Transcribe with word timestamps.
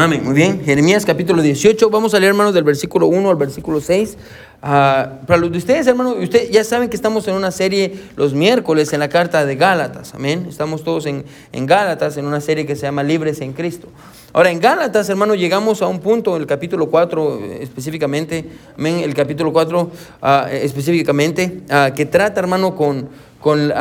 Amén, 0.00 0.22
muy 0.22 0.32
bien. 0.32 0.62
Jeremías 0.64 1.04
capítulo 1.04 1.42
18. 1.42 1.90
Vamos 1.90 2.14
a 2.14 2.20
leer, 2.20 2.28
hermanos, 2.28 2.54
del 2.54 2.62
versículo 2.62 3.08
1 3.08 3.30
al 3.30 3.34
versículo 3.34 3.80
6. 3.80 4.16
Ah, 4.62 5.14
para 5.26 5.40
los 5.40 5.50
de 5.50 5.58
ustedes, 5.58 5.88
hermanos, 5.88 6.14
ustedes 6.20 6.52
ya 6.52 6.62
saben 6.62 6.88
que 6.88 6.94
estamos 6.94 7.26
en 7.26 7.34
una 7.34 7.50
serie 7.50 7.98
los 8.14 8.32
miércoles 8.32 8.92
en 8.92 9.00
la 9.00 9.08
carta 9.08 9.44
de 9.44 9.56
Gálatas. 9.56 10.14
Amén. 10.14 10.46
Estamos 10.48 10.84
todos 10.84 11.06
en, 11.06 11.24
en 11.50 11.66
Gálatas, 11.66 12.16
en 12.16 12.26
una 12.26 12.40
serie 12.40 12.64
que 12.64 12.76
se 12.76 12.82
llama 12.82 13.02
Libres 13.02 13.40
en 13.40 13.52
Cristo. 13.52 13.88
Ahora, 14.32 14.52
en 14.52 14.60
Gálatas, 14.60 15.08
hermanos, 15.08 15.36
llegamos 15.36 15.82
a 15.82 15.88
un 15.88 15.98
punto, 15.98 16.36
en 16.36 16.42
el 16.42 16.46
capítulo 16.46 16.88
4 16.88 17.40
eh, 17.40 17.58
específicamente, 17.62 18.44
amén, 18.78 19.00
el 19.00 19.14
capítulo 19.14 19.52
4 19.52 19.90
ah, 20.22 20.46
específicamente, 20.48 21.62
ah, 21.70 21.90
que 21.92 22.06
trata, 22.06 22.38
hermano, 22.38 22.76
con, 22.76 23.08
con, 23.40 23.72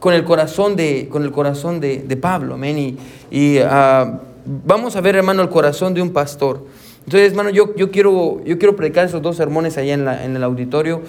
con, 0.00 0.12
el 0.12 0.24
corazón 0.24 0.76
de, 0.76 1.08
con 1.10 1.22
el 1.22 1.32
corazón 1.32 1.80
de, 1.80 2.00
de 2.06 2.16
Pablo. 2.18 2.56
Amén. 2.56 2.76
Y, 2.78 2.98
y 3.30 3.58
vamos 4.46 4.96
a 4.96 5.00
ver, 5.00 5.16
hermano, 5.16 5.42
el 5.42 5.48
corazón 5.48 5.94
de 5.94 6.02
un 6.02 6.10
pastor. 6.10 6.60
Entonces, 7.06 7.30
hermano, 7.30 7.50
yo, 7.50 7.72
yo, 7.76 7.92
quiero, 7.92 8.42
yo 8.44 8.58
quiero 8.58 8.74
predicar 8.74 9.06
esos 9.06 9.22
dos 9.22 9.36
sermones 9.36 9.78
allá 9.78 9.94
en, 9.94 10.04
la, 10.04 10.24
en 10.24 10.34
el 10.34 10.42
auditorio 10.42 11.02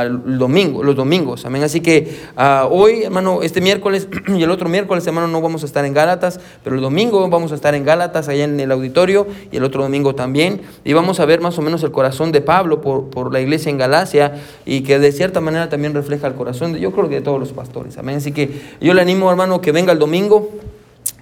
el 0.00 0.38
domingo, 0.38 0.82
los 0.82 0.96
domingos. 0.96 1.44
Amén. 1.44 1.62
Así 1.62 1.82
que 1.82 2.16
ah, 2.38 2.66
hoy, 2.70 3.02
hermano, 3.02 3.42
este 3.42 3.60
miércoles 3.60 4.08
y 4.28 4.42
el 4.42 4.50
otro 4.50 4.70
miércoles, 4.70 5.06
hermano, 5.06 5.28
no 5.28 5.42
vamos 5.42 5.62
a 5.62 5.66
estar 5.66 5.84
en 5.84 5.92
Gálatas, 5.92 6.40
pero 6.64 6.76
el 6.76 6.80
domingo 6.80 7.28
vamos 7.28 7.52
a 7.52 7.54
estar 7.54 7.74
en 7.74 7.84
Gálatas, 7.84 8.28
allá 8.28 8.44
en 8.44 8.58
el 8.60 8.72
auditorio, 8.72 9.26
y 9.50 9.58
el 9.58 9.64
otro 9.64 9.82
domingo 9.82 10.14
también. 10.14 10.62
Y 10.84 10.94
vamos 10.94 11.20
a 11.20 11.26
ver 11.26 11.42
más 11.42 11.58
o 11.58 11.62
menos 11.62 11.82
el 11.82 11.90
corazón 11.90 12.32
de 12.32 12.40
Pablo 12.40 12.80
por, 12.80 13.10
por 13.10 13.30
la 13.30 13.42
iglesia 13.42 13.68
en 13.68 13.76
Galacia 13.76 14.40
y 14.64 14.80
que 14.80 14.98
de 14.98 15.12
cierta 15.12 15.42
manera 15.42 15.68
también 15.68 15.92
refleja 15.92 16.28
el 16.28 16.34
corazón 16.34 16.72
de, 16.72 16.80
yo 16.80 16.92
creo 16.92 17.10
que 17.10 17.16
de 17.16 17.20
todos 17.20 17.38
los 17.38 17.52
pastores. 17.52 17.98
Amén. 17.98 18.16
Así 18.16 18.32
que 18.32 18.50
yo 18.80 18.94
le 18.94 19.02
animo, 19.02 19.30
hermano, 19.30 19.60
que 19.60 19.70
venga 19.70 19.92
el 19.92 19.98
domingo. 19.98 20.48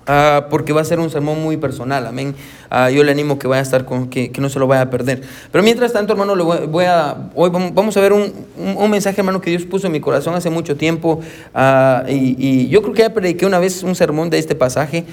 Ah, 0.07 0.47
porque 0.51 0.73
va 0.73 0.81
a 0.81 0.85
ser 0.85 0.99
un 0.99 1.11
sermón 1.11 1.43
muy 1.43 1.57
personal, 1.57 2.07
amén. 2.07 2.35
Ah, 2.71 2.91
yo 2.91 3.05
le 3.05 3.13
animo 3.13 3.39
que 3.39 3.47
vaya 3.47 3.61
a 3.61 3.63
estar 3.63 3.85
con, 3.85 4.09
que, 4.09 4.31
que, 4.33 4.41
no 4.41 4.49
se 4.49 4.59
lo 4.59 4.67
vaya 4.67 4.83
a 4.83 4.91
perder. 4.91 5.23
Pero 5.53 5.63
mientras 5.63 5.93
tanto, 5.93 6.13
hermano, 6.13 6.35
le 6.35 6.43
voy, 6.43 6.85
a, 6.85 7.17
hoy 7.35 7.51
vamos 7.51 7.97
a 7.97 8.01
ver 8.01 8.13
un, 8.13 8.33
un, 8.57 8.91
mensaje, 8.91 9.21
hermano, 9.21 9.41
que 9.41 9.51
Dios 9.51 9.65
puso 9.65 9.87
en 9.87 9.93
mi 9.93 10.01
corazón 10.01 10.35
hace 10.35 10.51
mucho 10.51 10.77
tiempo. 10.77 11.21
Ah, 11.55 12.05
y, 12.09 12.37
y, 12.39 12.69
yo 12.69 12.83
creo 12.83 12.95
que 12.95 13.03
ya 13.03 13.15
prediqué 13.15 13.47
una 13.47 13.59
vez 13.59 13.83
un 13.83 13.95
sermón 13.95 14.31
de 14.31 14.39
este 14.39 14.55
pasaje, 14.55 15.05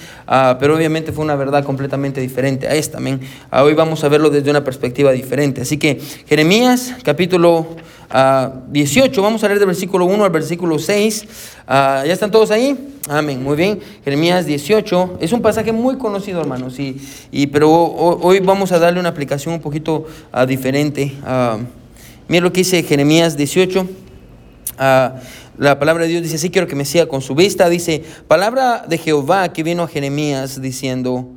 pero 0.60 0.76
obviamente 0.76 1.12
fue 1.12 1.24
una 1.26 1.36
verdad 1.36 1.64
completamente 1.64 2.22
diferente 2.22 2.68
a 2.68 2.76
esta, 2.76 2.98
amén. 2.98 3.20
hoy 3.52 3.74
vamos 3.74 4.04
a 4.04 4.10
verlo 4.10 4.30
desde 4.30 4.50
una 4.50 4.64
perspectiva 4.64 5.12
diferente. 5.12 5.62
Así 5.62 5.78
que 5.78 6.00
Jeremías, 6.28 6.96
capítulo 7.04 7.68
18, 8.10 9.22
vamos 9.22 9.44
a 9.44 9.48
leer 9.48 9.60
del 9.60 9.68
versículo 9.68 10.06
1 10.06 10.24
al 10.24 10.32
versículo 10.32 10.80
6. 10.80 11.26
¿Ya 11.68 12.04
están 12.06 12.32
todos 12.32 12.52
ahí? 12.52 12.96
Amén, 13.10 13.42
muy 13.42 13.56
bien. 13.56 13.80
Jeremías 14.04 14.46
18 14.46 15.18
es 15.22 15.32
un 15.32 15.42
pasaje 15.42 15.72
muy 15.72 15.98
conocido, 15.98 16.42
hermanos, 16.42 16.78
y, 16.78 17.02
y 17.32 17.48
pero 17.48 17.72
hoy 17.72 18.40
vamos 18.42 18.72
a 18.74 18.80
darle 18.80 19.00
una 19.00 19.10
aplicación 19.10 19.54
un 19.54 19.62
poquito 19.62 20.06
uh, 20.34 20.46
diferente. 20.46 21.14
Uh, 21.24 21.64
mira 22.28 22.44
lo 22.44 22.52
que 22.52 22.62
dice 22.62 22.84
Jeremías 22.84 23.38
18. 23.38 23.82
Uh, 23.82 23.88
la 25.58 25.80
palabra 25.80 26.04
de 26.04 26.10
Dios 26.10 26.24
dice 26.24 26.36
así, 26.36 26.50
quiero 26.50 26.68
que 26.68 26.76
me 26.76 26.84
siga 26.84 27.08
con 27.08 27.22
su 27.22 27.34
vista. 27.34 27.70
Dice, 27.70 28.04
palabra 28.28 28.86
de 28.88 28.98
Jehová 28.98 29.54
que 29.54 29.64
vino 29.64 29.84
a 29.84 29.88
Jeremías 29.88 30.62
diciendo, 30.62 31.30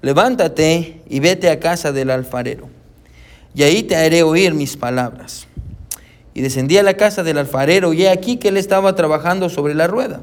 levántate 0.00 1.02
y 1.08 1.20
vete 1.20 1.50
a 1.50 1.60
casa 1.60 1.92
del 1.92 2.10
alfarero, 2.10 2.68
y 3.54 3.62
ahí 3.62 3.82
te 3.82 3.94
haré 3.94 4.22
oír 4.22 4.54
mis 4.54 4.76
palabras. 4.76 5.46
Y 6.40 6.42
descendí 6.42 6.78
a 6.78 6.82
la 6.82 6.94
casa 6.94 7.22
del 7.22 7.36
alfarero, 7.36 7.92
y 7.92 8.04
he 8.04 8.08
aquí 8.08 8.38
que 8.38 8.48
él 8.48 8.56
estaba 8.56 8.94
trabajando 8.94 9.50
sobre 9.50 9.74
la 9.74 9.86
rueda 9.86 10.22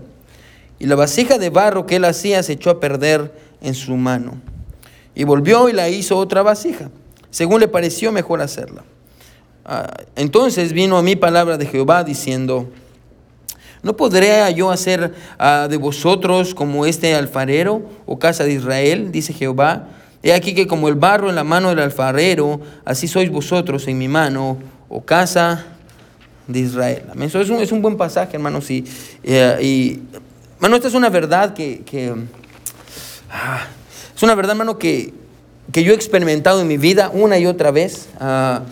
y 0.80 0.86
la 0.86 0.96
vasija 0.96 1.38
de 1.38 1.52
barro 1.52 1.86
que 1.86 1.98
él 1.98 2.06
hacía 2.06 2.44
se 2.44 2.54
echó 2.54 2.70
a 2.70 2.80
perder 2.80 3.32
en 3.62 3.74
su 3.74 3.96
mano. 3.96 4.40
Y 5.16 5.24
volvió 5.24 5.70
y 5.70 5.74
la 5.74 5.90
hizo 5.90 6.18
otra 6.18 6.44
vasija, 6.44 6.90
según 7.32 7.60
le 7.60 7.68
pareció 7.68 8.12
mejor 8.12 8.42
hacerla. 8.42 8.84
Ah, 9.66 9.92
entonces 10.16 10.74
vino 10.74 10.98
a 10.98 11.04
mí 11.04 11.16
palabra 11.16 11.58
de 11.58 11.66
Jehová 11.66 12.04
diciendo, 12.04 12.68
¿no 13.82 13.98
podré 13.98 14.54
yo 14.54 14.70
hacer 14.70 15.14
ah, 15.40 15.68
de 15.70 15.78
vosotros 15.78 16.54
como 16.54 16.86
este 16.86 17.16
alfarero 17.16 17.82
o 18.06 18.20
casa 18.20 18.44
de 18.44 18.54
Israel? 18.54 19.12
Dice 19.12 19.34
Jehová. 19.34 19.90
He 20.24 20.34
aquí 20.34 20.56
que 20.56 20.68
como 20.68 20.90
el 20.90 20.96
barro 20.96 21.30
en 21.30 21.36
la 21.36 21.44
mano 21.44 21.70
del 21.70 21.80
alfarero, 21.80 22.60
así 22.86 23.08
sois 23.08 23.30
vosotros 23.30 23.88
en 23.88 24.00
mi 24.00 24.08
mano, 24.08 24.58
o 24.90 25.02
casa 25.02 25.77
de 26.48 26.60
Israel. 26.60 27.04
Eso 27.22 27.42
es 27.42 27.50
un, 27.50 27.60
es 27.60 27.72
un 27.72 27.82
buen 27.82 27.98
pasaje, 27.98 28.36
hermanos. 28.36 28.70
Y, 28.72 28.86
eh, 29.24 29.58
y 29.62 30.00
Hermano, 30.58 30.78
esta 30.78 30.88
es 30.88 30.96
una 30.96 31.12
verdad 31.12 31.54
que, 31.54 32.16
ah, 33.30 33.68
es 34.16 34.24
una 34.24 34.34
verdad, 34.34 34.54
hermano, 34.54 34.80
que, 34.80 35.14
que, 35.72 35.84
yo 35.84 35.92
he 35.92 35.96
experimentado 35.96 36.62
en 36.62 36.68
mi 36.68 36.78
vida 36.78 37.12
una 37.14 37.38
y 37.38 37.46
otra 37.46 37.70
vez. 37.70 38.10
Ah, 38.20 38.64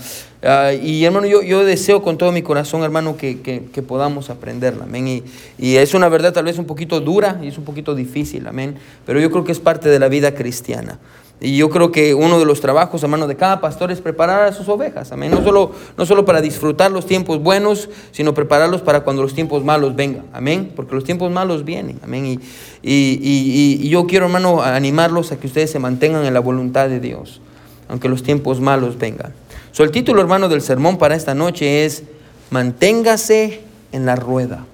ah, 0.42 0.74
y 0.74 1.06
hermano, 1.06 1.28
yo, 1.28 1.44
yo, 1.44 1.64
deseo 1.64 2.02
con 2.02 2.18
todo 2.18 2.32
mi 2.32 2.42
corazón, 2.42 2.82
hermano, 2.82 3.18
que, 3.18 3.40
que 3.40 3.82
podamos 3.84 4.32
aprenderla. 4.32 4.86
Amén. 4.86 5.08
Y, 5.08 5.24
y, 5.60 5.76
es 5.76 5.94
una 5.94 6.10
verdad 6.10 6.34
tal 6.34 6.46
vez 6.46 6.58
un 6.58 6.66
poquito 6.66 7.00
dura 7.02 7.40
y 7.44 7.50
es 7.50 7.58
un 7.60 7.66
poquito 7.66 7.94
difícil. 7.94 8.48
Amén. 8.48 8.78
Pero 9.06 9.20
yo 9.20 9.30
creo 9.30 9.44
que 9.44 9.52
es 9.52 9.60
parte 9.60 9.88
de 9.88 10.00
la 10.00 10.08
vida 10.08 10.34
cristiana. 10.34 10.98
Y 11.42 11.58
yo 11.58 11.70
creo 11.70 11.92
que 11.92 12.14
uno 12.14 12.40
de 12.40 12.46
los 12.46 12.62
trabajos, 12.62 13.04
hermano, 13.04 13.28
de 13.28 13.36
cada 13.36 13.60
pastor 13.60 13.92
es 13.92 14.00
preparar 14.00 14.48
a 14.48 14.54
sus 14.54 14.70
ovejas, 14.70 15.12
amén. 15.12 15.32
No 15.32 15.44
solo, 15.44 15.72
no 15.98 16.06
solo 16.06 16.24
para 16.24 16.40
disfrutar 16.40 16.92
los 16.92 17.06
tiempos 17.06 17.44
buenos, 17.44 17.90
sino 18.12 18.34
prepararlos 18.34 18.82
para 18.82 19.02
cuando 19.02 19.22
los 19.22 19.34
tiempos 19.34 19.64
malos 19.64 19.96
vengan, 19.96 20.26
amén. 20.32 20.72
Porque 20.76 20.96
los 20.96 21.04
tiempos 21.04 21.32
malos 21.32 21.66
vienen, 21.66 22.00
amén. 22.04 22.26
Y, 22.26 22.40
y, 22.82 23.80
y, 23.82 23.90
yo 23.90 24.08
quiero, 24.08 24.28
hermano, 24.28 24.62
animarlos 24.62 25.34
a 25.34 25.38
que 25.38 25.48
ustedes 25.48 25.72
se 25.72 25.80
mantengan 25.80 26.26
en 26.26 26.34
la 26.34 26.40
voluntad 26.40 26.88
de 26.88 27.02
Dios, 27.02 27.42
aunque 27.90 28.08
los 28.08 28.24
tiempos 28.24 28.62
malos 28.62 28.98
vengan. 28.98 29.34
So, 29.74 29.84
el 29.84 29.92
título, 29.92 30.22
hermano, 30.22 30.48
del 30.48 30.62
sermón 30.62 30.98
para 30.98 31.16
esta 31.16 31.36
noche 31.36 31.84
es 31.84 32.04
Manténgase 32.50 33.62
en 33.92 34.06
la 34.06 34.16
rueda. 34.16 34.66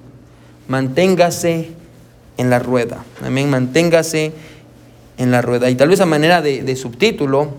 Manténgase 0.68 1.72
en 2.38 2.50
la 2.50 2.60
rueda, 2.60 3.04
amén. 3.26 3.50
Manténgase 3.50 4.32
en 5.18 5.32
la 5.32 5.42
rueda. 5.42 5.70
Y 5.70 5.76
tal 5.76 5.90
vez 5.90 6.02
a 6.02 6.06
manera 6.06 6.42
de, 6.42 6.76
subtítulo, 6.76 7.50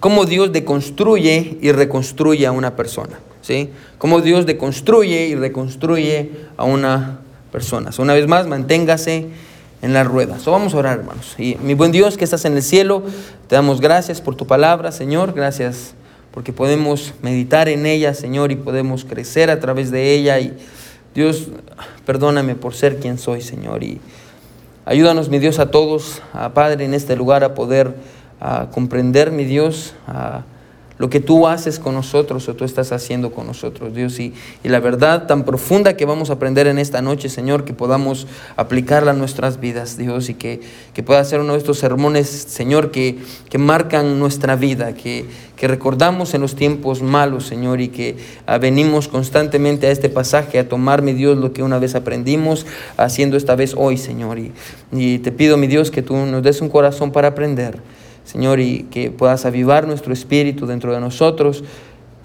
cómo 0.00 0.24
Dios 0.24 0.52
deconstruye 0.52 1.58
y 1.60 1.72
reconstruye 1.72 2.46
a 2.46 2.52
una 2.52 2.76
persona. 2.76 3.18
¿sí? 3.42 3.70
Cómo 3.98 4.20
Dios 4.20 4.46
deconstruye 4.46 5.28
y 5.28 5.34
reconstruye 5.34 6.30
a 6.56 6.64
una 6.64 7.20
persona. 7.52 7.90
una 7.98 8.14
vez 8.14 8.26
más, 8.26 8.46
manténgase 8.46 9.28
en 9.82 9.92
la 9.92 10.02
rueda. 10.02 10.38
So, 10.38 10.50
vamos 10.50 10.74
a 10.74 10.78
orar, 10.78 10.98
hermanos. 10.98 11.34
Y 11.38 11.56
mi 11.62 11.74
buen 11.74 11.92
Dios 11.92 12.16
que 12.16 12.24
estás 12.24 12.44
en 12.46 12.56
el 12.56 12.62
cielo, 12.62 13.02
te 13.48 13.54
damos 13.54 13.80
gracias 13.80 14.20
por 14.20 14.34
tu 14.34 14.46
palabra, 14.46 14.92
Señor. 14.92 15.34
Gracias 15.34 15.94
porque 16.32 16.52
podemos 16.52 17.14
meditar 17.22 17.68
en 17.68 17.86
ella, 17.86 18.14
Señor, 18.14 18.50
y 18.50 18.56
podemos 18.56 19.04
crecer 19.04 19.50
a 19.50 19.60
través 19.60 19.90
de 19.90 20.14
ella. 20.14 20.40
Y 20.40 20.56
Dios, 21.14 21.48
perdóname 22.06 22.54
por 22.56 22.74
ser 22.74 22.98
quien 22.98 23.18
soy, 23.18 23.40
Señor. 23.40 23.84
Y 23.84 24.00
Ayúdanos, 24.86 25.30
mi 25.30 25.38
Dios, 25.38 25.60
a 25.60 25.70
todos, 25.70 26.20
a 26.34 26.52
Padre, 26.52 26.84
en 26.84 26.92
este 26.92 27.16
lugar 27.16 27.42
a 27.42 27.54
poder 27.54 27.94
a 28.38 28.66
comprender, 28.70 29.30
mi 29.30 29.44
Dios, 29.44 29.94
lo 30.96 31.10
que 31.10 31.18
tú 31.20 31.48
haces 31.48 31.78
con 31.78 31.94
nosotros 31.94 32.48
o 32.48 32.54
tú 32.54 32.64
estás 32.64 32.92
haciendo 32.92 33.32
con 33.32 33.46
nosotros, 33.46 33.94
Dios. 33.94 34.18
Y, 34.20 34.32
y, 34.62 34.68
la 34.68 34.78
verdad 34.78 35.26
tan 35.26 35.44
profunda 35.44 35.96
que 35.96 36.04
vamos 36.04 36.30
a 36.30 36.34
aprender 36.34 36.68
en 36.68 36.78
esta 36.78 37.02
noche, 37.02 37.28
Señor, 37.28 37.64
que 37.64 37.72
podamos 37.72 38.28
aplicarla 38.56 39.10
a 39.10 39.14
nuestras 39.14 39.58
vidas, 39.58 39.96
Dios, 39.96 40.28
y 40.28 40.34
que, 40.34 40.60
que 40.92 41.02
pueda 41.02 41.24
ser 41.24 41.40
uno 41.40 41.54
de 41.54 41.58
estos 41.58 41.78
sermones, 41.78 42.28
Señor, 42.28 42.92
que, 42.92 43.18
que 43.50 43.58
marcan 43.58 44.20
nuestra 44.20 44.54
vida, 44.54 44.94
que, 44.94 45.26
que 45.56 45.66
recordamos 45.66 46.32
en 46.34 46.40
los 46.40 46.54
tiempos 46.54 47.02
malos, 47.02 47.44
Señor, 47.44 47.80
y 47.80 47.88
que 47.88 48.16
ah, 48.46 48.58
venimos 48.58 49.08
constantemente 49.08 49.88
a 49.88 49.90
este 49.90 50.08
pasaje 50.08 50.60
a 50.60 50.68
tomar, 50.68 51.02
mi 51.02 51.12
Dios, 51.12 51.36
lo 51.36 51.52
que 51.52 51.64
una 51.64 51.80
vez 51.80 51.96
aprendimos, 51.96 52.66
haciendo 52.96 53.36
esta 53.36 53.56
vez 53.56 53.74
hoy, 53.76 53.96
Señor. 53.96 54.38
Y, 54.38 54.52
y 54.92 55.18
te 55.18 55.32
pido, 55.32 55.56
mi 55.56 55.66
Dios, 55.66 55.90
que 55.90 56.02
tú 56.02 56.14
nos 56.16 56.42
des 56.44 56.60
un 56.60 56.68
corazón 56.68 57.10
para 57.10 57.28
aprender. 57.28 57.80
Señor, 58.24 58.60
y 58.60 58.84
que 58.90 59.10
puedas 59.10 59.44
avivar 59.46 59.86
nuestro 59.86 60.12
espíritu 60.12 60.66
dentro 60.66 60.92
de 60.92 61.00
nosotros. 61.00 61.62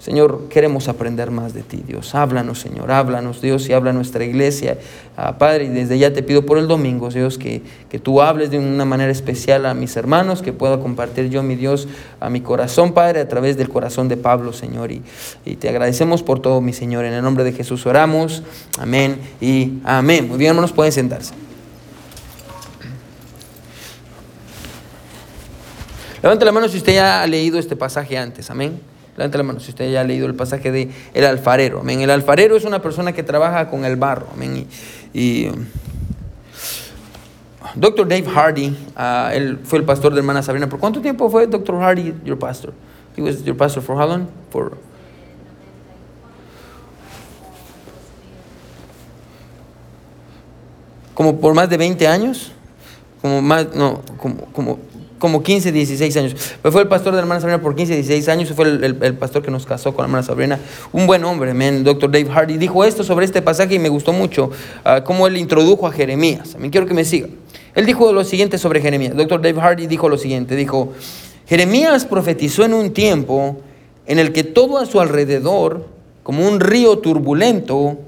Señor, 0.00 0.48
queremos 0.48 0.88
aprender 0.88 1.30
más 1.30 1.52
de 1.52 1.62
ti, 1.62 1.84
Dios. 1.86 2.14
Háblanos, 2.14 2.58
Señor, 2.58 2.90
háblanos, 2.90 3.42
Dios, 3.42 3.68
y 3.68 3.74
habla 3.74 3.92
nuestra 3.92 4.24
iglesia. 4.24 4.78
Ah, 5.14 5.36
Padre, 5.36 5.64
y 5.64 5.68
desde 5.68 5.98
ya 5.98 6.10
te 6.10 6.22
pido 6.22 6.46
por 6.46 6.56
el 6.56 6.68
domingo, 6.68 7.10
Dios, 7.10 7.36
que, 7.36 7.60
que 7.90 7.98
tú 7.98 8.22
hables 8.22 8.50
de 8.50 8.58
una 8.58 8.86
manera 8.86 9.12
especial 9.12 9.66
a 9.66 9.74
mis 9.74 9.94
hermanos, 9.98 10.40
que 10.40 10.54
pueda 10.54 10.80
compartir 10.80 11.28
yo, 11.28 11.42
mi 11.42 11.54
Dios, 11.54 11.86
a 12.18 12.30
mi 12.30 12.40
corazón, 12.40 12.94
Padre, 12.94 13.20
a 13.20 13.28
través 13.28 13.58
del 13.58 13.68
corazón 13.68 14.08
de 14.08 14.16
Pablo, 14.16 14.54
Señor. 14.54 14.90
Y, 14.90 15.02
y 15.44 15.56
te 15.56 15.68
agradecemos 15.68 16.22
por 16.22 16.40
todo, 16.40 16.62
mi 16.62 16.72
Señor. 16.72 17.04
En 17.04 17.12
el 17.12 17.22
nombre 17.22 17.44
de 17.44 17.52
Jesús 17.52 17.84
oramos. 17.84 18.42
Amén 18.78 19.18
y 19.38 19.80
amén. 19.84 20.28
Muy 20.28 20.38
bien, 20.38 20.52
hermanos, 20.52 20.72
pueden 20.72 20.92
sentarse. 20.92 21.34
Levante 26.22 26.44
la 26.44 26.52
mano 26.52 26.68
si 26.68 26.76
usted 26.78 26.94
ya 26.94 27.22
ha 27.22 27.26
leído 27.26 27.58
este 27.58 27.76
pasaje 27.76 28.18
antes, 28.18 28.50
amén. 28.50 28.80
Levante 29.16 29.38
la 29.38 29.44
mano 29.44 29.60
si 29.60 29.70
usted 29.70 29.90
ya 29.90 30.02
ha 30.02 30.04
leído 30.04 30.26
el 30.26 30.34
pasaje 30.34 30.70
de 30.70 30.90
el 31.14 31.24
alfarero, 31.24 31.80
amén. 31.80 32.00
El 32.00 32.10
alfarero 32.10 32.56
es 32.56 32.64
una 32.64 32.82
persona 32.82 33.12
que 33.12 33.22
trabaja 33.22 33.68
con 33.68 33.84
el 33.84 33.96
barro, 33.96 34.26
amén. 34.34 34.66
Y, 35.14 35.48
Dr. 37.74 38.08
Dave 38.08 38.24
Hardy, 38.24 38.68
uh, 38.96 39.30
él 39.32 39.60
fue 39.62 39.78
el 39.78 39.84
pastor 39.84 40.12
de 40.12 40.18
hermana 40.18 40.42
Sabrina. 40.42 40.68
¿Por 40.68 40.80
cuánto 40.80 41.00
tiempo 41.00 41.30
fue 41.30 41.46
Dr. 41.46 41.76
Hardy 41.80 42.14
your 42.24 42.38
pastor? 42.38 42.72
He 43.16 43.22
was 43.22 43.42
your 43.44 43.56
pastor 43.56 43.82
for 43.82 43.96
how 43.96 44.08
long? 44.08 44.28
For 44.50 44.76
como 51.20 51.38
por 51.38 51.52
más 51.52 51.68
de 51.68 51.76
20 51.76 52.08
años, 52.08 52.50
como 53.20 53.42
más, 53.42 53.74
no, 53.74 54.00
como, 54.16 54.46
como, 54.52 54.78
como 55.20 55.44
15, 55.44 55.70
16 55.70 56.16
años. 56.16 56.34
Pero 56.60 56.72
fue 56.72 56.82
el 56.82 56.88
pastor 56.88 57.12
de 57.12 57.18
la 57.18 57.22
hermana 57.22 57.40
Sabrina 57.40 57.62
por 57.62 57.76
15, 57.76 57.94
16 57.94 58.28
años, 58.28 58.52
fue 58.56 58.64
el, 58.64 58.98
el, 59.00 59.14
pastor 59.14 59.42
que 59.42 59.52
nos 59.52 59.66
casó 59.66 59.94
con 59.94 60.02
la 60.02 60.06
hermana 60.06 60.24
Sabrina. 60.24 60.58
Un 60.92 61.06
buen 61.06 61.22
hombre, 61.22 61.54
man. 61.54 61.84
Dr. 61.84 62.10
Dave 62.10 62.28
Hardy 62.28 62.56
dijo 62.56 62.84
esto 62.84 63.04
sobre 63.04 63.26
este 63.26 63.40
pasaje 63.40 63.76
y 63.76 63.78
me 63.78 63.88
gustó 63.88 64.12
mucho, 64.12 64.46
uh, 64.84 65.04
cómo 65.04 65.28
él 65.28 65.36
introdujo 65.36 65.86
a 65.86 65.92
Jeremías. 65.92 66.56
Mí 66.58 66.70
quiero 66.70 66.88
que 66.88 66.94
me 66.94 67.04
siga. 67.04 67.28
Él 67.76 67.86
dijo 67.86 68.12
lo 68.12 68.24
siguiente 68.24 68.58
sobre 68.58 68.80
Jeremías. 68.80 69.14
Dr. 69.14 69.40
Dave 69.40 69.60
Hardy 69.60 69.86
dijo 69.86 70.08
lo 70.08 70.18
siguiente, 70.18 70.56
dijo, 70.56 70.92
Jeremías 71.46 72.04
profetizó 72.04 72.64
en 72.64 72.74
un 72.74 72.92
tiempo 72.92 73.60
en 74.06 74.18
el 74.18 74.32
que 74.32 74.42
todo 74.42 74.78
a 74.78 74.86
su 74.86 75.00
alrededor, 75.00 75.86
como 76.24 76.48
un 76.48 76.58
río 76.58 76.98
turbulento, 76.98 77.98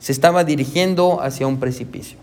se 0.00 0.10
estaba 0.10 0.42
dirigiendo 0.42 1.20
hacia 1.22 1.46
un 1.46 1.60
precipicio. 1.60 2.18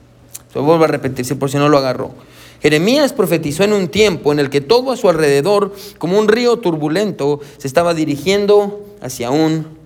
Se 0.52 0.60
vuelvo 0.60 0.84
a 0.84 0.88
repetir, 0.88 1.38
por 1.38 1.50
si 1.50 1.58
no 1.58 1.70
lo 1.70 1.78
agarró. 1.78 2.12
Jeremías 2.62 3.14
profetizó 3.14 3.64
en 3.64 3.74
un 3.74 3.88
tiempo 3.88 4.32
en 4.32 4.40
el 4.40 4.50
que 4.50 4.62
todo 4.62 4.92
a 4.92 4.98
su 4.98 5.10
alrededor, 5.10 5.74
como 5.98 6.20
un 6.20 6.28
río 6.28 6.58
turbulento, 6.58 7.40
se 7.58 7.68
estaba 7.68 7.94
dirigiendo 7.94 8.86
hacia 9.02 9.32
un 9.32 9.80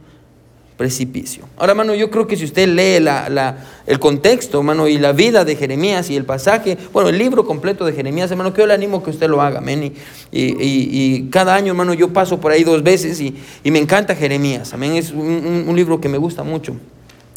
precipicio. 0.77 1.45
Ahora, 1.57 1.73
hermano, 1.73 1.93
yo 1.93 2.09
creo 2.09 2.27
que 2.27 2.35
si 2.35 2.45
usted 2.45 2.67
lee 2.67 2.99
la, 2.99 3.57
el 3.85 3.99
contexto, 3.99 4.57
hermano, 4.59 4.87
y 4.87 4.97
la 4.97 5.11
vida 5.11 5.45
de 5.45 5.55
Jeremías 5.55 6.09
y 6.09 6.15
el 6.15 6.25
pasaje, 6.25 6.77
bueno, 6.91 7.09
el 7.09 7.17
libro 7.17 7.45
completo 7.45 7.85
de 7.85 7.93
Jeremías, 7.93 8.31
hermano, 8.31 8.53
que 8.53 8.61
yo 8.61 8.67
le 8.67 8.73
animo 8.73 9.03
que 9.03 9.11
usted 9.11 9.29
lo 9.29 9.41
haga, 9.41 9.59
amén. 9.59 9.83
Y, 9.83 10.41
y, 10.41 10.55
y, 10.61 11.29
cada 11.29 11.55
año, 11.55 11.71
hermano, 11.71 11.93
yo 11.93 12.11
paso 12.11 12.39
por 12.39 12.51
ahí 12.51 12.63
dos 12.63 12.81
veces 12.81 13.21
y, 13.21 13.35
y 13.63 13.71
me 13.71 13.79
encanta 13.79 14.15
Jeremías, 14.15 14.73
amén. 14.73 14.95
Es 14.95 15.11
un, 15.11 15.19
un, 15.19 15.65
un 15.67 15.75
libro 15.75 16.01
que 16.01 16.09
me 16.09 16.17
gusta 16.17 16.43
mucho. 16.43 16.75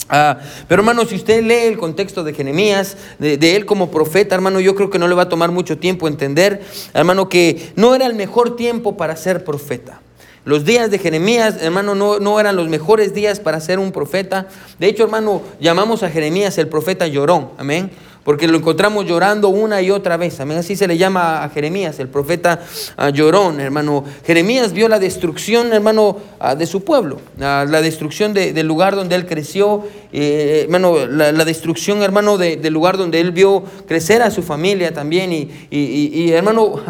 Ah, 0.08 0.38
pero 0.68 0.82
hermano, 0.82 1.04
si 1.04 1.16
usted 1.16 1.42
lee 1.42 1.66
el 1.66 1.78
contexto 1.78 2.22
de 2.22 2.32
Jeremías, 2.32 2.96
de, 3.18 3.36
de, 3.36 3.56
él 3.56 3.66
como 3.66 3.90
profeta, 3.90 4.34
hermano, 4.34 4.60
yo 4.60 4.74
creo 4.74 4.88
que 4.88 4.98
no 4.98 5.08
le 5.08 5.14
va 5.14 5.22
a 5.22 5.28
tomar 5.28 5.50
mucho 5.50 5.78
tiempo 5.78 6.06
entender, 6.06 6.62
hermano, 6.94 7.28
que 7.28 7.72
no 7.74 7.94
era 7.94 8.06
el 8.06 8.14
mejor 8.14 8.54
tiempo 8.54 8.96
para 8.96 9.16
ser 9.16 9.42
profeta. 9.44 10.00
Los 10.46 10.64
días 10.64 10.92
de 10.92 11.00
Jeremías, 11.00 11.56
hermano, 11.60 11.96
no, 11.96 12.20
no, 12.20 12.38
eran 12.38 12.54
los 12.54 12.68
mejores 12.68 13.12
días 13.12 13.40
para 13.40 13.60
ser 13.60 13.80
un 13.80 13.90
profeta. 13.90 14.46
De 14.78 14.86
hecho, 14.86 15.02
hermano, 15.02 15.42
llamamos 15.58 16.04
a 16.04 16.08
Jeremías 16.08 16.56
el 16.58 16.68
profeta 16.68 17.08
llorón, 17.08 17.50
amén. 17.58 17.90
Porque 18.26 18.48
lo 18.48 18.58
encontramos 18.58 19.06
llorando 19.06 19.50
una 19.50 19.80
y 19.80 19.92
otra 19.92 20.16
vez. 20.16 20.40
Amén. 20.40 20.58
Así 20.58 20.74
se 20.74 20.88
le 20.88 20.98
llama 20.98 21.44
a 21.44 21.48
Jeremías, 21.48 22.00
el 22.00 22.08
profeta 22.08 22.58
uh, 22.98 23.10
llorón, 23.10 23.60
hermano. 23.60 24.02
Jeremías 24.26 24.72
vio 24.72 24.88
la 24.88 24.98
destrucción, 24.98 25.72
hermano, 25.72 26.16
uh, 26.40 26.56
de 26.56 26.66
su 26.66 26.82
pueblo. 26.82 27.20
Uh, 27.36 27.40
la 27.40 27.80
destrucción 27.82 28.34
de, 28.34 28.52
del 28.52 28.66
lugar 28.66 28.96
donde 28.96 29.14
él 29.14 29.26
creció. 29.26 29.84
Eh, 30.12 30.62
hermano, 30.64 31.06
la, 31.06 31.44
destrucción, 31.44 32.02
hermano, 32.02 32.36
de, 32.36 32.56
del 32.56 32.74
lugar 32.74 32.96
donde 32.96 33.20
él 33.20 33.30
vio 33.30 33.62
crecer 33.86 34.22
a 34.22 34.32
su 34.32 34.42
familia 34.42 34.92
también. 34.92 35.32
Y, 35.32 35.48
y, 35.70 36.10
y, 36.12 36.32
hermano, 36.32 36.82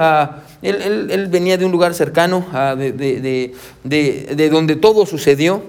él, 0.62 0.76
él, 0.82 1.08
él, 1.10 1.26
venía 1.26 1.58
de 1.58 1.66
un 1.66 1.72
lugar 1.72 1.92
cercano, 1.92 2.46
de, 2.78 2.92
de, 2.92 3.54
de, 3.84 4.48
donde 4.48 4.76
todo 4.76 5.04
sucedió. 5.04 5.62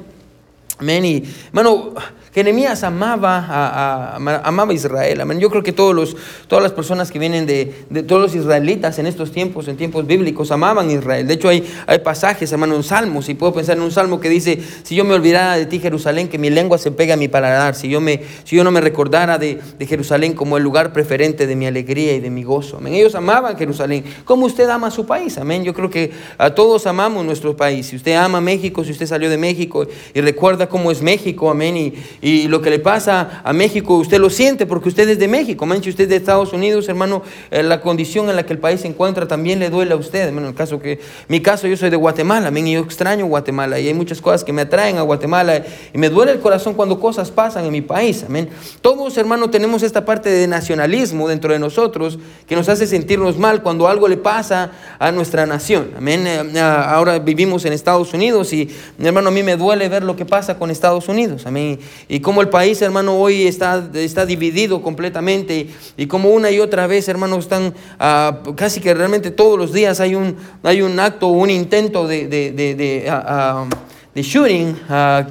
Amén. 0.79 1.03
Y, 1.03 1.23
hermano, 1.47 1.93
Jeremías 2.37 2.83
amaba 2.83 3.43
a, 3.49 4.15
amaba 4.43 4.71
a 4.71 4.75
Israel. 4.75 5.21
Amén. 5.21 5.39
Yo 5.39 5.49
creo 5.49 5.63
que 5.63 5.71
todos 5.71 5.95
los, 5.95 6.15
todas 6.47 6.61
las 6.61 6.71
personas 6.71 7.09
que 7.09 7.17
vienen 7.17 7.47
de, 7.47 7.73
de, 7.89 8.03
todos 8.03 8.21
los 8.21 8.35
israelitas 8.35 8.99
en 8.99 9.07
estos 9.07 9.31
tiempos, 9.31 9.67
en 9.67 9.75
tiempos 9.75 10.05
bíblicos, 10.05 10.51
amaban 10.51 10.87
a 10.87 10.93
Israel. 10.93 11.25
De 11.25 11.33
hecho, 11.33 11.49
hay, 11.49 11.67
hay 11.87 11.97
pasajes, 11.97 12.51
hermano, 12.51 12.75
en 12.75 12.83
salmos, 12.83 13.27
y 13.29 13.33
puedo 13.33 13.55
pensar 13.55 13.77
en 13.77 13.81
un 13.81 13.89
salmo 13.89 14.19
que 14.19 14.29
dice, 14.29 14.59
si 14.83 14.93
yo 14.93 15.03
me 15.03 15.15
olvidara 15.15 15.57
de 15.57 15.65
ti, 15.65 15.79
Jerusalén, 15.79 16.27
que 16.27 16.37
mi 16.37 16.51
lengua 16.51 16.77
se 16.77 16.91
pega 16.91 17.15
a 17.15 17.17
mi 17.17 17.27
paladar, 17.27 17.73
si 17.73 17.89
yo, 17.89 18.01
me, 18.01 18.21
si 18.43 18.55
yo 18.55 18.63
no 18.63 18.69
me 18.69 18.81
recordara 18.81 19.39
de, 19.39 19.57
de 19.79 19.87
Jerusalén 19.87 20.33
como 20.33 20.57
el 20.57 20.63
lugar 20.63 20.93
preferente 20.93 21.47
de 21.47 21.55
mi 21.55 21.65
alegría 21.65 22.13
y 22.13 22.19
de 22.19 22.29
mi 22.29 22.43
gozo. 22.43 22.77
Amén. 22.77 22.93
Ellos 22.93 23.15
amaban 23.15 23.57
Jerusalén. 23.57 24.03
como 24.25 24.45
usted 24.45 24.69
ama 24.69 24.91
su 24.91 25.07
país? 25.07 25.39
Amén. 25.39 25.63
Yo 25.63 25.73
creo 25.73 25.89
que 25.89 26.11
a 26.37 26.51
todos 26.51 26.85
amamos 26.85 27.25
nuestro 27.25 27.57
país. 27.57 27.87
Si 27.87 27.95
usted 27.95 28.13
ama 28.13 28.41
México, 28.41 28.83
si 28.83 28.91
usted 28.91 29.07
salió 29.07 29.27
de 29.27 29.39
México 29.39 29.87
y 30.13 30.21
recuerda 30.21 30.69
cómo 30.69 30.91
es 30.91 31.01
México, 31.01 31.49
amén, 31.49 31.75
y 31.77 32.26
lo 32.47 32.61
que 32.61 32.69
le 32.69 32.79
pasa 32.79 33.41
a 33.43 33.53
México, 33.53 33.95
usted 33.97 34.19
lo 34.19 34.29
siente 34.29 34.65
porque 34.65 34.89
usted 34.89 35.07
es 35.09 35.19
de 35.19 35.27
México, 35.27 35.65
man, 35.65 35.81
si 35.83 35.89
usted 35.89 36.05
es 36.05 36.09
de 36.09 36.15
Estados 36.15 36.53
Unidos, 36.53 36.89
hermano, 36.89 37.21
eh, 37.51 37.63
la 37.63 37.81
condición 37.81 38.29
en 38.29 38.35
la 38.35 38.45
que 38.45 38.53
el 38.53 38.59
país 38.59 38.81
se 38.81 38.87
encuentra 38.87 39.27
también 39.27 39.59
le 39.59 39.69
duele 39.69 39.93
a 39.93 39.97
usted, 39.97 40.29
en 40.29 40.37
el 40.39 40.53
caso 40.53 40.79
que, 40.79 40.99
mi 41.27 41.41
caso, 41.41 41.67
yo 41.67 41.77
soy 41.77 41.89
de 41.89 41.95
Guatemala, 41.95 42.51
y 42.57 42.71
yo 42.73 42.79
extraño 42.81 43.25
Guatemala, 43.27 43.79
y 43.79 43.87
hay 43.87 43.93
muchas 43.93 44.21
cosas 44.21 44.43
que 44.43 44.51
me 44.51 44.63
atraen 44.63 44.97
a 44.97 45.03
Guatemala, 45.03 45.63
y 45.93 45.97
me 45.97 46.09
duele 46.09 46.31
el 46.31 46.39
corazón 46.39 46.73
cuando 46.73 46.99
cosas 46.99 47.31
pasan 47.31 47.65
en 47.65 47.71
mi 47.71 47.81
país, 47.81 48.23
amén. 48.27 48.49
Todos, 48.81 49.17
hermano, 49.17 49.49
tenemos 49.49 49.83
esta 49.83 50.03
parte 50.05 50.29
de 50.29 50.47
nacionalismo 50.47 51.27
dentro 51.27 51.53
de 51.53 51.59
nosotros 51.59 52.19
que 52.47 52.55
nos 52.55 52.67
hace 52.69 52.87
sentirnos 52.87 53.37
mal 53.37 53.61
cuando 53.61 53.87
algo 53.87 54.07
le 54.07 54.17
pasa 54.17 54.71
a 54.99 55.11
nuestra 55.11 55.45
nación, 55.45 55.91
amén. 55.97 56.25
Eh, 56.27 56.59
ahora 56.59 57.19
vivimos 57.19 57.65
en 57.65 57.73
Estados 57.73 58.13
Unidos 58.13 58.51
y, 58.53 58.69
hermano, 58.99 59.29
a 59.29 59.31
mí 59.31 59.43
me 59.43 59.55
duele 59.55 59.87
ver 59.89 60.03
lo 60.03 60.15
que 60.15 60.25
pasa 60.25 60.57
con 60.57 60.71
Estados 60.71 61.07
Unidos, 61.07 61.45
amén, 61.45 61.79
y 62.09 62.21
cómo 62.21 62.41
el 62.41 62.49
país, 62.49 62.81
hermano, 62.81 63.19
hoy 63.19 63.47
está, 63.47 63.89
está 63.93 64.25
dividido 64.25 64.81
completamente 64.81 65.67
y 65.97 66.07
como 66.07 66.29
una 66.29 66.49
y 66.51 66.59
otra 66.59 66.87
vez, 66.87 67.07
hermano, 67.09 67.37
están 67.37 67.73
uh, 67.99 68.53
casi 68.55 68.79
que 68.79 68.93
realmente 68.93 69.29
todos 69.31 69.59
los 69.59 69.73
días 69.73 69.99
hay 69.99 70.15
un, 70.15 70.37
hay 70.63 70.81
un 70.81 70.99
acto, 70.99 71.27
un 71.27 71.49
intento 71.49 72.07
de, 72.07 72.27
de, 72.27 72.51
de, 72.51 72.75
de, 72.75 73.11
uh, 73.11 73.63
uh, 73.63 73.69
de 74.15 74.21
shooting, 74.23 74.75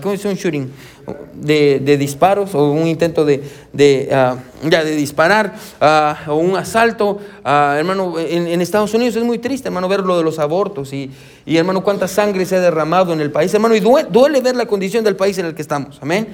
¿cómo 0.02 0.14
es 0.14 0.24
un 0.24 0.34
shooting? 0.34 0.70
De, 1.34 1.78
de, 1.78 1.96
disparos 1.96 2.54
o 2.56 2.72
un 2.72 2.88
intento 2.88 3.24
de, 3.24 3.40
de, 3.76 4.08
uh, 4.10 4.68
ya, 4.68 4.82
de 4.82 4.96
disparar 4.96 5.54
uh, 5.80 6.30
o 6.30 6.36
un 6.36 6.56
asalto. 6.56 7.20
Uh, 7.44 7.76
hermano, 7.76 8.14
en, 8.18 8.60
Estados 8.60 8.94
Unidos 8.94 9.16
es 9.16 9.22
muy 9.22 9.38
triste, 9.38 9.68
hermano, 9.68 9.88
ver 9.88 10.00
lo 10.00 10.16
de 10.16 10.24
los 10.24 10.38
abortos 10.38 10.92
y, 10.92 11.10
y, 11.44 11.56
hermano, 11.56 11.84
cuánta 11.84 12.08
sangre 12.08 12.46
se 12.46 12.56
ha 12.56 12.60
derramado 12.60 13.12
en 13.12 13.20
el 13.20 13.30
país, 13.30 13.52
hermano, 13.54 13.76
y 13.76 13.80
duele, 13.80 14.40
ver 14.40 14.56
la 14.56 14.66
condición 14.66 15.04
del 15.04 15.14
país 15.14 15.38
en 15.38 15.46
el 15.46 15.54
que 15.54 15.62
estamos, 15.62 15.98
amén. 16.02 16.28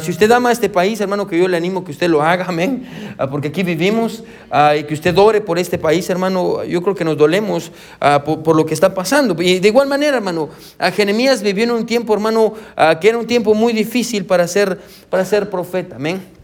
si 0.00 0.10
usted 0.10 0.30
ama 0.30 0.48
a 0.48 0.52
este 0.52 0.70
país, 0.70 1.00
hermano, 1.00 1.26
que 1.26 1.38
yo 1.38 1.46
le 1.48 1.56
animo 1.56 1.84
que 1.84 1.90
usted 1.90 2.08
lo 2.08 2.22
haga, 2.22 2.44
amén, 2.48 2.86
porque 3.30 3.48
aquí 3.48 3.62
vivimos 3.62 4.24
y 4.78 4.84
que 4.84 4.94
usted 4.94 5.16
ore 5.18 5.42
por 5.42 5.58
este 5.58 5.76
país, 5.76 6.08
hermano, 6.08 6.64
yo 6.64 6.82
creo 6.82 6.94
que 6.94 7.04
nos 7.04 7.18
dolemos 7.18 7.70
por, 8.24 8.42
por, 8.42 8.56
lo 8.56 8.64
que 8.64 8.72
está 8.72 8.94
pasando. 8.94 9.36
Y 9.42 9.58
de 9.58 9.68
igual 9.68 9.88
manera, 9.88 10.16
hermano, 10.16 10.48
Jeremías 10.94 11.42
vivió 11.42 11.64
en 11.64 11.72
un 11.72 11.84
tiempo, 11.84 12.14
hermano, 12.14 12.54
que 13.00 13.08
era 13.08 13.18
un 13.18 13.26
tiempo 13.26 13.52
muy 13.52 13.74
difícil 13.74 14.24
para 14.24 14.48
ser, 14.48 14.78
para 15.10 15.24
ser 15.24 15.50
profeta, 15.50 15.96
amén. 15.96 16.35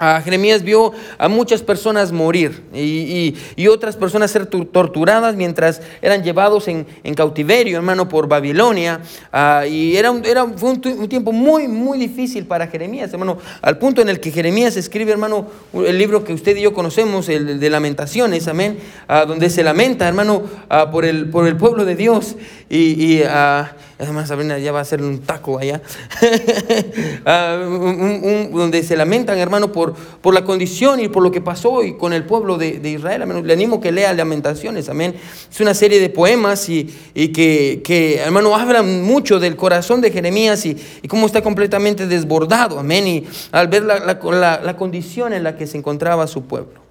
Uh, 0.00 0.20
Jeremías 0.24 0.64
vio 0.64 0.92
a 1.18 1.28
muchas 1.28 1.62
personas 1.62 2.10
morir 2.10 2.64
y, 2.74 2.80
y, 2.80 3.36
y, 3.54 3.68
otras 3.68 3.94
personas 3.94 4.32
ser 4.32 4.46
torturadas 4.46 5.36
mientras 5.36 5.80
eran 6.02 6.24
llevados 6.24 6.66
en, 6.66 6.84
en 7.04 7.14
cautiverio, 7.14 7.76
hermano, 7.76 8.08
por 8.08 8.26
Babilonia. 8.26 9.00
Uh, 9.32 9.66
y 9.68 9.96
era, 9.96 10.10
un, 10.10 10.24
era 10.26 10.48
fue 10.48 10.70
un, 10.70 10.82
un, 10.98 11.08
tiempo 11.08 11.30
muy, 11.30 11.68
muy 11.68 11.96
difícil 11.96 12.44
para 12.44 12.66
Jeremías, 12.66 13.12
hermano, 13.12 13.38
al 13.62 13.78
punto 13.78 14.02
en 14.02 14.08
el 14.08 14.18
que 14.18 14.32
Jeremías 14.32 14.76
escribe, 14.76 15.12
hermano, 15.12 15.46
el 15.72 15.96
libro 15.96 16.24
que 16.24 16.32
usted 16.32 16.56
y 16.56 16.62
yo 16.62 16.74
conocemos, 16.74 17.28
el 17.28 17.60
de 17.60 17.70
Lamentaciones, 17.70 18.48
amén, 18.48 18.78
uh, 19.08 19.28
donde 19.28 19.48
se 19.48 19.62
lamenta, 19.62 20.08
hermano, 20.08 20.42
por, 20.90 21.04
el, 21.04 21.30
por 21.30 21.46
el 21.46 21.56
pueblo 21.56 21.84
de 21.84 21.94
Dios. 21.94 22.34
Y, 22.68 23.18
y 23.18 23.22
además 23.98 24.28
Sabrina 24.28 24.58
ya 24.58 24.72
va 24.72 24.80
a 24.80 24.82
hacer 24.82 25.02
un 25.02 25.20
taco 25.20 25.58
allá, 25.58 25.80
un, 27.66 28.50
donde 28.52 28.82
se 28.82 28.96
lamentan, 28.96 29.38
hermano, 29.38 29.72
por 29.72 29.84
por, 30.20 30.34
la 30.34 30.44
condición 30.44 31.00
y 31.00 31.08
por 31.08 31.22
lo 31.22 31.30
que 31.30 31.40
pasó 31.40 31.72
hoy 31.72 31.96
con 31.96 32.12
el 32.12 32.24
pueblo 32.24 32.56
de, 32.56 32.78
de 32.78 32.90
Israel. 32.90 33.24
Le 33.44 33.52
animo 33.52 33.80
que 33.80 33.92
lea 33.92 34.12
Lamentaciones. 34.12 34.88
Amén. 34.88 35.14
Es 35.50 35.60
una 35.60 35.74
serie 35.74 36.00
de 36.00 36.08
poemas 36.08 36.68
y, 36.68 36.94
y 37.14 37.28
que, 37.28 37.82
que, 37.84 38.18
hermano, 38.18 38.54
hablan 38.54 39.02
mucho 39.02 39.38
del 39.38 39.56
corazón 39.56 40.00
de 40.00 40.10
Jeremías 40.10 40.64
y, 40.66 40.76
y 41.02 41.08
cómo 41.08 41.26
está 41.26 41.42
completamente 41.42 42.06
desbordado. 42.06 42.78
Amén. 42.78 43.06
Y 43.06 43.24
al 43.52 43.68
ver 43.68 43.84
la, 43.84 43.98
la, 44.00 44.60
la 44.62 44.76
condición 44.76 45.32
en 45.32 45.44
la 45.44 45.56
que 45.56 45.66
se 45.66 45.78
encontraba 45.78 46.26
su 46.26 46.44
pueblo. 46.44 46.83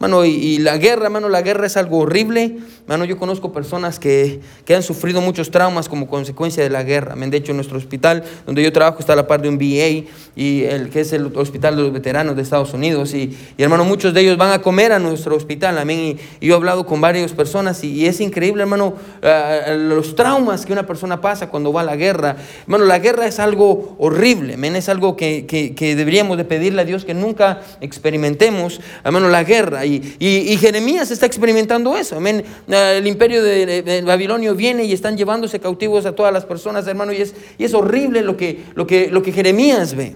Mano, 0.00 0.24
y, 0.24 0.56
la 0.56 0.78
guerra, 0.78 1.10
mano, 1.10 1.28
la 1.28 1.42
guerra 1.42 1.66
es 1.66 1.76
algo 1.76 1.98
horrible. 1.98 2.56
Mano, 2.86 3.04
yo 3.04 3.18
conozco 3.18 3.52
personas 3.52 3.98
que, 3.98 4.40
que, 4.64 4.74
han 4.74 4.82
sufrido 4.82 5.20
muchos 5.20 5.50
traumas 5.50 5.90
como 5.90 6.08
consecuencia 6.08 6.62
de 6.62 6.70
la 6.70 6.82
guerra. 6.82 7.14
De 7.14 7.36
hecho, 7.36 7.52
en 7.52 7.58
nuestro 7.58 7.76
hospital 7.76 8.24
donde 8.46 8.62
yo 8.62 8.72
trabajo 8.72 9.00
está 9.00 9.12
a 9.12 9.16
la 9.16 9.26
par 9.26 9.42
de 9.42 9.50
un 9.50 9.58
VA, 9.58 10.08
y 10.34 10.64
el, 10.64 10.88
que 10.88 11.00
es 11.00 11.12
el 11.12 11.30
hospital 11.36 11.76
de 11.76 11.82
los 11.82 11.92
veteranos 11.92 12.34
de 12.34 12.40
Estados 12.40 12.72
Unidos. 12.72 13.12
Y, 13.12 13.36
y 13.58 13.62
hermano, 13.62 13.84
muchos 13.84 14.14
de 14.14 14.22
ellos 14.22 14.38
van 14.38 14.52
a 14.52 14.62
comer 14.62 14.92
a 14.92 14.98
nuestro 14.98 15.36
hospital. 15.36 15.76
Amén. 15.76 16.18
Y 16.40 16.46
yo 16.46 16.54
he 16.54 16.56
hablado 16.56 16.86
con 16.86 17.02
varias 17.02 17.32
personas 17.32 17.84
y, 17.84 18.06
es 18.06 18.22
increíble, 18.22 18.62
hermano, 18.62 18.94
uh, 19.22 19.76
los 19.76 20.16
traumas 20.16 20.64
que 20.64 20.72
una 20.72 20.86
persona 20.86 21.20
pasa 21.20 21.50
cuando 21.50 21.74
va 21.74 21.82
a 21.82 21.84
la 21.84 21.96
guerra. 21.96 22.36
Hermano, 22.62 22.86
la 22.86 23.00
guerra 23.00 23.26
es 23.26 23.38
algo 23.38 23.96
horrible. 23.98 24.54
Amén. 24.54 24.76
Es 24.76 24.88
algo 24.88 25.14
que, 25.14 25.44
que, 25.44 25.74
que 25.74 25.94
deberíamos 25.94 26.38
de 26.38 26.46
pedirle 26.46 26.80
a 26.80 26.84
Dios 26.86 27.04
que 27.04 27.12
nunca 27.12 27.60
experimentemos. 27.82 28.80
Hermano, 29.04 29.28
la 29.28 29.44
guerra. 29.44 29.84
Y, 30.18 30.56
Jeremías 30.58 31.10
está 31.10 31.26
experimentando 31.26 31.96
eso. 31.96 32.16
Amén. 32.16 32.44
Ah, 32.70 32.92
el 32.92 33.06
imperio 33.06 33.42
de, 33.42 34.02
Babilonio 34.06 34.54
viene 34.54 34.84
y 34.84 34.92
están 34.92 35.16
llevándose 35.16 35.60
cautivos 35.60 36.06
a 36.06 36.14
todas 36.14 36.32
las 36.32 36.44
personas, 36.44 36.86
hermano. 36.86 37.12
Y 37.12 37.22
es, 37.22 37.74
horrible 37.74 38.22
lo 38.22 38.36
que 38.36 39.32
Jeremías 39.32 39.94
ve. 39.94 40.14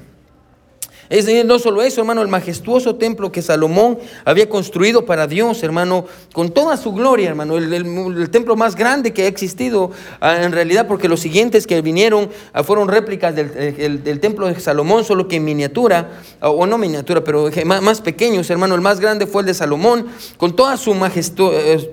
Es 1.11 1.27
no 1.45 1.59
solo 1.59 1.83
eso, 1.83 2.01
hermano, 2.01 2.23
el 2.23 2.29
majestuoso 2.29 2.97
templo 2.97 3.31
que 3.31 3.43
Salomón 3.43 3.99
había 4.25 4.49
construido 4.49 5.05
para 5.05 5.27
Dios, 5.27 5.63
hermano, 5.63 6.07
con 6.33 6.51
toda 6.51 6.77
su 6.77 6.93
gloria, 6.93 7.29
hermano, 7.29 7.57
el, 7.57 8.31
templo 8.31 8.57
más 8.57 8.75
grande 8.75 9.13
que 9.13 9.25
ha 9.25 9.27
existido 9.27 9.91
ah, 10.21 10.43
en 10.43 10.53
realidad, 10.53 10.87
porque 10.89 11.09
los 11.09 11.21
siguientes 11.21 11.67
que 11.67 11.81
vinieron 11.83 12.31
ah, 12.53 12.63
fueron 12.63 12.89
réplicas 12.89 13.35
del, 13.35 14.21
templo 14.21 14.47
de 14.47 14.59
Salomón, 14.59 15.05
solo 15.05 15.29
que 15.29 15.37
en 15.37 15.45
miniatura, 15.45 16.21
ah, 16.41 16.49
o 16.49 16.67
no 16.67 16.79
miniatura, 16.79 17.23
pero 17.23 17.51
más, 17.65 18.01
pequeños, 18.01 18.49
hermano, 18.51 18.75
el 18.75 18.81
más 18.81 18.99
grande 18.99 19.27
fue 19.27 19.43
el 19.43 19.47
de 19.47 19.55
Salomón, 19.55 20.07
con 20.39 20.57
toda 20.57 20.77
su 20.77 20.95
majestuoso, 20.95 21.59
eh, 21.59 21.91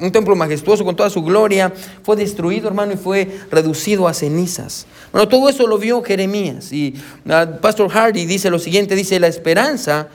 un 0.00 0.12
templo 0.12 0.36
majestuoso, 0.36 0.84
con 0.84 0.94
toda 0.94 1.10
su 1.10 1.22
gloria, 1.22 1.72
fue 2.02 2.16
destruido, 2.16 2.68
hermano, 2.68 2.92
y 2.92 2.96
fue 2.96 3.40
reducido 3.50 4.06
a 4.06 4.14
cenizas. 4.14 4.86
Bueno, 5.10 5.28
todo 5.28 5.48
eso 5.48 5.66
lo 5.66 5.78
vio 5.78 6.02
Jeremías, 6.02 6.72
y 6.72 6.94
Pastor 7.60 7.90
Hardy 7.90 8.24
dice 8.24 8.50
lo 8.52 8.60
siguiente, 8.60 8.94
dice, 8.94 9.18
la 9.18 9.26
esperanza, 9.26 10.08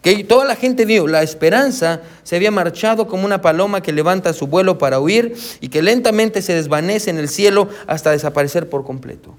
que 0.00 0.24
toda 0.24 0.44
la 0.44 0.56
gente 0.56 0.84
vio, 0.84 1.06
la 1.06 1.22
esperanza 1.22 2.00
se 2.24 2.36
había 2.36 2.50
marchado 2.50 3.06
como 3.06 3.24
una 3.24 3.40
paloma 3.40 3.82
que 3.82 3.92
levanta 3.92 4.32
su 4.32 4.46
vuelo 4.46 4.78
para 4.78 4.98
huir 4.98 5.34
y 5.60 5.68
que 5.68 5.82
lentamente 5.82 6.42
se 6.42 6.54
desvanece 6.54 7.10
en 7.10 7.18
el 7.18 7.28
cielo 7.28 7.68
hasta 7.86 8.10
desaparecer 8.10 8.68
por 8.68 8.84
completo. 8.84 9.34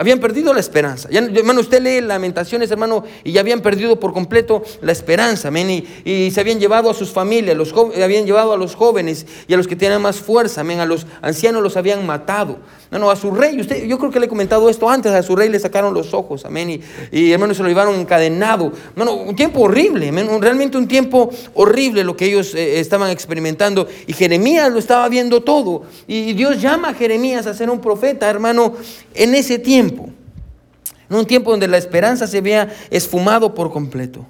Habían 0.00 0.18
perdido 0.18 0.54
la 0.54 0.60
esperanza. 0.60 1.10
Hermano, 1.12 1.60
usted 1.60 1.82
lee 1.82 2.00
Lamentaciones, 2.00 2.70
hermano, 2.70 3.04
y 3.22 3.32
ya 3.32 3.42
habían 3.42 3.60
perdido 3.60 4.00
por 4.00 4.14
completo 4.14 4.62
la 4.80 4.92
esperanza, 4.92 5.48
amén. 5.48 5.84
Y, 6.06 6.30
se 6.30 6.40
habían 6.40 6.58
llevado 6.58 6.88
a 6.88 6.94
sus 6.94 7.10
familias, 7.10 7.54
los 7.54 7.74
habían 8.02 8.24
llevado 8.24 8.54
a 8.54 8.56
los 8.56 8.74
jóvenes 8.74 9.26
y 9.46 9.52
a 9.52 9.58
los 9.58 9.68
que 9.68 9.76
tenían 9.76 10.00
más 10.00 10.16
fuerza, 10.16 10.62
amén. 10.62 10.80
A 10.80 10.86
los 10.86 11.06
ancianos 11.20 11.62
los 11.62 11.76
habían 11.76 12.06
matado. 12.06 12.56
No, 12.90 12.98
no, 12.98 13.10
a 13.10 13.14
su 13.14 13.30
rey, 13.30 13.60
usted, 13.60 13.84
yo 13.84 13.98
creo 13.98 14.10
que 14.10 14.18
le 14.18 14.26
he 14.26 14.28
comentado 14.28 14.70
esto 14.70 14.88
antes, 14.88 15.12
a 15.12 15.22
su 15.22 15.36
rey 15.36 15.50
le 15.50 15.60
sacaron 15.60 15.92
los 15.92 16.14
ojos, 16.14 16.46
amén. 16.46 16.70
Y, 16.70 16.80
y 17.12 17.32
hermano, 17.32 17.52
se 17.52 17.62
lo 17.62 17.68
llevaron 17.68 17.94
encadenado. 17.94 18.72
Bueno, 18.96 19.12
un 19.14 19.36
tiempo 19.36 19.60
horrible. 19.60 20.10
Realmente 20.40 20.78
un 20.78 20.88
tiempo 20.88 21.30
horrible 21.54 22.04
lo 22.04 22.16
que 22.16 22.24
ellos 22.24 22.54
eh, 22.54 22.80
estaban 22.80 23.10
experimentando. 23.10 23.86
Y 24.06 24.14
Jeremías 24.14 24.72
lo 24.72 24.78
estaba 24.78 25.06
viendo 25.10 25.42
todo. 25.42 25.82
Y 26.08 26.32
Dios 26.32 26.60
llama 26.60 26.88
a 26.88 26.94
Jeremías 26.94 27.46
a 27.46 27.52
ser 27.52 27.68
un 27.68 27.80
profeta, 27.80 28.30
hermano, 28.30 28.72
en 29.14 29.34
ese 29.34 29.58
tiempo. 29.58 29.89
En 29.98 31.16
un 31.16 31.26
tiempo 31.26 31.50
donde 31.50 31.66
la 31.66 31.78
esperanza 31.78 32.26
se 32.26 32.38
había 32.38 32.72
esfumado 32.90 33.54
por 33.54 33.72
completo. 33.72 34.24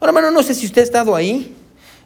Ahora, 0.00 0.10
hermano, 0.10 0.30
no 0.30 0.42
sé 0.42 0.54
si 0.54 0.66
usted 0.66 0.80
ha 0.80 0.84
estado 0.84 1.14
ahí, 1.14 1.54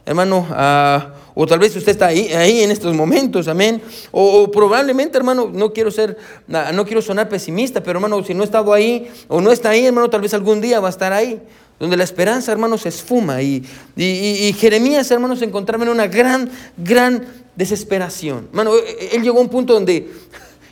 hermano, 0.04 0.46
ah, 0.50 1.14
o 1.34 1.46
tal 1.46 1.58
vez 1.58 1.74
usted 1.76 1.92
está 1.92 2.06
ahí, 2.08 2.28
en 2.30 2.70
estos 2.70 2.94
momentos, 2.94 3.48
amén. 3.48 3.80
O, 4.10 4.50
probablemente, 4.50 5.16
hermano, 5.16 5.50
no 5.52 5.72
quiero 5.72 5.90
ser, 5.90 6.16
ah, 6.52 6.70
no 6.72 6.84
quiero 6.84 7.02
sonar 7.02 7.28
pesimista, 7.28 7.82
pero 7.82 7.98
hermano, 7.98 8.22
si 8.24 8.34
no 8.34 8.42
ha 8.42 8.44
estado 8.44 8.72
ahí 8.72 9.08
o 9.28 9.40
no 9.40 9.52
está 9.52 9.70
ahí, 9.70 9.86
hermano, 9.86 10.10
tal 10.10 10.20
vez 10.20 10.34
algún 10.34 10.60
día 10.60 10.80
va 10.80 10.88
a 10.88 10.90
estar 10.90 11.12
ahí. 11.12 11.40
Donde 11.78 11.96
la 11.96 12.04
esperanza, 12.04 12.52
hermano, 12.52 12.76
se 12.76 12.90
esfuma. 12.90 13.40
Y, 13.40 13.64
y 13.96 14.52
Jeremías, 14.52 15.10
hermano, 15.10 15.34
se 15.34 15.46
encontraba 15.46 15.84
en 15.84 15.88
una 15.88 16.08
gran, 16.08 16.50
gran 16.76 17.24
desesperación. 17.56 18.48
Hermano, 18.50 18.72
él 19.12 19.22
llegó 19.22 19.38
a 19.38 19.40
un 19.40 19.48
punto 19.48 19.72
donde 19.72 20.10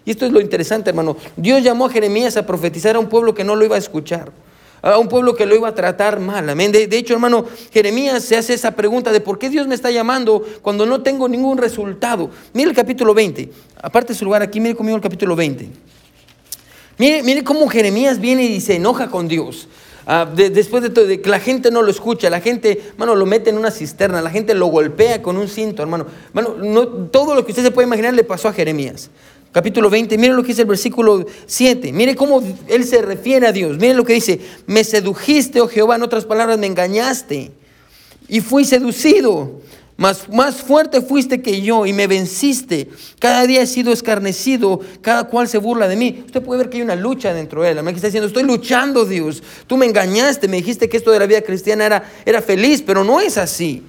y 0.05 0.11
esto 0.11 0.27
es 0.27 0.33
lo 0.33 0.41
interesante, 0.41 0.91
hermano. 0.91 1.17
Dios 1.37 1.63
llamó 1.63 1.87
a 1.87 1.91
Jeremías 1.91 2.37
a 2.37 2.47
profetizar 2.47 2.97
a 2.97 2.99
un 2.99 3.09
pueblo 3.09 3.35
que 3.35 3.45
no 3.45 3.57
lo 3.57 3.65
iba 3.65 3.77
a 3.77 3.79
escuchar. 3.79 4.33
A 4.81 4.97
un 4.99 5.09
pueblo 5.09 5.35
que 5.35 5.45
lo 5.45 5.57
iba 5.57 5.69
a 5.69 5.75
tratar 5.75 6.21
mal. 6.21 6.49
Amén. 6.49 6.71
De, 6.71 6.85
hecho, 6.97 7.15
hermano, 7.15 7.45
Jeremías 7.73 8.23
se 8.23 8.37
hace 8.37 8.55
esa 8.55 8.73
pregunta 8.73 9.11
de 9.11 9.21
por 9.21 9.39
qué 9.39 9.51
Dios 9.51 9.67
me 9.67 9.75
está 9.75 9.91
llamando 9.91 10.45
cuando 10.63 10.87
no 10.87 11.03
tengo 11.03 11.29
ningún 11.29 11.59
resultado. 11.59 12.31
Mire 12.53 12.71
el 12.71 12.77
capítulo 12.77 13.13
20. 13.13 13.51
Aparte 13.83 14.13
de 14.13 14.19
su 14.19 14.25
lugar 14.25 14.43
aquí, 14.43 14.61
mire 14.61 14.77
conmigo 14.77 14.97
el 14.97 15.03
capítulo 15.03 15.35
20. 15.35 15.69
Mire, 16.99 17.23
mire 17.23 17.45
cómo 17.45 17.69
Jeremías 17.69 18.21
viene 18.21 18.45
y 18.45 18.61
se 18.61 18.77
enoja 18.77 19.11
con 19.11 19.27
Dios. 19.27 19.69
Ah, 20.07 20.27
después 20.35 20.83
de, 20.83 20.89
todo, 20.89 21.07
de 21.07 21.21
que 21.21 21.29
la 21.29 21.39
gente 21.39 21.71
no 21.71 21.83
lo 21.83 21.91
escucha, 21.91 22.31
la 22.31 22.41
gente, 22.41 22.81
hermano, 22.93 23.15
lo 23.15 23.27
mete 23.27 23.51
en 23.51 23.59
una 23.59 23.71
cisterna, 23.71 24.23
la 24.23 24.31
gente 24.31 24.55
lo 24.55 24.69
golpea 24.69 25.21
con 25.21 25.37
un 25.37 25.49
cinto, 25.49 25.83
hermano. 25.83 26.07
hermano 26.29 26.57
no, 26.57 26.87
todo 27.09 27.35
lo 27.35 27.45
que 27.45 27.53
usted 27.53 27.63
se 27.63 27.71
puede 27.71 27.87
imaginar 27.87 28.15
le 28.15 28.25
pasó 28.25 28.49
a 28.49 28.55
Jeremías 28.55 29.11
capítulo 29.59 29.91
20, 29.91 30.17
mire 30.19 30.35
lo 30.35 30.43
que 30.43 30.51
dice 30.51 30.63
el 30.63 30.69
versículo 30.69 31.27
7, 31.47 31.93
mire 31.93 32.15
cómo 32.15 32.41
él 32.69 32.85
se 32.85 33.03
refiere 33.03 33.45
a 33.45 33.51
Dios, 33.51 33.77
mire 33.77 33.93
lo 33.93 34.05
que 34.05 34.13
dice, 34.13 34.39
me 34.69 34.85
sedujiste, 34.85 35.61
oh 35.61 35.67
Jehová, 35.67 35.97
en 35.97 36.03
otras 36.03 36.27
palabras, 36.27 36.61
me 36.61 36.69
engañaste 36.69 37.51
y 38.29 38.41
fui 38.41 38.65
seducido, 38.65 39.61
más, 39.97 40.29
más 40.29 40.63
fuerte 40.63 41.03
fuiste 41.03 41.43
que 41.43 41.61
yo 41.61 41.87
y 41.87 41.93
me 41.93 42.07
venciste, 42.07 42.89
cada 43.19 43.49
día 43.49 43.61
he 43.61 43.67
sido 43.67 43.93
escarnecido, 43.93 44.79
cada 45.01 45.25
cual 45.25 45.49
se 45.49 45.59
burla 45.59 45.89
de 45.89 45.97
mí. 45.97 46.23
Usted 46.25 46.41
puede 46.41 46.61
ver 46.61 46.71
que 46.71 46.77
hay 46.77 46.85
una 46.85 46.95
lucha 46.95 47.35
dentro 47.35 47.63
de 47.63 47.71
él, 47.73 47.83
que 47.83 47.91
está 47.91 48.07
diciendo, 48.07 48.29
estoy 48.29 48.45
luchando 48.45 49.07
Dios, 49.07 49.43
tú 49.67 49.77
me 49.77 49.87
engañaste, 49.87 50.47
me 50.47 50.59
dijiste 50.59 50.89
que 50.89 50.99
esto 50.99 51.11
de 51.11 51.19
la 51.19 51.27
vida 51.27 51.43
cristiana 51.43 51.85
era, 51.85 52.13
era 52.25 52.41
feliz, 52.43 52.81
pero 52.81 53.03
no 53.03 53.21
es 53.21 53.37
así. 53.37 53.83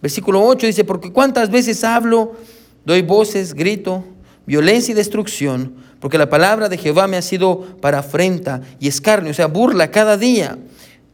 Versículo 0.00 0.40
8 0.44 0.68
dice, 0.68 0.84
porque 0.84 1.10
cuántas 1.10 1.50
veces 1.50 1.82
hablo, 1.82 2.36
doy 2.84 3.02
voces, 3.02 3.54
grito, 3.54 4.04
violencia 4.46 4.92
y 4.92 4.94
destrucción, 4.94 5.74
porque 6.00 6.18
la 6.18 6.30
palabra 6.30 6.68
de 6.68 6.78
Jehová 6.78 7.06
me 7.06 7.16
ha 7.16 7.22
sido 7.22 7.60
para 7.80 7.98
afrenta 7.98 8.62
y 8.78 8.88
escarnio, 8.88 9.32
o 9.32 9.34
sea, 9.34 9.46
burla 9.46 9.90
cada 9.90 10.16
día. 10.16 10.58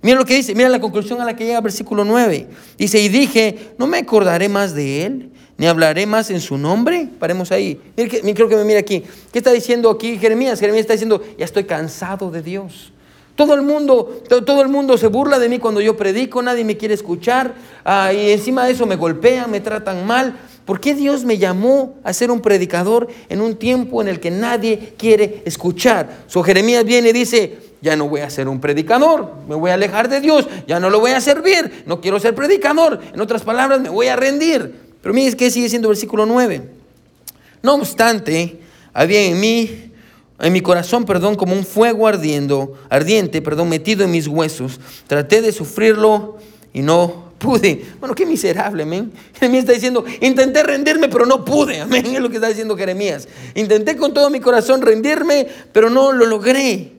Mira 0.02 0.18
lo 0.18 0.24
que 0.24 0.34
dice, 0.34 0.54
mira 0.54 0.68
la 0.68 0.80
conclusión 0.80 1.20
a 1.20 1.24
la 1.24 1.36
que 1.36 1.44
llega 1.44 1.58
el 1.58 1.64
versículo 1.64 2.04
9. 2.04 2.48
Dice, 2.76 3.00
y 3.00 3.08
dije, 3.08 3.74
no 3.78 3.86
me 3.86 3.98
acordaré 3.98 4.48
más 4.48 4.74
de 4.74 5.06
él, 5.06 5.30
ni 5.56 5.66
hablaré 5.66 6.06
más 6.06 6.30
en 6.30 6.40
su 6.40 6.58
nombre. 6.58 7.08
Paremos 7.20 7.52
ahí. 7.52 7.80
Mira, 7.96 8.34
creo 8.34 8.48
que 8.48 8.56
me 8.56 8.64
mira 8.64 8.80
aquí. 8.80 9.04
¿Qué 9.32 9.38
está 9.38 9.52
diciendo 9.52 9.90
aquí 9.90 10.18
Jeremías? 10.18 10.58
Jeremías 10.58 10.82
está 10.82 10.94
diciendo, 10.94 11.22
ya 11.38 11.44
estoy 11.44 11.64
cansado 11.64 12.32
de 12.32 12.42
Dios. 12.42 12.92
Todo 13.36 13.54
el 13.54 13.62
mundo, 13.62 14.22
todo, 14.28 14.60
el 14.60 14.68
mundo 14.68 14.98
se 14.98 15.06
burla 15.06 15.38
de 15.38 15.48
mí 15.48 15.58
cuando 15.58 15.80
yo 15.80 15.96
predico, 15.96 16.42
nadie 16.42 16.64
me 16.64 16.76
quiere 16.76 16.94
escuchar, 16.94 17.54
ah, 17.82 18.12
y 18.12 18.30
encima 18.30 18.66
de 18.66 18.72
eso 18.72 18.86
me 18.86 18.96
golpean, 18.96 19.50
me 19.50 19.60
tratan 19.60 20.06
mal. 20.06 20.36
¿Por 20.64 20.81
qué 20.81 20.95
Dios 20.95 21.25
me 21.25 21.38
llamó 21.38 21.95
a 22.04 22.12
ser 22.12 22.31
un 22.31 22.40
predicador 22.40 23.09
en 23.28 23.40
un 23.40 23.57
tiempo 23.57 24.00
en 24.00 24.09
el 24.09 24.21
que 24.21 24.31
nadie 24.31 24.95
quiere 24.97 25.42
escuchar? 25.45 26.25
So 26.28 26.42
Jeremías 26.42 26.85
viene 26.85 27.09
y 27.09 27.12
dice, 27.12 27.59
ya 27.81 27.97
no 27.97 28.09
voy 28.09 28.21
a 28.21 28.31
ser 28.31 28.49
un 28.49 28.61
predicador, 28.61 29.33
me 29.49 29.57
voy 29.57 29.71
a 29.71 29.75
alejar 29.75 30.09
de 30.09 30.21
Dios, 30.21 30.47
ya 30.69 30.78
no 30.78 30.88
lo 30.88 31.00
voy 31.00 31.11
a 31.11 31.21
servir, 31.21 31.83
no 31.85 32.00
quiero 32.00 32.21
ser 32.21 32.35
predicador. 32.35 33.00
En 33.12 33.21
otras 33.21 33.42
palabras, 33.42 33.81
me 33.81 33.88
voy 33.88 34.07
a 34.07 34.14
rendir. 34.14 34.73
Pero 35.02 35.12
mire 35.12 35.37
que 35.37 35.50
sigue 35.50 35.69
siendo 35.69 35.88
versículo 35.88 36.25
9. 36.26 36.62
No 37.61 37.75
obstante, 37.75 38.61
había 38.92 39.21
en 39.23 39.40
mí, 39.40 39.90
en 40.38 40.52
mi 40.52 40.61
corazón, 40.61 41.04
perdón, 41.04 41.35
como 41.35 41.54
un 41.54 41.64
fuego 41.64 42.07
ardiendo, 42.07 42.75
ardiente, 42.88 43.42
perdón, 43.42 43.69
metido 43.69 44.04
en 44.04 44.12
mis 44.12 44.28
huesos. 44.28 44.78
Traté 45.09 45.42
de 45.42 45.50
sufrirlo 45.50 46.38
y 46.73 46.83
no 46.83 47.31
pude. 47.42 47.84
Bueno, 47.99 48.14
qué 48.14 48.25
miserable, 48.25 48.84
amén. 48.84 49.12
Jeremías 49.34 49.64
está 49.64 49.72
diciendo, 49.72 50.04
intenté 50.20 50.62
rendirme, 50.62 51.08
pero 51.08 51.26
no 51.26 51.44
pude, 51.44 51.80
amén. 51.80 52.06
Es 52.06 52.20
lo 52.20 52.30
que 52.30 52.37
está 52.37 52.49
diciendo 52.49 52.76
Jeremías. 52.76 53.28
Intenté 53.54 53.96
con 53.96 54.14
todo 54.14 54.30
mi 54.30 54.40
corazón 54.40 54.80
rendirme, 54.80 55.49
pero 55.72 55.90
no 55.90 56.12
lo 56.12 56.25
logré. 56.25 56.92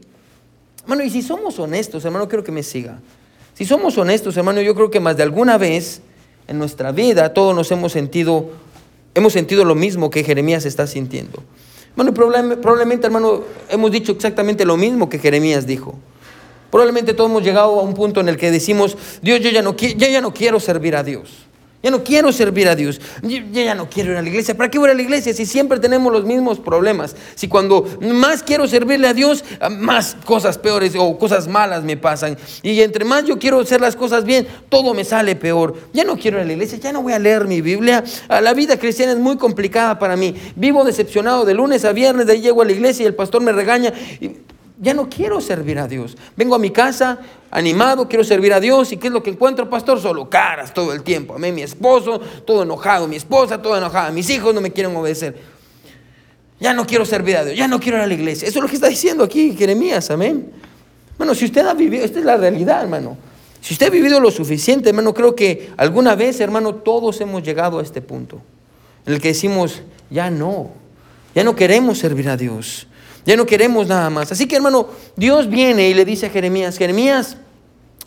Hermano, 0.83 1.03
y 1.03 1.09
si 1.09 1.21
somos 1.21 1.57
honestos, 1.59 2.03
hermano, 2.03 2.27
quiero 2.27 2.43
que 2.43 2.51
me 2.51 2.61
siga. 2.61 2.99
Si 3.53 3.65
somos 3.65 3.97
honestos, 3.97 4.35
hermano, 4.35 4.61
yo 4.61 4.75
creo 4.75 4.91
que 4.91 4.99
más 4.99 5.15
de 5.15 5.23
alguna 5.23 5.57
vez 5.57 6.01
en 6.47 6.59
nuestra 6.59 6.91
vida 6.91 7.33
todos 7.33 7.55
nos 7.55 7.71
hemos 7.71 7.93
sentido, 7.93 8.49
hemos 9.15 9.31
sentido 9.31 9.63
lo 9.63 9.75
mismo 9.75 10.09
que 10.09 10.23
Jeremías 10.23 10.65
está 10.65 10.85
sintiendo. 10.87 11.41
Bueno, 11.95 12.13
probablemente, 12.13 13.05
hermano, 13.05 13.43
hemos 13.69 13.91
dicho 13.91 14.11
exactamente 14.11 14.65
lo 14.65 14.75
mismo 14.75 15.09
que 15.09 15.19
Jeremías 15.19 15.65
dijo. 15.65 15.95
Probablemente 16.73 17.13
todos 17.13 17.29
hemos 17.29 17.43
llegado 17.43 17.79
a 17.79 17.83
un 17.83 17.93
punto 17.93 18.19
en 18.19 18.29
el 18.29 18.35
que 18.35 18.49
decimos, 18.49 18.97
Dios, 19.21 19.41
yo 19.41 19.51
ya 19.51 19.61
no, 19.61 19.75
ya 19.75 20.21
no 20.21 20.33
quiero 20.33 20.59
servir 20.59 20.95
a 20.95 21.03
Dios. 21.03 21.29
Ya 21.83 21.91
no 21.91 22.03
quiero 22.03 22.31
servir 22.31 22.67
a 22.67 22.75
Dios. 22.75 22.99
Yo, 23.21 23.37
ya 23.51 23.75
no 23.75 23.87
quiero 23.91 24.13
ir 24.13 24.17
a 24.17 24.23
la 24.23 24.27
iglesia. 24.27 24.57
¿Para 24.57 24.71
qué 24.71 24.79
voy 24.79 24.89
a 24.89 24.95
la 24.95 25.01
iglesia 25.03 25.31
si 25.35 25.45
siempre 25.45 25.79
tenemos 25.79 26.11
los 26.11 26.25
mismos 26.25 26.57
problemas? 26.57 27.15
Si 27.35 27.47
cuando 27.47 27.85
más 28.01 28.41
quiero 28.41 28.67
servirle 28.67 29.07
a 29.07 29.13
Dios, 29.13 29.45
más 29.69 30.17
cosas 30.25 30.57
peores 30.57 30.95
o 30.97 31.15
cosas 31.19 31.47
malas 31.47 31.83
me 31.83 31.95
pasan. 31.95 32.37
Y 32.63 32.81
entre 32.81 33.05
más 33.05 33.25
yo 33.25 33.37
quiero 33.37 33.59
hacer 33.59 33.79
las 33.79 33.95
cosas 33.95 34.25
bien, 34.25 34.47
todo 34.69 34.95
me 34.95 35.03
sale 35.03 35.35
peor. 35.35 35.75
Ya 35.93 36.03
no 36.03 36.17
quiero 36.17 36.37
ir 36.37 36.43
a 36.43 36.47
la 36.47 36.53
iglesia, 36.53 36.79
ya 36.79 36.91
no 36.91 37.03
voy 37.03 37.13
a 37.13 37.19
leer 37.19 37.45
mi 37.45 37.61
Biblia. 37.61 38.03
La 38.29 38.55
vida 38.55 38.79
cristiana 38.79 39.11
es 39.11 39.19
muy 39.19 39.37
complicada 39.37 39.99
para 39.99 40.15
mí. 40.15 40.33
Vivo 40.55 40.83
decepcionado 40.83 41.45
de 41.45 41.53
lunes 41.53 41.85
a 41.85 41.91
viernes, 41.91 42.25
de 42.25 42.33
ahí 42.33 42.41
llego 42.41 42.63
a 42.63 42.65
la 42.65 42.71
iglesia 42.71 43.03
y 43.03 43.05
el 43.05 43.13
pastor 43.13 43.43
me 43.43 43.51
regaña 43.51 43.93
ya 44.83 44.93
no 44.93 45.09
quiero 45.09 45.39
servir 45.39 45.79
a 45.79 45.87
Dios. 45.87 46.17
Vengo 46.35 46.55
a 46.55 46.59
mi 46.59 46.69
casa 46.69 47.17
animado, 47.49 48.07
quiero 48.07 48.23
servir 48.23 48.53
a 48.53 48.59
Dios. 48.59 48.91
¿Y 48.91 48.97
qué 48.97 49.07
es 49.07 49.13
lo 49.13 49.23
que 49.23 49.29
encuentro, 49.29 49.69
pastor? 49.69 49.99
Solo 50.01 50.29
caras 50.29 50.73
todo 50.73 50.91
el 50.91 51.03
tiempo. 51.03 51.35
Amén. 51.35 51.55
Mi 51.55 51.61
esposo, 51.61 52.19
todo 52.45 52.63
enojado. 52.63 53.07
Mi 53.07 53.15
esposa, 53.15 53.61
todo 53.61 53.77
enojada. 53.77 54.11
Mis 54.11 54.29
hijos 54.29 54.53
no 54.53 54.59
me 54.59 54.71
quieren 54.71 54.95
obedecer. 54.95 55.37
Ya 56.59 56.73
no 56.73 56.85
quiero 56.85 57.05
servir 57.05 57.37
a 57.37 57.45
Dios. 57.45 57.57
Ya 57.57 57.67
no 57.67 57.79
quiero 57.79 57.97
ir 57.97 58.03
a 58.03 58.07
la 58.07 58.13
iglesia. 58.13 58.47
Eso 58.47 58.59
es 58.59 58.63
lo 58.63 58.69
que 58.69 58.75
está 58.75 58.89
diciendo 58.89 59.23
aquí 59.23 59.55
Jeremías. 59.55 60.11
Amén. 60.11 60.51
Bueno, 61.17 61.33
si 61.33 61.45
usted 61.45 61.65
ha 61.65 61.73
vivido, 61.73 62.03
esta 62.03 62.19
es 62.19 62.25
la 62.25 62.35
realidad, 62.35 62.83
hermano. 62.83 63.17
Si 63.61 63.73
usted 63.73 63.87
ha 63.87 63.89
vivido 63.89 64.19
lo 64.19 64.31
suficiente, 64.31 64.89
hermano, 64.89 65.13
creo 65.13 65.33
que 65.33 65.71
alguna 65.77 66.15
vez, 66.15 66.41
hermano, 66.41 66.75
todos 66.75 67.21
hemos 67.21 67.41
llegado 67.43 67.79
a 67.79 67.81
este 67.81 68.01
punto 68.01 68.41
en 69.05 69.13
el 69.13 69.21
que 69.21 69.29
decimos, 69.29 69.81
ya 70.09 70.29
no, 70.29 70.71
ya 71.33 71.45
no 71.45 71.55
queremos 71.55 71.99
servir 71.99 72.27
a 72.27 72.35
Dios, 72.35 72.87
ya 73.25 73.35
no 73.35 73.45
queremos 73.45 73.87
nada 73.87 74.09
más. 74.09 74.31
Así 74.31 74.47
que, 74.47 74.55
hermano, 74.55 74.87
Dios 75.15 75.49
viene 75.49 75.89
y 75.89 75.93
le 75.93 76.05
dice 76.05 76.27
a 76.27 76.29
Jeremías, 76.29 76.77
Jeremías, 76.77 77.37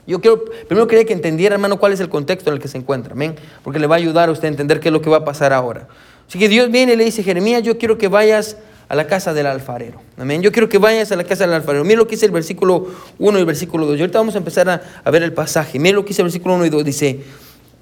yo 0.06 0.20
quiero, 0.20 0.44
primero 0.68 0.86
quería 0.86 1.04
que 1.04 1.12
entendiera, 1.12 1.54
hermano, 1.54 1.78
cuál 1.78 1.92
es 1.92 2.00
el 2.00 2.08
contexto 2.08 2.50
en 2.50 2.56
el 2.56 2.62
que 2.62 2.68
se 2.68 2.78
encuentra, 2.78 3.12
amén, 3.12 3.34
porque 3.64 3.78
le 3.78 3.86
va 3.86 3.96
a 3.96 3.98
ayudar 3.98 4.28
a 4.28 4.32
usted 4.32 4.44
a 4.44 4.50
entender 4.50 4.80
qué 4.80 4.88
es 4.88 4.92
lo 4.92 5.02
que 5.02 5.10
va 5.10 5.18
a 5.18 5.24
pasar 5.24 5.52
ahora. 5.52 5.88
Así 6.28 6.38
que 6.38 6.48
Dios 6.48 6.70
viene 6.70 6.94
y 6.94 6.96
le 6.96 7.04
dice, 7.04 7.22
Jeremías, 7.22 7.62
yo 7.62 7.78
quiero 7.78 7.98
que 7.98 8.08
vayas 8.08 8.56
a 8.88 8.94
la 8.94 9.06
casa 9.06 9.34
del 9.34 9.46
alfarero. 9.46 10.00
Amén. 10.16 10.42
Yo 10.42 10.52
quiero 10.52 10.68
que 10.68 10.78
vayas 10.78 11.10
a 11.12 11.16
la 11.16 11.24
casa 11.24 11.44
del 11.44 11.54
alfarero. 11.54 11.84
Mira 11.84 11.98
lo 11.98 12.06
que 12.06 12.12
dice 12.12 12.26
el 12.26 12.32
versículo 12.32 12.86
1 13.18 13.38
y 13.38 13.40
el 13.40 13.46
versículo 13.46 13.86
2. 13.86 13.98
Y 13.98 14.00
ahorita 14.00 14.18
vamos 14.18 14.34
a 14.34 14.38
empezar 14.38 14.68
a, 14.68 15.10
ver 15.10 15.22
el 15.22 15.32
pasaje. 15.32 15.78
Mira 15.78 15.96
lo 15.96 16.04
que 16.04 16.08
dice 16.08 16.22
el 16.22 16.26
versículo 16.26 16.54
1 16.54 16.66
y 16.66 16.70
2. 16.70 16.84
Dice, 16.84 17.20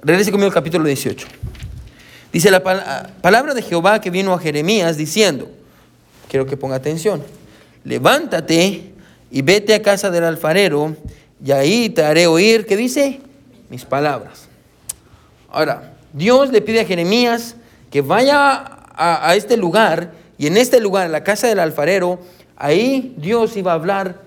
regrese 0.02 0.30
conmigo 0.30 0.48
al 0.48 0.54
capítulo 0.54 0.84
18. 0.84 1.26
Dice 2.32 2.50
la 2.50 2.62
palabra 2.62 3.54
de 3.54 3.62
Jehová 3.62 4.00
que 4.00 4.10
vino 4.10 4.32
a 4.32 4.38
Jeremías 4.38 4.96
diciendo, 4.96 5.48
quiero 6.34 6.46
que 6.46 6.56
ponga 6.56 6.74
atención, 6.74 7.22
levántate 7.84 8.92
y 9.30 9.42
vete 9.42 9.72
a 9.72 9.82
casa 9.82 10.10
del 10.10 10.24
alfarero 10.24 10.96
y 11.44 11.52
ahí 11.52 11.90
te 11.90 12.02
haré 12.02 12.26
oír, 12.26 12.66
¿qué 12.66 12.76
dice? 12.76 13.20
Mis 13.70 13.84
palabras. 13.84 14.48
Ahora, 15.48 15.94
Dios 16.12 16.50
le 16.50 16.60
pide 16.60 16.80
a 16.80 16.86
Jeremías 16.86 17.54
que 17.88 18.00
vaya 18.00 18.64
a, 18.96 19.32
este 19.36 19.56
lugar 19.56 20.10
y 20.36 20.48
en 20.48 20.56
este 20.56 20.80
lugar, 20.80 21.08
la 21.08 21.22
casa 21.22 21.46
del 21.46 21.60
alfarero, 21.60 22.18
ahí 22.56 23.14
Dios 23.16 23.56
iba 23.56 23.70
a 23.70 23.76
hablar 23.76 24.20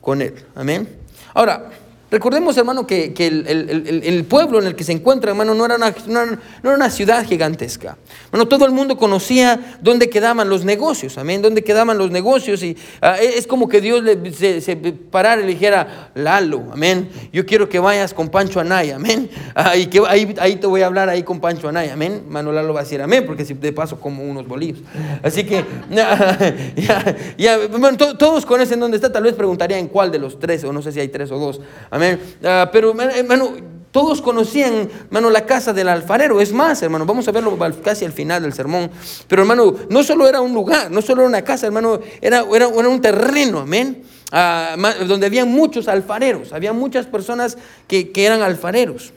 con 0.00 0.22
él. 0.22 0.34
Amén. 0.54 0.88
Ahora, 1.34 1.70
Recordemos, 2.12 2.54
hermano, 2.58 2.86
que, 2.86 3.14
el, 3.16 4.26
pueblo 4.26 4.60
en 4.60 4.66
el 4.66 4.76
que 4.76 4.84
se 4.84 4.92
encuentra, 4.92 5.30
hermano, 5.30 5.54
no 5.54 5.64
era, 5.64 5.76
una, 5.76 5.94
no 6.08 6.38
era 6.62 6.74
una 6.74 6.90
ciudad 6.90 7.24
gigantesca. 7.24 7.96
Bueno, 8.30 8.46
todo 8.46 8.66
el 8.66 8.70
mundo 8.70 8.98
conocía 8.98 9.78
dónde 9.80 10.10
quedaban 10.10 10.50
los 10.50 10.62
negocios, 10.62 11.16
amén, 11.16 11.40
dónde 11.40 11.64
quedaban 11.64 11.96
los 11.96 12.10
negocios. 12.10 12.62
Y 12.62 12.76
ah, 13.00 13.16
e, 13.18 13.38
es 13.38 13.46
como 13.46 13.66
que 13.66 13.80
Dios 13.80 14.02
le, 14.02 14.30
se, 14.30 14.76
parara 14.76 15.40
y 15.40 15.46
le 15.46 15.52
dijera, 15.52 16.10
Lalo, 16.14 16.64
amén, 16.70 17.08
yo 17.32 17.46
quiero 17.46 17.66
que 17.70 17.78
vayas 17.78 18.12
con 18.12 18.28
Pancho 18.28 18.60
Anaya, 18.60 18.96
amén. 18.96 19.30
Ah, 19.54 19.74
y 19.74 19.86
que 19.86 20.02
ahí, 20.06 20.34
ahí 20.38 20.56
te 20.56 20.66
voy 20.66 20.82
a 20.82 20.86
hablar 20.88 21.08
ahí 21.08 21.22
con 21.22 21.40
Pancho 21.40 21.66
Anaya, 21.66 21.94
amén. 21.94 22.24
Mano 22.28 22.52
Lalo 22.52 22.74
va 22.74 22.80
a 22.80 22.82
decir 22.82 23.00
amén, 23.00 23.24
porque 23.26 23.46
si 23.46 23.54
de 23.54 23.72
paso 23.72 23.98
como 23.98 24.22
unos 24.22 24.46
bolillos. 24.46 24.80
Así 25.22 25.44
que, 25.44 25.64
ya, 25.90 27.16
ya, 27.38 27.58
bueno, 27.68 27.96
todos 27.96 28.44
conocen 28.44 28.80
dónde 28.80 28.98
está, 28.98 29.10
tal 29.10 29.22
vez 29.22 29.32
preguntaría 29.32 29.78
en 29.78 29.88
cuál 29.88 30.12
de 30.12 30.18
los 30.18 30.38
tres, 30.38 30.62
o 30.64 30.74
no 30.74 30.82
sé 30.82 30.92
si 30.92 31.00
hay 31.00 31.08
tres 31.08 31.30
o 31.30 31.38
dos, 31.38 31.58
amén. 31.90 32.01
Ah, 32.44 32.70
pero, 32.72 32.94
hermano, 33.00 33.54
todos 33.90 34.22
conocían, 34.22 34.88
hermano, 35.06 35.30
la 35.30 35.44
casa 35.46 35.72
del 35.72 35.88
alfarero. 35.88 36.40
Es 36.40 36.52
más, 36.52 36.82
hermano, 36.82 37.06
vamos 37.06 37.28
a 37.28 37.32
verlo 37.32 37.58
casi 37.82 38.04
al 38.04 38.12
final 38.12 38.42
del 38.42 38.52
sermón. 38.52 38.90
Pero, 39.28 39.42
hermano, 39.42 39.74
no 39.88 40.02
solo 40.02 40.26
era 40.26 40.40
un 40.40 40.54
lugar, 40.54 40.90
no 40.90 41.02
solo 41.02 41.22
era 41.22 41.28
una 41.28 41.42
casa, 41.42 41.66
hermano, 41.66 42.00
era, 42.20 42.44
era, 42.54 42.68
un 42.68 43.00
terreno, 43.00 43.60
amén. 43.60 44.02
Ah, 44.34 44.76
donde 45.06 45.26
había 45.26 45.44
muchos 45.44 45.88
alfareros, 45.88 46.54
había 46.54 46.72
muchas 46.72 47.04
personas 47.04 47.58
que, 47.86 48.10
que 48.12 48.24
eran 48.24 48.40
alfareros. 48.40 49.12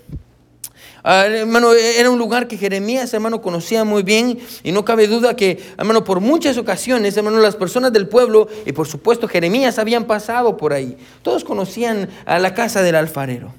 Ah, 1.08 1.28
hermano, 1.28 1.72
era 1.72 2.10
un 2.10 2.18
lugar 2.18 2.48
que 2.48 2.58
Jeremías, 2.58 3.14
hermano, 3.14 3.40
conocía 3.40 3.84
muy 3.84 4.02
bien 4.02 4.40
y 4.64 4.72
no 4.72 4.84
cabe 4.84 5.06
duda 5.06 5.36
que, 5.36 5.64
hermano, 5.78 6.04
por 6.04 6.20
muchas 6.20 6.58
ocasiones, 6.58 7.16
hermano, 7.16 7.38
las 7.38 7.56
personas 7.56 7.94
del 7.94 8.08
pueblo 8.08 8.48
y 8.66 8.72
por 8.72 8.88
supuesto 8.88 9.28
Jeremías 9.28 9.78
habían 9.78 10.06
pasado 10.06 10.58
por 10.58 10.74
ahí. 10.74 10.98
Todos 11.22 11.44
conocían 11.44 12.10
a 12.26 12.40
la 12.40 12.56
casa 12.56 12.82
del 12.82 12.96
alfarero. 12.96 13.54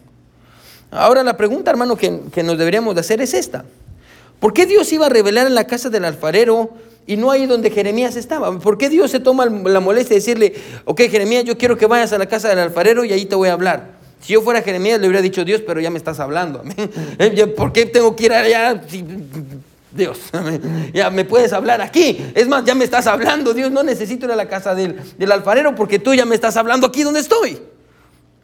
Ahora 0.90 1.22
la 1.22 1.36
pregunta, 1.36 1.70
hermano, 1.70 1.94
que, 1.96 2.10
nos 2.42 2.58
deberíamos 2.58 2.96
de 2.96 3.02
hacer 3.02 3.20
es 3.20 3.32
esta. 3.32 3.64
¿Por 4.40 4.52
qué 4.52 4.66
Dios 4.66 4.92
iba 4.92 5.06
a 5.06 5.08
revelar 5.08 5.46
en 5.46 5.54
la 5.54 5.68
casa 5.68 5.88
del 5.88 6.04
alfarero 6.04 6.70
y 7.06 7.16
no 7.16 7.30
ahí 7.30 7.46
donde 7.46 7.70
Jeremías 7.70 8.16
estaba? 8.16 8.58
¿Por 8.58 8.76
qué 8.76 8.88
Dios 8.88 9.12
se 9.12 9.20
toma 9.20 9.46
la 9.46 9.78
molestia 9.78 10.14
de 10.14 10.20
decirle, 10.20 10.54
ok, 10.84 11.02
Jeremías, 11.02 11.44
yo 11.44 11.56
quiero 11.56 11.78
que 11.78 11.86
vayas 11.86 12.12
a 12.12 12.18
la 12.18 12.26
casa 12.26 12.48
del 12.48 12.58
alfarero 12.58 13.04
y 13.04 13.12
ahí 13.12 13.24
te 13.24 13.36
voy 13.36 13.50
a 13.50 13.52
hablar? 13.52 13.95
Si 14.20 14.32
yo 14.32 14.42
fuera 14.42 14.62
Jeremías 14.62 15.00
le 15.00 15.06
hubiera 15.06 15.22
dicho 15.22 15.44
Dios, 15.44 15.62
pero 15.66 15.80
ya 15.80 15.90
me 15.90 15.98
estás 15.98 16.20
hablando. 16.20 16.62
Eh, 17.18 17.46
¿Por 17.46 17.72
qué 17.72 17.86
tengo 17.86 18.14
que 18.14 18.26
ir 18.26 18.32
allá? 18.32 18.80
Dios, 19.92 20.18
ya 20.92 21.10
me 21.10 21.24
puedes 21.24 21.52
hablar 21.52 21.80
aquí. 21.80 22.18
Es 22.34 22.46
más, 22.48 22.64
ya 22.64 22.74
me 22.74 22.84
estás 22.84 23.06
hablando. 23.06 23.54
Dios, 23.54 23.70
no 23.70 23.82
necesito 23.82 24.26
ir 24.26 24.32
a 24.32 24.36
la 24.36 24.48
casa 24.48 24.74
del, 24.74 25.32
alfarero 25.32 25.74
porque 25.74 25.98
tú 25.98 26.14
ya 26.14 26.26
me 26.26 26.34
estás 26.34 26.56
hablando 26.56 26.86
aquí 26.86 27.02
donde 27.02 27.20
estoy. 27.20 27.58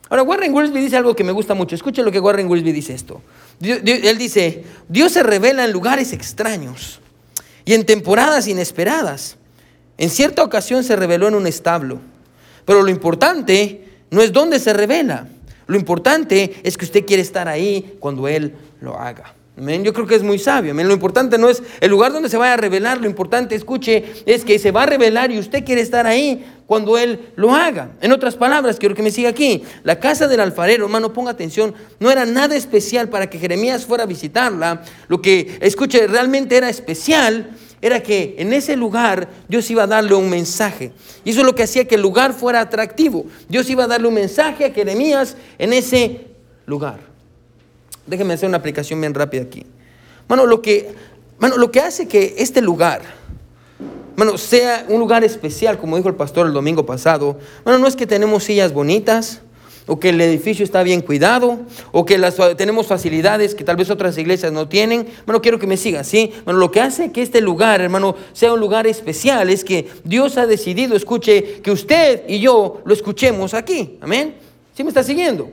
Ahora, 0.08 0.22
Warren 0.22 0.52
Woolsby 0.52 0.80
dice 0.80 0.96
algo 0.96 1.14
que 1.14 1.24
me 1.24 1.32
gusta 1.32 1.54
mucho. 1.54 1.74
Escuchen 1.74 2.04
lo 2.04 2.12
que 2.12 2.20
Warren 2.20 2.46
Woolsby 2.48 2.72
dice 2.72 2.94
esto. 2.94 3.22
él 3.60 4.18
dice, 4.18 4.64
Dios 4.88 5.12
se 5.12 5.22
revela 5.22 5.64
en 5.64 5.72
lugares 5.72 6.12
extraños 6.12 7.00
y 7.64 7.74
en 7.74 7.84
temporadas 7.84 8.46
inesperadas. 8.46 9.36
En 9.98 10.10
cierta 10.10 10.42
ocasión 10.42 10.84
se 10.84 10.96
reveló 10.96 11.28
en 11.28 11.34
un 11.34 11.46
establo. 11.46 12.00
Pero 12.64 12.82
lo 12.82 12.90
importante 12.90 13.88
no 14.10 14.22
es 14.22 14.32
dónde 14.32 14.58
se 14.58 14.72
revela, 14.72 15.28
lo 15.72 15.78
importante 15.78 16.60
es 16.62 16.76
que 16.76 16.84
usted 16.84 17.06
quiere 17.06 17.22
estar 17.22 17.48
ahí 17.48 17.96
cuando 17.98 18.28
Él 18.28 18.54
lo 18.80 18.98
haga. 18.98 19.34
Yo 19.56 19.92
creo 19.92 20.06
que 20.06 20.14
es 20.14 20.22
muy 20.22 20.38
sabio. 20.38 20.72
Lo 20.72 20.92
importante 20.92 21.36
no 21.36 21.48
es 21.48 21.62
el 21.80 21.90
lugar 21.90 22.12
donde 22.12 22.28
se 22.28 22.38
vaya 22.38 22.54
a 22.54 22.56
revelar, 22.56 23.00
lo 23.00 23.06
importante, 23.06 23.54
escuche, 23.54 24.22
es 24.24 24.44
que 24.44 24.58
se 24.58 24.70
va 24.70 24.84
a 24.84 24.86
revelar 24.86 25.30
y 25.30 25.38
usted 25.38 25.64
quiere 25.64 25.82
estar 25.82 26.06
ahí 26.06 26.44
cuando 26.66 26.96
Él 26.96 27.32
lo 27.36 27.54
haga. 27.54 27.92
En 28.00 28.12
otras 28.12 28.34
palabras, 28.36 28.78
quiero 28.78 28.94
que 28.94 29.02
me 29.02 29.10
siga 29.10 29.28
aquí. 29.28 29.62
La 29.82 30.00
casa 30.00 30.26
del 30.26 30.40
alfarero, 30.40 30.84
hermano, 30.84 31.12
ponga 31.12 31.30
atención, 31.30 31.74
no 32.00 32.10
era 32.10 32.24
nada 32.24 32.56
especial 32.56 33.08
para 33.10 33.28
que 33.28 33.38
Jeremías 33.38 33.84
fuera 33.84 34.04
a 34.04 34.06
visitarla. 34.06 34.82
Lo 35.08 35.20
que, 35.20 35.58
escuche, 35.60 36.06
realmente 36.06 36.56
era 36.56 36.70
especial 36.70 37.50
era 37.82 38.00
que 38.00 38.36
en 38.38 38.52
ese 38.52 38.76
lugar 38.76 39.28
Dios 39.48 39.68
iba 39.68 39.82
a 39.82 39.86
darle 39.88 40.14
un 40.14 40.30
mensaje. 40.30 40.92
Y 41.24 41.30
eso 41.30 41.40
es 41.40 41.46
lo 41.46 41.54
que 41.54 41.64
hacía 41.64 41.86
que 41.86 41.96
el 41.96 42.00
lugar 42.00 42.32
fuera 42.32 42.60
atractivo. 42.60 43.26
Dios 43.48 43.68
iba 43.68 43.84
a 43.84 43.86
darle 43.88 44.06
un 44.06 44.14
mensaje 44.14 44.64
a 44.64 44.70
Jeremías 44.70 45.36
en 45.58 45.72
ese 45.72 46.28
lugar. 46.64 47.00
Déjenme 48.06 48.34
hacer 48.34 48.48
una 48.48 48.58
aplicación 48.58 49.00
bien 49.00 49.12
rápida 49.12 49.42
aquí. 49.42 49.66
Bueno, 50.28 50.46
lo 50.46 50.62
que, 50.62 50.94
lo 51.56 51.70
que 51.72 51.80
hace 51.80 52.06
que 52.06 52.36
este 52.38 52.62
lugar, 52.62 53.02
bueno, 54.16 54.38
sea 54.38 54.86
un 54.88 55.00
lugar 55.00 55.24
especial, 55.24 55.76
como 55.76 55.96
dijo 55.96 56.08
el 56.08 56.14
pastor 56.14 56.46
el 56.46 56.52
domingo 56.52 56.86
pasado, 56.86 57.38
bueno, 57.64 57.80
no 57.80 57.88
es 57.88 57.96
que 57.96 58.06
tenemos 58.06 58.44
sillas 58.44 58.72
bonitas, 58.72 59.40
o 59.86 59.98
que 59.98 60.10
el 60.10 60.20
edificio 60.20 60.64
está 60.64 60.82
bien 60.82 61.00
cuidado, 61.00 61.60
o 61.90 62.04
que 62.04 62.18
las, 62.18 62.36
tenemos 62.56 62.86
facilidades 62.86 63.54
que 63.54 63.64
tal 63.64 63.76
vez 63.76 63.90
otras 63.90 64.16
iglesias 64.18 64.52
no 64.52 64.68
tienen. 64.68 65.06
Bueno, 65.26 65.42
quiero 65.42 65.58
que 65.58 65.66
me 65.66 65.76
sigan, 65.76 66.04
¿sí? 66.04 66.32
Bueno, 66.44 66.60
lo 66.60 66.70
que 66.70 66.80
hace 66.80 67.12
que 67.12 67.22
este 67.22 67.40
lugar, 67.40 67.80
hermano, 67.80 68.14
sea 68.32 68.52
un 68.52 68.60
lugar 68.60 68.86
especial 68.86 69.50
es 69.50 69.64
que 69.64 69.88
Dios 70.04 70.38
ha 70.38 70.46
decidido, 70.46 70.94
escuche, 70.94 71.60
que 71.62 71.70
usted 71.70 72.22
y 72.28 72.40
yo 72.40 72.80
lo 72.84 72.94
escuchemos 72.94 73.54
aquí. 73.54 73.98
Amén. 74.00 74.51
¿Sí 74.74 74.84
me 74.84 74.88
está 74.88 75.02
siguiendo? 75.02 75.50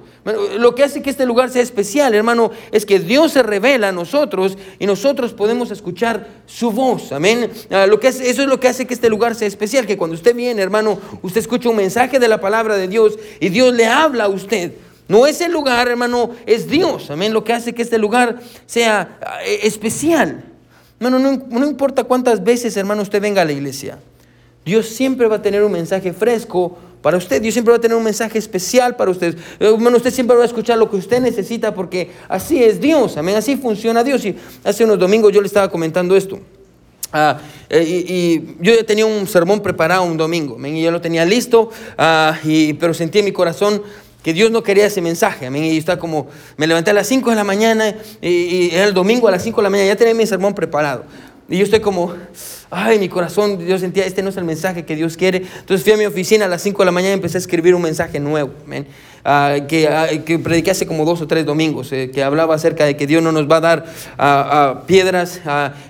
lo 0.60 0.76
que 0.76 0.84
hace 0.84 1.02
que 1.02 1.10
este 1.10 1.26
lugar 1.26 1.50
sea 1.50 1.62
especial, 1.62 2.14
hermano, 2.14 2.52
es 2.72 2.86
que 2.86 3.00
Dios 3.00 3.34
se 3.34 3.44
revela 3.44 3.90
a 3.90 3.92
nosotros 3.92 4.58
y 4.78 4.86
nosotros 4.86 5.34
podemos 5.34 5.72
escuchar 5.72 6.28
su 6.46 6.72
voz. 6.72 7.12
Amén. 7.12 7.52
Ah, 7.70 7.86
lo 7.88 8.00
que 8.00 8.10
eso 8.10 8.24
es 8.24 8.48
lo 8.48 8.60
que 8.60 8.68
hace 8.68 8.86
que 8.86 8.94
este 8.94 9.10
lugar 9.10 9.36
sea 9.36 9.48
especial, 9.48 9.86
que 9.86 9.98
cuando 9.98 10.16
usted 10.16 10.36
viene, 10.36 10.62
hermano, 10.62 11.00
usted 11.22 11.42
escucha 11.42 11.70
un 11.70 11.76
mensaje 11.76 12.20
de 12.20 12.28
la 12.28 12.40
palabra 12.40 12.78
de 12.78 12.88
Dios 12.88 13.18
y 13.40 13.50
Dios 13.50 13.74
le 13.74 13.88
habla 13.88 14.26
a 14.26 14.30
usted. 14.30 14.74
No 15.08 15.26
es 15.26 15.42
el 15.42 15.52
lugar, 15.52 15.88
hermano, 15.88 16.30
es 16.46 16.68
Dios. 16.68 17.10
Amén. 17.10 17.34
Lo 17.34 17.44
que 17.44 17.54
hace 17.54 17.74
que 17.74 17.82
este 17.82 17.98
lugar 17.98 18.40
sea 18.68 19.18
ah, 19.26 19.44
e, 19.44 19.68
especial. 19.68 20.46
Hermano, 21.00 21.20
no, 21.20 21.44
no 21.50 21.68
importa 21.68 22.04
cuántas 22.04 22.44
veces, 22.44 22.78
hermano, 22.78 23.02
usted 23.02 23.22
venga 23.22 23.42
a 23.42 23.46
la 23.46 23.52
iglesia. 23.52 24.00
Dios 24.66 24.88
siempre 24.88 25.28
va 25.28 25.38
a 25.38 25.42
tener 25.42 25.64
un 25.64 25.72
mensaje 25.72 26.14
fresco 26.14 26.78
para 27.02 27.18
usted. 27.18 27.42
Dios 27.42 27.54
siempre 27.54 27.72
va 27.72 27.78
a 27.78 27.82
tener 27.82 27.98
un 27.98 28.04
mensaje 28.04 28.38
especial 28.38 28.96
para 28.96 29.12
usted. 29.12 29.38
Hermano, 29.60 29.98
usted 29.98 30.12
siempre 30.12 30.36
va 30.36 30.44
a 30.44 30.46
escuchar 30.46 30.78
lo 30.78 30.90
que 30.90 30.98
usted 30.98 31.22
necesita 31.22 31.74
porque 31.74 32.12
así 32.28 32.64
es 32.64 32.80
Dios. 32.80 33.18
Amén. 33.18 33.36
Así 33.36 33.56
funciona 33.56 34.04
Dios. 34.04 34.26
Y 34.26 34.36
hace 34.64 34.84
unos 34.84 35.00
domingos 35.00 35.32
yo 35.34 35.42
le 35.42 35.48
estaba 35.48 35.70
comentando 35.70 36.16
esto. 36.16 36.40
Ah, 37.12 37.40
eh, 37.70 37.84
y, 37.84 38.56
yo 38.64 38.74
ya 38.76 38.84
tenía 38.84 39.06
un 39.06 39.28
sermón 39.28 39.62
preparado 39.62 40.04
un 40.04 40.16
domingo, 40.16 40.58
y 40.64 40.84
ya 40.84 40.92
lo 40.92 41.02
tenía 41.02 41.26
listo, 41.26 41.72
ah, 41.98 42.38
y, 42.44 42.74
pero 42.74 42.94
sentí 42.94 43.20
en 43.20 43.26
mi 43.26 43.32
corazón 43.32 43.82
que 44.22 44.32
Dios 44.32 44.52
no 44.52 44.62
quería 44.62 44.86
ese 44.86 45.02
mensaje. 45.02 45.48
Amén. 45.48 45.64
Y 45.64 45.78
está 45.78 45.98
como, 45.98 46.28
me 46.58 46.68
levanté 46.68 46.92
a 46.92 46.94
las 46.94 47.08
5 47.08 47.32
de 47.32 47.36
la 47.36 47.44
mañana 47.44 47.96
y, 48.22 48.30
y, 48.30 48.70
era 48.74 48.86
el 48.86 48.94
domingo 48.94 49.28
a 49.28 49.32
las 49.32 49.44
5 49.44 49.60
de 49.60 49.64
la 49.64 49.70
mañana, 49.70 49.88
ya 49.88 49.96
tenía 49.96 50.14
mi 50.14 50.28
sermón 50.28 50.54
preparado. 50.54 51.06
Y 51.50 51.58
yo 51.58 51.64
estoy 51.64 51.80
como, 51.80 52.14
ay, 52.70 53.00
mi 53.00 53.10
corazón, 53.10 53.60
yo 53.66 53.80
sentía, 53.80 54.06
este 54.06 54.22
no 54.22 54.30
es 54.30 54.38
el 54.38 54.44
mensaje 54.44 54.86
que 54.86 54.96
Dios 54.96 55.18
quiere. 55.18 55.44
Entonces 55.60 55.84
fui 55.84 55.94
a 55.94 55.98
mi 55.98 56.06
oficina 56.06 56.46
a 56.46 56.48
las 56.48 56.62
5 56.62 56.84
de 56.84 56.86
la 56.86 56.92
mañana 56.92 57.12
y 57.12 57.16
empecé 57.16 57.38
a 57.38 57.40
escribir 57.40 57.74
un 57.74 57.82
mensaje 57.82 58.20
nuevo. 58.20 58.52
Ah, 59.24 59.58
que, 59.68 59.88
ah, 59.88 60.08
que, 60.26 60.40
prediqué 60.40 60.72
hace 60.72 60.86
como 60.86 61.06
dos 61.06 61.22
o 61.22 61.28
tres 61.28 61.46
domingos, 61.46 61.92
eh, 61.92 62.12
que 62.12 62.24
hablaba 62.24 62.56
acerca 62.56 62.86
de 62.86 62.96
que 62.96 63.08
Dios 63.08 63.22
no 63.24 63.32
nos 63.32 63.50
va 63.50 63.58
a 63.58 63.62
dar 63.62 63.86
ah, 64.18 64.84
piedras 64.86 65.42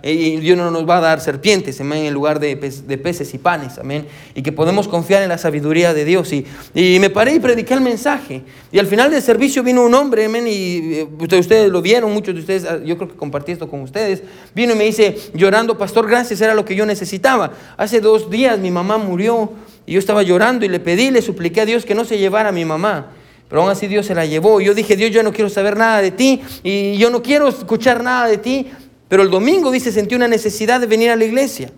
y 0.03 0.37
Dios 0.37 0.57
no 0.57 0.71
nos 0.71 0.87
va 0.87 0.97
a 0.97 1.01
dar 1.01 1.21
serpientes 1.21 1.79
en 1.79 2.13
lugar 2.13 2.39
de, 2.39 2.55
de, 2.55 2.97
peces 2.97 3.33
y 3.33 3.37
panes, 3.37 3.77
amén. 3.77 4.05
Y 4.35 4.41
que 4.41 4.51
podemos 4.51 4.87
confiar 4.87 5.23
en 5.23 5.29
la 5.29 5.37
sabiduría 5.37 5.93
de 5.93 6.05
Dios. 6.05 6.31
Y, 6.33 6.45
y 6.73 6.99
me 6.99 7.09
paré 7.09 7.35
y 7.35 7.39
prediqué 7.39 7.73
el 7.73 7.81
mensaje. 7.81 8.43
Y 8.71 8.79
al 8.79 8.87
final 8.87 9.11
del 9.11 9.21
servicio 9.21 9.63
vino 9.63 9.83
un 9.83 9.93
hombre, 9.93 10.25
amén, 10.25 10.45
y 10.47 10.93
eh, 10.93 11.07
ustedes, 11.19 11.41
ustedes 11.41 11.71
lo 11.71 11.81
vieron, 11.81 12.13
muchos 12.13 12.33
de 12.35 12.41
ustedes, 12.41 12.67
yo 12.85 12.97
creo 12.97 13.09
que 13.09 13.15
compartí 13.15 13.51
esto 13.51 13.69
con 13.69 13.81
ustedes. 13.81 14.23
Vino 14.53 14.73
y 14.73 14.75
me 14.75 14.85
dice, 14.85 15.17
llorando, 15.33 15.77
pastor, 15.77 16.07
gracias, 16.07 16.41
era 16.41 16.53
lo 16.53 16.65
que 16.65 16.75
yo 16.75 16.85
necesitaba. 16.85 17.51
Hace 17.77 18.01
dos 18.01 18.29
días 18.29 18.59
mi 18.59 18.71
mamá 18.71 18.97
murió 18.97 19.51
y 19.85 19.93
yo 19.93 19.99
estaba 19.99 20.21
llorando 20.23 20.65
y 20.65 20.69
le 20.69 20.79
pedí, 20.79 21.11
le 21.11 21.21
supliqué 21.21 21.61
a 21.61 21.65
Dios 21.65 21.85
que 21.85 21.95
no 21.95 22.05
se 22.05 22.17
llevara 22.17 22.49
a 22.49 22.51
mi 22.51 22.65
mamá. 22.65 23.07
Pero 23.49 23.63
aún 23.63 23.71
así 23.71 23.87
Dios 23.87 24.05
se 24.05 24.15
la 24.15 24.25
llevó. 24.25 24.61
Yo 24.61 24.73
dije, 24.75 24.95
Dios, 24.95 25.11
yo 25.11 25.23
no 25.23 25.33
quiero 25.33 25.49
saber 25.49 25.75
nada 25.75 26.01
de 26.01 26.11
ti 26.11 26.41
y 26.63 26.97
yo 26.97 27.09
no 27.09 27.23
quiero 27.23 27.47
escuchar 27.47 28.03
nada 28.03 28.27
de 28.27 28.37
ti. 28.37 28.67
Pero 29.07 29.23
el 29.23 29.31
domingo, 29.31 29.71
dice, 29.71 29.91
sentí 29.91 30.13
una 30.13 30.27
necesidad 30.27 30.79
de 30.79 30.85
venir 30.85 31.09
a 31.09 31.15
la 31.15 31.25
iglesia. 31.25 31.71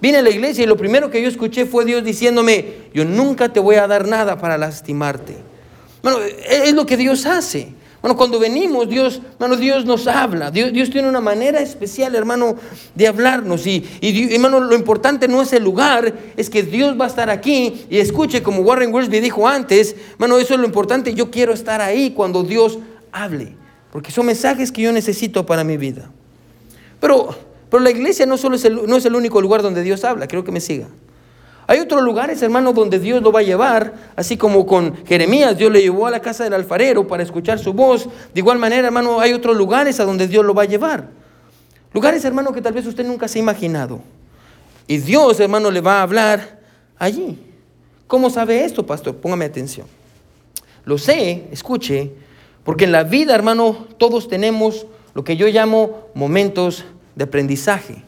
Vine 0.00 0.18
a 0.18 0.22
la 0.22 0.30
iglesia 0.30 0.64
y 0.64 0.66
lo 0.66 0.76
primero 0.76 1.10
que 1.10 1.22
yo 1.22 1.28
escuché 1.28 1.64
fue 1.64 1.84
Dios 1.84 2.02
diciéndome, 2.02 2.88
yo 2.92 3.04
nunca 3.04 3.52
te 3.52 3.60
voy 3.60 3.76
a 3.76 3.86
dar 3.86 4.08
nada 4.08 4.36
para 4.36 4.58
lastimarte. 4.58 5.36
Bueno, 6.02 6.18
es 6.20 6.74
lo 6.74 6.84
que 6.84 6.96
Dios 6.96 7.24
hace. 7.24 7.68
Bueno, 8.02 8.16
cuando 8.16 8.40
venimos, 8.40 8.88
Dios, 8.88 9.22
hermano, 9.34 9.54
Dios 9.56 9.84
nos 9.84 10.08
habla. 10.08 10.50
Dios, 10.50 10.72
Dios, 10.72 10.90
tiene 10.90 11.08
una 11.08 11.20
manera 11.20 11.60
especial, 11.60 12.16
hermano, 12.16 12.56
de 12.96 13.06
hablarnos. 13.06 13.64
Y, 13.64 13.88
y, 14.00 14.34
hermano, 14.34 14.58
lo 14.58 14.74
importante 14.74 15.28
no 15.28 15.40
es 15.40 15.52
el 15.52 15.62
lugar, 15.62 16.12
es 16.36 16.50
que 16.50 16.64
Dios 16.64 17.00
va 17.00 17.04
a 17.04 17.08
estar 17.08 17.30
aquí. 17.30 17.86
Y 17.88 17.98
escuche, 17.98 18.42
como 18.42 18.62
Warren 18.62 18.92
Wiersbe 18.92 19.20
dijo 19.20 19.46
antes, 19.46 19.94
hermano, 20.14 20.38
eso 20.38 20.54
es 20.54 20.60
lo 20.60 20.66
importante. 20.66 21.14
Yo 21.14 21.30
quiero 21.30 21.52
estar 21.52 21.80
ahí 21.80 22.10
cuando 22.10 22.42
Dios 22.42 22.80
hable. 23.12 23.54
Porque 23.92 24.10
son 24.10 24.26
mensajes 24.26 24.72
que 24.72 24.82
yo 24.82 24.90
necesito 24.90 25.46
para 25.46 25.62
mi 25.62 25.76
vida. 25.76 26.10
Pero, 26.98 27.36
pero 27.70 27.84
la 27.84 27.90
iglesia 27.90 28.26
no 28.26 28.36
solo 28.36 28.56
es 28.56 28.64
el, 28.64 28.84
no 28.84 28.96
es 28.96 29.04
el 29.04 29.14
único 29.14 29.40
lugar 29.40 29.62
donde 29.62 29.82
Dios 29.84 30.02
habla. 30.02 30.26
Creo 30.26 30.42
que 30.42 30.50
me 30.50 30.60
siga. 30.60 30.88
Hay 31.72 31.80
otros 31.80 32.02
lugares, 32.02 32.42
hermano, 32.42 32.74
donde 32.74 32.98
Dios 32.98 33.22
lo 33.22 33.32
va 33.32 33.40
a 33.40 33.44
llevar, 33.44 33.94
así 34.14 34.36
como 34.36 34.66
con 34.66 34.94
Jeremías, 35.06 35.56
Dios 35.56 35.72
le 35.72 35.80
llevó 35.80 36.06
a 36.06 36.10
la 36.10 36.20
casa 36.20 36.44
del 36.44 36.52
alfarero 36.52 37.08
para 37.08 37.22
escuchar 37.22 37.58
su 37.58 37.72
voz. 37.72 38.10
De 38.34 38.40
igual 38.40 38.58
manera, 38.58 38.88
hermano, 38.88 39.20
hay 39.20 39.32
otros 39.32 39.56
lugares 39.56 39.98
a 39.98 40.04
donde 40.04 40.28
Dios 40.28 40.44
lo 40.44 40.52
va 40.52 40.64
a 40.64 40.66
llevar. 40.66 41.08
Lugares, 41.94 42.26
hermano, 42.26 42.52
que 42.52 42.60
tal 42.60 42.74
vez 42.74 42.84
usted 42.84 43.06
nunca 43.06 43.26
se 43.26 43.38
ha 43.38 43.42
imaginado. 43.42 44.02
Y 44.86 44.98
Dios, 44.98 45.40
hermano, 45.40 45.70
le 45.70 45.80
va 45.80 46.00
a 46.00 46.02
hablar 46.02 46.60
allí. 46.98 47.38
¿Cómo 48.06 48.28
sabe 48.28 48.66
esto, 48.66 48.84
pastor? 48.84 49.16
Póngame 49.16 49.46
atención. 49.46 49.86
Lo 50.84 50.98
sé, 50.98 51.46
escuche, 51.52 52.10
porque 52.64 52.84
en 52.84 52.92
la 52.92 53.04
vida, 53.04 53.34
hermano, 53.34 53.86
todos 53.96 54.28
tenemos 54.28 54.84
lo 55.14 55.24
que 55.24 55.38
yo 55.38 55.46
llamo 55.46 56.08
momentos 56.12 56.84
de 57.14 57.24
aprendizaje. 57.24 58.04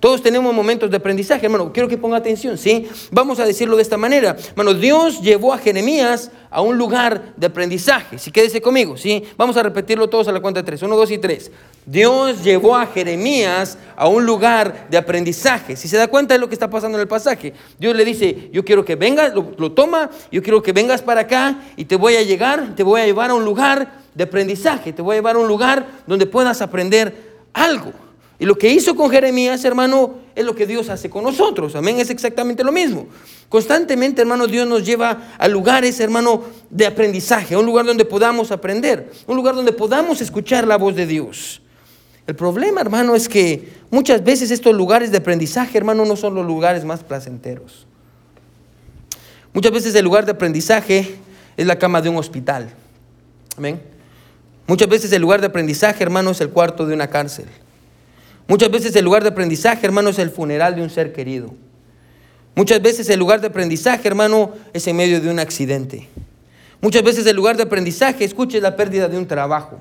Todos 0.00 0.22
tenemos 0.22 0.54
momentos 0.54 0.90
de 0.90 0.96
aprendizaje, 0.96 1.46
hermano. 1.46 1.72
Quiero 1.72 1.88
que 1.88 1.98
ponga 1.98 2.16
atención, 2.16 2.56
¿sí? 2.56 2.88
Vamos 3.10 3.40
a 3.40 3.44
decirlo 3.44 3.76
de 3.76 3.82
esta 3.82 3.96
manera. 3.96 4.36
Hermano, 4.50 4.74
Dios 4.74 5.20
llevó 5.20 5.52
a 5.52 5.58
Jeremías 5.58 6.30
a 6.50 6.60
un 6.60 6.78
lugar 6.78 7.34
de 7.36 7.46
aprendizaje. 7.46 8.18
Si 8.18 8.30
quédese 8.30 8.60
conmigo, 8.60 8.96
¿sí? 8.96 9.24
Vamos 9.36 9.56
a 9.56 9.62
repetirlo 9.62 10.08
todos 10.08 10.28
a 10.28 10.32
la 10.32 10.40
cuenta 10.40 10.60
de 10.60 10.66
tres. 10.66 10.82
Uno, 10.82 10.96
dos 10.96 11.10
y 11.10 11.18
tres. 11.18 11.50
Dios 11.84 12.44
llevó 12.44 12.76
a 12.76 12.86
Jeremías 12.86 13.76
a 13.96 14.06
un 14.06 14.24
lugar 14.24 14.86
de 14.88 14.98
aprendizaje. 14.98 15.74
Si 15.74 15.88
se 15.88 15.96
da 15.96 16.06
cuenta 16.06 16.34
de 16.34 16.40
lo 16.40 16.48
que 16.48 16.54
está 16.54 16.70
pasando 16.70 16.96
en 16.98 17.02
el 17.02 17.08
pasaje, 17.08 17.54
Dios 17.78 17.96
le 17.96 18.04
dice, 18.04 18.50
yo 18.52 18.64
quiero 18.64 18.84
que 18.84 18.94
vengas, 18.94 19.34
lo, 19.34 19.52
lo 19.58 19.72
toma, 19.72 20.10
yo 20.30 20.42
quiero 20.42 20.62
que 20.62 20.72
vengas 20.72 21.02
para 21.02 21.22
acá 21.22 21.58
y 21.76 21.86
te 21.86 21.96
voy 21.96 22.14
a 22.14 22.22
llegar, 22.22 22.76
te 22.76 22.84
voy 22.84 23.00
a 23.00 23.06
llevar 23.06 23.30
a 23.30 23.34
un 23.34 23.44
lugar 23.44 24.00
de 24.14 24.24
aprendizaje, 24.24 24.92
te 24.92 25.02
voy 25.02 25.14
a 25.14 25.18
llevar 25.18 25.36
a 25.36 25.38
un 25.40 25.48
lugar 25.48 25.86
donde 26.06 26.26
puedas 26.26 26.62
aprender 26.62 27.38
algo. 27.52 27.92
Y 28.40 28.44
lo 28.44 28.56
que 28.56 28.68
hizo 28.70 28.94
con 28.94 29.10
Jeremías, 29.10 29.64
hermano, 29.64 30.14
es 30.36 30.44
lo 30.44 30.54
que 30.54 30.66
Dios 30.66 30.88
hace 30.88 31.10
con 31.10 31.24
nosotros. 31.24 31.74
Amén, 31.74 31.98
es 31.98 32.08
exactamente 32.10 32.62
lo 32.62 32.70
mismo. 32.70 33.08
Constantemente, 33.48 34.20
hermano, 34.20 34.46
Dios 34.46 34.68
nos 34.68 34.84
lleva 34.84 35.34
a 35.38 35.48
lugares, 35.48 35.98
hermano, 35.98 36.44
de 36.70 36.86
aprendizaje, 36.86 37.54
a 37.54 37.58
un 37.58 37.66
lugar 37.66 37.84
donde 37.84 38.04
podamos 38.04 38.52
aprender, 38.52 39.10
un 39.26 39.36
lugar 39.36 39.56
donde 39.56 39.72
podamos 39.72 40.20
escuchar 40.20 40.66
la 40.66 40.76
voz 40.76 40.94
de 40.94 41.06
Dios. 41.06 41.62
El 42.28 42.36
problema, 42.36 42.80
hermano, 42.80 43.16
es 43.16 43.28
que 43.28 43.72
muchas 43.90 44.22
veces 44.22 44.50
estos 44.52 44.74
lugares 44.74 45.10
de 45.10 45.18
aprendizaje, 45.18 45.76
hermano, 45.76 46.04
no 46.04 46.14
son 46.14 46.34
los 46.34 46.46
lugares 46.46 46.84
más 46.84 47.02
placenteros. 47.02 47.86
Muchas 49.52 49.72
veces 49.72 49.94
el 49.96 50.04
lugar 50.04 50.26
de 50.26 50.32
aprendizaje 50.32 51.16
es 51.56 51.66
la 51.66 51.78
cama 51.78 52.00
de 52.02 52.10
un 52.10 52.16
hospital. 52.16 52.68
Amén. 53.56 53.80
Muchas 54.68 54.88
veces 54.88 55.10
el 55.10 55.22
lugar 55.22 55.40
de 55.40 55.48
aprendizaje, 55.48 56.04
hermano, 56.04 56.30
es 56.30 56.40
el 56.40 56.50
cuarto 56.50 56.86
de 56.86 56.94
una 56.94 57.08
cárcel. 57.08 57.46
Muchas 58.48 58.70
veces 58.70 58.96
el 58.96 59.04
lugar 59.04 59.22
de 59.22 59.28
aprendizaje, 59.28 59.86
hermano, 59.86 60.08
es 60.08 60.18
el 60.18 60.30
funeral 60.30 60.74
de 60.74 60.82
un 60.82 60.88
ser 60.88 61.12
querido. 61.12 61.54
Muchas 62.56 62.80
veces 62.80 63.08
el 63.10 63.20
lugar 63.20 63.42
de 63.42 63.46
aprendizaje, 63.46 64.08
hermano, 64.08 64.52
es 64.72 64.86
en 64.86 64.96
medio 64.96 65.20
de 65.20 65.30
un 65.30 65.38
accidente. 65.38 66.08
Muchas 66.80 67.02
veces 67.02 67.26
el 67.26 67.36
lugar 67.36 67.58
de 67.58 67.64
aprendizaje, 67.64 68.24
escuche, 68.24 68.60
la 68.60 68.74
pérdida 68.74 69.06
de 69.06 69.18
un 69.18 69.26
trabajo. 69.26 69.78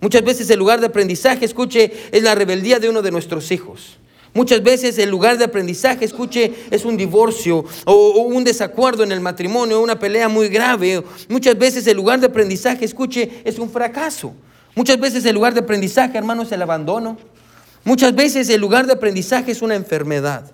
Muchas 0.00 0.22
veces 0.22 0.50
el 0.50 0.58
lugar 0.58 0.78
de 0.78 0.86
aprendizaje, 0.86 1.46
escuche, 1.46 1.90
es 2.12 2.22
la 2.22 2.34
rebeldía 2.34 2.78
de 2.78 2.90
uno 2.90 3.00
de 3.00 3.10
nuestros 3.10 3.50
hijos. 3.50 3.96
Muchas 4.34 4.62
veces 4.62 4.98
el 4.98 5.08
lugar 5.08 5.38
de 5.38 5.44
aprendizaje, 5.44 6.04
escuche, 6.04 6.52
es 6.70 6.84
un 6.84 6.98
divorcio 6.98 7.64
o, 7.86 8.20
un 8.20 8.44
desacuerdo 8.44 9.04
en 9.04 9.10
el 9.10 9.20
matrimonio, 9.20 9.80
una 9.80 9.98
pelea 9.98 10.28
muy 10.28 10.50
grave. 10.50 11.02
Muchas 11.30 11.56
veces 11.56 11.86
el 11.86 11.96
lugar 11.96 12.20
de 12.20 12.26
aprendizaje, 12.26 12.84
escuche, 12.84 13.40
es 13.42 13.58
un 13.58 13.70
fracaso. 13.70 14.34
Muchas 14.74 15.00
veces 15.00 15.24
el 15.24 15.34
lugar 15.34 15.54
de 15.54 15.60
aprendizaje, 15.60 16.18
hermano, 16.18 16.42
es 16.42 16.52
el 16.52 16.60
abandono. 16.60 17.16
Muchas 17.86 18.16
veces 18.16 18.48
el 18.48 18.60
lugar 18.60 18.88
de 18.88 18.94
aprendizaje 18.94 19.52
es 19.52 19.62
una 19.62 19.76
enfermedad. 19.76 20.50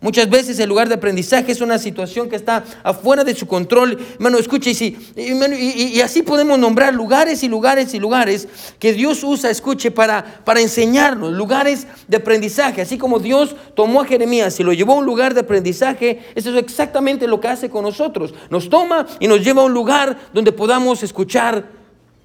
Muchas 0.00 0.30
veces 0.30 0.58
el 0.58 0.66
lugar 0.70 0.88
de 0.88 0.94
aprendizaje 0.94 1.52
es 1.52 1.60
una 1.60 1.78
situación 1.78 2.30
que 2.30 2.36
está 2.36 2.64
afuera 2.82 3.22
de 3.22 3.34
su 3.34 3.46
control. 3.46 3.98
Hermano, 4.14 4.38
escuche, 4.38 4.70
y, 4.70 6.00
así 6.00 6.22
podemos 6.22 6.58
nombrar 6.58 6.94
lugares 6.94 7.42
y 7.42 7.48
lugares 7.48 7.92
y 7.92 7.98
lugares 7.98 8.48
que 8.78 8.94
Dios 8.94 9.22
usa, 9.22 9.50
escuche, 9.50 9.90
para, 9.90 10.40
para 10.42 10.62
enseñarnos, 10.62 11.34
lugares 11.34 11.86
de 12.08 12.16
aprendizaje. 12.16 12.80
Así 12.80 12.96
como 12.96 13.18
Dios 13.18 13.54
tomó 13.76 14.00
a 14.00 14.06
Jeremías 14.06 14.58
y 14.58 14.62
lo 14.62 14.72
llevó 14.72 14.94
a 14.94 14.98
un 15.00 15.04
lugar 15.04 15.34
de 15.34 15.40
aprendizaje, 15.40 16.22
eso 16.34 16.48
es 16.48 16.56
exactamente 16.56 17.26
lo 17.26 17.38
que 17.42 17.48
hace 17.48 17.68
con 17.68 17.84
nosotros. 17.84 18.32
Nos 18.48 18.70
toma 18.70 19.06
y 19.20 19.28
nos 19.28 19.44
lleva 19.44 19.60
a 19.60 19.66
un 19.66 19.74
lugar 19.74 20.18
donde 20.32 20.50
podamos 20.50 21.02
escuchar 21.02 21.62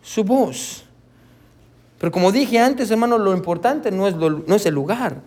su 0.02 0.24
voz. 0.24 0.85
Pero 2.00 2.12
como 2.12 2.32
dije 2.32 2.60
antes, 2.60 2.92
hermano, 2.92 3.18
lo 3.18 3.34
importante 3.34 3.92
no 3.92 4.08
es, 4.08 4.16
no 4.16 4.56
es 4.56 4.66
el 4.66 4.74
lugar. 4.74 5.22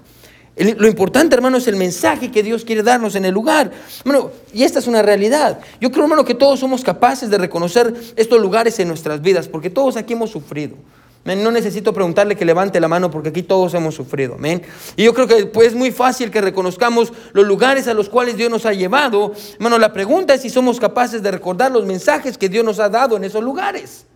lo 0.57 0.89
importante, 0.89 1.35
hermano, 1.35 1.57
es 1.57 1.67
el 1.67 1.77
mensaje 1.77 2.31
que 2.31 2.43
Dios 2.43 2.65
quiere 2.65 2.83
darnos 2.83 3.15
en 3.15 3.25
el 3.25 3.35
lugar. 3.35 3.71
Hermano, 4.05 4.31
y 4.53 4.65
esta 4.65 4.79
es 4.79 4.87
una 4.87 5.03
realidad. 5.03 5.61
Yo 5.81 5.91
creo, 5.91 6.05
hermano, 6.05 6.25
que 6.25 6.35
todos 6.35 6.61
somos 6.61 6.83
capaces 6.83 7.31
de 7.31 7.39
reconocer 7.39 7.95
estos 8.17 8.41
lugares 8.41 8.79
en 8.79 8.89
nuestras 8.89 9.23
vidas, 9.23 9.49
porque 9.49 9.71
todos 9.71 9.97
aquí 9.97 10.13
hemos 10.13 10.31
sufrido. 10.31 10.77
No 11.25 11.51
necesito 11.51 11.93
preguntarle 11.93 12.37
que 12.37 12.45
levante 12.45 12.81
la 12.81 12.89
mano 12.89 13.11
porque 13.11 13.29
aquí 13.29 13.43
todos 13.43 13.75
hemos 13.75 13.95
sufrido. 13.95 14.35
Amén. 14.35 14.63
Y 14.97 15.05
yo 15.05 15.13
creo 15.13 15.27
que 15.27 15.47
pues, 15.47 15.69
es 15.69 15.75
muy 15.75 15.91
fácil 15.91 16.31
que 16.31 16.41
reconozcamos 16.41 17.13
los 17.33 17.47
lugares 17.47 17.87
a 17.87 17.95
los 17.95 18.09
cuales 18.09 18.37
Dios 18.37 18.51
nos 18.51 18.65
ha 18.65 18.73
llevado. 18.73 19.35
Hermano, 19.55 19.79
la 19.79 19.93
pregunta 19.93 20.35
es 20.35 20.41
si 20.41 20.49
somos 20.49 20.81
capaces 20.81 21.23
de 21.23 21.31
recordar 21.31 21.71
los 21.71 21.85
mensajes 21.85 22.39
que 22.39 22.49
Dios 22.49 22.65
nos 22.65 22.79
ha 22.79 22.89
dado 22.89 23.17
en 23.17 23.25
esos 23.25 23.43
lugares. 23.43 24.07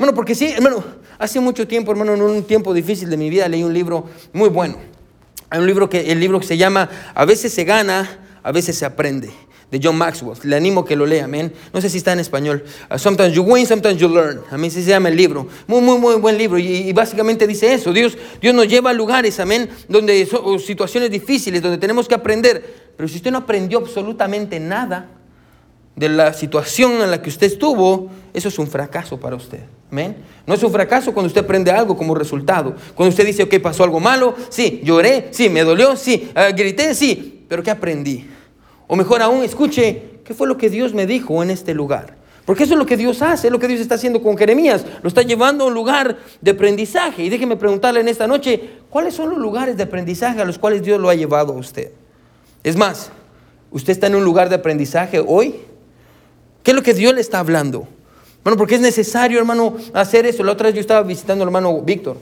Bueno, 0.00 0.14
porque 0.14 0.34
sí, 0.34 0.46
hermano, 0.46 0.82
hace 1.18 1.40
mucho 1.40 1.68
tiempo, 1.68 1.90
hermano, 1.90 2.14
en 2.14 2.22
un 2.22 2.42
tiempo 2.44 2.72
difícil 2.72 3.10
de 3.10 3.18
mi 3.18 3.28
vida 3.28 3.46
leí 3.50 3.62
un 3.62 3.74
libro 3.74 4.06
muy 4.32 4.48
bueno. 4.48 4.78
Hay 5.50 5.60
un 5.60 5.66
libro 5.66 5.90
que, 5.90 6.10
el 6.10 6.18
libro 6.18 6.40
que 6.40 6.46
se 6.46 6.56
llama 6.56 6.88
A 7.14 7.26
veces 7.26 7.52
se 7.52 7.64
gana, 7.64 8.08
a 8.42 8.50
veces 8.50 8.78
se 8.78 8.86
aprende, 8.86 9.30
de 9.70 9.78
John 9.82 9.98
Maxwell. 9.98 10.38
Le 10.44 10.56
animo 10.56 10.86
que 10.86 10.96
lo 10.96 11.04
lea, 11.04 11.26
amén. 11.26 11.52
No 11.74 11.82
sé 11.82 11.90
si 11.90 11.98
está 11.98 12.14
en 12.14 12.20
español. 12.20 12.64
Uh, 12.90 12.96
sometimes 12.96 13.34
you 13.34 13.42
win, 13.42 13.66
sometimes 13.66 13.98
you 13.98 14.08
learn. 14.08 14.40
A 14.50 14.56
mí 14.56 14.70
se 14.70 14.82
llama 14.82 15.10
el 15.10 15.16
libro. 15.16 15.46
Muy, 15.66 15.82
muy, 15.82 15.98
muy 15.98 16.14
buen 16.14 16.38
libro. 16.38 16.58
Y, 16.58 16.90
básicamente 16.94 17.46
dice 17.46 17.74
eso. 17.74 17.92
Dios, 17.92 18.16
Dios 18.40 18.54
nos 18.54 18.68
lleva 18.68 18.88
a 18.88 18.94
lugares, 18.94 19.38
amén, 19.38 19.68
donde 19.86 20.24
son 20.24 20.58
situaciones 20.60 21.10
difíciles, 21.10 21.60
donde 21.60 21.76
tenemos 21.76 22.08
que 22.08 22.14
aprender. 22.14 22.92
Pero 22.96 23.06
si 23.06 23.16
usted 23.16 23.30
no 23.30 23.36
aprendió 23.36 23.76
absolutamente 23.76 24.58
nada 24.60 25.19
de 25.96 26.08
la 26.08 26.32
situación 26.32 27.02
en 27.02 27.10
la 27.10 27.20
que 27.20 27.28
usted 27.28 27.46
estuvo, 27.46 28.10
eso 28.32 28.48
es 28.48 28.58
un 28.58 28.66
fracaso 28.66 29.18
para 29.18 29.36
usted. 29.36 29.60
No 30.46 30.54
es 30.54 30.62
un 30.62 30.70
fracaso 30.70 31.12
cuando 31.12 31.26
usted 31.26 31.42
aprende 31.42 31.70
algo 31.70 31.96
como 31.96 32.14
resultado. 32.14 32.74
Cuando 32.94 33.10
usted 33.10 33.26
dice, 33.26 33.42
ok, 33.42 33.58
pasó 33.60 33.84
algo 33.84 34.00
malo, 34.00 34.34
sí, 34.48 34.80
lloré, 34.84 35.28
sí, 35.32 35.48
me 35.48 35.64
dolió, 35.64 35.96
sí, 35.96 36.30
ah, 36.34 36.50
grité, 36.50 36.94
sí, 36.94 37.44
pero 37.48 37.62
¿qué 37.62 37.70
aprendí? 37.70 38.28
O 38.86 38.96
mejor 38.96 39.22
aún, 39.22 39.42
escuche, 39.42 40.20
¿qué 40.24 40.34
fue 40.34 40.46
lo 40.46 40.56
que 40.56 40.70
Dios 40.70 40.94
me 40.94 41.06
dijo 41.06 41.42
en 41.42 41.50
este 41.50 41.74
lugar? 41.74 42.16
Porque 42.44 42.64
eso 42.64 42.74
es 42.74 42.78
lo 42.78 42.86
que 42.86 42.96
Dios 42.96 43.22
hace, 43.22 43.48
es 43.48 43.52
lo 43.52 43.58
que 43.58 43.68
Dios 43.68 43.80
está 43.80 43.94
haciendo 43.94 44.22
con 44.22 44.36
Jeremías. 44.36 44.84
Lo 45.02 45.08
está 45.08 45.22
llevando 45.22 45.64
a 45.64 45.66
un 45.68 45.74
lugar 45.74 46.18
de 46.40 46.50
aprendizaje. 46.50 47.22
Y 47.22 47.28
déjeme 47.28 47.56
preguntarle 47.56 48.00
en 48.00 48.08
esta 48.08 48.26
noche, 48.26 48.78
¿cuáles 48.88 49.14
son 49.14 49.30
los 49.30 49.38
lugares 49.38 49.76
de 49.76 49.84
aprendizaje 49.84 50.40
a 50.40 50.44
los 50.44 50.58
cuales 50.58 50.82
Dios 50.82 51.00
lo 51.00 51.08
ha 51.08 51.14
llevado 51.14 51.52
a 51.52 51.56
usted? 51.56 51.92
Es 52.64 52.76
más, 52.76 53.12
¿usted 53.70 53.92
está 53.92 54.08
en 54.08 54.16
un 54.16 54.24
lugar 54.24 54.48
de 54.48 54.56
aprendizaje 54.56 55.22
hoy? 55.24 55.60
¿Qué 56.62 56.72
es 56.72 56.76
lo 56.76 56.82
que 56.82 56.94
Dios 56.94 57.14
le 57.14 57.20
está 57.20 57.38
hablando? 57.38 57.88
Bueno, 58.44 58.56
porque 58.56 58.76
es 58.76 58.80
necesario, 58.80 59.38
hermano, 59.38 59.76
hacer 59.92 60.26
eso. 60.26 60.42
La 60.44 60.52
otra 60.52 60.66
vez 60.66 60.74
yo 60.74 60.80
estaba 60.80 61.02
visitando 61.02 61.42
al 61.42 61.48
hermano 61.48 61.80
Víctor. 61.80 62.16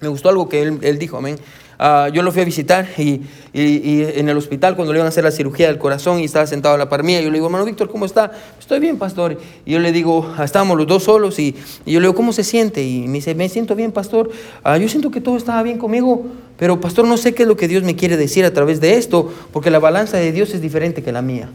Me 0.00 0.08
gustó 0.08 0.28
algo 0.28 0.48
que 0.48 0.62
él, 0.62 0.78
él 0.82 0.98
dijo, 0.98 1.16
amén. 1.16 1.38
Ah, 1.80 2.08
yo 2.12 2.22
lo 2.22 2.32
fui 2.32 2.42
a 2.42 2.44
visitar 2.44 2.88
y, 2.98 3.22
y, 3.52 4.02
en 4.02 4.28
el 4.28 4.36
hospital 4.36 4.74
cuando 4.74 4.92
le 4.92 4.98
iban 4.98 5.06
a 5.06 5.10
hacer 5.10 5.22
la 5.22 5.30
cirugía 5.30 5.68
del 5.68 5.78
corazón 5.78 6.18
y 6.18 6.24
estaba 6.24 6.44
sentado 6.44 6.74
a 6.74 6.78
la 6.78 6.88
par 6.88 7.04
mía, 7.04 7.20
yo 7.20 7.28
le 7.28 7.34
digo, 7.34 7.46
hermano 7.46 7.64
Víctor, 7.64 7.88
¿cómo 7.88 8.04
está? 8.04 8.32
Estoy 8.58 8.80
bien, 8.80 8.98
pastor. 8.98 9.38
Y 9.64 9.72
yo 9.72 9.78
le 9.78 9.92
digo, 9.92 10.28
ah, 10.36 10.42
estábamos 10.42 10.76
los 10.76 10.88
dos 10.88 11.04
solos 11.04 11.38
y, 11.38 11.54
y, 11.86 11.92
yo 11.92 12.00
le 12.00 12.08
digo, 12.08 12.16
¿cómo 12.16 12.32
se 12.32 12.42
siente? 12.42 12.82
Y 12.82 13.06
me 13.06 13.14
dice, 13.14 13.36
me 13.36 13.48
siento 13.48 13.76
bien, 13.76 13.92
pastor. 13.92 14.28
Ah, 14.64 14.76
yo 14.76 14.88
siento 14.88 15.12
que 15.12 15.20
todo 15.20 15.36
estaba 15.36 15.62
bien 15.62 15.78
conmigo, 15.78 16.26
pero 16.58 16.80
pastor, 16.80 17.06
no 17.06 17.16
sé 17.16 17.32
qué 17.32 17.44
es 17.44 17.48
lo 17.48 17.56
que 17.56 17.68
Dios 17.68 17.84
me 17.84 17.94
quiere 17.94 18.16
decir 18.16 18.44
a 18.44 18.52
través 18.52 18.80
de 18.80 18.96
esto, 18.96 19.32
porque 19.52 19.70
la 19.70 19.78
balanza 19.78 20.16
de 20.16 20.32
Dios 20.32 20.52
es 20.54 20.60
diferente 20.60 21.04
que 21.04 21.12
la 21.12 21.22
mía. 21.22 21.48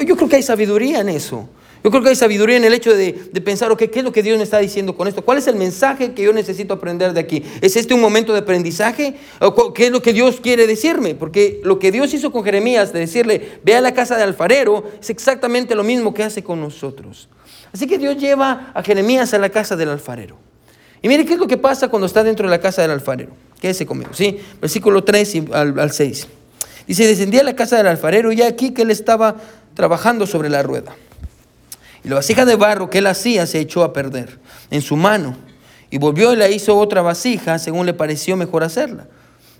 Yo 0.00 0.16
creo 0.16 0.28
que 0.28 0.36
hay 0.36 0.42
sabiduría 0.42 1.00
en 1.00 1.08
eso. 1.08 1.48
Yo 1.84 1.90
creo 1.90 2.02
que 2.02 2.10
hay 2.10 2.16
sabiduría 2.16 2.56
en 2.56 2.64
el 2.64 2.74
hecho 2.74 2.94
de, 2.94 3.12
pensar, 3.44 3.76
¿qué 3.76 3.90
es 3.92 4.04
lo 4.04 4.12
que 4.12 4.22
Dios 4.22 4.36
me 4.36 4.44
está 4.44 4.58
diciendo 4.58 4.96
con 4.96 5.08
esto? 5.08 5.24
¿Cuál 5.24 5.38
es 5.38 5.48
el 5.48 5.56
mensaje 5.56 6.12
que 6.12 6.22
yo 6.22 6.32
necesito 6.32 6.74
aprender 6.74 7.12
de 7.12 7.18
aquí? 7.18 7.42
¿Es 7.60 7.76
este 7.76 7.92
un 7.92 8.00
momento 8.00 8.32
de 8.32 8.38
aprendizaje? 8.38 9.16
¿O 9.40 9.72
¿Qué 9.72 9.86
es 9.86 9.92
lo 9.92 10.00
que 10.00 10.12
Dios 10.12 10.38
quiere 10.40 10.68
decirme? 10.68 11.16
Porque 11.16 11.60
lo 11.64 11.80
que 11.80 11.90
Dios 11.90 12.14
hizo 12.14 12.30
con 12.30 12.44
Jeremías 12.44 12.92
de 12.92 13.00
decirle, 13.00 13.58
ve 13.64 13.74
a 13.74 13.80
la 13.80 13.92
casa 13.94 14.16
del 14.16 14.28
alfarero, 14.28 14.84
es 15.00 15.10
exactamente 15.10 15.74
lo 15.74 15.82
mismo 15.82 16.14
que 16.14 16.22
hace 16.22 16.44
con 16.44 16.60
nosotros. 16.60 17.28
Así 17.72 17.88
que 17.88 17.98
Dios 17.98 18.16
lleva 18.16 18.70
a 18.74 18.82
Jeremías 18.84 19.34
a 19.34 19.38
la 19.38 19.48
casa 19.48 19.74
del 19.74 19.88
alfarero. 19.88 20.36
Y 21.00 21.08
mire 21.08 21.26
qué 21.26 21.32
es 21.32 21.40
lo 21.40 21.48
que 21.48 21.56
pasa 21.56 21.88
cuando 21.88 22.06
está 22.06 22.22
dentro 22.22 22.46
de 22.46 22.50
la 22.50 22.60
casa 22.60 22.82
del 22.82 22.92
alfarero. 22.92 23.32
Quédese 23.60 23.86
conmigo, 23.86 24.10
¿sí? 24.12 24.38
Versículo 24.60 25.02
3 25.02 25.42
al, 25.50 25.80
al 25.80 25.90
6. 25.90 26.28
Dice, 26.86 27.06
descendía 27.06 27.40
a 27.40 27.44
la 27.44 27.56
casa 27.56 27.76
del 27.76 27.88
alfarero 27.88 28.30
y 28.30 28.42
aquí 28.42 28.72
que 28.72 28.82
él 28.82 28.90
estaba 28.90 29.36
trabajando 29.74 30.26
sobre 30.26 30.48
la 30.48 30.62
rueda. 30.62 30.94
Y 32.04 32.08
la 32.08 32.16
vasija 32.16 32.44
de 32.44 32.56
barro 32.56 32.90
que 32.90 32.98
él 32.98 33.06
hacía 33.06 33.46
se 33.46 33.60
echó 33.60 33.84
a 33.84 33.92
perder 33.92 34.38
en 34.70 34.82
su 34.82 34.96
mano. 34.96 35.36
Y 35.90 35.98
volvió 35.98 36.32
y 36.32 36.36
la 36.36 36.48
hizo 36.48 36.76
otra 36.76 37.02
vasija 37.02 37.58
según 37.58 37.86
le 37.86 37.94
pareció 37.94 38.36
mejor 38.36 38.64
hacerla. 38.64 39.06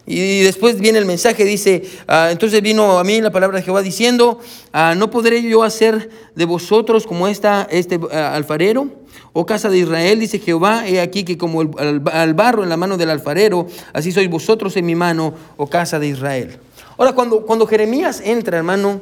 Y 0.04 0.40
después 0.42 0.80
viene 0.80 0.98
el 0.98 1.06
mensaje, 1.06 1.44
dice, 1.44 1.84
ah, 2.08 2.30
entonces 2.32 2.60
vino 2.60 2.98
a 2.98 3.04
mí 3.04 3.20
la 3.20 3.30
palabra 3.30 3.58
de 3.58 3.62
Jehová 3.64 3.82
diciendo, 3.82 4.40
ah, 4.72 4.94
¿no 4.96 5.10
podré 5.10 5.42
yo 5.42 5.62
hacer 5.62 6.10
de 6.34 6.44
vosotros 6.44 7.06
como 7.06 7.28
esta, 7.28 7.68
este 7.70 8.00
ah, 8.10 8.34
alfarero? 8.34 8.88
Oh 9.32 9.46
casa 9.46 9.68
de 9.70 9.78
Israel, 9.78 10.18
dice 10.18 10.40
Jehová, 10.40 10.88
he 10.88 11.00
aquí 11.00 11.22
que 11.22 11.38
como 11.38 11.62
el, 11.62 12.02
al 12.12 12.34
barro 12.34 12.64
en 12.64 12.68
la 12.68 12.76
mano 12.76 12.96
del 12.96 13.10
alfarero, 13.10 13.68
así 13.92 14.10
sois 14.10 14.28
vosotros 14.28 14.76
en 14.76 14.86
mi 14.86 14.96
mano, 14.96 15.34
oh 15.56 15.68
casa 15.68 16.00
de 16.00 16.08
Israel. 16.08 16.58
Ahora, 16.98 17.12
cuando, 17.12 17.46
cuando 17.46 17.66
Jeremías 17.66 18.20
entra, 18.24 18.58
hermano, 18.58 19.00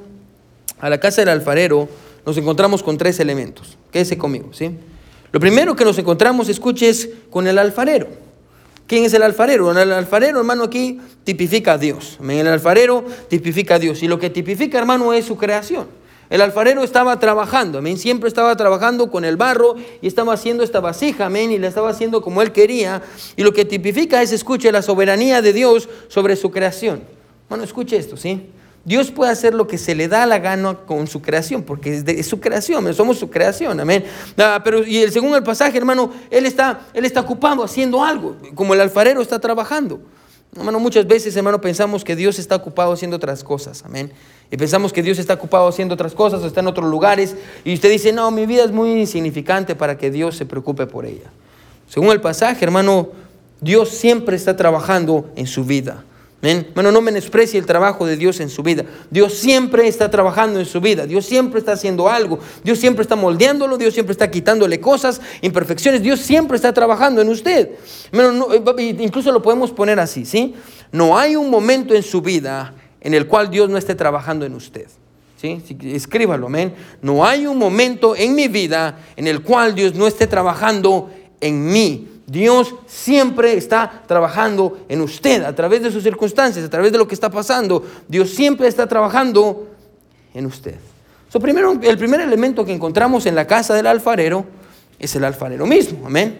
a 0.81 0.91
la 0.91 0.99
casa 0.99 1.23
del 1.23 1.29
alfarero, 1.29 1.89
nos 2.25 2.37
encontramos 2.37 2.83
con 2.83 2.99
tres 2.99 3.21
elementos. 3.21 3.77
Quédese 3.91 4.19
conmigo, 4.19 4.53
¿sí? 4.53 4.71
Lo 5.33 5.41
primero 5.41 5.77
que 5.77 5.85
nos 5.85 5.99
encontramos, 5.99 6.49
escuches, 6.49 7.09
con 7.31 7.47
el 7.47 7.59
alfarero. 7.59 8.09
¿Quién 8.87 9.05
es 9.05 9.15
el 9.15 9.23
alfarero? 9.23 9.71
El 9.71 9.93
alfarero, 9.93 10.41
hermano, 10.41 10.65
aquí 10.65 11.01
tipifica 11.23 11.75
a 11.75 11.79
Dios. 11.79 12.19
El 12.21 12.49
alfarero 12.49 13.05
tipifica 13.29 13.77
a 13.77 13.79
Dios. 13.79 14.03
Y 14.03 14.09
lo 14.09 14.19
que 14.19 14.31
tipifica, 14.31 14.79
hermano, 14.79 15.13
es 15.13 15.27
su 15.27 15.37
creación. 15.37 15.87
El 16.29 16.41
alfarero 16.41 16.83
estaba 16.83 17.19
trabajando, 17.21 17.79
amén. 17.79 17.99
Siempre 17.99 18.27
estaba 18.27 18.57
trabajando 18.57 19.11
con 19.11 19.25
el 19.25 19.37
barro 19.37 19.77
y 20.03 20.09
estaba 20.09 20.33
haciendo 20.33 20.65
esta 20.65 20.81
vasija, 20.81 21.27
amén. 21.27 21.53
Y 21.53 21.59
la 21.59 21.69
estaba 21.69 21.91
haciendo 21.91 22.21
como 22.21 22.43
él 22.43 22.51
quería. 22.51 23.03
Y 23.37 23.45
lo 23.45 23.53
que 23.53 23.65
tipifica 23.65 24.23
es, 24.23 24.33
escuche, 24.33 24.73
la 24.73 24.83
soberanía 24.83 25.41
de 25.41 25.53
Dios 25.53 25.89
sobre 26.09 26.35
su 26.35 26.51
creación. 26.51 27.03
Bueno, 27.49 27.63
escuche 27.63 27.97
esto, 27.97 28.17
¿sí? 28.17 28.49
Dios 28.85 29.11
puede 29.11 29.31
hacer 29.31 29.55
lo 29.55 29.67
que 29.67 29.77
se 29.77 29.95
le 29.95 30.09
da 30.09 30.25
la 30.27 30.39
gana 30.39 30.75
con 30.75 31.07
su 31.07 31.21
creación, 31.21 31.63
porque 31.63 32.03
es, 32.07 32.27
su 32.27 32.41
creación, 32.41 32.93
somos 32.95 33.19
su 33.19 33.29
creación, 33.29 33.79
amén. 33.79 34.05
Ah, 34.39 34.61
pero 34.65 34.87
y 34.87 34.99
el, 34.99 35.13
según 35.13 35.35
el 35.35 35.43
pasaje, 35.43 35.77
hermano, 35.77 36.11
él 36.31 36.47
está, 36.47 36.81
él 36.95 37.05
está 37.05 37.21
ocupado 37.21 37.63
haciendo 37.63 38.03
algo, 38.03 38.37
como 38.55 38.73
el 38.73 38.81
alfarero 38.81 39.21
está 39.21 39.39
trabajando. 39.39 40.01
Hermano, 40.57 40.81
muchas 40.81 41.07
veces, 41.07 41.37
hermano, 41.37 41.61
pensamos 41.61 42.03
que 42.03 42.17
Dios 42.17 42.39
está 42.39 42.57
ocupado 42.57 42.93
haciendo 42.93 43.17
otras 43.17 43.45
cosas, 43.45 43.85
amén. 43.85 44.11
Y 44.51 44.57
pensamos 44.57 44.93
que 44.93 45.03
Dios 45.03 45.19
está 45.19 45.35
ocupado 45.35 45.69
haciendo 45.69 45.95
otras 45.95 46.13
cosas 46.13 46.43
o 46.43 46.47
está 46.47 46.61
en 46.61 46.67
otros 46.67 46.91
lugares. 46.91 47.37
Y 47.65 47.73
usted 47.75 47.91
dice, 47.91 48.13
no, 48.13 48.31
mi 48.33 48.47
vida 48.47 48.65
es 48.65 48.73
muy 48.73 48.93
insignificante 49.01 49.77
para 49.77 49.97
que 49.97 50.11
Dios 50.11 50.37
se 50.37 50.47
preocupe 50.47 50.87
por 50.87 51.07
ella. 51.07 51.31
Según 51.89 52.11
el 52.11 52.21
pasaje, 52.21 52.65
hermano, 52.65 53.11
Dios 53.61 53.91
siempre 53.91 54.37
está 54.37 54.57
trabajando 54.57 55.31
en 55.37 55.47
su 55.47 55.65
vida. 55.65 56.03
Bueno, 56.75 56.91
no 56.91 57.03
menosprecie 57.03 57.61
el 57.61 57.67
trabajo 57.67 58.07
de 58.07 58.17
Dios 58.17 58.41
en 58.41 58.49
su 58.49 58.63
vida. 58.63 58.85
Dios 59.11 59.35
siempre 59.35 59.87
está 59.87 60.11
trabajando 60.11 60.59
en 60.59 60.65
su 60.65 60.81
vida. 60.81 61.07
Dios 61.07 61.27
siempre 61.27 61.59
está 61.59 61.73
haciendo 61.73 62.09
algo. 62.09 62.39
Dios 62.65 62.79
siempre 62.79 63.03
está 63.03 63.15
moldeándolo. 63.15 63.77
Dios 63.77 63.93
siempre 63.93 64.13
está 64.13 64.31
quitándole 64.31 64.81
cosas, 64.81 65.21
imperfecciones. 65.43 66.03
Dios 66.03 66.21
siempre 66.21 66.57
está 66.57 66.73
trabajando 66.73 67.21
en 67.21 67.29
usted. 67.29 67.73
Eh, 68.13 68.97
incluso 69.01 69.33
lo 69.33 69.43
podemos 69.43 69.71
poner 69.71 70.01
así, 70.01 70.25
¿sí? 70.25 70.55
No 70.93 71.19
hay 71.19 71.37
un 71.37 71.51
momento 71.51 71.95
en 71.95 72.03
su 72.03 72.23
vida 72.23 72.75
en 73.03 73.13
el 73.13 73.27
cual 73.27 73.51
Dios 73.51 73.69
no 73.69 73.77
esté 73.77 73.95
trabajando 73.95 74.47
en 74.47 74.55
usted. 74.55 74.87
¿Sí? 75.37 75.63
Escríbalo, 75.95 76.47
amén. 76.47 76.75
No 77.03 77.25
hay 77.25 77.47
un 77.47 77.59
momento 77.59 78.17
en 78.17 78.35
mi 78.35 78.49
vida 78.49 78.99
en 79.17 79.27
el 79.27 79.43
cual 79.43 79.75
Dios 79.75 79.95
no 79.95 80.07
esté 80.07 80.27
trabajando 80.27 81.11
en 81.41 81.67
mí. 81.67 82.09
Dios 82.31 82.77
siempre 82.87 83.55
está 83.55 84.05
trabajando 84.07 84.79
en 84.89 85.01
usted 85.01 85.43
a 85.43 85.53
través 85.53 85.83
de 85.83 85.91
sus 85.91 86.05
circunstancias, 86.05 86.65
a 86.65 86.71
través 86.71 86.93
de 86.93 86.99
lo 86.99 87.09
que 87.09 87.15
está 87.15 87.29
pasando. 87.29 87.85
Dios 88.07 88.31
siempre 88.31 88.69
está 88.69 88.87
trabajando 88.87 89.67
en 90.33 90.47
usted. 90.47 90.77
el 91.35 91.99
primer 91.99 92.21
elemento 92.21 92.65
que 92.65 92.73
encontramos 92.73 93.27
en 93.27 93.35
la 93.35 93.49
casa 93.49 93.75
del 93.75 93.89
alfarero 93.89 94.45
es 95.01 95.17
el 95.17 95.25
alfarero 95.25 95.67
mismo. 95.67 96.07
Amén. 96.07 96.39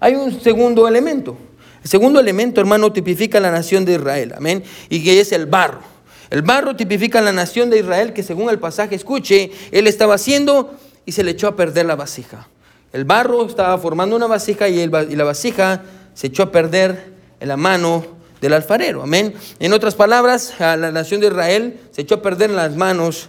Hay 0.00 0.16
un 0.16 0.40
segundo 0.40 0.88
elemento. 0.88 1.36
El 1.84 1.88
segundo 1.88 2.18
elemento, 2.18 2.60
hermano, 2.60 2.92
tipifica 2.92 3.38
la 3.38 3.52
nación 3.52 3.84
de 3.84 3.92
Israel. 3.92 4.34
Amén. 4.36 4.64
Y 4.88 5.04
que 5.04 5.20
es 5.20 5.30
el 5.30 5.46
barro. 5.46 5.82
El 6.30 6.42
barro 6.42 6.74
tipifica 6.74 7.20
la 7.20 7.32
nación 7.32 7.70
de 7.70 7.78
Israel 7.78 8.12
que 8.12 8.24
según 8.24 8.50
el 8.50 8.58
pasaje 8.58 8.96
escuche, 8.96 9.52
él 9.70 9.86
estaba 9.86 10.14
haciendo 10.14 10.74
y 11.06 11.12
se 11.12 11.22
le 11.22 11.30
echó 11.30 11.46
a 11.46 11.54
perder 11.54 11.86
la 11.86 11.94
vasija. 11.94 12.48
El 12.92 13.04
barro 13.04 13.46
estaba 13.46 13.78
formando 13.78 14.16
una 14.16 14.26
vasija 14.26 14.68
y, 14.68 14.86
la 14.86 15.24
vasija 15.24 15.82
se 16.14 16.26
echó 16.26 16.44
a 16.44 16.52
perder 16.52 17.12
en 17.38 17.48
la 17.48 17.56
mano 17.56 18.04
del 18.40 18.52
alfarero. 18.52 19.02
Amén. 19.02 19.34
En 19.60 19.72
otras 19.72 19.94
palabras, 19.94 20.60
a 20.60 20.76
la 20.76 20.90
nación 20.90 21.20
de 21.20 21.28
Israel 21.28 21.78
se 21.92 22.02
echó 22.02 22.16
a 22.16 22.22
perder 22.22 22.50
en 22.50 22.56
las 22.56 22.74
manos 22.74 23.28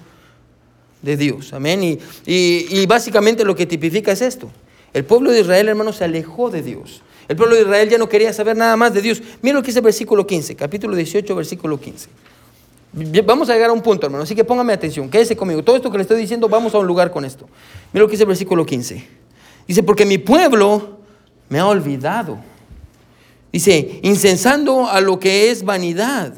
de 1.01 1.15
Dios. 1.15 1.53
Amén. 1.53 1.83
Y, 1.83 1.99
y, 2.25 2.85
básicamente 2.87 3.45
lo 3.45 3.55
que 3.55 3.65
tipifica 3.65 4.11
es 4.11 4.21
esto. 4.21 4.49
El 4.93 5.05
pueblo 5.05 5.31
de 5.31 5.41
Israel, 5.41 5.69
hermano, 5.69 5.93
se 5.93 6.05
alejó 6.05 6.49
de 6.49 6.63
Dios. 6.63 7.01
El 7.27 7.35
pueblo 7.35 7.55
de 7.55 7.61
Israel 7.61 7.87
ya 7.87 7.97
no 7.97 8.09
quería 8.09 8.33
saber 8.33 8.57
nada 8.57 8.75
más 8.75 8.93
de 8.93 9.01
Dios. 9.01 9.21
Mira 9.41 9.55
lo 9.55 9.61
que 9.61 9.67
dice 9.67 9.79
el 9.79 9.85
versículo 9.85 10.25
15, 10.25 10.55
capítulo 10.55 10.95
18, 10.95 11.35
versículo 11.35 11.79
15. 11.79 12.09
Vamos 13.23 13.49
a 13.49 13.53
llegar 13.53 13.69
a 13.69 13.73
un 13.73 13.81
punto, 13.81 14.07
hermano, 14.07 14.23
así 14.23 14.35
que 14.35 14.43
póngame 14.43 14.73
atención, 14.73 15.09
quédese 15.09 15.37
conmigo. 15.37 15.63
Todo 15.63 15.77
esto 15.77 15.89
que 15.89 15.97
le 15.97 16.01
estoy 16.01 16.17
diciendo, 16.17 16.49
vamos 16.49 16.75
a 16.75 16.79
un 16.79 16.87
lugar 16.87 17.09
con 17.09 17.23
esto. 17.23 17.47
Mira 17.93 18.01
lo 18.01 18.07
que 18.07 18.11
dice 18.11 18.23
el 18.23 18.27
versículo 18.27 18.65
15. 18.65 19.20
Dice, 19.71 19.83
porque 19.83 20.05
mi 20.05 20.17
pueblo 20.17 20.99
me 21.47 21.57
ha 21.57 21.65
olvidado. 21.65 22.37
Dice, 23.53 24.01
incensando 24.03 24.85
a 24.85 24.99
lo 24.99 25.17
que 25.17 25.49
es 25.49 25.63
vanidad. 25.63 26.33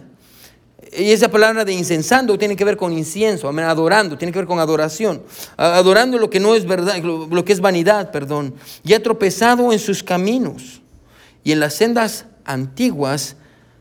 Y 0.95 1.09
esa 1.09 1.29
palabra 1.29 1.65
de 1.65 1.73
incensando 1.73 2.37
tiene 2.37 2.55
que 2.55 2.63
ver 2.63 2.77
con 2.77 2.93
incienso, 2.93 3.49
adorando, 3.49 4.19
tiene 4.19 4.31
que 4.31 4.37
ver 4.37 4.47
con 4.47 4.59
adoración. 4.59 5.23
Adorando 5.57 6.19
lo 6.19 6.29
que 6.29 6.39
no 6.39 6.53
es 6.53 6.67
verdad, 6.67 7.01
lo 7.01 7.43
que 7.43 7.53
es 7.53 7.59
vanidad, 7.59 8.11
perdón. 8.11 8.53
Y 8.83 8.93
ha 8.93 9.01
tropezado 9.01 9.73
en 9.73 9.79
sus 9.79 10.03
caminos 10.03 10.83
y 11.43 11.53
en 11.53 11.59
las 11.59 11.73
sendas 11.73 12.27
antiguas 12.45 13.35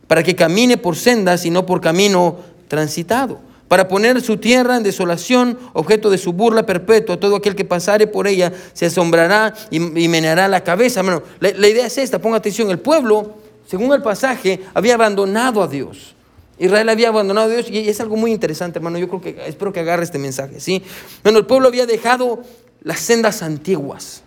para 0.07 0.23
que 0.23 0.35
camine 0.35 0.79
por 0.79 0.97
sendas 0.97 1.45
y 1.45 1.51
no 1.51 1.67
por 1.67 1.83
camino 1.83 2.39
transitado 2.69 3.52
para 3.73 3.89
poner 3.89 4.21
su 4.21 4.37
tierra 4.37 4.77
en 4.77 4.83
desolación, 4.83 5.59
objeto 5.73 6.11
de 6.11 6.19
su 6.19 6.35
burla 6.35 6.67
perpetua. 6.67 7.19
Todo 7.19 7.37
aquel 7.37 7.55
que 7.55 7.65
pasare 7.65 8.07
por 8.07 8.29
ella 8.29 8.53
se 8.75 8.85
asombrará 8.85 9.55
y, 9.71 9.81
meneará 9.81 10.47
la 10.47 10.63
cabeza. 10.63 11.01
Bueno, 11.01 11.23
la, 11.41 11.67
idea 11.67 11.87
es 11.87 11.97
esta, 11.97 12.19
ponga 12.19 12.37
atención, 12.37 12.71
el 12.71 12.81
pueblo, 12.81 13.33
según 13.67 13.91
el 13.95 14.03
pasaje, 14.03 14.61
había 14.75 14.93
abandonado 14.93 15.63
a 15.63 15.69
Dios. 15.69 16.15
Israel 16.59 16.87
había 16.91 17.09
abandonado 17.09 17.51
a 17.51 17.51
Dios 17.51 17.71
y 17.71 17.89
es 17.89 17.99
algo 17.99 18.17
muy 18.17 18.31
interesante, 18.31 18.79
hermano. 18.79 18.99
Yo 18.99 19.09
creo 19.09 19.23
que 19.23 19.43
espero 19.47 19.73
que 19.73 19.81
agarre 19.81 20.05
este 20.05 20.19
mensaje, 20.19 20.61
¿sí? 20.61 20.83
Bueno, 21.23 21.39
el 21.39 21.47
pueblo 21.47 21.69
había 21.69 21.87
dejado 21.87 22.43
las 22.83 23.01
sendas 23.01 23.43
antiguas. 23.43 24.23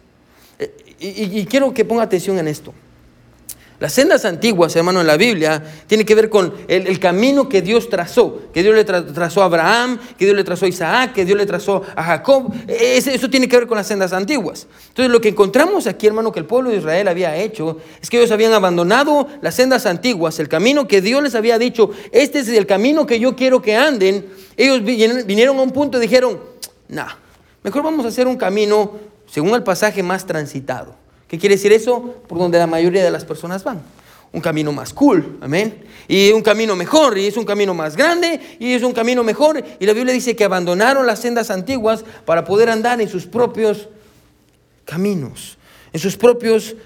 Eh, 0.58 0.74
y 0.98 1.46
quiero 1.46 1.72
que 1.72 1.86
ponga 1.86 2.02
atención 2.02 2.40
en 2.40 2.48
esto. 2.48 2.74
Las 3.78 3.92
sendas 3.92 4.24
antiguas, 4.24 4.74
hermano, 4.78 5.02
en 5.02 5.08
la 5.08 5.18
Biblia, 5.18 5.62
tiene 5.86 6.06
que 6.06 6.16
ver 6.16 6.30
con 6.30 6.54
el, 6.70 6.98
camino 6.98 7.50
que 7.50 7.62
Dios 7.62 7.90
trazó, 7.90 8.44
que 8.54 8.64
Dios 8.64 8.74
le 8.74 8.86
trazó 8.86 9.42
a 9.42 9.46
Abraham, 9.46 10.00
que 10.18 10.24
Dios 10.24 10.38
le 10.38 10.46
trazó 10.46 10.66
a 10.66 10.70
Isaac, 10.70 11.14
que 11.14 11.26
Dios 11.26 11.38
le 11.38 11.46
trazó 11.46 11.82
a 11.94 12.04
Jacob. 12.04 12.54
eso 12.68 13.30
tiene 13.30 13.50
que 13.50 13.58
ver 13.58 13.68
con 13.68 13.78
las 13.78 13.88
sendas 13.88 14.14
antiguas. 14.14 14.68
Entonces, 14.88 15.12
lo 15.12 15.20
que 15.20 15.28
encontramos 15.28 15.88
aquí, 15.88 16.08
hermano, 16.08 16.32
que 16.32 16.40
el 16.40 16.46
pueblo 16.46 16.70
de 16.70 16.78
Israel 16.78 17.10
había 17.10 17.36
hecho, 17.36 17.80
es 18.02 18.10
que 18.10 18.18
ellos 18.18 18.32
habían 18.32 18.54
abandonado 18.54 19.28
las 19.42 19.56
sendas 19.56 19.86
antiguas, 19.86 20.40
el 20.40 20.48
camino 20.48 20.88
que 20.88 21.02
Dios 21.02 21.22
les 21.22 21.36
había 21.36 21.60
dicho, 21.60 21.92
este 22.14 22.40
es 22.40 22.48
el 22.48 22.66
camino 22.66 23.06
que 23.06 23.20
yo 23.20 23.36
quiero 23.36 23.62
que 23.62 23.76
anden. 23.76 24.26
Ellos 24.56 24.84
vinieron 24.84 25.60
a 25.60 25.62
un 25.62 25.72
punto 25.72 25.98
y 25.98 26.02
dijeron, 26.02 26.40
no, 26.88 27.08
mejor 27.62 27.84
vamos 27.84 28.06
a 28.06 28.08
hacer 28.08 28.26
un 28.26 28.38
camino, 28.38 28.94
según 29.28 29.54
el 29.54 29.64
pasaje, 29.64 30.02
más 30.02 30.26
transitado. 30.26 31.05
¿Qué 31.28 31.40
quiere 31.40 31.56
decir 31.56 31.72
eso? 31.74 32.16
Por 32.28 32.38
donde 32.38 32.58
la 32.58 32.68
mayoría 32.68 33.04
de 33.04 33.12
las 33.12 33.26
personas 33.26 33.64
van. 33.64 33.82
Un 34.32 34.42
camino 34.42 34.72
más 34.72 34.94
cool, 34.94 35.38
amén. 35.42 35.86
Y 36.08 36.32
un 36.32 36.42
camino 36.42 36.76
mejor, 36.76 37.18
y 37.18 37.26
es 37.26 37.38
un 37.38 37.46
camino 37.46 37.74
más 37.74 37.96
grande, 37.96 38.40
y 38.60 38.74
es 38.74 38.84
un 38.84 38.92
camino 38.92 39.24
mejor. 39.24 39.64
Y 39.80 39.86
la 39.86 39.94
Biblia 39.94 40.14
dice 40.14 40.36
que 40.36 40.44
abandonaron 40.44 41.06
las 41.08 41.20
sendas 41.20 41.50
antiguas 41.50 42.04
para 42.26 42.44
poder 42.44 42.70
andar 42.70 43.00
en 43.02 43.10
sus 43.10 43.26
propios 43.26 43.90
caminos, 44.84 45.58
en 45.94 46.00
sus 46.00 46.18
propios 46.18 46.70
caminos 46.70 46.86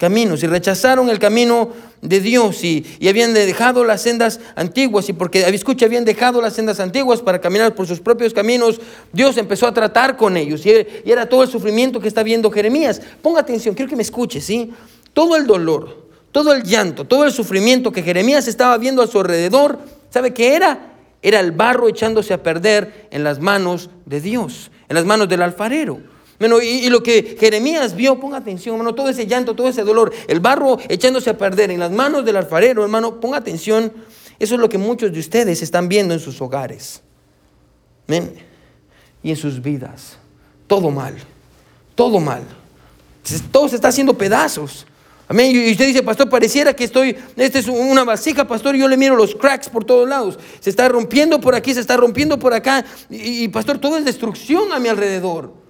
y 0.00 0.46
rechazaron 0.46 1.10
el 1.10 1.18
camino 1.18 1.70
de 2.02 2.20
Dios 2.20 2.62
y, 2.62 2.86
habían 3.08 3.34
dejado 3.34 3.84
las 3.84 4.02
sendas 4.02 4.38
antiguas 4.54 5.08
y 5.08 5.12
porque, 5.12 5.40
escucha, 5.40 5.86
habían 5.86 6.04
dejado 6.04 6.40
las 6.40 6.54
sendas 6.54 6.78
antiguas 6.78 7.20
para 7.20 7.40
caminar 7.40 7.74
por 7.74 7.88
sus 7.88 7.98
propios 7.98 8.32
caminos, 8.32 8.80
Dios 9.12 9.36
empezó 9.38 9.66
a 9.66 9.74
tratar 9.74 10.16
con 10.16 10.36
ellos 10.36 10.64
y, 10.64 10.70
y 11.04 11.10
era 11.10 11.28
todo 11.28 11.42
el 11.42 11.48
sufrimiento 11.48 12.00
que 12.00 12.06
está 12.06 12.22
viendo 12.22 12.50
Jeremías. 12.50 13.02
Ponga 13.20 13.40
atención, 13.40 13.74
quiero 13.74 13.90
que 13.90 13.96
me 13.96 14.02
escuche, 14.02 14.40
¿sí? 14.40 14.70
Todo 15.12 15.34
el 15.34 15.48
dolor, 15.48 16.06
todo 16.30 16.52
el 16.52 16.62
llanto, 16.62 17.04
todo 17.04 17.24
el 17.24 17.32
sufrimiento 17.32 17.90
que 17.90 18.04
Jeremías 18.04 18.46
estaba 18.46 18.78
viendo 18.78 19.02
a 19.02 19.08
su 19.08 19.18
alrededor, 19.18 19.80
¿sabe 20.10 20.32
qué 20.32 20.54
era? 20.54 20.92
Era 21.22 21.40
el 21.40 21.50
barro 21.50 21.88
echándose 21.88 22.32
a 22.32 22.42
perder 22.44 23.08
en 23.10 23.24
las 23.24 23.40
manos 23.40 23.90
de 24.06 24.20
Dios, 24.20 24.70
en 24.88 24.94
las 24.94 25.04
manos 25.04 25.28
del 25.28 25.42
alfarero. 25.42 25.98
Bueno, 26.38 26.62
y, 26.62 26.88
lo 26.88 27.02
que 27.02 27.36
Jeremías 27.38 27.96
vio, 27.96 28.20
ponga 28.20 28.36
atención, 28.36 28.76
hermano, 28.76 28.94
todo 28.94 29.08
ese 29.08 29.26
llanto, 29.26 29.54
todo 29.54 29.68
ese 29.68 29.82
dolor, 29.82 30.12
el 30.28 30.38
barro 30.38 30.78
echándose 30.88 31.30
a 31.30 31.36
perder 31.36 31.70
en 31.70 31.80
las 31.80 31.90
manos 31.90 32.24
del 32.24 32.36
alfarero, 32.36 32.84
hermano, 32.84 33.20
ponga 33.20 33.38
atención, 33.38 33.92
eso 34.38 34.54
es 34.54 34.60
lo 34.60 34.68
que 34.68 34.78
muchos 34.78 35.12
de 35.12 35.18
ustedes 35.18 35.62
están 35.62 35.88
viendo 35.88 36.14
en 36.14 36.20
sus 36.20 36.40
hogares. 36.40 37.02
Y 39.22 39.30
en 39.30 39.36
sus 39.36 39.60
vidas. 39.60 40.16
Todo 40.68 40.90
mal, 40.90 41.16
todo 41.96 42.20
mal. 42.20 42.42
Todo 43.50 43.68
se 43.68 43.74
está 43.74 43.88
haciendo 43.88 44.16
pedazos. 44.16 44.86
Amén. 45.26 45.54
Y 45.54 45.72
usted 45.72 45.88
dice, 45.88 46.02
pastor, 46.02 46.30
pareciera 46.30 46.72
que 46.72 46.84
estoy, 46.84 47.16
esta 47.36 47.58
es 47.58 47.66
una 47.66 48.04
vasija, 48.04 48.46
pastor, 48.46 48.76
y 48.76 48.78
yo 48.78 48.88
le 48.88 48.96
miro 48.96 49.16
los 49.16 49.34
cracks 49.34 49.68
por 49.68 49.84
todos 49.84 50.08
lados. 50.08 50.38
Se 50.60 50.70
está 50.70 50.88
rompiendo 50.88 51.40
por 51.40 51.56
aquí, 51.56 51.74
se 51.74 51.80
está 51.80 51.96
rompiendo 51.96 52.38
por 52.38 52.54
acá. 52.54 52.84
y 53.10 53.48
pastor, 53.48 53.78
todo 53.78 53.98
es 53.98 54.04
destrucción 54.04 54.72
a 54.72 54.78
mi 54.78 54.88
alrededor. 54.88 55.67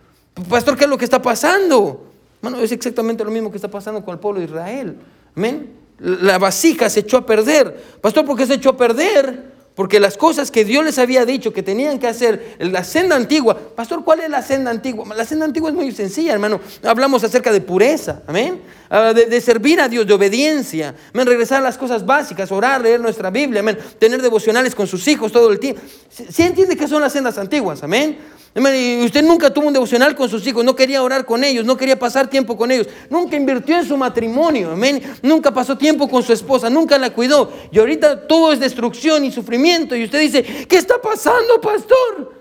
Pastor, 0.49 0.77
¿qué 0.77 0.85
es 0.85 0.91
lo 0.91 0.99
que 0.99 1.05
está 1.05 1.21
pasando? 1.21 2.05
Bueno, 2.41 2.61
es 2.61 2.71
exactamente 2.71 3.25
lo 3.25 3.31
mismo 3.31 3.51
que 3.51 3.57
está 3.57 3.69
pasando 3.69 4.05
con 4.05 4.15
el 4.15 4.21
pueblo 4.21 4.41
de 4.41 4.47
Israel. 4.47 4.97
Amén. 5.37 5.73
La 5.99 6.39
vasija 6.39 6.89
se 6.89 7.01
echó 7.01 7.17
a 7.17 7.27
perder. 7.27 7.99
Pastor, 8.01 8.25
¿por 8.25 8.37
qué 8.37 8.47
se 8.47 8.55
echó 8.55 8.71
a 8.71 8.77
perder? 8.77 9.59
Porque 9.75 10.01
las 10.01 10.17
cosas 10.17 10.51
que 10.51 10.65
Dios 10.65 10.85
les 10.85 10.99
había 10.99 11.25
dicho 11.25 11.53
que 11.53 11.63
tenían 11.63 12.01
que 12.01 12.09
hacer, 12.09 12.57
la 12.59 12.83
senda 12.83 13.15
antigua, 13.15 13.57
pastor, 13.57 14.03
¿cuál 14.05 14.19
es 14.21 14.29
la 14.29 14.43
senda 14.43 14.73
antigua? 14.73 15.07
La 15.15 15.25
senda 15.25 15.45
antigua 15.45 15.71
es 15.71 15.77
muy 15.77 15.93
sencilla, 15.93 16.33
hermano. 16.33 16.61
Hablamos 16.83 17.23
acerca 17.23 17.53
de 17.53 17.61
pureza, 17.61 18.23
amén. 18.27 18.61
Ah, 18.91 19.13
de, 19.13 19.41
servir 19.41 19.81
a 19.81 19.89
Dios, 19.89 20.05
de 20.05 20.15
obediencia, 20.15 20.97
amén. 21.15 21.27
Regresar 21.27 21.59
a 21.59 21.65
las 21.65 21.79
cosas 21.79 22.05
básicas, 22.05 22.51
orar, 22.51 22.81
leer 22.81 23.01
nuestra 23.01 23.31
Biblia, 23.31 23.61
amén. 23.61 23.79
Tener 24.01 24.21
devocionales 24.21 24.75
con 24.75 24.89
sus 24.89 25.07
hijos 25.07 25.31
todo 25.31 25.53
el 25.53 25.61
tiempo. 25.61 25.81
¿Sí 26.11 26.43
entiende 26.43 26.77
qué 26.77 26.89
son 26.89 27.01
las 27.01 27.13
sendas 27.13 27.39
antiguas? 27.39 27.81
Amén. 27.85 28.19
Y 28.59 29.05
usted 29.05 29.23
nunca 29.23 29.53
tuvo 29.53 29.69
un 29.69 29.73
devocional 29.73 30.17
con 30.17 30.29
sus 30.29 30.47
hijos, 30.47 30.65
no 30.65 30.75
quería 30.75 31.03
orar 31.03 31.25
con 31.25 31.45
ellos, 31.45 31.65
no 31.65 31.77
quería 31.77 31.99
pasar 31.99 32.29
tiempo 32.29 32.57
con 32.57 32.71
ellos, 32.71 32.89
nunca 33.09 33.37
invirtió 33.37 33.77
en 33.79 33.87
su 33.87 33.97
matrimonio, 33.97 34.73
amén. 34.73 35.03
Nunca 35.23 35.53
pasó 35.53 35.79
tiempo 35.79 36.09
con 36.09 36.23
su 36.23 36.33
esposa, 36.33 36.69
nunca 36.69 36.99
la 36.99 37.11
cuidó. 37.11 37.53
Y 37.71 37.79
ahorita 37.79 38.27
todo 38.27 38.53
es 38.53 38.59
destrucción 38.59 39.25
y 39.25 39.31
sufrimiento. 39.31 39.95
Y 39.95 40.05
usted 40.05 40.21
dice, 40.21 40.43
¿qué 40.43 40.77
está 40.77 41.01
pasando, 41.01 41.61
pastor? 41.61 42.37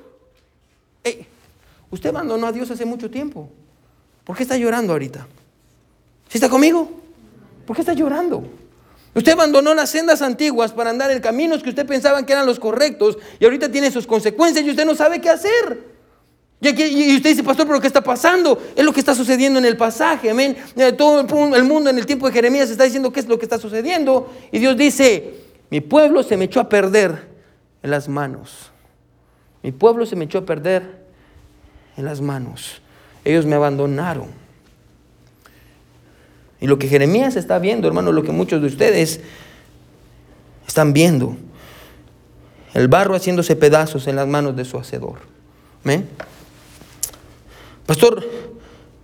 usted 1.90 2.10
abandonó 2.10 2.48
a 2.48 2.52
Dios 2.52 2.70
hace 2.70 2.84
mucho 2.84 3.10
tiempo. 3.10 3.50
¿Por 4.26 4.36
qué 4.36 4.44
está 4.44 4.58
llorando 4.58 4.92
ahorita? 4.94 5.26
¿Sí 6.28 6.38
está 6.38 6.50
conmigo? 6.50 6.92
¿Por 7.66 7.76
qué 7.76 7.82
está 7.82 7.94
llorando? 7.94 8.44
Usted 9.16 9.32
abandonó 9.32 9.74
las 9.74 9.90
sendas 9.90 10.22
antiguas 10.22 10.74
para 10.74 10.90
andar 10.90 11.10
en 11.12 11.22
caminos 11.22 11.64
que 11.64 11.70
usted 11.70 11.88
pensaba 11.88 12.26
que 12.26 12.34
eran 12.34 12.46
los 12.46 12.60
correctos 12.60 13.18
y 13.40 13.46
ahorita 13.46 13.72
tiene 13.72 13.90
sus 13.90 14.06
consecuencias 14.06 14.66
y 14.66 14.70
usted 14.70 14.86
no 14.86 14.96
sabe 14.96 15.22
qué 15.22 15.30
hacer. 15.30 15.97
Y, 16.60 17.16
usted 17.16 17.30
dice, 17.30 17.44
pastor, 17.44 17.68
pero 17.68 17.80
¿qué 17.80 17.88
está 17.88 18.02
pasando? 18.02 18.60
Es 18.76 18.84
lo 18.84 18.92
que 18.92 19.00
está 19.00 19.14
sucediendo 19.14 19.60
en 19.60 19.66
el 19.66 19.78
pasaje, 19.78 20.32
amén. 20.32 20.58
Todo 20.98 21.20
el 21.56 21.64
mundo 21.64 21.90
en 21.90 21.98
el 21.98 22.06
tiempo 22.06 22.26
de 22.28 22.34
Jeremías 22.34 22.70
está 22.70 22.84
diciendo 22.84 23.12
qué 23.12 23.20
es 23.20 23.28
lo 23.28 23.38
que 23.38 23.46
está 23.46 23.60
sucediendo. 23.60 24.34
Y 24.52 24.58
Dios 24.58 24.76
dice, 24.76 25.36
mi 25.70 25.82
pueblo 25.82 26.24
se 26.24 26.36
me 26.36 26.46
echó 26.46 26.60
a 26.60 26.68
perder 26.68 27.28
en 27.84 27.92
las 27.92 28.10
manos. 28.10 28.72
Mi 29.62 29.72
pueblo 29.72 30.06
se 30.06 30.16
me 30.16 30.26
echó 30.26 30.40
a 30.40 30.46
perder 30.46 31.06
en 31.96 32.06
las 32.06 32.22
manos. 32.22 32.82
Ellos 33.24 33.46
me 33.46 33.56
abandonaron. 33.56 34.30
Y 36.60 36.66
lo 36.66 36.80
que 36.80 36.88
Jeremías 36.88 37.36
está 37.36 37.60
viendo, 37.60 37.88
hermano, 37.88 38.12
lo 38.12 38.24
que 38.24 38.32
muchos 38.32 38.62
de 38.62 38.68
ustedes 38.68 39.20
están 40.68 40.92
viendo. 40.92 41.38
El 42.74 42.88
barro 42.88 43.16
haciéndose 43.16 43.56
pedazos 43.56 44.08
en 44.08 44.16
las 44.16 44.28
manos 44.28 44.56
de 44.56 44.66
su 44.66 44.78
hacedor. 44.78 45.20
¿Amén? 45.84 46.10
Pastor, 47.88 48.24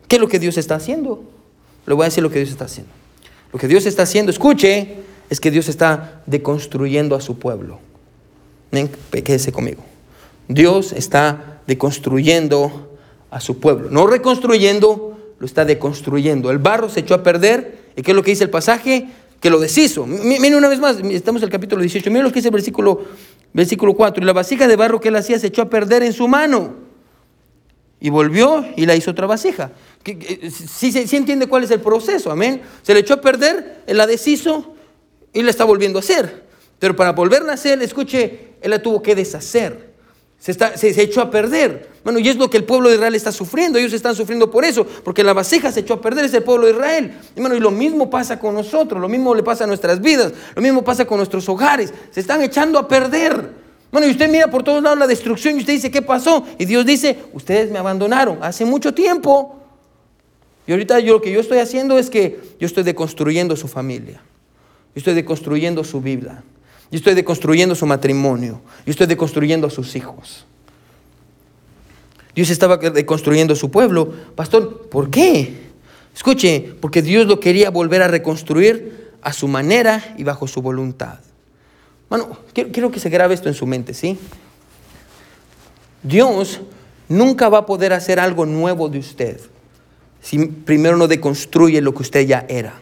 ¿qué 0.08 0.18
es 0.18 0.22
lo 0.22 0.28
que 0.28 0.38
Dios 0.38 0.58
está 0.58 0.76
haciendo? 0.76 1.24
Le 1.88 1.96
voy 1.96 2.04
a 2.04 2.10
decir 2.10 2.22
lo 2.22 2.30
que 2.30 2.38
Dios 2.38 2.52
está 2.52 2.66
haciendo. 2.66 2.92
Lo 3.52 3.58
que 3.58 3.68
Dios 3.68 3.88
está 3.88 4.04
haciendo, 4.04 4.30
escuche, 4.30 4.98
es 5.30 5.40
que 5.40 5.50
Dios 5.50 5.70
está 5.70 6.22
deconstruyendo 6.28 7.16
a 7.16 7.22
su 7.22 7.40
pueblo. 7.40 7.80
Quédese 9.12 9.52
conmigo. 9.52 9.84
Dios 10.48 10.92
está 10.92 11.62
deconstruyendo 11.66 12.98
a 13.32 13.40
su 13.40 13.60
pueblo. 13.60 13.90
No 13.90 14.06
reconstruyendo, 14.06 15.18
lo 15.40 15.46
está 15.46 15.64
deconstruyendo. 15.66 16.52
El 16.52 16.58
barro 16.58 16.90
se 16.90 17.00
echó 17.00 17.16
a 17.16 17.24
perder. 17.24 17.84
¿Y 17.96 18.02
qué 18.02 18.12
es 18.12 18.16
lo 18.16 18.24
que 18.24 18.32
dice 18.32 18.44
el 18.44 18.50
pasaje? 18.50 19.08
Que 19.40 19.50
lo 19.50 19.60
deshizo. 19.60 20.06
Miren 20.06 20.56
una 20.56 20.68
vez 20.68 20.80
más, 20.80 20.98
estamos 20.98 21.42
en 21.42 21.46
el 21.46 21.52
capítulo 21.52 21.82
18. 21.82 22.10
Miren 22.10 22.26
lo 22.26 22.30
que 22.32 22.36
dice 22.36 22.50
el 22.50 22.54
versículo, 22.54 23.02
versículo 23.54 23.94
4. 23.94 24.22
Y 24.22 24.26
la 24.26 24.34
vasija 24.34 24.68
de 24.68 24.76
barro 24.76 25.00
que 25.00 25.08
él 25.08 25.16
hacía 25.16 25.40
se 25.40 25.48
echó 25.48 25.62
a 25.62 25.70
perder 25.70 26.04
en 26.04 26.12
su 26.12 26.28
mano. 26.28 26.74
Y 28.04 28.10
volvió 28.10 28.66
y 28.76 28.86
la 28.86 28.98
hizo 28.98 29.12
otra 29.12 29.28
vasija. 29.28 29.72
Si 30.04 30.92
sí, 30.92 31.16
entiende 31.16 31.48
cuál 31.48 31.64
es 31.64 31.72
el 31.72 31.80
proceso, 31.80 32.32
amén. 32.32 32.62
Se 32.82 32.94
le 32.94 33.00
echó 33.00 33.14
a 33.14 33.22
perder, 33.22 33.82
él 33.88 33.96
la 33.96 34.06
deshizo 34.06 34.76
y 35.32 35.42
la 35.42 35.50
está 35.50 35.64
volviendo 35.64 36.00
a 36.00 36.02
hacer. 36.02 36.44
Pero 36.80 36.98
para 36.98 37.14
volverla 37.14 37.54
a 37.54 37.56
hacer, 37.56 37.82
escuche, 37.82 38.56
él 38.60 38.72
la 38.72 38.82
tuvo 38.82 39.02
que 39.02 39.16
deshacer. 39.16 39.94
Se, 40.38 40.52
está, 40.52 40.76
se, 40.76 40.90
echó 41.02 41.22
a 41.22 41.32
perder. 41.32 41.92
Bueno, 42.04 42.20
y 42.20 42.28
es 42.28 42.36
lo 42.36 42.50
que 42.50 42.58
el 42.58 42.66
pueblo 42.66 42.90
de 42.90 42.96
Israel 42.96 43.16
está 43.16 43.32
sufriendo. 43.32 43.80
Ellos 43.80 43.94
están 43.94 44.16
sufriendo 44.18 44.52
por 44.52 44.66
eso, 44.66 44.86
porque 44.86 45.24
la 45.24 45.32
vasija 45.32 45.72
se 45.72 45.80
echó 45.80 45.94
a 45.94 46.02
perder, 46.02 46.26
es 46.26 46.34
el 46.34 46.44
pueblo 46.44 46.66
de 46.66 46.74
Israel. 46.74 47.18
Y, 47.38 47.40
bueno, 47.40 47.56
y 47.56 47.62
lo 47.62 47.72
mismo 47.72 48.10
pasa 48.10 48.38
con 48.38 48.54
nosotros, 48.54 49.00
lo 49.00 49.08
mismo 49.08 49.34
le 49.34 49.44
pasa 49.44 49.64
a 49.64 49.68
nuestras 49.68 50.02
vidas, 50.02 50.34
lo 50.54 50.62
mismo 50.62 50.84
pasa 50.84 51.06
con 51.06 51.20
nuestros 51.20 51.48
hogares. 51.48 51.94
Se 52.12 52.20
están 52.20 52.42
echando 52.42 52.78
a 52.78 52.86
perder. 52.86 53.63
Bueno, 53.94 54.08
y 54.08 54.10
usted 54.10 54.28
mira 54.28 54.50
por 54.50 54.64
todos 54.64 54.82
lados 54.82 54.98
la 54.98 55.06
destrucción 55.06 55.56
y 55.56 55.60
usted 55.60 55.74
dice, 55.74 55.92
¿qué 55.92 56.02
pasó? 56.02 56.44
Y 56.58 56.66
Dios 56.66 56.84
dice, 56.84 57.16
ustedes 57.32 57.70
me 57.70 57.78
abandonaron 57.78 58.40
hace 58.42 58.66
mucho 58.66 58.96
tiempo. 58.96 59.56
Y 60.66 60.72
ahorita 60.72 61.00
yo 61.00 61.14
lo 61.14 61.22
que 61.22 61.32
yo 61.32 61.40
estoy 61.40 61.60
haciendo 61.60 62.00
es 62.00 62.10
que 62.10 62.40
yo 62.60 62.66
estoy 62.66 62.82
deconstruyendo 62.82 63.56
su 63.56 63.68
familia. 63.68 64.20
Yo 64.96 65.00
estoy 65.00 65.14
deconstruyendo 65.14 65.84
su 65.84 66.02
Biblia. 66.02 66.44
Yo 66.90 66.98
estoy 66.98 67.14
deconstruyendo 67.14 67.76
su 67.76 67.86
matrimonio. 67.86 68.62
Yo 68.84 68.90
estoy 68.90 69.06
deconstruyendo 69.06 69.68
a 69.68 69.70
sus 69.70 69.96
hijos. 69.96 70.48
Dios 72.34 72.50
estaba 72.50 72.78
deconstruyendo 72.78 73.56
su 73.56 73.70
pueblo. 73.70 74.12
Pastor, 74.36 74.90
¿por 74.90 75.12
qué? 75.12 75.70
Escuche, 76.16 76.74
porque 76.82 77.04
Dios 77.04 77.28
lo 77.28 77.40
quería 77.40 77.70
volver 77.70 78.02
a 78.02 78.08
reconstruir 78.08 79.12
a 79.22 79.34
su 79.34 79.48
manera 79.48 80.16
y 80.18 80.24
bajo 80.24 80.48
su 80.48 80.64
voluntad. 80.64 81.20
Bueno, 82.14 82.38
quiero, 82.54 82.92
que 82.92 83.00
se 83.00 83.10
grabe 83.10 83.34
esto 83.34 83.50
en 83.50 83.56
su 83.56 83.66
mente, 83.66 83.96
¿sí? 83.96 84.20
Dios 86.04 86.62
nunca 87.10 87.50
va 87.50 87.58
a 87.58 87.66
poder 87.66 87.92
hacer 87.92 88.20
algo 88.20 88.46
nuevo 88.46 88.88
de 88.88 89.00
usted 89.00 89.42
si 90.22 90.46
primero 90.46 90.96
no 90.96 91.08
deconstruye 91.08 91.82
lo 91.82 91.96
que 91.96 92.04
usted 92.04 92.28
ya 92.28 92.46
era. 92.48 92.76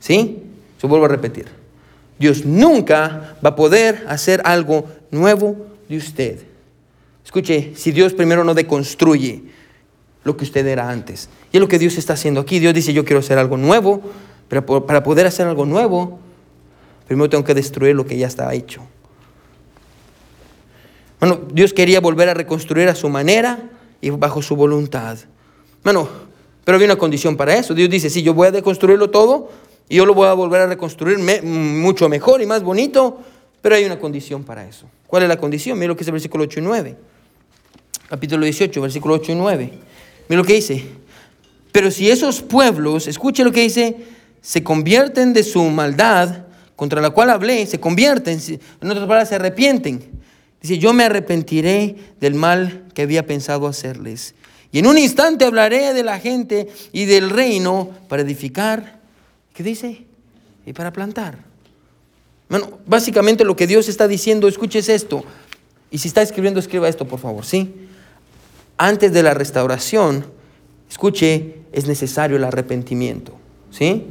¿Sí? 0.00 0.42
Se 0.80 0.88
vuelvo 0.88 1.04
a 1.04 1.08
repetir. 1.08 1.46
Dios 2.18 2.44
nunca 2.44 3.36
va 3.36 3.50
a 3.50 3.54
poder 3.54 4.04
hacer 4.08 4.42
algo 4.44 4.88
nuevo 5.12 5.68
de 5.88 5.98
usted. 5.98 6.40
Escuche, 7.24 7.74
si 7.76 7.92
Dios 7.92 8.14
primero 8.14 8.42
no 8.42 8.54
deconstruye 8.54 9.44
lo 10.24 10.36
que 10.36 10.42
usted 10.42 10.66
era 10.66 10.90
antes. 10.90 11.28
Y 11.52 11.58
es 11.58 11.60
lo 11.60 11.68
que 11.68 11.78
Dios 11.78 11.96
está 11.98 12.14
haciendo 12.14 12.40
aquí. 12.40 12.58
Dios 12.58 12.74
dice, 12.74 12.92
yo 12.92 13.04
quiero 13.04 13.20
hacer 13.20 13.38
algo 13.38 13.56
nuevo, 13.56 14.02
pero 14.48 14.66
para 14.66 15.04
poder 15.04 15.28
hacer 15.28 15.46
algo 15.46 15.66
nuevo, 15.66 16.18
Primero 17.10 17.28
tengo 17.28 17.42
que 17.42 17.54
destruir 17.54 17.96
lo 17.96 18.06
que 18.06 18.16
ya 18.16 18.28
está 18.28 18.54
hecho. 18.54 18.82
Bueno, 21.18 21.40
Dios 21.52 21.74
quería 21.74 21.98
volver 21.98 22.28
a 22.28 22.34
reconstruir 22.34 22.88
a 22.88 22.94
su 22.94 23.08
manera 23.08 23.68
y 24.00 24.10
bajo 24.10 24.40
su 24.42 24.54
voluntad. 24.54 25.18
Bueno, 25.82 26.08
pero 26.62 26.76
había 26.76 26.86
una 26.86 26.94
condición 26.94 27.36
para 27.36 27.56
eso. 27.56 27.74
Dios 27.74 27.90
dice, 27.90 28.10
sí, 28.10 28.22
yo 28.22 28.32
voy 28.32 28.46
a 28.46 28.50
deconstruirlo 28.52 29.10
todo 29.10 29.50
y 29.88 29.96
yo 29.96 30.06
lo 30.06 30.14
voy 30.14 30.28
a 30.28 30.34
volver 30.34 30.60
a 30.60 30.66
reconstruir 30.68 31.18
mucho 31.42 32.08
mejor 32.08 32.42
y 32.42 32.46
más 32.46 32.62
bonito, 32.62 33.18
pero 33.60 33.74
hay 33.74 33.84
una 33.84 33.98
condición 33.98 34.44
para 34.44 34.64
eso. 34.64 34.86
¿Cuál 35.08 35.24
es 35.24 35.28
la 35.28 35.36
condición? 35.36 35.80
Mira 35.80 35.88
lo 35.88 35.96
que 35.96 36.02
es 36.04 36.06
el 36.06 36.12
versículo 36.12 36.44
8 36.44 36.60
y 36.60 36.62
9. 36.62 36.96
capítulo 38.08 38.44
18, 38.44 38.80
versículo 38.80 39.14
8 39.14 39.32
y 39.32 39.34
9. 39.34 39.72
Mira 40.28 40.42
lo 40.42 40.46
que 40.46 40.54
dice. 40.54 40.84
Pero 41.72 41.90
si 41.90 42.08
esos 42.08 42.40
pueblos, 42.40 43.08
escuche 43.08 43.42
lo 43.42 43.50
que 43.50 43.62
dice, 43.62 43.96
se 44.40 44.62
convierten 44.62 45.32
de 45.32 45.42
su 45.42 45.60
maldad 45.64 46.44
contra 46.80 47.02
la 47.02 47.10
cual 47.10 47.28
hablé, 47.28 47.66
se 47.66 47.78
convierten, 47.78 48.40
en 48.48 48.90
otras 48.90 49.06
palabras, 49.06 49.28
se 49.28 49.34
arrepienten. 49.34 50.00
Dice, 50.62 50.78
yo 50.78 50.94
me 50.94 51.04
arrepentiré 51.04 51.94
del 52.22 52.34
mal 52.34 52.86
que 52.94 53.02
había 53.02 53.26
pensado 53.26 53.66
hacerles. 53.66 54.34
Y 54.72 54.78
en 54.78 54.86
un 54.86 54.96
instante 54.96 55.44
hablaré 55.44 55.92
de 55.92 56.02
la 56.02 56.18
gente 56.18 56.68
y 56.90 57.04
del 57.04 57.28
reino 57.28 57.90
para 58.08 58.22
edificar, 58.22 58.98
¿qué 59.52 59.62
dice? 59.62 60.06
Y 60.64 60.72
para 60.72 60.90
plantar. 60.90 61.40
Bueno, 62.48 62.78
básicamente 62.86 63.44
lo 63.44 63.56
que 63.56 63.66
Dios 63.66 63.86
está 63.90 64.08
diciendo, 64.08 64.48
escuches 64.48 64.88
esto. 64.88 65.22
Y 65.90 65.98
si 65.98 66.08
está 66.08 66.22
escribiendo, 66.22 66.60
escriba 66.60 66.88
esto, 66.88 67.06
por 67.06 67.20
favor, 67.20 67.44
¿sí? 67.44 67.74
Antes 68.78 69.12
de 69.12 69.22
la 69.22 69.34
restauración, 69.34 70.24
escuche, 70.88 71.56
es 71.72 71.86
necesario 71.86 72.38
el 72.38 72.44
arrepentimiento, 72.44 73.34
¿sí? 73.70 74.06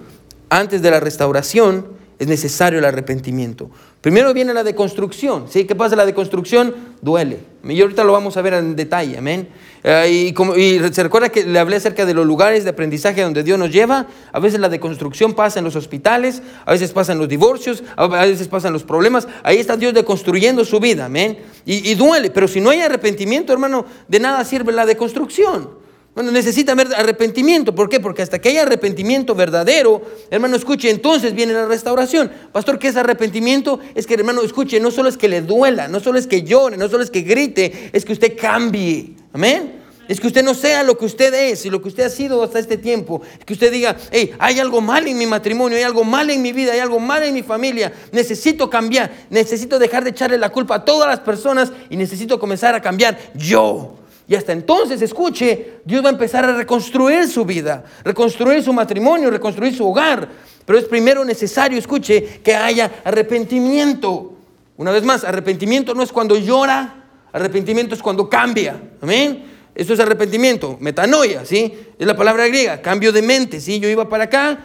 Antes 0.51 0.84
de 0.84 0.91
la 0.91 0.99
restauración 0.99 1.97
es 2.20 2.28
necesario 2.28 2.80
el 2.80 2.86
arrepentimiento. 2.86 3.72
Primero 4.01 4.34
viene 4.34 4.53
la 4.53 4.63
deconstrucción, 4.63 5.45
¿sí? 5.49 5.63
¿Qué 5.63 5.74
pasa? 5.74 5.95
La 5.95 6.05
deconstrucción 6.05 6.76
duele. 7.01 7.39
Y 7.63 7.80
ahorita 7.82 8.03
lo 8.03 8.11
vamos 8.11 8.36
a 8.36 8.41
ver 8.41 8.53
en 8.53 8.76
detalle, 8.76 9.17
amén. 9.17 9.47
Eh, 9.84 10.34
y, 10.34 10.93
se 10.93 11.03
recuerda 11.03 11.30
que 11.30 11.45
le 11.45 11.57
hablé 11.59 11.78
acerca 11.78 12.05
de 12.05 12.13
los 12.13 12.26
lugares 12.26 12.65
de 12.65 12.72
aprendizaje 12.72 13.22
donde 13.22 13.41
Dios 13.43 13.57
nos 13.57 13.72
lleva. 13.72 14.07
A 14.34 14.39
veces 14.39 14.59
la 14.59 14.67
deconstrucción 14.67 15.34
pasa 15.34 15.59
en 15.59 15.65
los 15.65 15.78
hospitales, 15.78 16.41
a 16.65 16.74
veces 16.74 16.91
pasa 16.91 17.13
en 17.13 17.20
los 17.20 17.30
divorcios, 17.30 17.84
a 17.95 18.07
veces 18.07 18.49
pasan 18.49 18.74
los 18.74 18.84
problemas. 18.84 19.28
Ahí 19.43 19.57
está 19.57 19.78
Dios 19.78 19.93
deconstruyendo 19.93 20.65
su 20.65 20.80
vida, 20.82 21.05
amén. 21.05 21.39
Y 21.65 21.95
duele, 21.95 22.32
pero 22.32 22.47
si 22.47 22.59
no 22.59 22.70
hay 22.70 22.82
arrepentimiento, 22.82 23.53
hermano, 23.53 23.86
de 24.07 24.20
nada 24.20 24.43
sirve 24.43 24.74
la 24.74 24.86
deconstrucción. 24.86 25.80
Bueno, 26.20 26.34
necesita 26.34 26.74
haber 26.74 26.93
arrepentimiento. 26.95 27.74
¿Por 27.74 27.88
qué? 27.88 28.01
Porque 28.01 28.22
hasta 28.22 28.39
que 28.39 28.49
haya 28.49 28.63
arrepentimiento 28.63 29.36
verdadero, 29.36 30.01
hermano, 30.30 30.57
escuche, 30.57 30.89
entonces 30.89 31.34
viene 31.34 31.53
la 31.53 31.65
restauración. 31.65 32.30
Pastor, 32.51 32.78
¿qué 32.78 32.89
es 32.89 32.97
arrepentimiento? 32.97 33.80
Es 33.95 34.05
que, 34.05 34.15
hermano, 34.15 34.41
escuche, 34.41 34.82
no 34.82 34.91
solo 34.91 35.07
es 35.07 35.15
que 35.15 35.30
le 35.30 35.41
duela, 35.41 35.88
no 35.88 36.01
solo 36.01 36.20
es 36.20 36.28
que 36.28 36.43
llore, 36.43 36.76
no 36.76 36.89
solo 36.89 37.05
es 37.05 37.09
que 37.09 37.22
grite, 37.22 37.89
es 37.93 38.03
que 38.03 38.11
usted 38.11 38.38
cambie. 38.38 39.13
Amén. 39.32 39.80
Es 40.09 40.20
que 40.20 40.28
usted 40.28 40.43
no 40.43 40.53
sea 40.53 40.84
lo 40.84 40.97
que 40.97 41.05
usted 41.05 41.34
es 41.34 41.65
y 41.65 41.70
lo 41.70 41.82
que 41.82 41.88
usted 41.88 42.03
ha 42.03 42.09
sido 42.09 42.43
hasta 42.43 42.59
este 42.59 42.76
tiempo. 42.76 43.22
Es 43.39 43.45
que 43.45 43.53
usted 43.53 43.72
diga, 43.72 43.95
hey, 44.11 44.34
hay 44.39 44.59
algo 44.59 44.82
mal 44.82 45.07
en 45.07 45.17
mi 45.17 45.26
matrimonio, 45.26 45.78
hay 45.78 45.86
algo 45.86 46.03
mal 46.03 46.30
en 46.30 46.41
mi 46.41 46.51
vida, 46.51 46.74
hay 46.74 46.80
algo 46.80 46.99
mal 46.99 47.24
en 47.24 47.34
mi 47.34 47.43
familia. 47.43 47.93
Necesito 48.11 48.70
cambiar, 48.70 49.09
necesito 49.30 49.80
dejar 49.80 50.03
de 50.03 50.09
echarle 50.09 50.38
la 50.38 50.49
culpa 50.49 50.76
a 50.76 50.84
todas 50.84 51.07
las 51.07 51.22
personas 51.22 51.72
y 51.89 51.95
necesito 51.95 52.38
comenzar 52.41 52.76
a 52.76 52.82
cambiar 52.82 53.17
yo. 53.36 53.95
Y 54.30 54.36
hasta 54.36 54.54
entonces, 54.54 55.02
escuche, 55.02 55.80
Dios 55.84 56.06
va 56.06 56.10
a 56.10 56.12
empezar 56.12 56.46
a 56.46 56.56
reconstruir 56.56 57.28
su 57.28 57.44
vida, 57.46 57.84
reconstruir 58.04 58.62
su 58.62 58.72
matrimonio, 58.72 59.32
reconstruir 59.32 59.76
su 59.76 59.90
hogar. 59.90 60.30
Pero 60.66 60.78
es 60.78 60.86
primero 60.86 61.26
necesario, 61.26 61.80
escuche, 61.80 62.40
que 62.44 62.54
haya 62.56 63.02
arrepentimiento. 63.04 64.36
Una 64.78 64.92
vez 64.92 65.04
más, 65.04 65.24
arrepentimiento 65.24 65.96
no 65.96 66.04
es 66.04 66.12
cuando 66.12 66.38
llora, 66.38 67.06
arrepentimiento 67.34 67.96
es 67.96 68.04
cuando 68.04 68.30
cambia. 68.30 68.80
Amén. 69.02 69.46
Esto 69.74 69.96
es 69.96 70.00
arrepentimiento, 70.00 70.78
metanoia, 70.80 71.44
¿sí? 71.44 71.74
Es 71.98 72.06
la 72.06 72.16
palabra 72.16 72.46
griega, 72.48 72.84
cambio 72.84 73.12
de 73.12 73.24
mente, 73.24 73.60
¿sí? 73.60 73.80
Yo 73.80 73.90
iba 73.90 74.08
para 74.08 74.26
acá, 74.26 74.60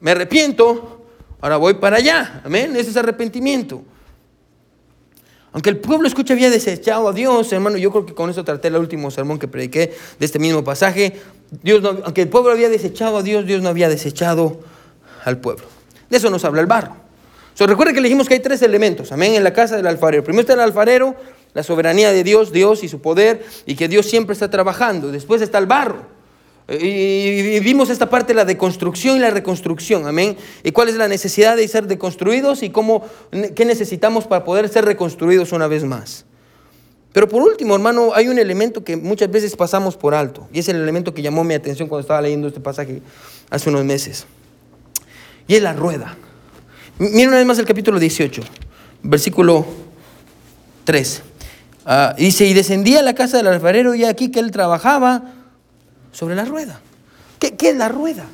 me 0.00 0.10
arrepiento, 0.10 1.06
ahora 1.40 1.56
voy 1.56 1.74
para 1.74 1.98
allá. 1.98 2.42
Amén. 2.44 2.74
Ese 2.74 2.90
es 2.90 2.96
arrepentimiento. 2.96 3.80
Aunque 5.52 5.70
el 5.70 5.78
pueblo, 5.78 6.06
escucha, 6.06 6.34
había 6.34 6.50
desechado 6.50 7.08
a 7.08 7.12
Dios, 7.12 7.52
hermano, 7.52 7.78
yo 7.78 7.90
creo 7.90 8.06
que 8.06 8.14
con 8.14 8.28
eso 8.28 8.44
traté 8.44 8.68
el 8.68 8.76
último 8.76 9.10
sermón 9.10 9.38
que 9.38 9.48
prediqué 9.48 9.94
de 10.18 10.26
este 10.26 10.38
mismo 10.38 10.62
pasaje. 10.62 11.20
Dios 11.62 11.82
aunque 12.04 12.22
el 12.22 12.28
pueblo 12.28 12.52
había 12.52 12.68
desechado 12.68 13.18
a 13.18 13.22
Dios, 13.22 13.46
Dios 13.46 13.62
no 13.62 13.70
había 13.70 13.88
desechado 13.88 14.60
al 15.24 15.38
pueblo. 15.38 15.64
De 16.10 16.18
eso 16.18 16.30
nos 16.30 16.44
habla 16.44 16.60
el 16.60 16.66
barro. 16.66 16.96
So, 17.54 17.66
recuerda 17.66 17.92
que 17.92 18.00
dijimos 18.00 18.28
que 18.28 18.34
hay 18.34 18.40
tres 18.40 18.62
elementos, 18.62 19.10
amén, 19.10 19.34
en 19.34 19.42
la 19.42 19.52
casa 19.52 19.76
del 19.76 19.86
alfarero. 19.86 20.22
Primero 20.22 20.42
está 20.42 20.52
el 20.52 20.60
alfarero, 20.60 21.16
la 21.54 21.62
soberanía 21.62 22.12
de 22.12 22.22
Dios, 22.22 22.52
Dios 22.52 22.84
y 22.84 22.88
su 22.88 23.00
poder, 23.00 23.44
y 23.66 23.74
que 23.74 23.88
Dios 23.88 24.06
siempre 24.06 24.34
está 24.34 24.48
trabajando. 24.48 25.10
Después 25.10 25.42
está 25.42 25.58
el 25.58 25.66
barro. 25.66 26.17
Y 26.68 27.60
vimos 27.60 27.88
esta 27.88 28.10
parte 28.10 28.34
la 28.34 28.44
deconstrucción 28.44 29.16
y 29.16 29.20
la 29.20 29.30
reconstrucción, 29.30 30.06
amén. 30.06 30.36
Y 30.62 30.72
cuál 30.72 30.90
es 30.90 30.96
la 30.96 31.08
necesidad 31.08 31.56
de 31.56 31.66
ser 31.66 31.86
deconstruidos 31.86 32.62
y 32.62 32.68
cómo, 32.68 33.04
qué 33.54 33.64
necesitamos 33.64 34.26
para 34.26 34.44
poder 34.44 34.68
ser 34.68 34.84
reconstruidos 34.84 35.52
una 35.52 35.66
vez 35.66 35.84
más. 35.84 36.26
Pero 37.14 37.26
por 37.26 37.42
último, 37.42 37.74
hermano, 37.74 38.10
hay 38.14 38.28
un 38.28 38.38
elemento 38.38 38.84
que 38.84 38.98
muchas 38.98 39.30
veces 39.30 39.56
pasamos 39.56 39.96
por 39.96 40.14
alto, 40.14 40.46
y 40.52 40.58
es 40.58 40.68
el 40.68 40.76
elemento 40.76 41.14
que 41.14 41.22
llamó 41.22 41.42
mi 41.42 41.54
atención 41.54 41.88
cuando 41.88 42.02
estaba 42.02 42.20
leyendo 42.20 42.48
este 42.48 42.60
pasaje 42.60 43.00
hace 43.48 43.70
unos 43.70 43.84
meses. 43.86 44.26
Y 45.46 45.54
es 45.54 45.62
la 45.62 45.72
rueda. 45.72 46.18
Miren 46.98 47.28
una 47.28 47.38
vez 47.38 47.46
más 47.46 47.58
el 47.58 47.64
capítulo 47.64 47.98
18, 47.98 48.42
versículo 49.04 49.64
3. 50.84 51.22
Ah, 51.86 52.14
dice, 52.18 52.44
y 52.44 52.52
descendía 52.52 53.00
a 53.00 53.02
la 53.02 53.14
casa 53.14 53.38
del 53.38 53.46
alfarero 53.46 53.94
y 53.94 54.04
aquí 54.04 54.30
que 54.30 54.40
él 54.40 54.50
trabajaba 54.50 55.37
sobre 56.12 56.34
la 56.34 56.44
rueda. 56.44 56.80
¿Qué, 57.38 57.54
es 57.60 57.76
la 57.76 57.88
rueda? 57.88 58.24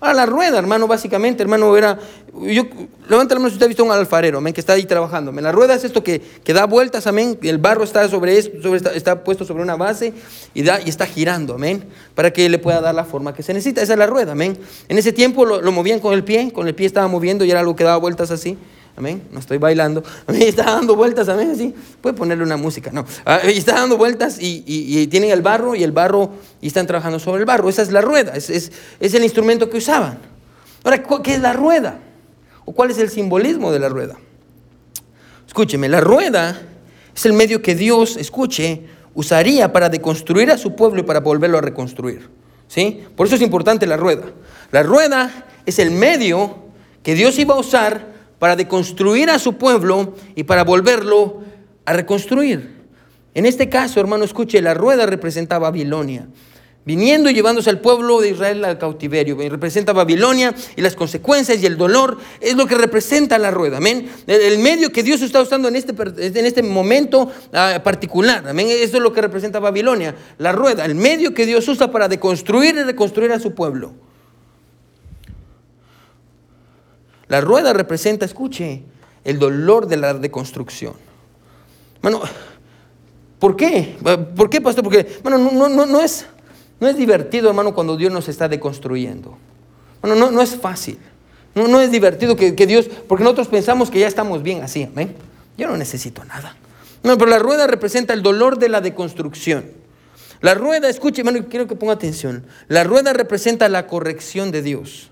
Ahora, 0.00 0.14
la 0.14 0.26
rueda, 0.26 0.58
hermano, 0.58 0.86
básicamente, 0.86 1.42
hermano, 1.42 1.76
era. 1.76 1.98
Yo, 2.40 2.64
levanta 3.08 3.34
la 3.34 3.40
mano 3.40 3.48
si 3.48 3.54
usted 3.54 3.64
ha 3.64 3.68
visto 3.68 3.84
un 3.84 3.90
alfarero, 3.90 4.38
amén, 4.38 4.54
que 4.54 4.60
está 4.60 4.74
ahí 4.74 4.84
trabajando. 4.84 5.32
La 5.32 5.50
rueda 5.50 5.74
es 5.74 5.82
esto 5.82 6.04
que, 6.04 6.20
que 6.20 6.52
da 6.52 6.66
vueltas, 6.66 7.08
amén. 7.08 7.36
El 7.42 7.58
barro 7.58 7.82
está 7.82 8.08
sobre 8.08 8.38
esto, 8.38 8.62
sobre, 8.62 8.96
está, 8.96 9.24
puesto 9.24 9.44
sobre 9.44 9.62
una 9.62 9.74
base 9.74 10.12
y, 10.54 10.62
da, 10.62 10.80
y 10.80 10.88
está 10.88 11.06
girando, 11.06 11.54
amén, 11.54 11.84
para 12.14 12.32
que 12.32 12.48
le 12.48 12.58
pueda 12.58 12.80
dar 12.80 12.94
la 12.94 13.04
forma 13.04 13.34
que 13.34 13.42
se 13.42 13.52
necesita. 13.52 13.82
Esa 13.82 13.94
es 13.94 13.98
la 13.98 14.06
rueda, 14.06 14.32
amén. 14.32 14.56
En 14.88 14.98
ese 14.98 15.12
tiempo 15.12 15.44
lo, 15.44 15.60
lo 15.60 15.72
movían 15.72 15.98
con 15.98 16.14
el 16.14 16.22
pie, 16.22 16.52
con 16.52 16.68
el 16.68 16.76
pie 16.76 16.86
estaba 16.86 17.08
moviendo 17.08 17.44
y 17.44 17.50
era 17.50 17.58
algo 17.58 17.74
que 17.74 17.82
daba 17.82 17.96
vueltas 17.96 18.30
así. 18.30 18.56
Amén. 18.98 19.22
No 19.30 19.38
estoy 19.38 19.58
bailando. 19.58 20.02
Amén. 20.26 20.42
Está 20.48 20.64
dando 20.64 20.96
vueltas. 20.96 21.28
Amén. 21.28 21.52
Así. 21.52 21.72
Puede 22.00 22.16
ponerle 22.16 22.42
una 22.42 22.56
música. 22.56 22.90
No. 22.92 23.06
Ah, 23.24 23.38
está 23.44 23.74
dando 23.74 23.96
vueltas 23.96 24.38
y, 24.40 24.64
y, 24.66 25.06
tienen 25.06 25.30
el 25.30 25.40
barro 25.40 25.76
y 25.76 25.84
el 25.84 25.92
barro 25.92 26.32
y 26.60 26.66
están 26.66 26.88
trabajando 26.88 27.20
sobre 27.20 27.40
el 27.40 27.46
barro. 27.46 27.68
Esa 27.68 27.82
es 27.82 27.92
la 27.92 28.00
rueda. 28.00 28.32
Es, 28.34 28.50
es, 28.50 28.72
es 28.98 29.14
el 29.14 29.22
instrumento 29.22 29.70
que 29.70 29.76
usaban. 29.76 30.18
Ahora, 30.82 31.02
¿qué 31.22 31.34
es 31.34 31.40
la 31.40 31.52
rueda? 31.52 32.00
¿O 32.64 32.72
cuál 32.72 32.90
es 32.90 32.98
el 32.98 33.08
simbolismo 33.08 33.70
de 33.70 33.78
la 33.78 33.88
rueda? 33.88 34.16
Escúcheme, 35.46 35.88
la 35.88 36.00
rueda 36.00 36.60
es 37.14 37.24
el 37.24 37.34
medio 37.34 37.62
que 37.62 37.76
Dios, 37.76 38.16
escuche, 38.16 38.82
usaría 39.14 39.72
para 39.72 39.88
deconstruir 39.88 40.50
a 40.50 40.58
su 40.58 40.74
pueblo 40.74 41.00
y 41.00 41.04
para 41.04 41.20
volverlo 41.20 41.58
a 41.58 41.60
reconstruir. 41.60 42.28
¿Sí? 42.66 43.04
Por 43.16 43.26
eso 43.26 43.36
es 43.36 43.42
importante 43.42 43.86
la 43.86 43.96
rueda. 43.96 44.24
La 44.72 44.82
rueda 44.82 45.46
es 45.64 45.78
el 45.78 45.92
medio 45.92 46.56
que 47.04 47.14
Dios 47.14 47.38
iba 47.38 47.54
a 47.54 47.58
usar 47.58 48.17
para 48.38 48.56
deconstruir 48.56 49.30
a 49.30 49.38
su 49.38 49.54
pueblo 49.54 50.14
y 50.34 50.44
para 50.44 50.64
volverlo 50.64 51.40
a 51.84 51.92
reconstruir. 51.92 52.78
En 53.34 53.46
este 53.46 53.68
caso, 53.68 54.00
hermano, 54.00 54.24
escuche, 54.24 54.60
la 54.62 54.74
rueda 54.74 55.06
representa 55.06 55.56
a 55.56 55.58
Babilonia. 55.58 56.28
Viniendo 56.84 57.28
y 57.28 57.34
llevándose 57.34 57.68
al 57.68 57.80
pueblo 57.80 58.18
de 58.22 58.30
Israel 58.30 58.64
al 58.64 58.78
cautiverio. 58.78 59.36
Representa 59.50 59.92
Babilonia 59.92 60.54
y 60.74 60.80
las 60.80 60.96
consecuencias 60.96 61.62
y 61.62 61.66
el 61.66 61.76
dolor 61.76 62.16
es 62.40 62.56
lo 62.56 62.66
que 62.66 62.76
representa 62.76 63.36
la 63.36 63.50
rueda. 63.50 63.76
Amén. 63.76 64.10
El 64.26 64.58
medio 64.60 64.90
que 64.90 65.02
Dios 65.02 65.20
está 65.20 65.42
usando 65.42 65.68
en 65.68 65.76
este, 65.76 65.92
en 66.16 66.46
este 66.46 66.62
momento 66.62 67.30
ah, 67.52 67.82
particular. 67.84 68.48
Amén. 68.48 68.68
Eso 68.70 68.96
es 68.96 69.02
lo 69.02 69.12
que 69.12 69.20
representa 69.20 69.58
Babilonia. 69.58 70.14
La 70.38 70.52
rueda, 70.52 70.86
el 70.86 70.94
medio 70.94 71.34
que 71.34 71.44
Dios 71.44 71.68
usa 71.68 71.90
para 71.90 72.08
deconstruir 72.08 72.74
y 72.76 72.82
reconstruir 72.84 73.32
a 73.32 73.38
su 73.38 73.54
pueblo. 73.54 73.92
La 77.28 77.40
rueda 77.40 77.72
representa, 77.72 78.24
escuche, 78.24 78.82
el 79.24 79.38
dolor 79.38 79.86
de 79.86 79.98
la 79.98 80.14
deconstrucción. 80.14 80.94
Bueno, 82.00 82.22
¿por 83.38 83.56
qué? 83.56 83.96
¿Por 84.34 84.48
qué, 84.48 84.60
pastor? 84.60 84.84
Porque, 84.84 85.20
no, 85.24 85.38
no, 85.38 85.86
no, 85.86 86.00
es, 86.00 86.26
no 86.80 86.88
es 86.88 86.96
divertido, 86.96 87.48
hermano, 87.48 87.74
cuando 87.74 87.96
Dios 87.96 88.12
nos 88.12 88.28
está 88.28 88.48
deconstruyendo. 88.48 89.36
Bueno, 90.00 90.16
no, 90.16 90.30
no 90.30 90.40
es 90.40 90.56
fácil. 90.56 90.98
No, 91.54 91.68
no 91.68 91.80
es 91.80 91.90
divertido 91.90 92.36
que, 92.36 92.54
que, 92.54 92.66
Dios, 92.66 92.88
porque 93.08 93.24
nosotros 93.24 93.48
pensamos 93.48 93.90
que 93.90 93.98
ya 93.98 94.06
estamos 94.06 94.42
bien 94.42 94.62
así. 94.62 94.88
Yo 95.56 95.66
no 95.66 95.76
necesito 95.76 96.24
nada. 96.24 96.56
No, 97.02 97.18
pero 97.18 97.30
la 97.30 97.38
rueda 97.38 97.66
representa 97.66 98.14
el 98.14 98.22
dolor 98.22 98.58
de 98.58 98.68
la 98.68 98.80
deconstrucción. 98.80 99.64
La 100.40 100.54
rueda, 100.54 100.88
escuche, 100.88 101.22
hermano, 101.22 101.46
quiero 101.50 101.66
que 101.66 101.74
ponga 101.74 101.94
atención. 101.94 102.46
La 102.68 102.84
rueda 102.84 103.12
representa 103.12 103.68
la 103.68 103.86
corrección 103.86 104.52
de 104.52 104.62
Dios. 104.62 105.10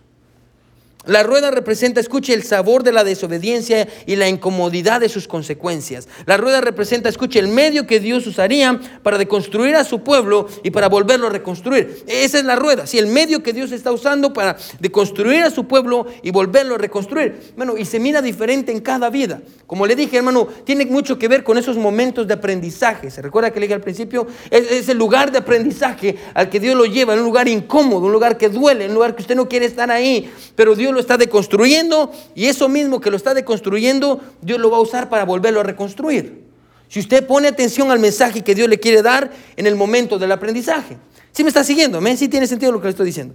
La 1.06 1.22
rueda 1.22 1.50
representa, 1.50 2.00
escuche, 2.00 2.34
el 2.34 2.42
sabor 2.42 2.82
de 2.82 2.92
la 2.92 3.04
desobediencia 3.04 3.86
y 4.06 4.16
la 4.16 4.28
incomodidad 4.28 5.00
de 5.00 5.08
sus 5.08 5.28
consecuencias. 5.28 6.08
La 6.26 6.36
rueda 6.36 6.60
representa, 6.60 7.08
escuche, 7.08 7.38
el 7.38 7.48
medio 7.48 7.86
que 7.86 8.00
Dios 8.00 8.26
usaría 8.26 8.80
para 9.02 9.18
deconstruir 9.18 9.76
a 9.76 9.84
su 9.84 10.00
pueblo 10.00 10.48
y 10.64 10.70
para 10.70 10.88
volverlo 10.88 11.28
a 11.28 11.30
reconstruir. 11.30 12.02
Esa 12.06 12.38
es 12.38 12.44
la 12.44 12.56
rueda, 12.56 12.86
sí, 12.86 12.98
el 12.98 13.06
medio 13.06 13.42
que 13.42 13.52
Dios 13.52 13.72
está 13.72 13.92
usando 13.92 14.32
para 14.32 14.56
deconstruir 14.80 15.44
a 15.44 15.50
su 15.50 15.66
pueblo 15.66 16.06
y 16.22 16.30
volverlo 16.30 16.74
a 16.74 16.78
reconstruir. 16.78 17.52
Bueno, 17.56 17.76
y 17.76 17.84
se 17.84 18.00
mira 18.00 18.20
diferente 18.20 18.72
en 18.72 18.80
cada 18.80 19.08
vida. 19.08 19.40
Como 19.66 19.86
le 19.86 19.94
dije, 19.94 20.16
hermano, 20.16 20.46
tiene 20.64 20.86
mucho 20.86 21.18
que 21.18 21.28
ver 21.28 21.44
con 21.44 21.58
esos 21.58 21.76
momentos 21.76 22.26
de 22.26 22.34
aprendizaje. 22.34 23.10
¿Se 23.10 23.22
recuerda 23.22 23.52
que 23.52 23.60
le 23.60 23.66
dije 23.66 23.74
al 23.74 23.80
principio? 23.80 24.26
Es, 24.50 24.88
el 24.88 24.98
lugar 24.98 25.30
de 25.30 25.38
aprendizaje 25.38 26.16
al 26.34 26.48
que 26.48 26.60
Dios 26.60 26.74
lo 26.74 26.84
lleva, 26.84 27.14
en 27.14 27.20
un 27.20 27.26
lugar 27.26 27.48
incómodo, 27.48 28.06
un 28.06 28.12
lugar 28.12 28.36
que 28.36 28.48
duele, 28.48 28.86
un 28.86 28.94
lugar 28.94 29.14
que 29.14 29.22
usted 29.22 29.36
no 29.36 29.48
quiere 29.48 29.66
estar 29.66 29.90
ahí, 29.90 30.30
pero 30.54 30.74
Dios 30.74 30.95
lo 30.96 31.00
está 31.00 31.16
deconstruyendo 31.16 32.10
y 32.34 32.46
eso 32.46 32.68
mismo 32.68 33.00
que 33.00 33.10
lo 33.10 33.16
está 33.16 33.34
deconstruyendo, 33.34 34.20
Dios 34.42 34.58
lo 34.58 34.70
va 34.70 34.78
a 34.78 34.80
usar 34.80 35.08
para 35.08 35.24
volverlo 35.24 35.60
a 35.60 35.62
reconstruir. 35.62 36.44
Si 36.88 37.00
usted 37.00 37.26
pone 37.26 37.48
atención 37.48 37.90
al 37.90 37.98
mensaje 37.98 38.42
que 38.42 38.54
Dios 38.54 38.68
le 38.68 38.80
quiere 38.80 39.02
dar 39.02 39.30
en 39.56 39.66
el 39.66 39.76
momento 39.76 40.18
del 40.18 40.32
aprendizaje. 40.32 40.96
¿Sí 41.32 41.42
me 41.42 41.48
está 41.48 41.64
siguiendo? 41.64 42.00
¿Sí 42.00 42.16
¿Sí 42.16 42.28
tiene 42.28 42.46
sentido 42.46 42.72
lo 42.72 42.80
que 42.80 42.86
le 42.86 42.90
estoy 42.90 43.06
diciendo? 43.06 43.34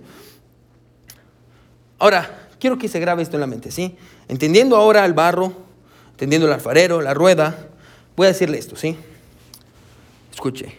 Ahora, 1.99 2.49
quiero 2.59 2.77
que 2.77 2.87
se 2.87 2.99
grabe 2.99 3.21
esto 3.21 3.37
en 3.37 3.41
la 3.41 3.47
mente, 3.47 3.71
¿sí? 3.71 3.95
Entendiendo 4.27 4.75
ahora 4.75 5.05
el 5.05 5.13
barro, 5.13 5.53
entendiendo 6.11 6.47
el 6.47 6.53
alfarero, 6.53 7.01
la 7.01 7.13
rueda, 7.13 7.67
voy 8.15 8.25
a 8.25 8.29
decirle 8.29 8.57
esto, 8.57 8.75
¿sí? 8.75 8.97
Escuche. 10.33 10.75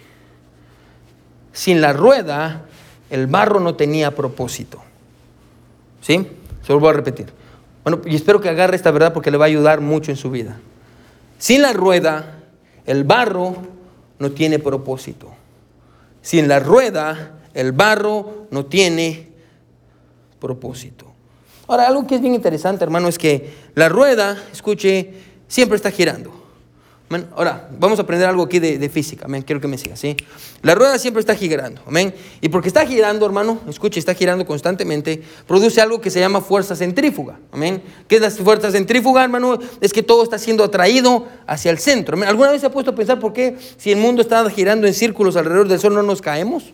Sin 1.52 1.80
la 1.80 1.92
rueda, 1.92 2.64
el 3.10 3.26
barro 3.26 3.60
no 3.60 3.74
tenía 3.76 4.14
propósito. 4.16 4.82
¿Sí? 6.00 6.26
Se 6.62 6.72
lo 6.72 6.80
voy 6.80 6.90
a 6.90 6.94
repetir. 6.94 7.32
Bueno, 7.84 8.00
y 8.04 8.14
espero 8.14 8.40
que 8.40 8.48
agarre 8.48 8.76
esta 8.76 8.90
verdad 8.90 9.12
porque 9.12 9.30
le 9.30 9.38
va 9.38 9.46
a 9.46 9.48
ayudar 9.48 9.80
mucho 9.80 10.10
en 10.10 10.16
su 10.16 10.30
vida. 10.30 10.58
Sin 11.38 11.62
la 11.62 11.72
rueda, 11.72 12.38
el 12.86 13.04
barro 13.04 13.56
no 14.18 14.30
tiene 14.30 14.58
propósito. 14.58 15.32
Sin 16.20 16.46
la 16.46 16.60
rueda, 16.60 17.40
el 17.54 17.72
barro 17.72 18.46
no 18.50 18.66
tiene 18.66 19.28
propósito. 20.40 21.06
Ahora, 21.66 21.88
algo 21.88 22.06
que 22.06 22.16
es 22.16 22.20
bien 22.20 22.34
interesante, 22.34 22.84
hermano, 22.84 23.08
es 23.08 23.18
que 23.18 23.52
la 23.74 23.88
rueda, 23.88 24.40
escuche, 24.52 25.14
siempre 25.48 25.76
está 25.76 25.90
girando. 25.90 26.41
Ahora, 27.34 27.68
vamos 27.78 27.98
a 27.98 28.02
aprender 28.02 28.28
algo 28.28 28.42
aquí 28.42 28.58
de, 28.58 28.88
física, 28.88 29.26
amén. 29.26 29.42
Quiero 29.42 29.60
que 29.60 29.68
me 29.68 29.78
siga, 29.78 29.96
¿sí? 29.96 30.16
La 30.62 30.74
rueda 30.74 30.98
siempre 30.98 31.20
está 31.20 31.34
girando, 31.34 31.82
amén. 31.86 32.14
Y 32.40 32.48
porque 32.48 32.68
está 32.68 32.86
girando, 32.86 33.26
hermano, 33.26 33.60
escuche, 33.68 33.98
está 33.98 34.14
girando 34.14 34.46
constantemente, 34.46 35.22
produce 35.46 35.80
algo 35.80 36.00
que 36.00 36.10
se 36.10 36.20
llama 36.20 36.40
fuerza 36.40 36.76
centrífuga, 36.76 37.38
amén. 37.50 37.82
¿Qué 38.08 38.16
es 38.16 38.22
la 38.22 38.30
fuerza 38.30 38.70
centrífuga, 38.70 39.22
hermano? 39.22 39.58
Es 39.80 39.92
que 39.92 40.02
todo 40.02 40.22
está 40.22 40.38
siendo 40.38 40.64
atraído 40.64 41.26
hacia 41.46 41.70
el 41.70 41.78
centro. 41.78 42.16
¿Alguna 42.24 42.50
vez 42.50 42.60
se 42.60 42.66
ha 42.66 42.70
puesto 42.70 42.92
a 42.92 42.94
pensar 42.94 43.18
por 43.18 43.32
qué 43.32 43.56
si 43.76 43.92
el 43.92 43.98
mundo 43.98 44.22
está 44.22 44.48
girando 44.50 44.86
en 44.86 44.94
círculos 44.94 45.36
alrededor 45.36 45.68
del 45.68 45.80
sol 45.80 45.94
no 45.94 46.02
nos 46.02 46.22
caemos? 46.22 46.72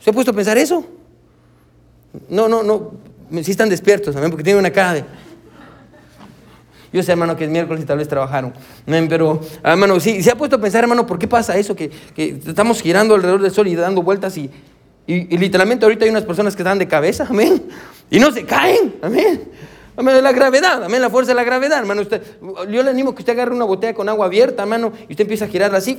¿Se 0.00 0.10
ha 0.10 0.12
puesto 0.12 0.32
a 0.32 0.34
pensar 0.34 0.58
eso? 0.58 0.84
No, 2.28 2.48
no, 2.48 2.62
no. 2.62 2.92
Si 3.42 3.50
están 3.50 3.68
despiertos, 3.68 4.16
amén, 4.16 4.30
porque 4.30 4.44
tienen 4.44 4.60
una 4.60 4.70
cara 4.70 4.94
de... 4.94 5.27
Yo 6.92 7.02
sé, 7.02 7.12
hermano, 7.12 7.36
que 7.36 7.44
es 7.44 7.50
miércoles 7.50 7.82
y 7.82 7.86
tal 7.86 7.98
vez 7.98 8.08
trabajaron. 8.08 8.54
Pero, 8.86 9.40
hermano, 9.62 10.00
si 10.00 10.22
se 10.22 10.30
ha 10.30 10.36
puesto 10.36 10.56
a 10.56 10.60
pensar, 10.60 10.84
hermano, 10.84 11.06
¿por 11.06 11.18
qué 11.18 11.28
pasa 11.28 11.56
eso? 11.56 11.76
Que, 11.76 11.90
estamos 12.46 12.80
girando 12.80 13.14
alrededor 13.14 13.42
del 13.42 13.50
sol 13.50 13.68
y 13.68 13.74
dando 13.74 14.02
vueltas 14.02 14.36
y, 14.38 14.50
y, 15.06 15.36
literalmente 15.36 15.84
ahorita 15.84 16.04
hay 16.04 16.10
unas 16.10 16.24
personas 16.24 16.56
que 16.56 16.62
están 16.62 16.78
de 16.78 16.88
cabeza, 16.88 17.26
amén. 17.28 17.62
Y 18.10 18.18
no 18.18 18.32
se 18.32 18.44
caen, 18.44 18.96
amén. 19.02 19.50
Amén, 19.96 20.22
la 20.22 20.32
gravedad, 20.32 20.84
amén, 20.84 21.02
la 21.02 21.10
fuerza 21.10 21.32
de 21.32 21.34
la 21.34 21.44
gravedad, 21.44 21.80
hermano. 21.80 22.02
Usted, 22.02 22.22
yo 22.70 22.82
le 22.82 22.90
animo 22.90 23.14
que 23.14 23.22
usted 23.22 23.32
agarre 23.32 23.52
una 23.52 23.64
botella 23.64 23.94
con 23.94 24.08
agua 24.08 24.26
abierta, 24.26 24.62
hermano, 24.62 24.92
y 25.08 25.12
usted 25.12 25.22
empieza 25.22 25.46
a 25.46 25.48
girarla 25.48 25.78
así. 25.78 25.98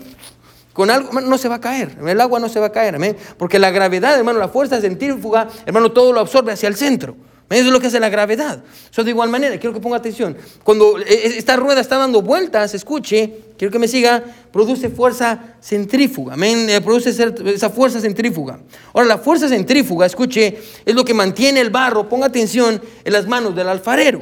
Con 0.71 0.89
algo, 0.89 1.19
no 1.19 1.37
se 1.37 1.49
va 1.49 1.55
a 1.55 1.59
caer, 1.59 1.97
el 2.07 2.21
agua 2.21 2.39
no 2.39 2.47
se 2.47 2.59
va 2.61 2.67
a 2.67 2.71
caer, 2.71 2.95
amén. 2.95 3.17
Porque 3.37 3.59
la 3.59 3.69
gravedad, 3.71 4.17
hermano, 4.17 4.39
la 4.39 4.47
fuerza 4.47 4.79
centrífuga, 4.79 5.49
hermano, 5.65 5.91
todo 5.91 6.13
lo 6.13 6.21
absorbe 6.21 6.53
hacia 6.53 6.69
el 6.69 6.75
centro. 6.75 7.17
Eso 7.49 7.65
es 7.65 7.71
lo 7.71 7.79
que 7.79 7.87
hace 7.87 7.99
la 7.99 8.09
gravedad. 8.09 8.61
Eso 8.91 9.03
de 9.03 9.09
igual 9.09 9.29
manera, 9.29 9.57
quiero 9.57 9.73
que 9.73 9.79
ponga 9.79 9.97
atención. 9.97 10.37
Cuando 10.63 10.99
e, 10.99 11.13
e, 11.13 11.37
esta 11.39 11.55
rueda 11.55 11.81
está 11.81 11.97
dando 11.97 12.21
vueltas, 12.21 12.75
escuche, 12.75 13.33
quiero 13.57 13.71
que 13.71 13.79
me 13.79 13.87
siga, 13.87 14.23
produce 14.51 14.89
fuerza 14.89 15.55
centrífuga. 15.59 16.35
Amén. 16.35 16.69
Eh, 16.69 16.79
produce 16.79 17.09
esa 17.09 17.69
fuerza 17.71 17.99
centrífuga. 17.99 18.59
Ahora, 18.93 19.07
la 19.07 19.17
fuerza 19.17 19.49
centrífuga, 19.49 20.05
escuche, 20.05 20.59
es 20.85 20.93
lo 20.93 21.03
que 21.03 21.15
mantiene 21.15 21.59
el 21.59 21.71
barro, 21.71 22.07
ponga 22.07 22.27
atención, 22.27 22.79
en 23.03 23.13
las 23.13 23.25
manos 23.27 23.55
del 23.55 23.67
alfarero. 23.67 24.21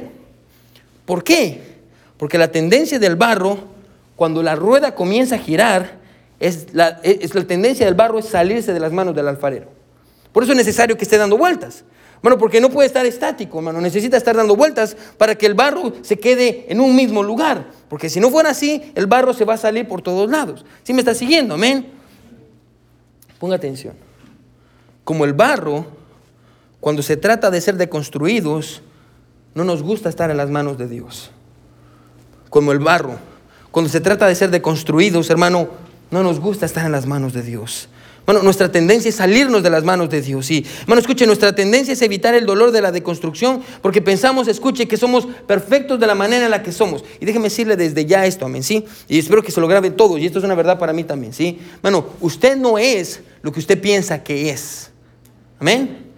¿Por 1.04 1.22
qué? 1.22 1.60
Porque 2.16 2.38
la 2.38 2.50
tendencia 2.50 2.98
del 2.98 3.16
barro, 3.16 3.58
cuando 4.16 4.42
la 4.42 4.56
rueda 4.56 4.94
comienza 4.94 5.34
a 5.34 5.38
girar, 5.38 5.98
es 6.40 6.68
la, 6.72 7.00
es 7.02 7.34
la 7.34 7.44
tendencia 7.44 7.84
del 7.84 7.94
barro 7.94 8.20
es 8.20 8.26
salirse 8.26 8.72
de 8.72 8.80
las 8.80 8.92
manos 8.92 9.14
del 9.14 9.28
alfarero. 9.28 9.66
Por 10.32 10.44
eso 10.44 10.52
es 10.52 10.58
necesario 10.58 10.96
que 10.96 11.04
esté 11.04 11.18
dando 11.18 11.36
vueltas. 11.36 11.84
Bueno, 12.22 12.38
porque 12.38 12.60
no 12.60 12.70
puede 12.70 12.86
estar 12.86 13.06
estático, 13.06 13.58
hermano. 13.58 13.80
Necesita 13.80 14.16
estar 14.16 14.36
dando 14.36 14.56
vueltas 14.56 14.96
para 15.16 15.36
que 15.36 15.46
el 15.46 15.54
barro 15.54 15.92
se 16.02 16.18
quede 16.18 16.66
en 16.68 16.80
un 16.80 16.96
mismo 16.96 17.22
lugar. 17.22 17.70
Porque 17.88 18.10
si 18.10 18.20
no 18.20 18.30
fuera 18.30 18.50
así, 18.50 18.92
el 18.94 19.06
barro 19.06 19.32
se 19.32 19.44
va 19.44 19.54
a 19.54 19.58
salir 19.58 19.86
por 19.86 20.02
todos 20.02 20.28
lados. 20.28 20.64
¿Sí 20.82 20.92
me 20.92 21.00
está 21.00 21.14
siguiendo? 21.14 21.54
Amén. 21.54 21.86
Ponga 23.38 23.56
atención. 23.56 23.94
Como 25.04 25.24
el 25.24 25.32
barro, 25.32 25.86
cuando 26.80 27.02
se 27.02 27.16
trata 27.16 27.50
de 27.50 27.60
ser 27.60 27.76
deconstruidos, 27.76 28.82
no 29.54 29.64
nos 29.64 29.82
gusta 29.82 30.08
estar 30.08 30.30
en 30.30 30.36
las 30.36 30.50
manos 30.50 30.76
de 30.76 30.88
Dios. 30.88 31.30
Como 32.50 32.72
el 32.72 32.78
barro, 32.78 33.18
cuando 33.70 33.90
se 33.90 34.00
trata 34.00 34.26
de 34.26 34.34
ser 34.34 34.50
deconstruidos, 34.50 35.30
hermano, 35.30 35.68
no 36.10 36.22
nos 36.22 36.40
gusta 36.40 36.66
estar 36.66 36.84
en 36.84 36.92
las 36.92 37.06
manos 37.06 37.32
de 37.32 37.42
Dios. 37.42 37.88
Bueno, 38.28 38.42
nuestra 38.42 38.70
tendencia 38.70 39.08
es 39.08 39.14
salirnos 39.14 39.62
de 39.62 39.70
las 39.70 39.84
manos 39.84 40.10
de 40.10 40.20
Dios. 40.20 40.50
Y, 40.50 40.62
bueno, 40.86 41.00
escuche, 41.00 41.24
nuestra 41.24 41.54
tendencia 41.54 41.94
es 41.94 42.02
evitar 42.02 42.34
el 42.34 42.44
dolor 42.44 42.72
de 42.72 42.82
la 42.82 42.92
deconstrucción 42.92 43.62
porque 43.80 44.02
pensamos, 44.02 44.48
escuche, 44.48 44.86
que 44.86 44.98
somos 44.98 45.26
perfectos 45.46 45.98
de 45.98 46.06
la 46.06 46.14
manera 46.14 46.44
en 46.44 46.50
la 46.50 46.62
que 46.62 46.70
somos. 46.70 47.06
Y 47.20 47.24
déjeme 47.24 47.44
decirle 47.44 47.74
desde 47.74 48.04
ya 48.04 48.26
esto, 48.26 48.44
amén, 48.44 48.62
¿sí? 48.62 48.84
Y 49.08 49.18
espero 49.18 49.42
que 49.42 49.50
se 49.50 49.62
lo 49.62 49.66
graben 49.66 49.96
todos. 49.96 50.20
Y 50.20 50.26
esto 50.26 50.40
es 50.40 50.44
una 50.44 50.54
verdad 50.54 50.78
para 50.78 50.92
mí 50.92 51.04
también, 51.04 51.32
¿sí? 51.32 51.58
Bueno, 51.80 52.04
usted 52.20 52.58
no 52.58 52.76
es 52.76 53.20
lo 53.40 53.50
que 53.50 53.60
usted 53.60 53.80
piensa 53.80 54.22
que 54.22 54.50
es. 54.50 54.90
Amén. 55.58 56.12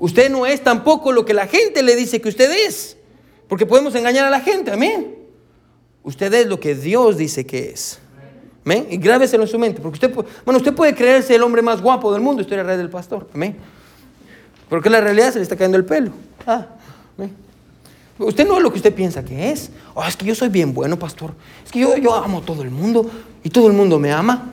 Usted 0.00 0.30
no 0.32 0.46
es 0.46 0.64
tampoco 0.64 1.12
lo 1.12 1.24
que 1.24 1.32
la 1.32 1.46
gente 1.46 1.84
le 1.84 1.94
dice 1.94 2.20
que 2.20 2.28
usted 2.28 2.50
es. 2.66 2.96
Porque 3.46 3.66
podemos 3.66 3.94
engañar 3.94 4.24
a 4.24 4.30
la 4.30 4.40
gente, 4.40 4.72
amén. 4.72 5.14
Usted 6.02 6.34
es 6.34 6.46
lo 6.48 6.58
que 6.58 6.74
Dios 6.74 7.16
dice 7.18 7.46
que 7.46 7.70
es. 7.70 8.01
Amén. 8.64 8.86
Y 8.90 8.96
grábeselo 8.96 9.42
en 9.42 9.48
su 9.48 9.58
mente. 9.58 9.80
Porque 9.80 9.96
usted, 9.96 10.14
bueno, 10.44 10.58
usted 10.58 10.74
puede 10.74 10.94
creerse 10.94 11.34
el 11.34 11.42
hombre 11.42 11.62
más 11.62 11.80
guapo 11.80 12.12
del 12.12 12.22
mundo. 12.22 12.42
Estoy 12.42 12.58
en 12.58 12.66
la 12.66 12.72
red 12.72 12.78
del 12.78 12.90
pastor. 12.90 13.28
Amén. 13.34 13.56
Porque 14.68 14.88
la 14.88 15.00
realidad 15.00 15.32
se 15.32 15.38
le 15.38 15.42
está 15.42 15.56
cayendo 15.56 15.76
el 15.76 15.84
pelo. 15.84 16.12
Ah, 16.46 16.66
usted 18.18 18.46
no 18.46 18.56
es 18.56 18.62
lo 18.62 18.70
que 18.70 18.76
usted 18.76 18.94
piensa 18.94 19.24
que 19.24 19.50
es. 19.50 19.70
Oh, 19.94 20.04
es 20.04 20.16
que 20.16 20.24
yo 20.24 20.34
soy 20.34 20.48
bien 20.48 20.72
bueno, 20.72 20.98
pastor. 20.98 21.32
Es 21.64 21.72
que 21.72 21.80
yo, 21.80 21.96
yo 21.96 22.14
amo 22.14 22.40
todo 22.40 22.62
el 22.62 22.70
mundo 22.70 23.10
y 23.42 23.50
todo 23.50 23.66
el 23.66 23.72
mundo 23.74 23.98
me 23.98 24.12
ama. 24.12 24.50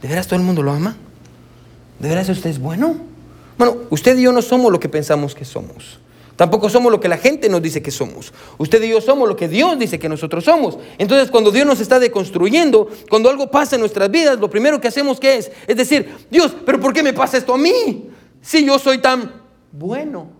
¿De 0.00 0.08
veras 0.08 0.26
todo 0.26 0.38
el 0.38 0.44
mundo 0.44 0.62
lo 0.62 0.72
ama? 0.72 0.96
¿De 1.98 2.08
veras 2.08 2.28
usted 2.28 2.50
es 2.50 2.58
bueno? 2.58 2.96
Bueno, 3.58 3.76
usted 3.90 4.18
y 4.18 4.22
yo 4.22 4.32
no 4.32 4.42
somos 4.42 4.70
lo 4.70 4.80
que 4.80 4.88
pensamos 4.88 5.34
que 5.34 5.44
somos. 5.44 5.98
Tampoco 6.36 6.68
somos 6.68 6.92
lo 6.92 7.00
que 7.00 7.08
la 7.08 7.16
gente 7.16 7.48
nos 7.48 7.62
dice 7.62 7.82
que 7.82 7.90
somos. 7.90 8.32
Usted 8.58 8.82
y 8.82 8.90
yo 8.90 9.00
somos 9.00 9.26
lo 9.26 9.36
que 9.36 9.48
Dios 9.48 9.78
dice 9.78 9.98
que 9.98 10.08
nosotros 10.08 10.44
somos. 10.44 10.78
Entonces, 10.98 11.30
cuando 11.30 11.50
Dios 11.50 11.66
nos 11.66 11.80
está 11.80 11.98
deconstruyendo, 11.98 12.88
cuando 13.08 13.30
algo 13.30 13.50
pasa 13.50 13.76
en 13.76 13.80
nuestras 13.80 14.10
vidas, 14.10 14.38
lo 14.38 14.50
primero 14.50 14.80
que 14.80 14.88
hacemos 14.88 15.18
que 15.18 15.36
es, 15.36 15.50
es 15.66 15.76
decir, 15.76 16.14
Dios, 16.30 16.54
pero 16.64 16.78
¿por 16.78 16.92
qué 16.92 17.02
me 17.02 17.14
pasa 17.14 17.38
esto 17.38 17.54
a 17.54 17.58
mí? 17.58 18.10
Si 18.42 18.64
yo 18.64 18.78
soy 18.78 18.98
tan 18.98 19.42
bueno, 19.72 20.30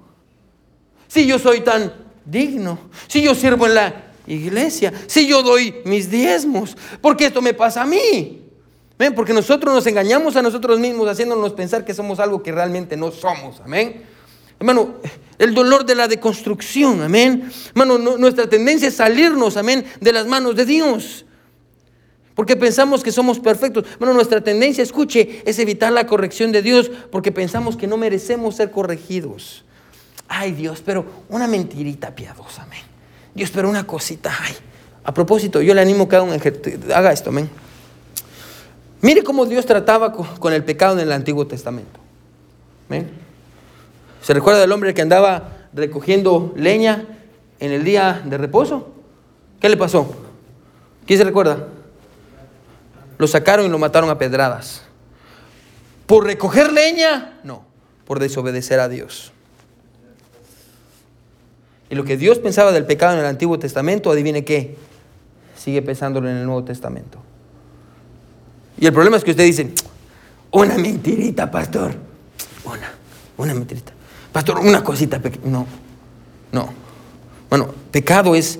si 1.09 1.27
yo 1.27 1.39
soy 1.39 1.61
tan 1.61 1.93
digno, 2.25 2.79
si 3.09 3.23
yo 3.23 3.35
sirvo 3.35 3.67
en 3.67 3.75
la 3.75 4.13
iglesia, 4.27 4.93
si 5.07 5.27
yo 5.27 5.43
doy 5.43 5.77
mis 5.87 6.11
diezmos, 6.11 6.77
¿por 7.01 7.17
qué 7.17 7.27
esto 7.27 7.41
me 7.41 7.55
pasa 7.55 7.83
a 7.83 7.87
mí? 7.87 8.43
¿Ven? 8.99 9.15
Porque 9.15 9.33
nosotros 9.33 9.75
nos 9.75 9.87
engañamos 9.87 10.37
a 10.37 10.43
nosotros 10.43 10.79
mismos 10.79 11.09
haciéndonos 11.09 11.53
pensar 11.53 11.85
que 11.85 11.95
somos 11.95 12.19
algo 12.19 12.43
que 12.43 12.53
realmente 12.53 12.97
no 12.97 13.11
somos. 13.13 13.61
Amén. 13.61 14.03
Hermano, 14.59 14.95
el 15.39 15.55
dolor 15.55 15.85
de 15.85 15.95
la 15.95 16.09
deconstrucción, 16.09 17.03
amén. 17.03 17.51
Hermano, 17.69 17.99
nuestra 17.99 18.49
tendencia 18.49 18.89
es 18.89 18.97
salirnos, 18.97 19.57
amén, 19.57 19.85
de 20.01 20.13
las 20.13 20.27
manos 20.27 20.57
de 20.57 20.65
Dios. 20.65 21.25
Porque 22.35 22.55
pensamos 22.55 23.03
que 23.03 23.13
somos 23.13 23.41
perfectos. 23.41 23.85
Bueno, 23.99 24.13
nuestra 24.13 24.43
tendencia, 24.43 24.83
escuche, 24.83 25.43
es 25.47 25.59
evitar 25.59 25.91
la 25.93 26.07
corrección 26.07 26.53
de 26.53 26.61
Dios 26.61 26.91
porque 27.11 27.33
pensamos 27.33 27.77
que 27.77 27.87
no 27.87 27.97
merecemos 27.97 28.57
ser 28.57 28.71
corregidos. 28.71 29.65
Ay 30.29 30.53
Dios, 30.53 30.83
pero 30.85 31.07
una 31.29 31.47
mentirita 31.47 32.15
piadosa, 32.15 32.65
amén. 32.65 32.83
Dios, 33.35 33.51
pero 33.51 33.71
una 33.71 33.87
cosita, 33.87 34.35
ay. 34.43 34.55
A 35.05 35.15
propósito, 35.15 35.63
yo 35.63 35.73
le 35.73 35.81
animo 35.81 36.09
que 36.09 36.17
haga, 36.17 36.25
un 36.25 36.41
haga 36.95 37.13
esto, 37.13 37.31
amén. 37.31 37.49
Mire 39.01 39.23
cómo 39.23 39.47
Dios 39.47 39.65
trataba 39.65 40.13
con 40.13 40.53
el 40.53 40.65
pecado 40.65 40.95
en 40.95 41.01
el 41.01 41.13
Antiguo 41.13 41.47
Testamento. 41.47 42.01
Amén. 42.89 43.26
¿Se 44.27 44.35
recuerda 44.35 44.59
del 44.59 44.73
hombre 44.73 44.93
que 44.93 45.03
andaba 45.03 45.69
recogiendo 45.73 46.53
leña 46.57 47.07
en 47.61 47.71
el 47.71 47.85
día 47.85 48.23
de 48.25 48.37
reposo. 48.37 48.89
¿Qué 49.61 49.69
le 49.69 49.77
pasó? 49.77 50.17
¿Quién 51.07 51.17
se 51.21 51.25
recuerda? 51.25 51.69
Lo 53.19 53.29
sacaron 53.29 53.67
y 53.67 53.69
lo 53.69 53.79
mataron 53.79 54.11
a 54.11 54.19
pedradas. 54.19 54.83
¿Por 56.07 56.25
recoger 56.25 56.73
leña? 56.73 57.39
No, 57.45 57.65
por 58.05 58.19
desobedecer 58.19 58.81
a 58.81 58.89
Dios. 58.89 59.31
Y 61.89 61.95
lo 61.95 62.03
que 62.03 62.17
Dios 62.17 62.41
pensaba 62.41 62.73
del 62.73 62.85
pecado 62.85 63.13
en 63.13 63.21
el 63.21 63.27
Antiguo 63.27 63.61
Testamento, 63.61 64.11
adivine 64.11 64.45
qué, 64.45 64.77
sigue 65.57 65.83
pensándolo 65.83 66.29
en 66.29 66.39
el 66.39 66.47
Nuevo 66.47 66.65
Testamento. 66.65 67.21
Y 68.77 68.87
el 68.87 68.93
problema 68.93 69.19
es 69.19 69.23
que 69.23 69.31
usted 69.31 69.45
dice, 69.45 69.73
una 70.51 70.77
mentirita, 70.77 71.49
pastor. 71.49 71.95
Una, 72.65 72.91
una 73.37 73.55
mentirita. 73.55 73.96
Pastor, 74.37 74.59
una 74.59 74.85
cosita 74.85 75.19
pequeña. 75.19 75.47
No, 75.47 75.67
no. 76.53 76.69
Bueno, 77.49 77.71
pecado 77.91 78.35
es 78.35 78.59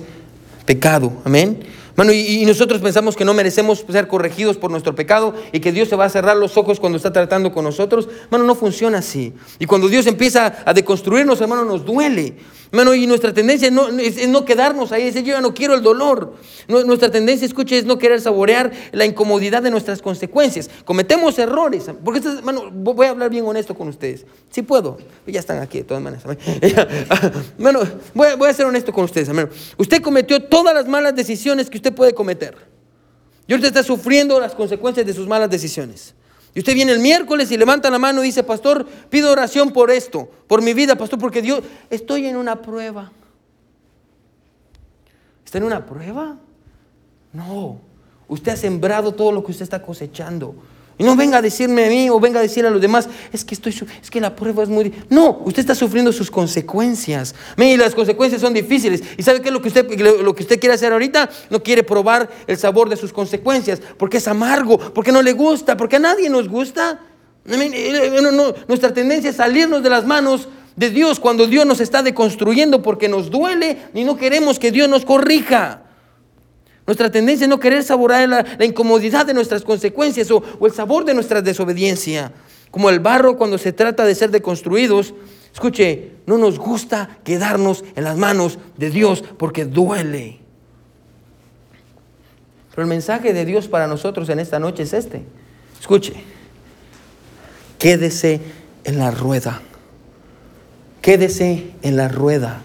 pecado. 0.65 1.13
Amén. 1.23 1.59
Bueno, 1.95 2.13
y, 2.13 2.43
nosotros 2.47 2.81
pensamos 2.81 3.15
que 3.15 3.23
no 3.23 3.35
merecemos 3.35 3.85
ser 3.87 4.07
corregidos 4.07 4.57
por 4.57 4.71
nuestro 4.71 4.95
pecado 4.95 5.35
y 5.51 5.59
que 5.59 5.71
Dios 5.71 5.87
se 5.87 5.95
va 5.95 6.05
a 6.05 6.09
cerrar 6.09 6.35
los 6.35 6.57
ojos 6.57 6.79
cuando 6.79 6.97
está 6.97 7.13
tratando 7.13 7.51
con 7.51 7.63
nosotros. 7.63 8.09
Hermano, 8.23 8.45
no 8.45 8.55
funciona 8.55 8.97
así. 8.97 9.33
Y 9.59 9.67
cuando 9.67 9.87
Dios 9.87 10.07
empieza 10.07 10.63
a 10.65 10.73
deconstruirnos, 10.73 11.39
hermano, 11.41 11.63
nos 11.63 11.85
duele. 11.85 12.33
Hermano, 12.71 12.93
y 12.93 13.07
nuestra 13.07 13.33
tendencia 13.33 13.71
no, 13.71 13.87
es, 13.87 14.27
no 14.27 14.43
quedarnos 14.43 14.91
ahí, 14.91 15.05
decir, 15.05 15.23
yo 15.23 15.33
ya 15.33 15.41
no 15.41 15.53
quiero 15.53 15.73
el 15.73 15.81
dolor. 15.81 16.35
Nuestra 16.67 17.09
tendencia, 17.09 17.45
escuche, 17.45 17.77
es 17.77 17.85
no 17.85 17.97
querer 17.97 18.19
saborear 18.19 18.71
la 18.91 19.05
incomodidad 19.05 19.63
de 19.63 19.71
nuestras 19.71 20.01
consecuencias. 20.01 20.69
Cometemos 20.83 21.39
errores. 21.39 21.85
Porque, 22.03 22.19
hermano, 22.27 22.69
voy 22.71 23.05
a 23.05 23.11
hablar 23.11 23.29
bien 23.29 23.45
honesto 23.45 23.73
con 23.73 23.87
ustedes. 23.87 24.25
Si 24.49 24.61
puedo. 24.61 24.97
Ya 25.25 25.39
están 25.39 25.59
aquí, 25.59 25.79
de 25.79 25.83
todas 25.85 26.03
maneras. 26.03 26.25
Hermano, 27.57 27.81
voy, 28.13 28.27
voy 28.37 28.49
a 28.49 28.53
ser 28.53 28.65
honesto 28.65 28.91
con 28.91 29.05
ustedes. 29.05 29.29
Usted 29.77 30.01
cometió 30.01 30.43
todas 30.43 30.73
las 30.73 30.87
malas 30.87 31.15
decisiones 31.15 31.69
que 31.69 31.77
usted 31.77 31.93
puede 31.93 32.13
cometer. 32.13 32.55
Y 33.47 33.53
ahorita 33.53 33.69
está 33.69 33.83
sufriendo 33.83 34.39
las 34.39 34.53
consecuencias 34.53 35.05
de 35.05 35.13
sus 35.13 35.25
malas 35.25 35.49
decisiones. 35.49 36.13
Y 36.53 36.59
usted 36.59 36.73
viene 36.73 36.91
el 36.91 36.99
miércoles 36.99 37.51
y 37.51 37.57
levanta 37.57 37.89
la 37.89 37.99
mano 37.99 38.23
y 38.23 38.27
dice, 38.27 38.43
pastor, 38.43 38.85
pido 39.09 39.31
oración 39.31 39.71
por 39.71 39.91
esto, 39.91 40.29
por 40.47 40.61
mi 40.61 40.73
vida, 40.73 40.95
pastor, 40.95 41.19
porque 41.19 41.41
Dios, 41.41 41.61
estoy 41.89 42.25
en 42.25 42.35
una 42.35 42.61
prueba. 42.61 43.11
¿Está 45.45 45.59
en 45.59 45.65
una 45.65 45.85
prueba? 45.85 46.37
No, 47.31 47.79
usted 48.27 48.53
ha 48.53 48.57
sembrado 48.57 49.13
todo 49.13 49.31
lo 49.31 49.43
que 49.43 49.51
usted 49.51 49.63
está 49.63 49.81
cosechando. 49.81 50.55
Y 50.99 51.03
no 51.03 51.15
venga 51.15 51.37
a 51.37 51.41
decirme 51.41 51.85
a 51.85 51.89
mí 51.89 52.09
o 52.09 52.19
venga 52.19 52.39
a 52.39 52.41
decirle 52.41 52.69
a 52.69 52.71
los 52.71 52.81
demás, 52.81 53.07
es 53.31 53.45
que 53.45 53.53
estoy, 53.53 53.75
es 54.01 54.09
que 54.09 54.19
la 54.19 54.35
prueba 54.35 54.63
es 54.63 54.69
muy... 54.69 54.91
No, 55.09 55.41
usted 55.45 55.59
está 55.59 55.75
sufriendo 55.75 56.11
sus 56.11 56.31
consecuencias. 56.31 57.35
Y 57.55 57.77
las 57.77 57.93
consecuencias 57.93 58.41
son 58.41 58.53
difíciles. 58.53 59.03
¿Y 59.15 59.21
sabe 59.21 59.41
qué 59.41 59.49
es 59.49 59.53
lo 59.53 59.61
que, 59.61 59.67
usted, 59.67 59.87
lo 59.99 60.33
que 60.33 60.41
usted 60.41 60.59
quiere 60.59 60.73
hacer 60.73 60.91
ahorita? 60.91 61.29
No 61.51 61.61
quiere 61.61 61.83
probar 61.83 62.29
el 62.47 62.57
sabor 62.57 62.89
de 62.89 62.97
sus 62.97 63.13
consecuencias, 63.13 63.79
porque 63.97 64.17
es 64.17 64.27
amargo, 64.27 64.79
porque 64.79 65.11
no 65.11 65.21
le 65.21 65.33
gusta, 65.33 65.77
porque 65.77 65.97
a 65.97 65.99
nadie 65.99 66.31
nos 66.31 66.49
gusta. 66.49 66.99
nuestra 68.67 68.91
tendencia 68.91 69.29
es 69.29 69.35
salirnos 69.35 69.83
de 69.83 69.89
las 69.91 70.05
manos 70.05 70.47
de 70.75 70.89
Dios 70.89 71.19
cuando 71.19 71.45
Dios 71.45 71.65
nos 71.65 71.79
está 71.79 72.01
deconstruyendo 72.01 72.81
porque 72.81 73.09
nos 73.09 73.29
duele 73.29 73.77
y 73.93 74.03
no 74.03 74.15
queremos 74.15 74.57
que 74.57 74.71
Dios 74.71 74.89
nos 74.89 75.05
corrija. 75.05 75.86
Nuestra 76.87 77.11
tendencia 77.11 77.43
es 77.43 77.49
no 77.49 77.59
querer 77.59 77.83
saborear 77.83 78.29
la, 78.29 78.65
incomodidad 78.65 79.25
de 79.25 79.33
nuestras 79.33 79.61
consecuencias 79.63 80.31
o, 80.31 80.41
el 80.65 80.71
sabor 80.71 81.03
de 81.03 81.13
nuestra 81.13 81.41
desobediencia. 81.41 82.31
Como 82.71 82.89
el 82.89 83.01
barro 83.01 83.37
cuando 83.37 83.57
se 83.57 83.73
trata 83.73 84.05
de 84.05 84.15
ser 84.15 84.31
deconstruidos. 84.31 85.13
Escuche, 85.53 86.11
no 86.25 86.37
nos 86.37 86.57
gusta 86.57 87.19
quedarnos 87.25 87.83
en 87.95 88.05
las 88.05 88.15
manos 88.15 88.57
de 88.77 88.89
Dios 88.89 89.21
porque 89.37 89.65
duele. 89.65 90.39
Pero 92.69 92.83
el 92.83 92.87
mensaje 92.87 93.33
de 93.33 93.43
Dios 93.43 93.67
para 93.67 93.87
nosotros 93.87 94.29
en 94.29 94.39
esta 94.39 94.57
noche 94.57 94.83
es 94.83 94.93
este. 94.93 95.23
Escuche, 95.81 96.13
quédese 97.77 98.39
en 98.85 98.97
la 98.97 99.11
rueda. 99.11 99.61
Quédese 101.01 101.71
en 101.81 101.97
la 101.97 102.07
rueda. 102.07 102.61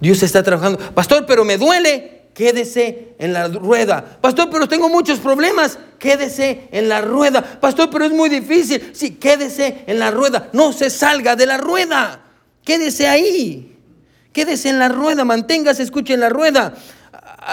Dios 0.00 0.22
está 0.22 0.42
trabajando. 0.42 0.78
Pastor, 0.94 1.26
pero 1.26 1.44
me 1.44 1.58
duele 1.58 2.17
quédese 2.38 3.16
en 3.18 3.32
la 3.32 3.48
rueda. 3.48 4.18
Pastor, 4.20 4.48
pero 4.48 4.68
tengo 4.68 4.88
muchos 4.88 5.18
problemas. 5.18 5.76
Quédese 5.98 6.68
en 6.70 6.88
la 6.88 7.00
rueda. 7.00 7.42
Pastor, 7.42 7.90
pero 7.90 8.04
es 8.04 8.12
muy 8.12 8.28
difícil. 8.28 8.92
Sí, 8.94 9.16
quédese 9.16 9.82
en 9.88 9.98
la 9.98 10.12
rueda. 10.12 10.48
No 10.52 10.72
se 10.72 10.88
salga 10.88 11.34
de 11.34 11.46
la 11.46 11.56
rueda. 11.56 12.20
Quédese 12.64 13.08
ahí. 13.08 13.76
Quédese 14.32 14.68
en 14.68 14.78
la 14.78 14.88
rueda. 14.88 15.24
Manténgase, 15.24 15.82
escuche 15.82 16.14
en 16.14 16.20
la 16.20 16.28
rueda. 16.28 16.76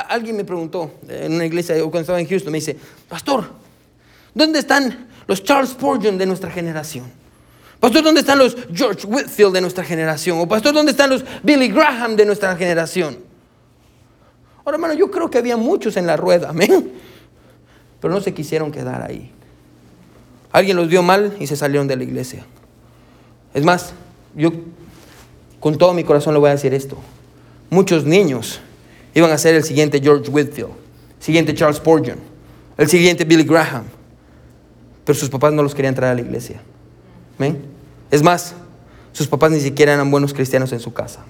Alguien 0.08 0.38
me 0.38 0.46
preguntó 0.46 1.00
en 1.10 1.34
una 1.34 1.48
iglesia 1.48 1.74
cuando 1.80 2.02
estaba 2.02 2.20
en 2.20 2.28
Houston, 2.28 2.52
me 2.52 2.60
dice, 2.60 2.78
Pastor, 3.10 3.50
¿dónde 4.36 4.60
están 4.60 5.08
los 5.26 5.44
Charles 5.44 5.72
Spurgeon 5.72 6.16
de 6.20 6.28
nuestra 6.28 6.52
generación? 6.52 7.06
Pastor, 7.80 8.04
¿dónde 8.04 8.20
están 8.20 8.38
los 8.38 8.56
George 8.72 9.08
Whitfield 9.08 9.54
de 9.54 9.62
nuestra 9.62 9.84
generación? 9.84 10.40
O 10.40 10.48
pastor, 10.48 10.74
¿dónde 10.74 10.92
están 10.92 11.10
los 11.10 11.26
Billy 11.42 11.70
Graham 11.70 12.16
de 12.16 12.26
nuestra 12.26 12.56
generación? 12.56 13.25
Ahora, 14.66 14.78
hermano, 14.78 14.96
yo 14.96 15.12
creo 15.12 15.30
que 15.30 15.38
había 15.38 15.58
muchos 15.58 15.96
en 15.96 16.08
la 16.08 16.18
rueda, 16.18 16.50
amén. 16.50 16.92
Pero 18.02 18.14
no 18.14 18.20
se 18.20 18.34
quisieron 18.34 18.72
quedar 18.72 19.04
ahí. 19.04 19.32
Alguien 20.52 20.76
los 20.76 20.90
vio 20.90 21.04
mal 21.04 21.36
y 21.40 21.46
se 21.46 21.56
salieron 21.56 21.88
de 21.88 21.96
la 21.96 22.04
iglesia. 22.04 22.44
Es 23.54 23.64
más, 23.64 23.94
yo 24.36 24.52
con 25.60 25.78
todo 25.78 25.94
mi 25.94 26.04
corazón 26.04 26.34
le 26.34 26.40
voy 26.40 26.50
a 26.50 26.54
decir 26.54 26.74
esto. 26.74 26.98
Muchos 27.70 28.06
niños 28.06 28.60
iban 29.14 29.32
a 29.32 29.38
ser 29.38 29.54
el 29.54 29.64
siguiente 29.64 30.00
George 30.02 30.32
Whitfield, 30.32 30.72
siguiente 31.20 31.54
Charles 31.54 31.78
Spurgeon, 31.78 32.18
el 32.78 32.88
siguiente 32.88 33.24
Billy 33.24 33.44
Graham. 33.44 33.84
Pero 35.04 35.18
sus 35.18 35.30
papás 35.30 35.54
no 35.54 35.62
los 35.62 35.76
querían 35.76 35.94
traer 35.94 36.14
a 36.14 36.16
la 36.16 36.22
iglesia. 36.22 36.60
¿Amén? 37.38 37.66
Es 38.10 38.24
más, 38.24 38.56
sus 39.14 39.28
papás 39.28 39.52
ni 39.52 39.60
siquiera 39.60 39.94
eran 39.94 40.10
buenos 40.10 40.34
cristianos 40.34 40.72
en 40.74 40.80
su 40.80 40.92
casa. 40.94 41.24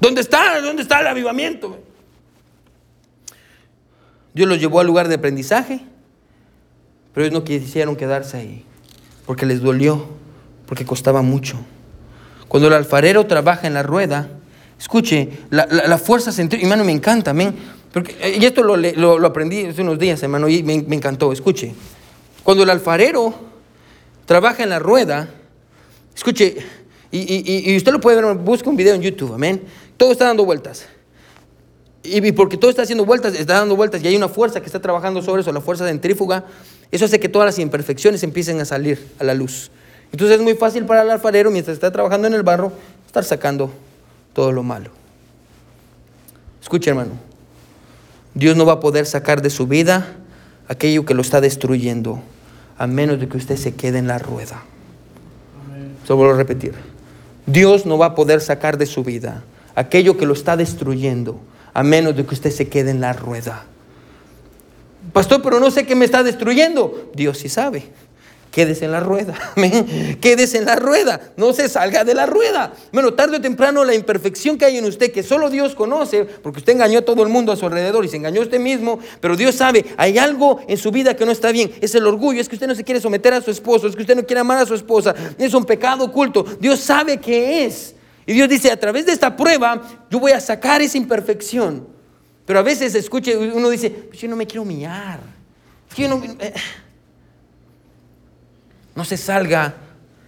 ¿Dónde 0.00 0.20
está? 0.20 0.60
¿Dónde 0.60 0.82
está 0.82 1.00
el 1.00 1.06
avivamiento? 1.06 1.78
Dios 4.34 4.48
los 4.48 4.60
llevó 4.60 4.80
al 4.80 4.86
lugar 4.86 5.08
de 5.08 5.14
aprendizaje, 5.14 5.80
pero 7.14 7.24
ellos 7.24 7.38
no 7.38 7.44
quisieron 7.44 7.96
quedarse 7.96 8.36
ahí, 8.36 8.64
porque 9.24 9.46
les 9.46 9.62
dolió, 9.62 10.06
porque 10.66 10.84
costaba 10.84 11.22
mucho. 11.22 11.58
Cuando 12.46 12.68
el 12.68 12.74
alfarero 12.74 13.24
trabaja 13.24 13.66
en 13.66 13.72
la 13.72 13.82
rueda, 13.82 14.28
escuche, 14.78 15.30
la, 15.48 15.96
fuerza 15.96 16.32
central, 16.32 16.60
hermano, 16.60 16.84
me 16.84 16.92
encanta, 16.92 17.30
amén. 17.30 17.54
y 18.38 18.44
esto 18.44 18.62
lo, 18.62 19.26
aprendí 19.26 19.64
hace 19.64 19.80
unos 19.80 19.98
días, 19.98 20.22
hermano, 20.22 20.48
y 20.50 20.62
me, 20.62 20.74
encantó, 20.74 21.32
escuche. 21.32 21.74
Cuando 22.42 22.62
el 22.62 22.68
alfarero 22.68 23.34
trabaja 24.26 24.62
en 24.62 24.68
la 24.68 24.78
rueda, 24.78 25.30
escuche, 26.14 26.58
y, 27.10 27.72
y 27.72 27.76
usted 27.76 27.90
lo 27.90 28.00
puede 28.00 28.20
ver, 28.20 28.34
busca 28.34 28.68
un 28.68 28.76
video 28.76 28.94
en 28.94 29.00
YouTube, 29.00 29.32
amén. 29.32 29.62
Todo 29.96 30.12
está 30.12 30.26
dando 30.26 30.44
vueltas. 30.44 30.86
Y 32.02 32.32
porque 32.32 32.56
todo 32.56 32.70
está 32.70 32.82
haciendo 32.82 33.04
vueltas, 33.04 33.34
está 33.34 33.54
dando 33.54 33.74
vueltas 33.74 34.02
y 34.02 34.06
hay 34.06 34.16
una 34.16 34.28
fuerza 34.28 34.60
que 34.60 34.66
está 34.66 34.80
trabajando 34.80 35.22
sobre 35.22 35.42
eso, 35.42 35.52
la 35.52 35.60
fuerza 35.60 35.86
centrífuga, 35.86 36.44
eso 36.92 37.04
hace 37.04 37.18
que 37.18 37.28
todas 37.28 37.46
las 37.46 37.58
imperfecciones 37.58 38.22
empiecen 38.22 38.60
a 38.60 38.64
salir 38.64 39.08
a 39.18 39.24
la 39.24 39.34
luz. 39.34 39.70
Entonces 40.12 40.36
es 40.36 40.42
muy 40.42 40.54
fácil 40.54 40.84
para 40.84 41.02
el 41.02 41.10
alfarero, 41.10 41.50
mientras 41.50 41.74
está 41.74 41.90
trabajando 41.90 42.28
en 42.28 42.34
el 42.34 42.44
barro, 42.44 42.72
estar 43.06 43.24
sacando 43.24 43.72
todo 44.32 44.52
lo 44.52 44.62
malo. 44.62 44.90
Escuche 46.62 46.90
hermano, 46.90 47.12
Dios 48.34 48.56
no 48.56 48.64
va 48.66 48.74
a 48.74 48.80
poder 48.80 49.06
sacar 49.06 49.42
de 49.42 49.50
su 49.50 49.66
vida 49.66 50.14
aquello 50.68 51.04
que 51.04 51.14
lo 51.14 51.22
está 51.22 51.40
destruyendo, 51.40 52.20
a 52.78 52.86
menos 52.86 53.18
de 53.18 53.28
que 53.28 53.36
usted 53.36 53.56
se 53.56 53.74
quede 53.74 53.98
en 53.98 54.06
la 54.06 54.18
rueda. 54.18 54.62
Solo 56.06 56.18
vuelvo 56.18 56.34
a 56.34 56.36
repetir. 56.36 56.74
Dios 57.46 57.84
no 57.84 57.98
va 57.98 58.06
a 58.06 58.14
poder 58.14 58.40
sacar 58.40 58.78
de 58.78 58.86
su 58.86 59.02
vida 59.02 59.42
aquello 59.76 60.16
que 60.16 60.26
lo 60.26 60.32
está 60.32 60.56
destruyendo, 60.56 61.38
a 61.72 61.84
menos 61.84 62.16
de 62.16 62.26
que 62.26 62.34
usted 62.34 62.50
se 62.50 62.68
quede 62.68 62.90
en 62.90 63.00
la 63.00 63.12
rueda. 63.12 63.66
Pastor, 65.12 65.40
pero 65.42 65.60
no 65.60 65.70
sé 65.70 65.86
qué 65.86 65.94
me 65.94 66.04
está 66.04 66.24
destruyendo. 66.24 67.10
Dios 67.14 67.38
sí 67.38 67.48
sabe. 67.48 67.84
Quédese 68.50 68.86
en 68.86 68.92
la 68.92 69.00
rueda. 69.00 69.34
Quédese 70.20 70.56
en 70.56 70.64
la 70.64 70.76
rueda. 70.76 71.20
No 71.36 71.52
se 71.52 71.68
salga 71.68 72.04
de 72.04 72.14
la 72.14 72.24
rueda. 72.24 72.72
Bueno, 72.90 73.12
tarde 73.12 73.36
o 73.36 73.40
temprano 73.40 73.84
la 73.84 73.94
imperfección 73.94 74.56
que 74.56 74.64
hay 74.64 74.78
en 74.78 74.86
usted, 74.86 75.12
que 75.12 75.22
solo 75.22 75.50
Dios 75.50 75.74
conoce, 75.74 76.24
porque 76.24 76.60
usted 76.60 76.72
engañó 76.72 77.00
a 77.00 77.02
todo 77.02 77.22
el 77.22 77.28
mundo 77.28 77.52
a 77.52 77.56
su 77.56 77.66
alrededor 77.66 78.06
y 78.06 78.08
se 78.08 78.16
engañó 78.16 78.40
a 78.40 78.44
usted 78.44 78.58
mismo, 78.58 78.98
pero 79.20 79.36
Dios 79.36 79.56
sabe, 79.56 79.84
hay 79.98 80.16
algo 80.16 80.60
en 80.68 80.78
su 80.78 80.90
vida 80.90 81.14
que 81.14 81.26
no 81.26 81.32
está 81.32 81.52
bien. 81.52 81.70
Es 81.82 81.94
el 81.94 82.06
orgullo, 82.06 82.40
es 82.40 82.48
que 82.48 82.56
usted 82.56 82.66
no 82.66 82.74
se 82.74 82.82
quiere 82.82 82.98
someter 82.98 83.34
a 83.34 83.42
su 83.42 83.50
esposo, 83.50 83.88
es 83.88 83.94
que 83.94 84.00
usted 84.00 84.16
no 84.16 84.24
quiere 84.24 84.40
amar 84.40 84.56
a 84.56 84.64
su 84.64 84.74
esposa. 84.74 85.14
Es 85.36 85.52
un 85.52 85.66
pecado 85.66 86.04
oculto. 86.04 86.42
Dios 86.58 86.80
sabe 86.80 87.18
qué 87.18 87.66
es. 87.66 87.95
Y 88.26 88.32
Dios 88.32 88.48
dice, 88.48 88.70
a 88.72 88.78
través 88.78 89.06
de 89.06 89.12
esta 89.12 89.36
prueba, 89.36 89.80
yo 90.10 90.18
voy 90.18 90.32
a 90.32 90.40
sacar 90.40 90.82
esa 90.82 90.98
imperfección. 90.98 91.86
Pero 92.44 92.58
a 92.58 92.62
veces 92.62 92.94
escuche, 92.94 93.36
uno 93.36 93.70
dice, 93.70 93.90
pues 93.90 94.20
yo 94.20 94.28
no 94.28 94.36
me 94.36 94.46
quiero 94.46 94.62
humillar. 94.62 95.20
no, 95.98 96.22
eh, 96.40 96.54
no 98.94 99.04
se 99.04 99.16
salga 99.16 99.74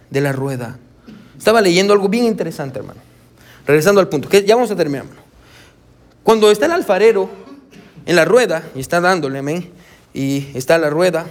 de 0.09 0.21
la 0.21 0.31
rueda. 0.31 0.79
Estaba 1.37 1.61
leyendo 1.61 1.93
algo 1.93 2.07
bien 2.07 2.25
interesante, 2.25 2.79
hermano. 2.79 3.01
Regresando 3.65 4.01
al 4.01 4.07
punto, 4.07 4.29
que 4.29 4.43
ya 4.43 4.55
vamos 4.55 4.71
a 4.71 4.75
terminar. 4.75 5.05
Cuando 6.23 6.51
está 6.51 6.65
el 6.65 6.73
alfarero 6.73 7.29
en 8.05 8.15
la 8.15 8.25
rueda 8.25 8.63
y 8.75 8.79
está 8.79 8.99
dándole, 9.01 9.39
amén, 9.39 9.71
y 10.13 10.47
está 10.53 10.77
la 10.77 10.89
rueda, 10.89 11.27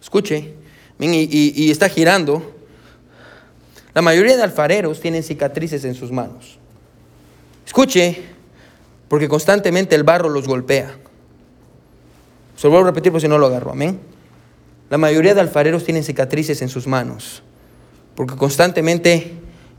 escuche, 0.00 0.54
y, 0.98 1.70
está 1.70 1.88
girando, 1.88 2.55
la 3.96 4.02
mayoría 4.02 4.36
de 4.36 4.42
alfareros 4.42 5.00
tienen 5.00 5.22
cicatrices 5.22 5.82
en 5.86 5.94
sus 5.94 6.12
manos. 6.12 6.58
Escuche, 7.64 8.24
porque 9.08 9.26
constantemente 9.26 9.94
el 9.94 10.02
barro 10.02 10.28
los 10.28 10.46
golpea. 10.46 10.94
Se 12.58 12.66
lo 12.66 12.72
vuelvo 12.72 12.88
a 12.88 12.90
repetir 12.90 13.10
por 13.10 13.22
si 13.22 13.26
no 13.26 13.38
lo 13.38 13.46
agarro, 13.46 13.70
amén. 13.70 13.98
La 14.90 14.98
mayoría 14.98 15.32
de 15.32 15.40
alfareros 15.40 15.84
tienen 15.84 16.04
cicatrices 16.04 16.60
en 16.60 16.68
sus 16.68 16.86
manos, 16.86 17.42
porque 18.14 18.36
constantemente 18.36 19.32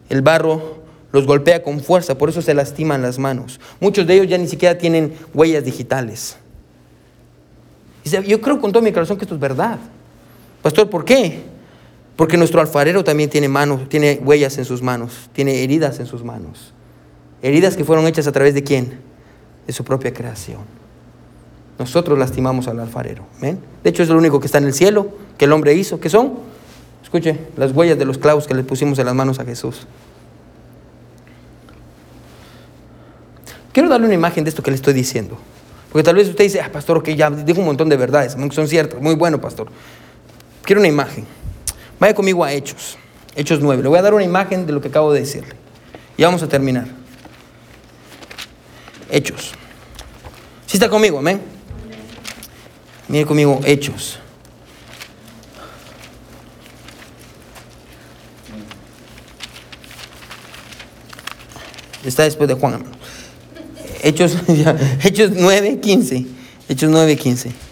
el 0.10 0.24
barro 0.24 0.82
los 1.12 1.28
golpea 1.28 1.62
con 1.62 1.80
fuerza, 1.80 2.18
por 2.18 2.30
eso 2.30 2.42
se 2.42 2.56
lastiman 2.56 3.04
las 3.04 3.20
manos. 3.20 3.60
Muchos 3.80 4.08
de 4.08 4.16
ellos 4.16 4.28
ya 4.30 4.40
ni 4.40 4.48
siquiera 4.48 4.80
tienen 4.80 5.14
huellas 5.36 5.64
digitales. 5.64 6.38
Yo 8.04 8.42
creo 8.42 8.60
con 8.60 8.72
todo 8.72 8.82
mi 8.82 8.92
corazón 8.92 9.18
que 9.18 9.26
esto 9.26 9.36
es 9.36 9.42
verdad. 9.42 9.78
Pastor, 10.64 10.90
¿por 10.90 11.06
qué? 11.06 11.56
Porque 12.18 12.36
nuestro 12.36 12.60
alfarero 12.60 13.04
también 13.04 13.30
tiene 13.30 13.48
manos, 13.48 13.88
tiene 13.88 14.20
huellas 14.22 14.58
en 14.58 14.66
sus 14.66 14.82
manos, 14.82 15.30
tiene 15.34 15.64
heridas 15.64 16.00
en 16.00 16.08
sus 16.08 16.24
manos. 16.24 16.74
Heridas 17.44 17.78
que 17.78 17.86
fueron 17.86 18.08
hechas 18.08 18.26
a 18.26 18.32
través 18.32 18.56
de 18.56 18.64
quién? 18.64 19.00
De 19.68 19.72
su 19.72 19.84
propia 19.84 20.12
creación. 20.12 20.62
Nosotros 21.78 22.18
lastimamos 22.18 22.68
al 22.68 22.80
alfarero. 22.80 23.28
De 23.40 23.90
hecho, 23.90 24.02
es 24.02 24.10
lo 24.10 24.18
único 24.18 24.40
que 24.40 24.48
está 24.48 24.58
en 24.58 24.64
el 24.66 24.74
cielo, 24.74 25.12
que 25.38 25.46
el 25.46 25.52
hombre 25.52 25.76
hizo. 25.76 26.00
¿Qué 26.00 26.10
son? 26.10 26.40
Escuche, 27.04 27.38
las 27.56 27.72
huellas 27.72 28.00
de 28.00 28.06
los 28.06 28.18
clavos 28.18 28.48
que 28.48 28.56
le 28.56 28.64
pusimos 28.64 28.98
en 28.98 29.06
las 29.06 29.14
manos 29.14 29.40
a 29.40 29.46
Jesús. 29.46 29.86
Quiero 33.72 33.90
darle 33.90 34.08
una 34.08 34.16
imagen 34.16 34.44
de 34.44 34.50
esto 34.50 34.64
que 34.64 34.72
le 34.72 34.76
estoy 34.76 34.96
diciendo. 34.96 35.38
Porque 35.92 36.04
tal 36.04 36.16
vez 36.16 36.28
usted 36.28 36.46
dice, 36.46 36.62
ah, 36.62 36.72
pastor, 36.72 37.04
que 37.04 37.16
ya 37.16 37.30
dijo 37.30 37.60
un 37.60 37.68
montón 37.68 37.90
de 37.90 37.96
verdades, 37.96 38.36
son 38.52 38.68
ciertas, 38.68 39.00
muy 39.00 39.14
bueno, 39.14 39.40
pastor. 39.40 39.68
Quiero 40.64 40.82
una 40.82 40.88
imagen. 40.88 41.37
Vaya 42.00 42.14
conmigo 42.14 42.44
a 42.44 42.54
Hechos, 42.54 42.98
Hechos 43.36 43.60
9. 43.60 43.84
Le 43.84 43.90
voy 43.90 44.00
a 44.00 44.02
dar 44.02 44.14
una 44.14 44.24
imagen 44.24 44.66
de 44.66 44.74
lo 44.74 44.82
que 44.82 44.90
acabo 44.90 45.12
de 45.12 45.22
decirle. 45.22 45.56
Y 46.16 46.24
vamos 46.24 46.44
a 46.44 46.48
terminar. 46.48 46.88
Hechos. 49.10 49.54
¿Sí 50.66 50.78
está 50.78 50.90
conmigo, 50.90 51.20
amén? 51.20 51.42
Mire 53.08 53.26
conmigo, 53.26 53.60
Hechos. 53.64 54.20
Está 62.04 62.24
después 62.24 62.48
de 62.48 62.56
Juan. 62.56 62.84
Hechos, 64.02 64.38
Hechos 65.04 65.32
9, 65.34 65.80
15. 65.80 66.26
Hechos 66.70 66.90
9, 66.90 67.18
15. 67.18 67.67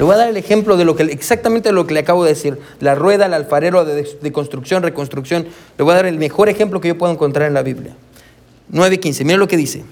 Le 0.00 0.04
voy 0.04 0.14
a 0.14 0.16
dar 0.16 0.28
el 0.30 0.38
ejemplo 0.38 0.78
de 0.78 0.86
lo 0.86 0.96
que 0.96 1.02
exactamente 1.02 1.72
lo 1.72 1.86
que 1.86 1.92
le 1.92 2.00
acabo 2.00 2.24
de 2.24 2.30
decir. 2.30 2.58
La 2.80 2.94
rueda, 2.94 3.26
el 3.26 3.34
alfarero 3.34 3.84
de, 3.84 4.32
construcción, 4.32 4.82
reconstrucción. 4.82 5.46
Le 5.76 5.84
voy 5.84 5.92
a 5.92 5.96
dar 5.96 6.06
el 6.06 6.16
mejor 6.16 6.48
ejemplo 6.48 6.80
que 6.80 6.88
yo 6.88 6.96
puedo 6.96 7.12
encontrar 7.12 7.46
en 7.46 7.52
la 7.52 7.62
Biblia. 7.62 7.94
9.15. 8.72 9.24
Mira 9.26 9.36
lo 9.36 9.46
que 9.46 9.58
dice. 9.58 9.84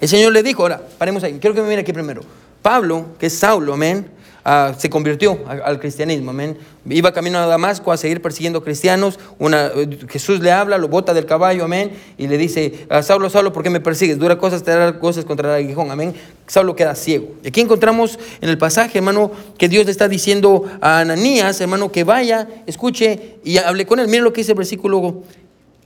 El 0.00 0.08
Señor 0.08 0.32
le 0.32 0.44
dijo, 0.44 0.62
ahora, 0.62 0.80
paremos 0.96 1.24
ahí. 1.24 1.40
Quiero 1.40 1.56
que 1.56 1.62
me 1.62 1.70
mire 1.70 1.80
aquí 1.80 1.92
primero. 1.92 2.20
Pablo, 2.62 3.06
que 3.18 3.26
es 3.26 3.36
Saulo, 3.36 3.74
amén 3.74 4.17
Ah, 4.50 4.72
se 4.78 4.88
convirtió 4.88 5.40
al 5.46 5.78
cristianismo, 5.78 6.30
amén. 6.30 6.56
Iba 6.88 7.12
camino 7.12 7.38
a 7.38 7.44
Damasco 7.44 7.92
a 7.92 7.98
seguir 7.98 8.22
persiguiendo 8.22 8.64
cristianos. 8.64 9.18
Eh, 9.38 9.98
Jesús 10.08 10.40
le 10.40 10.50
habla, 10.50 10.78
lo 10.78 10.88
bota 10.88 11.12
del 11.12 11.26
caballo, 11.26 11.66
amén, 11.66 11.92
y 12.16 12.28
le 12.28 12.38
dice, 12.38 12.86
a 12.88 13.02
Saulo, 13.02 13.28
Saulo, 13.28 13.52
¿por 13.52 13.62
qué 13.62 13.68
me 13.68 13.80
persigues? 13.80 14.18
Dura 14.18 14.38
cosas 14.38 14.62
te 14.62 14.70
dará 14.70 14.98
cosas 14.98 15.26
contra 15.26 15.58
el 15.58 15.66
aguijón, 15.66 15.90
amén. 15.90 16.14
Saulo 16.46 16.74
queda 16.74 16.94
ciego. 16.94 17.34
Y 17.44 17.48
aquí 17.48 17.60
encontramos 17.60 18.18
en 18.40 18.48
el 18.48 18.56
pasaje, 18.56 18.96
hermano, 18.96 19.32
que 19.58 19.68
Dios 19.68 19.84
le 19.84 19.90
está 19.90 20.08
diciendo 20.08 20.64
a 20.80 21.00
Ananías, 21.00 21.60
hermano, 21.60 21.92
que 21.92 22.04
vaya, 22.04 22.48
escuche 22.66 23.36
y 23.44 23.58
hable 23.58 23.84
con 23.84 24.00
él. 24.00 24.06
Miren 24.06 24.24
lo 24.24 24.32
que 24.32 24.40
dice 24.40 24.52
el 24.52 24.58
versículo, 24.58 25.24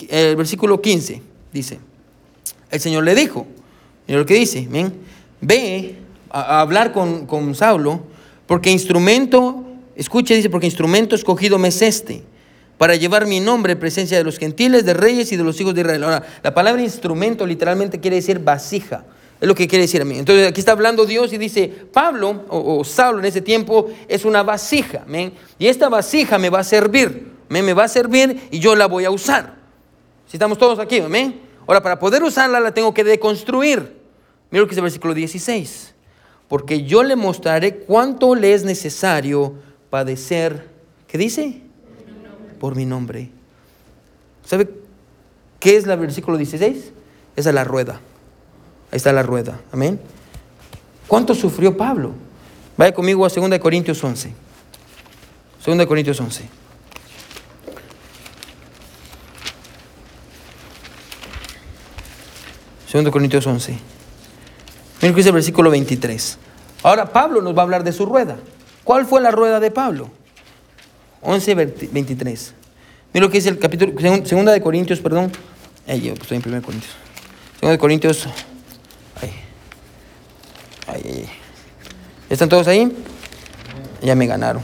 el 0.09 0.37
versículo 0.37 0.81
15, 0.81 1.21
dice, 1.53 1.81
el 2.71 2.79
Señor 2.79 3.03
le 3.03 3.17
dijo, 3.17 3.45
miren 4.07 4.21
lo 4.21 4.27
que 4.27 4.35
dice, 4.35 4.69
ve 5.41 5.97
a, 6.31 6.61
hablar 6.61 6.93
con 6.93 7.57
Saulo, 7.57 8.12
porque 8.47 8.71
instrumento, 8.71 9.65
escuche, 9.97 10.35
dice, 10.35 10.51
porque 10.51 10.67
instrumento 10.67 11.15
escogido 11.15 11.59
me 11.59 11.69
es 11.69 11.83
este, 11.83 12.23
para 12.79 12.97
llevar 12.97 13.27
mi 13.27 13.41
nombre 13.41 13.73
en 13.73 13.79
presencia 13.79 14.19
de 14.19 14.25
los 14.25 14.39
gentiles, 14.39 14.85
de 14.85 14.95
reyes 14.95 15.31
y 15.33 15.37
de 15.37 15.45
los 15.45 15.61
hijos 15.61 15.75
de 15.75 15.83
Israel. 15.83 16.05
Ahora, 16.05 16.23
la 16.43 16.53
palabra 16.53 16.83
instrumento 16.83 17.47
literalmente 17.47 18.01
quiere 18.01 18.17
decir 18.17 18.39
vasija. 18.39 19.05
Es 19.41 19.49
lo 19.49 19.57
que 19.57 19.67
quiere 19.67 19.83
decir 19.83 20.01
a 20.01 20.05
mí. 20.05 20.19
Entonces 20.19 20.47
aquí 20.47 20.61
está 20.61 20.73
hablando 20.73 21.05
Dios 21.05 21.33
y 21.33 21.39
dice, 21.39 21.69
Pablo 21.93 22.45
o, 22.49 22.85
Saulo 22.85 23.19
en 23.19 23.25
ese 23.25 23.41
tiempo 23.41 23.91
es 24.07 24.25
una 24.25 24.45
vasija. 24.45 25.05
Y 25.59 25.67
esta 25.67 25.89
vasija 25.89 26.39
me 26.39 26.49
va 26.49 26.61
a 26.61 26.65
servir. 26.65 27.33
Me 27.49 27.73
va 27.73 27.85
a 27.85 27.89
servir 27.89 28.49
y 28.53 28.61
yo 28.61 28.77
la 28.77 28.87
voy 28.87 29.05
a 29.05 29.11
usar. 29.11 29.57
Si 30.29 30.37
estamos 30.37 30.59
todos 30.59 30.79
aquí, 30.79 31.01
amén. 31.01 31.41
Ahora, 31.67 31.83
para 31.83 31.99
poder 31.99 32.23
usarla 32.23 32.61
la 32.61 32.73
tengo 32.73 32.95
que 32.95 33.03
deconstruir. 33.03 33.97
Mira 34.51 34.61
lo 34.61 34.67
que 34.67 34.71
dice 34.71 34.81
el 34.81 34.85
versículo 34.85 35.13
16 35.13 35.93
porque 36.53 36.85
yo 36.85 37.03
le 37.03 37.17
mostraré 37.17 37.77
cuánto 37.77 38.35
le 38.35 38.53
es 38.53 38.63
necesario 38.63 39.55
padecer. 39.89 40.69
¿Qué 41.09 41.17
dice? 41.17 41.63
Por 42.61 42.77
mi 42.77 42.85
nombre. 42.85 43.31
¿Sabe 44.45 44.69
qué 45.59 45.79
es 45.79 45.87
el 45.87 45.99
versículo 45.99 46.37
16? 46.37 46.93
Esa 47.37 47.49
es 47.49 47.55
la 47.55 47.65
rueda. 47.65 48.01
Ahí 48.91 48.99
está 48.99 49.15
la 49.15 49.23
rueda. 49.23 49.63
Amén. 49.73 49.99
¿Cuánto 51.07 51.35
sufrió 51.35 51.75
Pablo? 51.75 52.13
Vaya 52.77 52.93
conmigo 52.93 53.25
a 53.25 53.31
2 53.31 53.59
Corintios 53.59 54.05
11. 54.05 54.35
2 55.65 55.87
Corintios 55.87 56.21
11. 56.21 56.45
2 62.93 63.11
Corintios 63.11 63.47
11. 63.47 63.92
Miren 65.03 65.15
que 65.15 65.19
dice 65.19 65.31
el 65.31 65.35
versículo 65.35 65.69
23. 65.71 66.39
Ahora 66.85 67.13
Pablo 67.13 67.43
nos 67.43 67.57
va 67.57 67.61
a 67.61 67.63
hablar 67.65 67.83
de 67.83 67.93
su 67.93 68.07
rueda. 68.07 68.37
¿Cuál 68.85 69.05
fue 69.05 69.21
la 69.21 69.33
rueda 69.33 69.59
de 69.59 69.73
Pablo? 69.73 70.11
11, 71.23 71.55
23. 71.91 72.55
Miren 73.13 73.27
lo 73.27 73.31
que 73.31 73.39
dice 73.39 73.49
el 73.49 73.59
capítulo, 73.59 73.93
segunda 74.25 74.53
de 74.53 74.61
Corintios, 74.63 75.01
perdón. 75.01 75.33
Ahí 75.89 76.03
yo 76.03 76.13
estoy 76.13 76.39
en 76.39 76.45
1 76.47 76.63
Corintios. 76.63 76.93
Segunda 77.55 77.73
de 77.73 77.79
Corintios. 77.79 78.27
Ahí. 79.21 79.33
Ahí, 80.87 81.03
ahí. 81.05 81.29
¿Están 82.31 82.49
todos 82.49 82.69
ahí? 82.69 82.91
Ya 84.03 84.15
me 84.15 84.27
ganaron. 84.29 84.63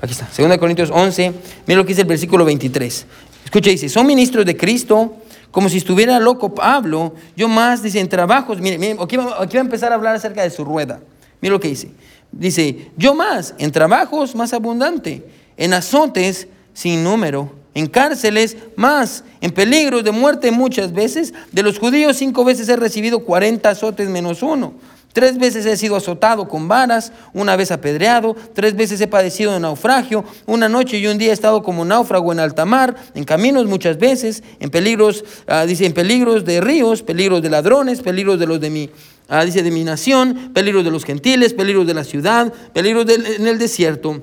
Aquí 0.00 0.12
está. 0.12 0.28
Segunda 0.30 0.54
de 0.54 0.60
Corintios 0.60 0.90
11. 0.92 1.32
Miren 1.66 1.78
lo 1.78 1.84
que 1.84 1.88
dice 1.88 2.02
el 2.02 2.08
versículo 2.08 2.44
23. 2.44 3.06
Escucha, 3.44 3.70
dice, 3.70 3.88
son 3.88 4.06
ministros 4.06 4.46
de 4.46 4.56
Cristo 4.56 5.16
como 5.54 5.68
si 5.68 5.76
estuviera 5.76 6.18
loco 6.18 6.52
Pablo, 6.52 7.14
yo 7.36 7.46
más, 7.46 7.80
dice, 7.80 8.00
en 8.00 8.08
trabajos, 8.08 8.60
mire, 8.60 8.96
aquí, 9.00 9.16
va, 9.16 9.38
a 9.38 9.58
empezar 9.60 9.92
a 9.92 9.94
hablar 9.94 10.16
acerca 10.16 10.42
de 10.42 10.50
su 10.50 10.64
rueda. 10.64 10.98
Mire 11.40 11.52
lo 11.52 11.60
que 11.60 11.68
dice. 11.68 11.92
Dice, 12.32 12.90
yo 12.96 13.14
más, 13.14 13.54
en 13.58 13.70
trabajos 13.70 14.34
más 14.34 14.52
abundante, 14.52 15.24
en 15.56 15.72
azotes 15.72 16.48
sin 16.72 17.04
número, 17.04 17.52
en 17.72 17.86
cárceles 17.86 18.56
más, 18.74 19.22
en 19.40 19.52
peligros 19.52 20.02
de 20.02 20.10
muerte 20.10 20.50
muchas 20.50 20.92
veces. 20.92 21.32
De 21.52 21.62
los 21.62 21.78
judíos 21.78 22.16
cinco 22.16 22.44
veces 22.44 22.68
he 22.68 22.74
recibido 22.74 23.20
cuarenta 23.20 23.70
azotes 23.70 24.08
menos 24.08 24.42
uno. 24.42 24.74
Tres 25.14 25.38
veces 25.38 25.64
he 25.64 25.76
sido 25.76 25.94
azotado 25.94 26.48
con 26.48 26.66
varas, 26.66 27.12
una 27.34 27.54
vez 27.54 27.70
apedreado, 27.70 28.34
tres 28.52 28.74
veces 28.74 29.00
he 29.00 29.06
padecido 29.06 29.52
de 29.52 29.60
naufragio, 29.60 30.24
una 30.44 30.68
noche 30.68 30.98
y 30.98 31.06
un 31.06 31.18
día 31.18 31.30
he 31.30 31.32
estado 31.32 31.62
como 31.62 31.84
náufrago 31.84 32.32
en 32.32 32.40
alta 32.40 32.64
mar, 32.64 32.96
en 33.14 33.22
caminos 33.22 33.66
muchas 33.66 33.96
veces, 33.96 34.42
en 34.58 34.70
peligros, 34.70 35.24
ah, 35.46 35.66
dice, 35.66 35.86
en 35.86 35.92
peligros 35.92 36.44
de 36.44 36.60
ríos, 36.60 37.04
peligros 37.04 37.42
de 37.42 37.50
ladrones, 37.50 38.02
peligros 38.02 38.40
de 38.40 38.46
los 38.48 38.60
de 38.60 38.70
mi, 38.70 38.90
ah, 39.28 39.44
dice, 39.44 39.62
de 39.62 39.70
mi 39.70 39.84
nación, 39.84 40.50
peligros 40.52 40.82
de 40.82 40.90
los 40.90 41.04
gentiles, 41.04 41.54
peligros 41.54 41.86
de 41.86 41.94
la 41.94 42.02
ciudad, 42.02 42.52
peligros 42.72 43.06
en 43.08 43.46
el 43.46 43.56
desierto 43.60 44.20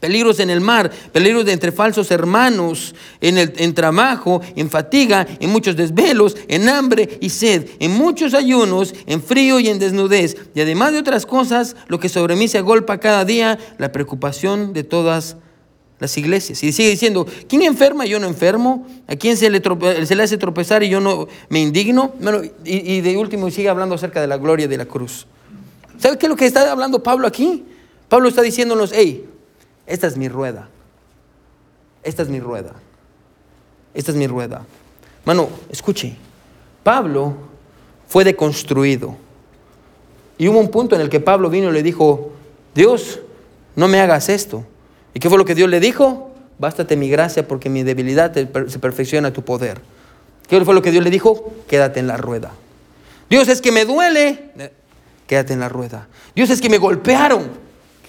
peligros 0.00 0.40
en 0.40 0.50
el 0.50 0.60
mar, 0.60 0.90
peligros 1.12 1.44
de 1.44 1.52
entre 1.52 1.70
falsos 1.70 2.10
hermanos, 2.10 2.94
en, 3.20 3.38
el, 3.38 3.52
en 3.56 3.72
trabajo, 3.72 4.40
en 4.56 4.68
fatiga, 4.68 5.26
en 5.38 5.50
muchos 5.50 5.76
desvelos, 5.76 6.36
en 6.48 6.68
hambre 6.68 7.18
y 7.20 7.30
sed, 7.30 7.68
en 7.78 7.92
muchos 7.92 8.34
ayunos, 8.34 8.94
en 9.06 9.22
frío 9.22 9.60
y 9.60 9.68
en 9.68 9.78
desnudez. 9.78 10.36
Y 10.54 10.60
además 10.60 10.92
de 10.92 10.98
otras 10.98 11.24
cosas, 11.24 11.76
lo 11.86 12.00
que 12.00 12.08
sobre 12.08 12.34
mí 12.34 12.48
se 12.48 12.58
agolpa 12.58 12.98
cada 12.98 13.24
día, 13.24 13.58
la 13.78 13.92
preocupación 13.92 14.72
de 14.72 14.82
todas 14.82 15.36
las 16.02 16.18
iglesias. 16.18 16.62
Y 16.64 16.72
sigue 16.72 16.90
diciendo, 16.90 17.26
¿quién 17.48 17.62
enferma 17.62 18.04
y 18.04 18.10
yo 18.10 18.18
no 18.18 18.26
enfermo? 18.26 18.86
¿A 19.06 19.14
quién 19.14 19.36
se 19.36 19.48
le, 19.48 19.62
se 20.04 20.16
le 20.16 20.22
hace 20.24 20.36
tropezar 20.36 20.82
y 20.82 20.88
yo 20.88 21.00
no 21.00 21.28
me 21.48 21.60
indigno? 21.60 22.12
Bueno, 22.20 22.42
y, 22.64 23.00
de 23.00 23.16
último 23.16 23.48
sigue 23.50 23.68
hablando 23.68 23.94
acerca 23.94 24.20
de 24.20 24.26
la 24.26 24.36
gloria 24.36 24.66
de 24.66 24.76
la 24.76 24.84
cruz. 24.84 25.28
¿Sabe 25.98 26.18
qué 26.18 26.26
es 26.26 26.30
lo 26.30 26.36
que 26.36 26.46
está 26.46 26.70
hablando 26.72 27.04
Pablo 27.04 27.28
aquí? 27.28 27.64
Pablo 28.08 28.28
está 28.28 28.42
diciéndonos, 28.42 28.90
hey, 28.92 29.26
esta 29.86 30.06
es 30.06 30.16
mi 30.16 30.28
rueda. 30.28 30.68
Esta 32.02 32.22
es 32.22 32.28
mi 32.28 32.40
rueda. 32.40 32.72
Esta 33.94 34.10
es 34.10 34.16
mi 34.16 34.26
rueda. 34.26 34.64
Mano, 35.24 35.48
escuche. 35.70 36.16
Pablo 36.82 37.34
fue 38.08 38.24
deconstruido. 38.24 39.16
Y 40.38 40.48
hubo 40.48 40.58
un 40.58 40.70
punto 40.70 40.94
en 40.94 41.00
el 41.00 41.08
que 41.08 41.20
Pablo 41.20 41.50
vino 41.50 41.70
y 41.70 41.72
le 41.72 41.82
dijo, 41.82 42.32
Dios, 42.74 43.20
no 43.76 43.88
me 43.88 44.00
hagas 44.00 44.28
esto. 44.28 44.64
¿Y 45.14 45.20
qué 45.20 45.28
fue 45.28 45.38
lo 45.38 45.44
que 45.44 45.54
Dios 45.54 45.68
le 45.68 45.78
dijo? 45.78 46.30
Bástate 46.58 46.96
mi 46.96 47.08
gracia 47.08 47.46
porque 47.46 47.68
mi 47.68 47.82
debilidad 47.82 48.32
se 48.34 48.46
perfecciona 48.46 49.32
tu 49.32 49.42
poder. 49.42 49.80
¿Qué 50.48 50.64
fue 50.64 50.74
lo 50.74 50.82
que 50.82 50.90
Dios 50.90 51.04
le 51.04 51.10
dijo? 51.10 51.52
Quédate 51.68 52.00
en 52.00 52.06
la 52.06 52.16
rueda. 52.16 52.52
Dios 53.30 53.48
es 53.48 53.60
que 53.60 53.72
me 53.72 53.84
duele. 53.84 54.50
Quédate 55.26 55.52
en 55.52 55.60
la 55.60 55.68
rueda. 55.68 56.08
Dios 56.34 56.50
es 56.50 56.60
que 56.60 56.68
me 56.68 56.78
golpearon. 56.78 57.50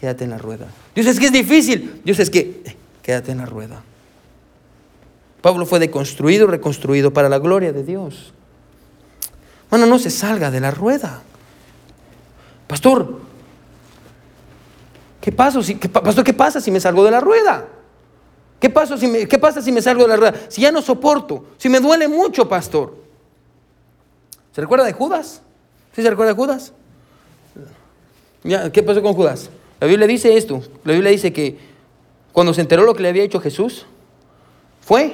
Quédate 0.04 0.26
en 0.26 0.32
la 0.32 0.38
rueda. 0.38 0.68
Dios 0.93 1.08
es 1.08 1.18
que 1.18 1.28
es 1.28 1.32
difícil. 1.32 2.01
Dios 2.04 2.20
es 2.20 2.30
que 2.30 2.76
quédate 3.01 3.32
en 3.32 3.38
la 3.38 3.45
rueda. 3.45 3.82
Pablo 5.39 5.66
fue 5.66 5.80
deconstruido, 5.80 6.45
reconstruido 6.45 7.14
para 7.14 7.30
la 7.30 7.39
gloria 7.39 7.72
de 7.72 7.86
Dios. 7.86 8.34
Bueno, 9.70 9.86
no 9.86 9.97
se 9.97 10.10
salga 10.10 10.51
de 10.51 10.60
la 10.60 10.72
rueda. 10.72 11.22
Pastor, 12.68 13.22
¿qué 15.22 15.32
pasa 15.32 15.64
si, 15.64 15.76
pastor, 15.76 16.26
¿qué 16.26 16.34
pasa 16.34 16.60
si 16.60 16.70
me 16.70 16.82
salgo 16.82 17.06
de 17.06 17.12
la 17.12 17.22
rueda? 17.22 17.66
¿Qué 18.60 18.70
pasa, 18.70 18.97
si 18.97 19.08
me, 19.08 19.26
¿Qué 19.26 19.39
pasa 19.39 19.62
si 19.62 19.72
me 19.72 19.82
salgo 19.82 20.01
de 20.01 20.10
la 20.10 20.18
rueda? 20.18 20.34
Si 20.49 20.60
ya 20.60 20.74
no 20.74 20.82
soporto, 20.82 21.45
si 21.58 21.70
me 21.70 21.80
duele 21.80 22.10
mucho, 22.10 22.49
pastor. 22.49 22.93
¿Se 24.51 24.60
recuerda 24.60 24.84
de 24.84 24.91
Judas? 24.91 25.41
¿Sí 25.95 26.04
se 26.04 26.10
recuerda 26.10 26.34
de 26.34 26.38
Judas? 26.38 26.74
Ya, 28.43 28.70
¿Qué 28.70 28.84
pasó 28.84 29.01
con 29.01 29.14
Judas? 29.14 29.49
La 29.84 29.88
Biblia 29.88 30.07
dice 30.07 30.38
esto. 30.38 30.63
La 30.86 30.93
Biblia 30.93 31.11
dice 31.11 31.34
que 31.34 31.57
cuando 32.31 32.53
se 32.53 32.61
enteró 32.61 32.86
lo 32.86 32.95
que 32.95 33.03
le 33.03 33.09
había 33.09 33.21
hecho 33.21 33.41
Jesús, 33.41 33.86
fue. 34.79 35.13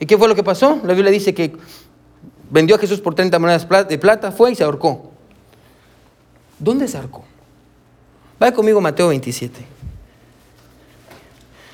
¿Y 0.00 0.06
qué 0.06 0.18
fue 0.18 0.26
lo 0.26 0.34
que 0.34 0.42
pasó? 0.42 0.80
La 0.82 0.92
Biblia 0.92 1.12
dice 1.12 1.32
que 1.32 1.52
vendió 2.50 2.74
a 2.74 2.80
Jesús 2.80 3.00
por 3.00 3.14
30 3.14 3.38
monedas 3.38 3.68
de 3.88 3.98
plata, 3.98 4.32
fue 4.32 4.50
y 4.50 4.54
se 4.56 4.64
ahorcó. 4.64 5.12
¿Dónde 6.58 6.88
se 6.88 6.96
ahorcó? 6.96 7.22
Vaya 8.40 8.52
conmigo 8.52 8.80
Mateo 8.80 9.06
27. 9.06 9.60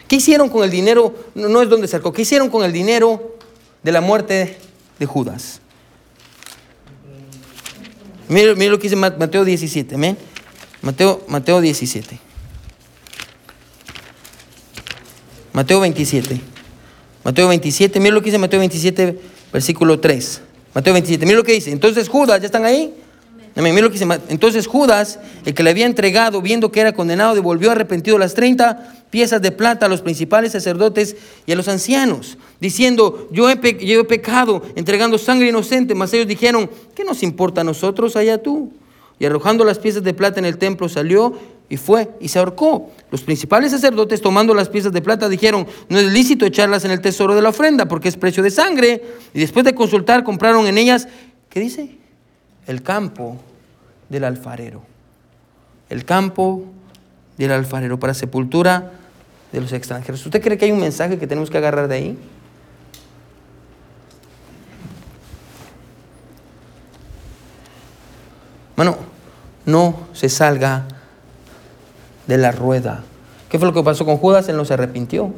¿Qué 0.06 0.16
hicieron 0.16 0.50
con 0.50 0.64
el 0.64 0.70
dinero? 0.70 1.14
No 1.34 1.62
es 1.62 1.70
donde 1.70 1.88
se 1.88 1.96
ahorcó. 1.96 2.12
¿Qué 2.12 2.20
hicieron 2.20 2.50
con 2.50 2.62
el 2.62 2.74
dinero 2.74 3.38
de 3.82 3.90
la 3.90 4.02
muerte 4.02 4.58
de 4.98 5.06
Judas? 5.06 5.62
Mira, 8.28 8.48
lo 8.52 8.78
que 8.78 8.82
dice 8.82 8.96
Mateo 8.96 9.46
17, 9.46 9.94
amén. 9.94 10.18
Mateo, 10.82 11.24
Mateo 11.28 11.60
17. 11.60 12.18
Mateo 15.52 15.80
27. 15.80 16.40
Mateo 17.24 17.48
27, 17.48 18.00
mira 18.00 18.14
lo 18.14 18.20
que 18.20 18.26
dice 18.26 18.38
Mateo 18.38 18.60
27, 18.60 19.18
versículo 19.52 20.00
3. 20.00 20.40
Mateo 20.74 20.92
27, 20.92 21.26
mira 21.26 21.38
lo 21.38 21.44
que 21.44 21.52
dice. 21.52 21.72
Entonces 21.72 22.08
Judas, 22.08 22.40
¿ya 22.40 22.46
están 22.46 22.64
ahí? 22.64 22.94
Mira 23.54 23.80
lo 23.80 23.90
que 23.90 23.98
dice. 23.98 24.20
Entonces 24.28 24.66
Judas, 24.66 25.18
el 25.44 25.52
que 25.52 25.62
le 25.62 25.70
había 25.70 25.86
entregado, 25.86 26.40
viendo 26.40 26.70
que 26.70 26.80
era 26.80 26.92
condenado, 26.92 27.34
devolvió 27.34 27.72
arrepentido 27.72 28.16
las 28.16 28.34
30 28.34 29.06
piezas 29.10 29.42
de 29.42 29.50
plata 29.50 29.86
a 29.86 29.88
los 29.88 30.00
principales 30.00 30.52
sacerdotes 30.52 31.16
y 31.44 31.52
a 31.52 31.56
los 31.56 31.66
ancianos, 31.66 32.38
diciendo, 32.60 33.28
yo 33.32 33.50
he, 33.50 33.56
pecado 33.56 34.62
entregando 34.76 35.18
sangre 35.18 35.48
inocente, 35.48 35.94
mas 35.94 36.12
ellos 36.12 36.28
dijeron, 36.28 36.70
¿qué 36.94 37.04
nos 37.04 37.22
importa 37.22 37.62
a 37.62 37.64
nosotros 37.64 38.14
allá 38.16 38.38
tú? 38.38 38.72
Y 39.18 39.26
arrojando 39.26 39.64
las 39.64 39.78
piezas 39.78 40.02
de 40.02 40.14
plata 40.14 40.38
en 40.38 40.46
el 40.46 40.58
templo 40.58 40.88
salió 40.88 41.34
y 41.68 41.76
fue 41.76 42.10
y 42.20 42.28
se 42.28 42.38
ahorcó. 42.38 42.90
Los 43.10 43.22
principales 43.22 43.72
sacerdotes 43.72 44.20
tomando 44.20 44.54
las 44.54 44.68
piezas 44.68 44.92
de 44.92 45.02
plata 45.02 45.28
dijeron, 45.28 45.66
no 45.88 45.98
es 45.98 46.12
lícito 46.12 46.46
echarlas 46.46 46.84
en 46.84 46.90
el 46.90 47.00
tesoro 47.00 47.34
de 47.34 47.42
la 47.42 47.50
ofrenda 47.50 47.86
porque 47.86 48.08
es 48.08 48.16
precio 48.16 48.42
de 48.42 48.50
sangre. 48.50 49.02
Y 49.34 49.40
después 49.40 49.64
de 49.64 49.74
consultar 49.74 50.24
compraron 50.24 50.66
en 50.66 50.78
ellas, 50.78 51.08
¿qué 51.50 51.60
dice? 51.60 51.96
El 52.66 52.82
campo 52.82 53.36
del 54.08 54.24
alfarero. 54.24 54.82
El 55.90 56.04
campo 56.04 56.64
del 57.36 57.52
alfarero 57.52 57.98
para 57.98 58.14
sepultura 58.14 58.92
de 59.52 59.60
los 59.60 59.72
extranjeros. 59.72 60.24
¿Usted 60.24 60.42
cree 60.42 60.58
que 60.58 60.66
hay 60.66 60.72
un 60.72 60.80
mensaje 60.80 61.18
que 61.18 61.26
tenemos 61.26 61.50
que 61.50 61.58
agarrar 61.58 61.88
de 61.88 61.94
ahí? 61.94 62.18
Bueno, 68.78 68.96
no 69.66 70.06
se 70.12 70.28
salga 70.28 70.86
de 72.28 72.38
la 72.38 72.52
rueda. 72.52 73.02
¿Qué 73.48 73.58
fue 73.58 73.66
lo 73.66 73.74
que 73.74 73.82
pasó 73.82 74.04
con 74.04 74.18
Judas? 74.18 74.48
Él 74.48 74.56
no 74.56 74.64
se 74.64 74.74
arrepintió. 74.74 75.32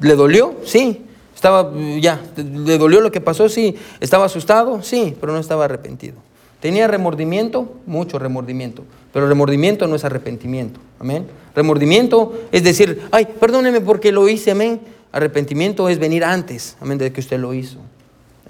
¿Le 0.00 0.14
dolió? 0.14 0.54
Sí. 0.64 1.04
Estaba, 1.34 1.70
ya, 2.00 2.22
¿le 2.36 2.78
dolió 2.78 3.02
lo 3.02 3.12
que 3.12 3.20
pasó? 3.20 3.50
Sí. 3.50 3.76
¿Estaba 4.00 4.24
asustado? 4.24 4.82
Sí, 4.82 5.14
pero 5.20 5.34
no 5.34 5.40
estaba 5.40 5.66
arrepentido. 5.66 6.14
¿Tenía 6.60 6.88
remordimiento? 6.88 7.70
Mucho 7.84 8.18
remordimiento. 8.18 8.82
Pero 9.12 9.28
remordimiento 9.28 9.86
no 9.86 9.96
es 9.96 10.04
arrepentimiento. 10.06 10.80
Amén. 11.00 11.26
Remordimiento 11.54 12.32
es 12.50 12.64
decir, 12.64 13.02
ay, 13.10 13.26
perdóneme 13.26 13.82
porque 13.82 14.10
lo 14.10 14.26
hice. 14.26 14.52
Amén. 14.52 14.80
Arrepentimiento 15.12 15.86
es 15.90 15.98
venir 15.98 16.24
antes. 16.24 16.78
Amén. 16.80 16.96
De 16.96 17.12
que 17.12 17.20
usted 17.20 17.38
lo 17.38 17.52
hizo. 17.52 17.76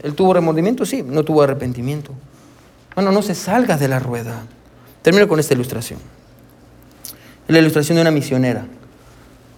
¿Él 0.04 0.14
tuvo 0.14 0.34
remordimiento? 0.34 0.86
Sí. 0.86 1.02
No 1.04 1.24
tuvo 1.24 1.42
arrepentimiento. 1.42 2.12
Bueno, 2.94 3.12
no 3.12 3.22
se 3.22 3.34
salga 3.34 3.76
de 3.76 3.88
la 3.88 3.98
rueda. 3.98 4.42
Termino 5.02 5.26
con 5.28 5.40
esta 5.40 5.54
ilustración. 5.54 5.98
La 7.48 7.58
ilustración 7.58 7.96
de 7.96 8.02
una 8.02 8.10
misionera. 8.10 8.66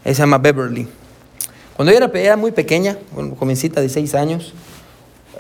Ella 0.05 0.15
se 0.15 0.23
llama 0.23 0.39
Beverly. 0.39 0.89
Cuando 1.77 1.93
ella 1.93 2.11
era, 2.15 2.37
muy 2.37 2.53
pequeña, 2.53 2.97
bueno, 3.13 3.35
jovencita 3.39 3.81
de 3.81 3.89
seis 3.89 4.15
años, 4.15 4.55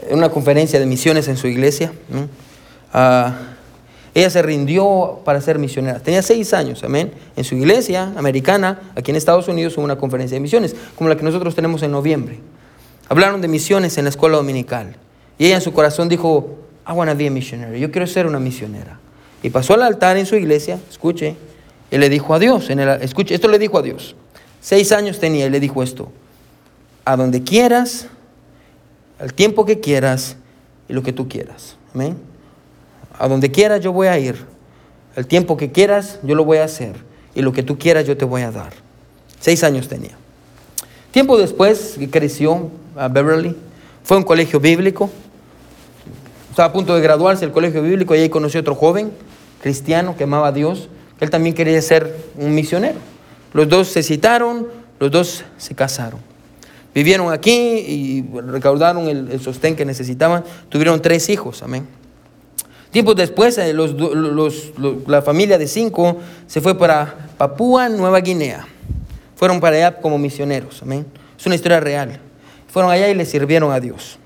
en 0.09 0.19
una 0.19 0.29
conferencia 0.29 0.81
de 0.81 0.87
misiones 0.87 1.29
en 1.29 1.37
su 1.37 1.47
iglesia, 1.47 1.93
ah, 2.93 3.37
ella 4.15 4.31
se 4.31 4.43
rindió 4.43 5.21
para 5.25 5.41
ser 5.41 5.59
misionera. 5.59 6.01
Tenía 6.01 6.23
seis 6.23 6.53
años, 6.53 6.83
amén. 6.83 7.13
En 7.37 7.45
su 7.45 7.55
iglesia 7.55 8.13
americana, 8.17 8.81
aquí 8.97 9.11
en 9.11 9.17
Estados 9.17 9.49
Unidos, 9.49 9.77
hubo 9.77 9.85
una 9.85 9.97
conferencia 9.97 10.37
de 10.37 10.41
misiones, 10.41 10.75
como 10.97 11.09
la 11.09 11.17
que 11.17 11.23
nosotros 11.23 11.55
tenemos 11.55 11.83
en 11.83 11.93
noviembre. 11.93 12.41
Hablaron 13.09 13.41
de 13.41 13.49
misiones 13.49 13.97
en 13.99 14.05
la 14.05 14.11
escuela 14.11 14.37
dominical. 14.37 14.97
Y 15.39 15.47
ella 15.47 15.57
en 15.57 15.63
su 15.63 15.73
corazón 15.73 16.09
dijo, 16.09 16.64
I 16.87 16.93
want 16.93 17.11
to 17.11 17.16
be 17.16 17.26
a 17.26 17.30
missionary. 17.30 17.80
Yo 17.80 17.91
quiero 17.91 18.07
ser 18.07 18.26
una 18.26 18.39
misionera. 18.39 18.99
Y 19.43 19.51
pasó 19.51 19.74
al 19.74 19.82
altar 19.82 20.16
en 20.16 20.26
su 20.26 20.37
iglesia, 20.37 20.78
escuche, 20.91 21.37
y 21.91 21.99
le 21.99 22.09
dijo 22.09 22.35
a 22.35 22.39
Dios, 22.39 22.70
en 22.70 22.80
el, 22.80 22.89
escuche, 23.03 23.35
esto 23.35 23.49
le 23.49 23.59
dijo 23.59 23.78
a 23.78 23.82
Dios. 23.82 24.16
Seis 24.61 24.93
años 24.93 25.20
tenía 25.20 25.47
y 25.47 25.51
le 25.51 25.61
dijo 25.61 25.82
esto, 25.82 26.11
a 27.05 27.16
donde 27.16 27.43
quieras, 27.43 28.07
al 29.18 29.35
tiempo 29.35 29.66
que 29.66 29.80
quieras 29.80 30.37
y 30.89 30.95
lo 30.95 31.03
que 31.03 31.12
tú 31.12 31.28
quieras. 31.28 31.76
Amén. 31.95 32.16
A 33.18 33.28
donde 33.28 33.51
quieras 33.51 33.80
yo 33.80 33.93
voy 33.93 34.09
a 34.09 34.18
ir, 34.18 34.37
el 35.14 35.26
tiempo 35.26 35.57
que 35.57 35.70
quieras 35.70 36.18
yo 36.22 36.35
lo 36.35 36.45
voy 36.45 36.59
a 36.59 36.64
hacer 36.64 36.97
y 37.35 37.43
lo 37.43 37.53
que 37.53 37.62
tú 37.62 37.78
quieras 37.78 38.07
yo 38.07 38.16
te 38.16 38.24
voy 38.24 38.43
a 38.43 38.51
dar. 38.51 38.72
Seis 39.39 39.62
años 39.62 39.89
tenía. 39.89 40.16
Tiempo 41.11 41.37
después 41.37 41.99
creció 42.11 42.70
a 42.97 43.09
Beverly, 43.09 43.55
fue 44.03 44.16
a 44.16 44.20
un 44.20 44.24
colegio 44.24 44.59
bíblico, 44.59 45.11
estaba 46.55 46.69
a 46.69 46.73
punto 46.73 46.95
de 46.95 47.01
graduarse 47.01 47.45
del 47.45 47.53
colegio 47.53 47.83
bíblico 47.83 48.15
y 48.15 48.21
ahí 48.21 48.29
conoció 48.29 48.61
a 48.61 48.63
otro 48.63 48.75
joven 48.75 49.13
cristiano 49.61 50.17
que 50.17 50.25
amaba 50.25 50.49
a 50.49 50.53
Dios 50.53 50.89
él 51.21 51.31
también 51.31 51.55
quería 51.55 51.81
ser 51.81 52.15
un 52.37 52.55
misionero. 52.55 52.99
Los 53.53 53.69
dos 53.69 53.89
se 53.89 54.03
citaron, 54.03 54.69
los 54.99 55.11
dos 55.11 55.45
se 55.57 55.75
casaron. 55.75 56.21
Vivieron 56.95 57.33
aquí 57.33 57.51
y 57.53 58.25
recaudaron 58.41 59.09
el, 59.09 59.41
sostén 59.41 59.75
que 59.75 59.85
necesitaban. 59.85 60.45
Tuvieron 60.69 61.01
tres 61.01 61.29
hijos, 61.29 61.63
amén. 61.63 61.87
Tiempos 62.91 63.17
después, 63.17 63.59
eh, 63.59 63.75
la 65.07 65.23
familia 65.23 65.59
de 65.59 65.67
cinco 65.67 66.19
se 66.47 66.61
fue 66.61 66.79
para 66.79 67.29
Papúa 67.37 67.89
Nueva 67.89 68.21
Guinea. 68.21 68.67
Fueron 69.35 69.61
para 69.61 69.77
allá 69.77 69.97
como 70.01 70.19
misioneros, 70.19 70.83
amén. 70.83 71.05
Es 71.39 71.47
una 71.47 71.57
historia 71.57 71.81
real. 71.81 72.21
Fueron 72.69 72.93
allá 72.93 73.09
y 73.09 73.15
le 73.15 73.25
sirvieron 73.25 73.73
a 73.73 73.81
Dios. 73.81 74.19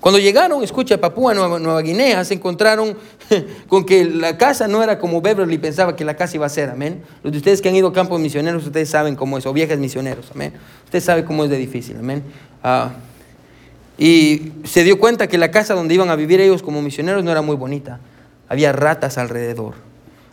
Cuando 0.00 0.20
llegaron, 0.20 0.62
escucha, 0.62 0.94
a 0.94 0.98
Papúa 0.98 1.34
Nueva, 1.34 1.82
Guinea, 1.82 2.24
se 2.24 2.34
encontraron 2.34 2.96
con 3.68 3.84
que 3.84 4.04
la 4.04 4.38
casa 4.38 4.68
no 4.68 4.82
era 4.82 4.98
como 4.98 5.20
Beverly 5.20 5.58
pensaba 5.58 5.96
que 5.96 6.04
la 6.04 6.14
casa 6.14 6.36
iba 6.36 6.46
a 6.46 6.48
ser, 6.48 6.70
amén. 6.70 7.02
Los 7.22 7.32
de 7.32 7.38
ustedes 7.38 7.60
que 7.60 7.68
han 7.68 7.74
ido 7.74 7.88
a 7.88 7.92
campos 7.92 8.20
misioneros, 8.20 8.64
ustedes 8.64 8.88
saben 8.88 9.16
cómo 9.16 9.38
es, 9.38 9.46
o 9.46 9.52
viejas 9.52 9.78
misioneros, 9.78 10.30
amén. 10.32 10.52
Usted 10.84 11.00
sabe 11.00 11.24
cómo 11.24 11.44
es 11.44 11.50
de 11.50 11.56
difícil, 11.56 11.96
amén. 11.98 12.22
Ah, 12.62 12.92
y 13.98 14.52
se 14.62 14.84
dio 14.84 15.00
cuenta 15.00 15.26
que 15.26 15.36
la 15.36 15.50
casa 15.50 15.74
donde 15.74 15.94
iban 15.94 16.10
a 16.10 16.16
vivir 16.16 16.40
ellos 16.40 16.62
como 16.62 16.80
misioneros 16.80 17.24
no 17.24 17.32
era 17.32 17.42
muy 17.42 17.56
bonita. 17.56 17.98
Había 18.48 18.72
ratas 18.72 19.18
alrededor. 19.18 19.74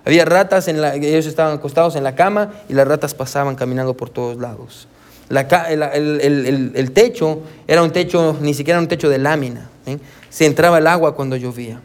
Había 0.05 0.26
ratas, 0.26 0.68
en 0.68 0.80
la, 0.80 0.93
ellos 0.93 1.26
estaban 1.26 1.57
acostados 1.57 1.95
en 1.95 2.03
la 2.03 2.13
cama 2.13 2.53
y 2.70 2.74
las 2.74 2.88
ratas 2.88 3.16
pasaban 3.16 3.55
caminando 3.55 3.97
por 3.97 4.11
todos 4.11 4.38
lados 4.38 4.88
el, 5.30 6.91
techo 6.93 7.41
era 7.67 7.82
un 7.84 7.91
techo, 7.91 8.38
ni 8.41 8.53
siquiera 8.53 8.80
un 8.80 8.88
techo 8.88 9.09
de 9.09 9.17
lámina. 9.17 9.69
¿eh? 9.86 9.97
Se 10.30 10.45
entraba 10.45 10.78
el 10.80 10.88
agua 10.88 11.15
cuando 11.15 11.36
llovía. 11.36 11.80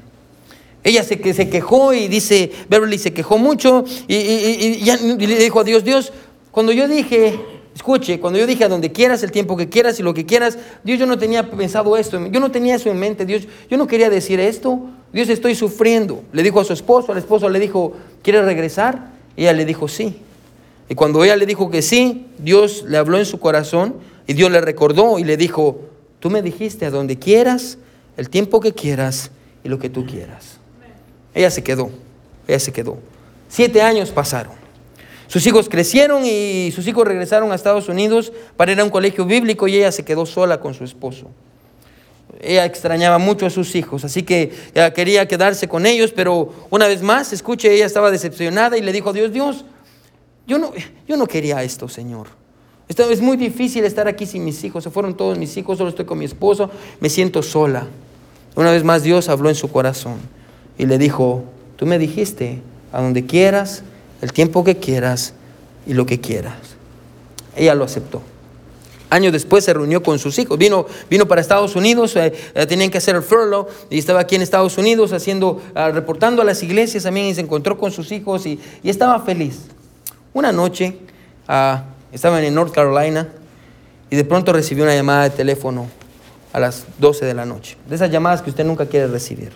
Ella 0.82 1.02
se, 1.04 1.34
se 1.34 1.48
quejó 1.50 1.92
y 1.92 2.08
dice, 2.08 2.50
Beverly 2.68 2.98
se 2.98 3.12
quejó 3.12 3.36
mucho 3.38 3.84
y, 4.08 4.14
y- 4.14 4.82
y- 4.84 5.22
y 5.22 5.26
le 5.26 5.38
dijo 5.38 5.60
a 5.60 5.64
Dios, 5.64 5.84
Dios, 5.84 6.12
cuando 6.50 6.72
yo 6.72 6.88
dije, 6.88 7.38
escuche, 7.74 8.18
cuando 8.18 8.38
yo 8.38 8.46
dije 8.46 8.64
a 8.64 8.68
donde 8.68 8.90
quieras, 8.90 9.22
el 9.22 9.30
tiempo 9.30 9.56
que 9.58 9.68
quieras 9.68 10.00
y 10.00 10.02
lo 10.02 10.14
que 10.14 10.24
quieras, 10.24 10.56
Dios, 10.82 10.98
yo 10.98 11.04
no 11.06 11.18
tenía 11.18 11.50
pensado 11.50 11.96
esto, 11.98 12.26
yo 12.28 12.40
no 12.40 12.50
tenía 12.50 12.76
eso 12.76 12.90
en 12.90 12.98
mente, 12.98 13.26
Dios, 13.26 13.42
yo 13.70 13.76
no 13.76 13.86
quería 13.86 14.08
decir 14.08 14.40
esto, 14.40 14.80
Dios, 15.12 15.28
estoy 15.28 15.54
sufriendo. 15.54 16.22
Le 16.32 16.42
dijo 16.42 16.60
a 16.60 16.64
su 16.64 16.72
esposo, 16.72 17.12
al 17.12 17.18
esposo 17.18 17.48
le 17.50 17.60
dijo, 17.60 17.92
¿quieres 18.22 18.44
regresar? 18.44 19.10
Y 19.36 19.42
ella 19.42 19.52
le 19.52 19.64
dijo, 19.66 19.86
sí. 19.86 20.16
Y 20.90 20.96
cuando 20.96 21.22
ella 21.22 21.36
le 21.36 21.46
dijo 21.46 21.70
que 21.70 21.82
sí, 21.82 22.26
Dios 22.38 22.84
le 22.86 22.98
habló 22.98 23.16
en 23.16 23.24
su 23.24 23.38
corazón 23.38 23.94
y 24.26 24.34
Dios 24.34 24.50
le 24.50 24.60
recordó 24.60 25.20
y 25.20 25.24
le 25.24 25.36
dijo, 25.36 25.82
tú 26.18 26.30
me 26.30 26.42
dijiste 26.42 26.84
a 26.84 26.90
donde 26.90 27.16
quieras, 27.16 27.78
el 28.16 28.28
tiempo 28.28 28.58
que 28.58 28.72
quieras 28.72 29.30
y 29.62 29.68
lo 29.68 29.78
que 29.78 29.88
tú 29.88 30.04
quieras. 30.04 30.58
Ella 31.32 31.48
se 31.52 31.62
quedó, 31.62 31.90
ella 32.48 32.58
se 32.58 32.72
quedó. 32.72 32.98
Siete 33.48 33.82
años 33.82 34.10
pasaron. 34.10 34.54
Sus 35.28 35.46
hijos 35.46 35.68
crecieron 35.68 36.24
y 36.26 36.72
sus 36.74 36.88
hijos 36.88 37.06
regresaron 37.06 37.52
a 37.52 37.54
Estados 37.54 37.88
Unidos 37.88 38.32
para 38.56 38.72
ir 38.72 38.80
a 38.80 38.84
un 38.84 38.90
colegio 38.90 39.24
bíblico 39.24 39.68
y 39.68 39.76
ella 39.76 39.92
se 39.92 40.04
quedó 40.04 40.26
sola 40.26 40.58
con 40.58 40.74
su 40.74 40.82
esposo. 40.82 41.30
Ella 42.40 42.64
extrañaba 42.64 43.18
mucho 43.18 43.46
a 43.46 43.50
sus 43.50 43.76
hijos, 43.76 44.04
así 44.04 44.24
que 44.24 44.50
ella 44.74 44.92
quería 44.92 45.28
quedarse 45.28 45.68
con 45.68 45.86
ellos, 45.86 46.10
pero 46.10 46.52
una 46.68 46.88
vez 46.88 47.00
más, 47.00 47.32
escuche, 47.32 47.72
ella 47.72 47.86
estaba 47.86 48.10
decepcionada 48.10 48.76
y 48.76 48.82
le 48.82 48.90
dijo 48.90 49.12
Dios, 49.12 49.32
Dios, 49.32 49.64
yo 50.50 50.58
no, 50.58 50.72
yo 51.06 51.16
no 51.16 51.28
quería 51.28 51.62
esto, 51.62 51.88
Señor. 51.88 52.26
Esto 52.88 53.08
es 53.08 53.20
muy 53.20 53.36
difícil 53.36 53.84
estar 53.84 54.08
aquí 54.08 54.26
sin 54.26 54.44
mis 54.44 54.64
hijos. 54.64 54.82
Se 54.82 54.90
fueron 54.90 55.16
todos 55.16 55.38
mis 55.38 55.56
hijos, 55.56 55.78
solo 55.78 55.90
estoy 55.90 56.06
con 56.06 56.18
mi 56.18 56.24
esposo. 56.24 56.68
Me 56.98 57.08
siento 57.08 57.40
sola. 57.40 57.86
Una 58.56 58.72
vez 58.72 58.82
más 58.82 59.04
Dios 59.04 59.28
habló 59.28 59.48
en 59.48 59.54
su 59.54 59.70
corazón 59.70 60.16
y 60.76 60.86
le 60.86 60.98
dijo, 60.98 61.44
tú 61.76 61.86
me 61.86 62.00
dijiste, 62.00 62.58
a 62.92 63.00
donde 63.00 63.26
quieras, 63.26 63.84
el 64.22 64.32
tiempo 64.32 64.64
que 64.64 64.78
quieras 64.78 65.34
y 65.86 65.94
lo 65.94 66.04
que 66.04 66.20
quieras. 66.20 66.56
Ella 67.54 67.76
lo 67.76 67.84
aceptó. 67.84 68.20
Años 69.08 69.32
después 69.32 69.64
se 69.64 69.72
reunió 69.72 70.02
con 70.02 70.18
sus 70.18 70.36
hijos. 70.40 70.58
Vino, 70.58 70.84
vino 71.08 71.28
para 71.28 71.40
Estados 71.40 71.76
Unidos, 71.76 72.16
eh, 72.16 72.32
eh, 72.56 72.66
tenían 72.66 72.90
que 72.90 72.98
hacer 72.98 73.14
el 73.14 73.22
furlough 73.22 73.68
y 73.88 74.00
estaba 74.00 74.18
aquí 74.18 74.34
en 74.34 74.42
Estados 74.42 74.78
Unidos 74.78 75.12
haciendo, 75.12 75.62
ah, 75.76 75.92
reportando 75.92 76.42
a 76.42 76.44
las 76.44 76.60
iglesias 76.64 77.04
también 77.04 77.26
y 77.26 77.36
se 77.36 77.40
encontró 77.40 77.78
con 77.78 77.92
sus 77.92 78.10
hijos 78.10 78.46
y, 78.46 78.58
y 78.82 78.90
estaba 78.90 79.20
feliz. 79.20 79.60
Una 80.32 80.52
noche 80.52 80.96
ah, 81.48 81.84
estaban 82.12 82.44
en 82.44 82.54
North 82.54 82.72
Carolina 82.72 83.28
y 84.10 84.16
de 84.16 84.24
pronto 84.24 84.52
recibió 84.52 84.84
una 84.84 84.94
llamada 84.94 85.24
de 85.24 85.30
teléfono 85.30 85.88
a 86.52 86.60
las 86.60 86.84
12 86.98 87.26
de 87.26 87.34
la 87.34 87.44
noche. 87.44 87.76
De 87.88 87.94
esas 87.96 88.10
llamadas 88.10 88.42
que 88.42 88.50
usted 88.50 88.64
nunca 88.64 88.86
quiere 88.86 89.06
recibir. 89.06 89.52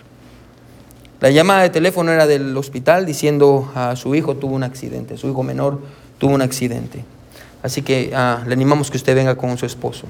La 1.21 1.29
llamada 1.29 1.61
de 1.63 1.69
teléfono 1.69 2.11
era 2.11 2.27
del 2.27 2.55
hospital 2.57 3.05
diciendo 3.05 3.71
a 3.73 3.95
su 3.95 4.15
hijo 4.15 4.35
tuvo 4.35 4.55
un 4.55 4.63
accidente, 4.63 5.17
su 5.17 5.29
hijo 5.29 5.43
menor 5.43 5.79
tuvo 6.17 6.35
un 6.35 6.41
accidente. 6.41 7.03
Así 7.63 7.81
que 7.81 8.11
ah, 8.13 8.43
le 8.45 8.53
animamos 8.53 8.91
que 8.91 8.97
usted 8.97 9.15
venga 9.15 9.35
con 9.35 9.57
su 9.57 9.65
esposo. 9.65 10.05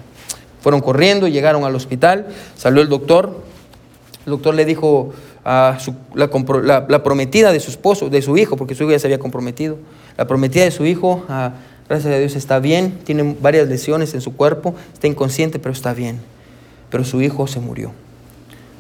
Fueron 0.62 0.82
corriendo, 0.82 1.28
llegaron 1.28 1.64
al 1.64 1.76
hospital, 1.76 2.28
salió 2.58 2.82
el 2.82 2.90
doctor. 2.90 3.44
El 4.26 4.32
doctor 4.32 4.56
le 4.56 4.66
dijo 4.66 5.14
a 5.46 5.78
la 6.16 7.04
prometida 7.04 7.52
de 7.52 7.60
su 7.60 7.70
esposo, 7.70 8.10
de 8.10 8.24
su 8.24 8.36
hijo, 8.36 8.58
porque 8.58 8.74
su 8.74 8.84
hijo 8.84 8.92
ya 8.92 9.00
se 9.00 9.06
había 9.06 9.20
comprometido. 9.20 9.78
La 10.18 10.26
prometida 10.26 10.64
de 10.64 10.72
su 10.72 10.86
hijo, 10.86 11.24
ah, 11.30 11.54
gracias 11.88 12.12
a 12.12 12.18
Dios, 12.18 12.36
está 12.36 12.60
bien, 12.60 13.00
tiene 13.04 13.36
varias 13.40 13.70
lesiones 13.70 14.16
en 14.16 14.22
su 14.22 14.36
cuerpo, 14.36 14.74
está 14.92 15.06
inconsciente, 15.06 15.60
pero 15.60 15.72
está 15.72 15.94
bien. 15.94 16.20
Pero 16.90 17.04
su 17.04 17.22
hijo 17.22 17.46
se 17.46 17.60
murió. 17.60 17.92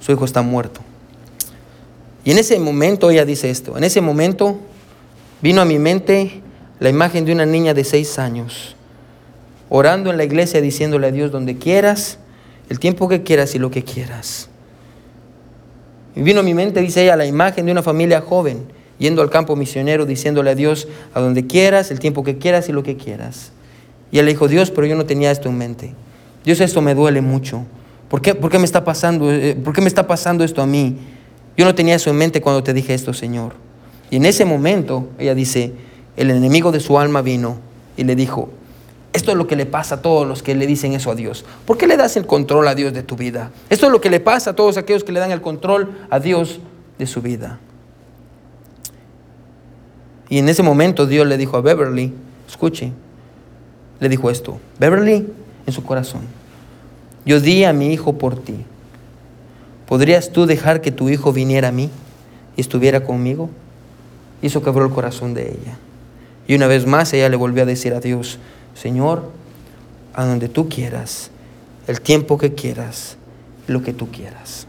Su 0.02 0.12
hijo 0.12 0.26
está 0.26 0.42
muerto. 0.42 0.82
Y 2.24 2.32
en 2.32 2.40
ese 2.40 2.60
momento 2.60 3.12
ella 3.12 3.26
dice 3.26 3.52
esto, 3.52 3.78
en 3.78 3.84
ese 3.84 4.02
momento 4.02 4.58
vino 5.44 5.62
a 5.62 5.66
mi 5.66 5.78
mente 5.78 6.42
la 6.80 6.90
imagen 6.90 7.26
de 7.26 7.32
una 7.32 7.46
niña 7.46 7.76
de 7.76 7.84
seis 7.84 8.18
años, 8.18 8.76
orando 9.70 10.10
en 10.10 10.18
la 10.18 10.24
iglesia 10.24 10.62
diciéndole 10.62 11.08
a 11.08 11.12
Dios 11.12 11.32
donde 11.32 11.58
quieras, 11.58 12.18
el 12.70 12.80
tiempo 12.80 13.08
que 13.08 13.22
quieras 13.22 13.54
y 13.54 13.60
lo 13.60 13.70
que 13.70 13.84
quieras. 13.84 14.50
Y 16.16 16.22
vino 16.22 16.40
a 16.40 16.44
mi 16.44 16.54
mente, 16.54 16.82
dice 16.82 17.04
ella, 17.04 17.16
la 17.16 17.26
imagen 17.26 17.66
de 17.66 17.72
una 17.72 17.84
familia 17.84 18.22
joven 18.22 18.66
yendo 18.98 19.22
al 19.22 19.30
campo 19.30 19.56
misionero 19.56 20.06
diciéndole 20.06 20.52
a 20.52 20.56
Dios 20.56 20.88
a 21.14 21.20
donde 21.20 21.46
quieras, 21.48 21.92
el 21.92 22.00
tiempo 22.00 22.24
que 22.24 22.38
quieras 22.38 22.70
y 22.70 22.72
lo 22.72 22.84
que 22.84 22.96
quieras. 22.96 23.52
Y 24.12 24.20
él 24.20 24.26
le 24.26 24.32
dijo, 24.32 24.48
Dios, 24.48 24.72
pero 24.72 24.88
yo 24.88 24.96
no 24.96 25.06
tenía 25.06 25.32
esto 25.32 25.50
en 25.50 25.58
mente. 25.58 25.94
Dios, 26.46 26.62
esto 26.62 26.82
me 26.82 26.96
duele 26.96 27.22
mucho. 27.22 27.66
¿Por 28.10 28.22
qué, 28.22 28.36
por 28.36 28.52
qué 28.52 28.60
me, 28.60 28.66
está 28.66 28.84
pasando, 28.84 29.32
eh, 29.32 29.58
¿Por 29.62 29.74
qué 29.74 29.82
me 29.82 29.88
está 29.88 30.08
pasando 30.08 30.44
esto 30.44 30.62
a 30.62 30.66
mí? 30.66 30.96
Yo 31.58 31.66
no 31.66 31.76
tenía 31.76 31.96
eso 31.96 32.10
en 32.10 32.18
mente 32.18 32.40
cuando 32.40 32.64
te 32.64 32.74
dije 32.74 32.94
esto, 32.94 33.14
Señor. 33.14 33.54
Y 34.10 34.18
en 34.18 34.26
ese 34.26 34.46
momento, 34.46 35.10
ella 35.18 35.34
dice, 35.34 35.74
el 36.16 36.30
enemigo 36.30 36.72
de 36.72 36.80
su 36.80 37.00
alma 37.00 37.22
vino 37.22 37.58
y 37.98 38.04
le 38.04 38.16
dijo, 38.16 38.50
esto 39.16 39.32
es 39.32 39.38
lo 39.38 39.48
que 39.48 39.56
le 39.56 39.66
pasa 39.66 39.96
a 39.96 40.02
todos 40.02 40.28
los 40.28 40.44
que 40.44 40.56
le 40.56 40.68
dicen 40.68 40.94
eso 40.94 41.10
a 41.10 41.16
Dios. 41.16 41.46
¿Por 41.66 41.78
qué 41.78 41.88
le 41.88 41.96
das 41.96 42.18
el 42.18 42.26
control 42.26 42.68
a 42.68 42.76
Dios 42.76 42.92
de 42.92 43.02
tu 43.02 43.16
vida? 43.16 43.50
Esto 43.70 43.86
es 43.86 43.92
lo 43.94 44.02
que 44.02 44.10
le 44.10 44.20
pasa 44.20 44.52
a 44.52 44.56
todos 44.56 44.76
aquellos 44.76 45.06
que 45.06 45.14
le 45.14 45.22
dan 45.22 45.32
el 45.32 45.40
control 45.40 45.98
a 46.10 46.20
Dios 46.20 46.60
de 47.00 47.08
su 47.08 47.22
vida. 47.22 47.60
Y 50.28 50.40
en 50.40 50.50
ese 50.50 50.64
momento 50.64 51.06
Dios 51.06 51.26
le 51.28 51.38
dijo 51.38 51.56
a 51.56 51.62
Beverly, 51.62 52.14
escuche, 52.46 52.92
le 54.02 54.10
dijo 54.10 54.30
esto, 54.30 54.60
Beverly, 54.80 55.26
en 55.66 55.74
su 55.74 55.82
corazón, 55.82 56.24
yo 57.26 57.40
di 57.40 57.64
a 57.64 57.72
mi 57.72 57.94
hijo 57.94 58.18
por 58.18 58.36
ti. 58.36 58.66
¿Podrías 59.88 60.32
tú 60.32 60.46
dejar 60.46 60.82
que 60.82 60.92
tu 60.92 61.08
hijo 61.08 61.32
viniera 61.32 61.70
a 61.70 61.72
mí 61.72 61.90
y 62.58 62.62
estuviera 62.62 63.06
conmigo? 63.06 63.50
Y 64.42 64.48
eso 64.48 64.62
quebró 64.62 64.86
el 64.86 64.92
corazón 64.92 65.34
de 65.34 65.52
ella. 65.52 65.78
Y 66.48 66.56
una 66.56 66.68
vez 66.68 66.86
más 66.86 67.14
ella 67.14 67.30
le 67.30 67.38
volvió 67.38 67.64
a 67.64 67.66
decir 67.66 67.94
a 67.94 68.02
Dios, 68.02 68.40
Señor, 68.76 69.32
a 70.14 70.26
donde 70.26 70.50
tú 70.50 70.70
quieras, 70.70 71.32
el 71.88 72.02
tiempo 72.02 72.38
que 72.38 72.54
quieras, 72.54 73.18
lo 73.68 73.82
que 73.82 73.94
tú 73.94 74.12
quieras. 74.12 74.68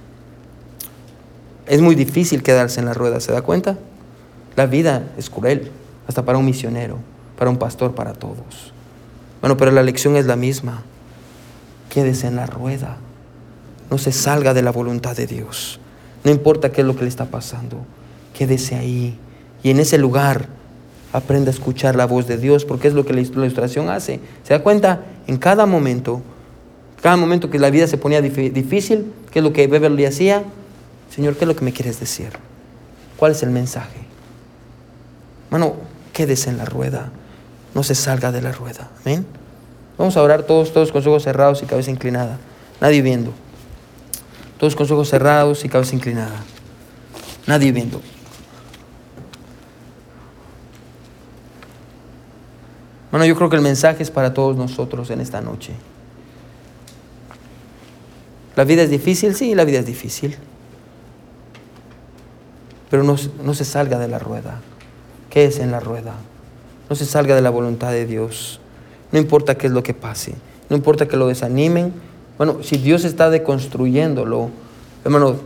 Es 1.67 1.81
muy 1.81 1.95
difícil 1.95 2.43
quedarse 2.43 2.81
en 2.81 2.87
la 2.87 2.95
rueda, 2.95 3.21
¿se 3.21 3.33
da 3.33 3.43
cuenta? 3.43 3.77
La 4.55 4.67
vida 4.67 5.03
es 5.19 5.29
cruel, 5.29 5.71
hasta 6.09 6.25
para 6.25 6.39
un 6.39 6.47
misionero, 6.47 6.99
para 7.37 7.51
un 7.51 7.59
pastor, 7.59 7.95
para 7.95 8.15
todos. 8.15 8.73
Bueno, 9.41 9.57
pero 9.57 9.71
la 9.71 9.83
lección 9.83 10.17
es 10.17 10.27
la 10.27 10.37
misma. 10.37 10.83
Quédese 11.91 12.29
en 12.29 12.37
la 12.37 12.47
rueda. 12.47 12.97
No 13.91 13.99
se 13.99 14.13
salga 14.13 14.55
de 14.55 14.63
la 14.63 14.71
voluntad 14.71 15.17
de 15.17 15.27
Dios. 15.27 15.79
No 16.25 16.31
importa 16.31 16.73
qué 16.73 16.81
es 16.81 16.87
lo 16.87 16.97
que 16.97 17.03
le 17.03 17.09
está 17.09 17.27
pasando. 17.27 17.79
Quédese 18.35 18.77
ahí. 18.77 19.19
Y 19.63 19.71
en 19.71 19.81
ese 19.81 19.99
lugar 19.99 20.49
aprenda 21.13 21.51
a 21.51 21.55
escuchar 21.55 21.97
la 21.97 22.07
voz 22.07 22.27
de 22.27 22.37
Dios, 22.37 22.65
porque 22.65 22.89
es 22.89 22.95
lo 22.95 23.05
que 23.07 23.13
la 23.15 23.21
ilustración 23.21 23.89
hace. 23.89 24.21
¿Se 24.45 24.55
da 24.55 24.63
cuenta? 24.63 25.03
En 25.27 25.39
cada 25.39 25.67
momento, 25.67 26.23
cada 27.03 27.17
momento 27.17 27.51
que 27.51 27.59
la 27.59 27.71
vida 27.71 27.87
se 27.87 27.99
ponía 27.99 28.21
dif- 28.21 28.53
difícil, 28.53 29.13
¿qué 29.31 29.39
es 29.41 29.45
lo 29.45 29.53
que 29.53 29.67
Beverly 29.67 30.05
hacía? 30.05 30.45
Señor, 31.15 31.37
¿qué 31.37 31.45
es 31.45 31.49
lo 31.49 31.57
que 31.57 31.65
me 31.65 31.73
quieres 31.73 32.01
decir? 32.01 32.31
¿Cuál 33.17 33.33
es 33.33 33.43
el 33.43 33.51
mensaje? 33.51 33.99
Mano, 35.51 35.75
quédese 36.13 36.51
en 36.51 36.59
la 36.59 36.65
rueda. 36.65 37.11
No 37.75 37.83
se 37.83 37.95
salga 37.95 38.33
de 38.33 38.43
la 38.43 38.53
rueda. 38.53 38.91
Amén. 39.05 39.27
Vamos 39.99 40.17
a 40.17 40.23
orar 40.23 40.43
todos, 40.43 40.73
todos 40.73 40.93
con 40.93 41.01
los 41.01 41.07
ojos 41.07 41.23
cerrados 41.23 41.63
y 41.63 41.67
cabeza 41.67 41.91
inclinada. 41.91 42.39
Nadie 42.81 43.01
viendo. 43.03 43.33
Todos 44.59 44.75
con 44.75 44.85
los 44.85 44.91
ojos 44.91 45.09
cerrados 45.09 45.65
y 45.65 45.69
cabeza 45.69 45.95
inclinada. 45.95 46.43
Nadie 47.47 47.73
viendo. 47.73 48.01
Bueno, 53.11 53.25
yo 53.25 53.37
creo 53.37 53.49
que 53.49 53.57
el 53.57 53.63
mensaje 53.63 54.03
es 54.03 54.11
para 54.11 54.35
todos 54.35 54.57
nosotros 54.57 55.11
en 55.11 55.21
esta 55.21 55.41
noche. 55.41 55.73
¿La 58.57 58.65
vida 58.65 58.83
es 58.83 58.91
difícil? 58.91 59.35
Sí, 59.35 59.55
la 59.55 59.65
vida 59.65 59.79
es 59.79 59.87
difícil. 59.87 60.37
Pero 62.91 63.03
no, 63.03 63.17
no 63.45 63.55
se 63.55 63.65
salga 63.65 63.99
de 63.99 64.09
la 64.09 64.19
rueda. 64.19 64.61
Quédese 65.31 65.63
en 65.63 65.71
la 65.71 65.81
rueda. 65.81 66.15
No 66.89 66.97
se 66.97 67.05
salga 67.05 67.35
de 67.35 67.43
la 67.43 67.51
voluntad 67.51 67.91
de 67.91 68.07
Dios. 68.07 68.61
No 69.13 69.19
importa 69.19 69.57
qué 69.57 69.67
es 69.67 69.73
lo 69.73 69.83
que 69.83 69.95
pase. 69.95 70.35
No 70.69 70.77
importa 70.77 71.07
que 71.07 71.17
lo 71.17 71.29
desanimen. 71.29 71.93
Bueno, 72.39 72.63
si 72.63 72.77
Dios 72.77 73.05
está 73.05 73.31
deconstruyéndolo, 73.31 74.51
hermano, 75.05 75.37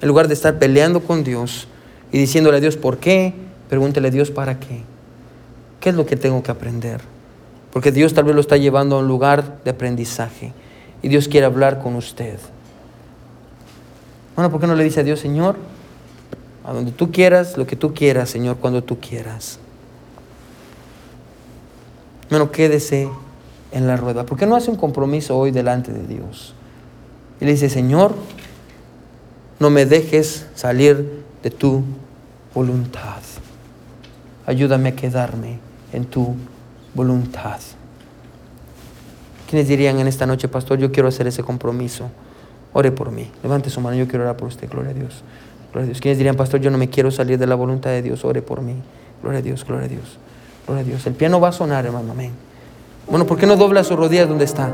en 0.00 0.08
lugar 0.08 0.28
de 0.28 0.34
estar 0.34 0.58
peleando 0.58 1.00
con 1.00 1.24
Dios 1.24 1.68
y 2.12 2.18
diciéndole 2.18 2.58
a 2.58 2.60
Dios 2.60 2.76
por 2.76 2.98
qué, 2.98 3.34
pregúntele 3.68 4.08
a 4.08 4.10
Dios 4.10 4.30
para 4.30 4.58
qué. 4.58 4.82
¿Qué 5.86 5.90
es 5.90 5.96
lo 5.96 6.04
que 6.04 6.16
tengo 6.16 6.42
que 6.42 6.50
aprender? 6.50 7.00
Porque 7.72 7.92
Dios 7.92 8.12
tal 8.12 8.24
vez 8.24 8.34
lo 8.34 8.40
está 8.40 8.56
llevando 8.56 8.96
a 8.96 8.98
un 8.98 9.06
lugar 9.06 9.62
de 9.62 9.70
aprendizaje 9.70 10.52
y 11.00 11.06
Dios 11.06 11.28
quiere 11.28 11.46
hablar 11.46 11.80
con 11.80 11.94
usted. 11.94 12.40
Bueno, 14.34 14.50
¿por 14.50 14.60
qué 14.60 14.66
no 14.66 14.74
le 14.74 14.82
dice 14.82 14.98
a 14.98 15.02
Dios, 15.04 15.20
Señor, 15.20 15.54
a 16.64 16.72
donde 16.72 16.90
tú 16.90 17.12
quieras, 17.12 17.56
lo 17.56 17.68
que 17.68 17.76
tú 17.76 17.94
quieras, 17.94 18.30
Señor, 18.30 18.56
cuando 18.56 18.82
tú 18.82 18.98
quieras? 18.98 19.60
Bueno, 22.30 22.50
quédese 22.50 23.08
en 23.70 23.86
la 23.86 23.96
rueda. 23.96 24.26
¿Por 24.26 24.36
qué 24.36 24.44
no 24.44 24.56
hace 24.56 24.72
un 24.72 24.76
compromiso 24.76 25.38
hoy 25.38 25.52
delante 25.52 25.92
de 25.92 26.04
Dios? 26.04 26.52
Y 27.40 27.44
le 27.44 27.52
dice, 27.52 27.70
Señor, 27.70 28.12
no 29.60 29.70
me 29.70 29.86
dejes 29.86 30.46
salir 30.56 31.22
de 31.44 31.50
tu 31.52 31.84
voluntad. 32.52 33.22
Ayúdame 34.46 34.88
a 34.88 34.96
quedarme 34.96 35.65
en 35.96 36.04
tu 36.04 36.34
voluntad. 36.94 37.58
¿Quiénes 39.48 39.66
dirían 39.66 39.98
en 39.98 40.06
esta 40.06 40.26
noche, 40.26 40.46
pastor, 40.48 40.78
yo 40.78 40.92
quiero 40.92 41.08
hacer 41.08 41.26
ese 41.26 41.42
compromiso? 41.42 42.10
Ore 42.72 42.92
por 42.92 43.10
mí. 43.10 43.30
Levante 43.42 43.70
su 43.70 43.80
mano, 43.80 43.96
yo 43.96 44.06
quiero 44.06 44.24
orar 44.24 44.36
por 44.36 44.48
usted. 44.48 44.68
Gloria 44.68 44.90
a 44.90 44.94
Dios. 44.94 45.22
Gloria 45.72 45.84
a 45.84 45.86
Dios. 45.86 46.00
¿Quiénes 46.00 46.18
dirían, 46.18 46.36
pastor, 46.36 46.60
yo 46.60 46.70
no 46.70 46.78
me 46.78 46.90
quiero 46.90 47.10
salir 47.10 47.38
de 47.38 47.46
la 47.46 47.54
voluntad 47.54 47.90
de 47.90 48.02
Dios? 48.02 48.24
Ore 48.24 48.42
por 48.42 48.60
mí. 48.60 48.74
Gloria 49.22 49.38
a 49.38 49.42
Dios, 49.42 49.64
gloria 49.64 49.86
a 49.86 49.88
Dios. 49.88 50.18
Gloria 50.66 50.82
a 50.82 50.86
Dios. 50.86 51.06
El 51.06 51.14
piano 51.14 51.40
va 51.40 51.48
a 51.48 51.52
sonar, 51.52 51.86
hermano. 51.86 52.12
Amén. 52.12 52.32
Bueno, 53.08 53.24
¿por 53.26 53.38
qué 53.38 53.46
no 53.46 53.56
dobla 53.56 53.82
sus 53.82 53.96
rodillas 53.96 54.28
donde 54.28 54.44
está? 54.44 54.70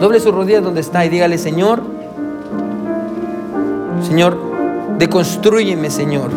Doble 0.00 0.20
sus 0.20 0.34
rodillas 0.34 0.62
donde 0.62 0.80
está 0.82 1.06
y 1.06 1.08
dígale, 1.08 1.38
Señor, 1.38 1.82
Señor, 4.02 4.36
deconstrúyeme, 4.98 5.90
Señor, 5.90 6.30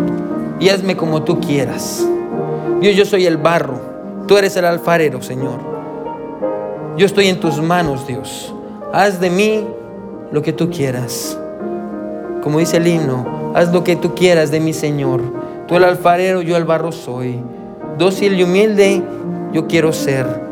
y 0.61 0.69
hazme 0.69 0.95
como 0.95 1.23
tú 1.23 1.41
quieras. 1.41 2.07
Dios, 2.81 2.95
yo 2.95 3.05
soy 3.05 3.25
el 3.25 3.37
barro, 3.37 3.79
tú 4.27 4.37
eres 4.37 4.55
el 4.55 4.65
alfarero, 4.65 5.21
Señor. 5.21 5.59
Yo 6.97 7.05
estoy 7.05 7.27
en 7.27 7.39
tus 7.39 7.61
manos, 7.61 8.07
Dios. 8.07 8.53
Haz 8.93 9.19
de 9.19 9.29
mí 9.29 9.65
lo 10.31 10.41
que 10.41 10.53
tú 10.53 10.69
quieras. 10.69 11.37
Como 12.41 12.59
dice 12.59 12.77
el 12.77 12.87
himno, 12.87 13.51
haz 13.53 13.71
lo 13.73 13.83
que 13.83 13.95
tú 13.95 14.15
quieras 14.15 14.49
de 14.49 14.59
mí, 14.59 14.73
Señor. 14.73 15.21
Tú 15.67 15.75
el 15.75 15.83
alfarero, 15.83 16.41
yo 16.41 16.55
el 16.55 16.63
barro 16.63 16.91
soy. 16.91 17.41
Dócil 17.97 18.39
y 18.39 18.43
humilde, 18.43 19.03
yo 19.51 19.67
quiero 19.67 19.91
ser. 19.91 20.48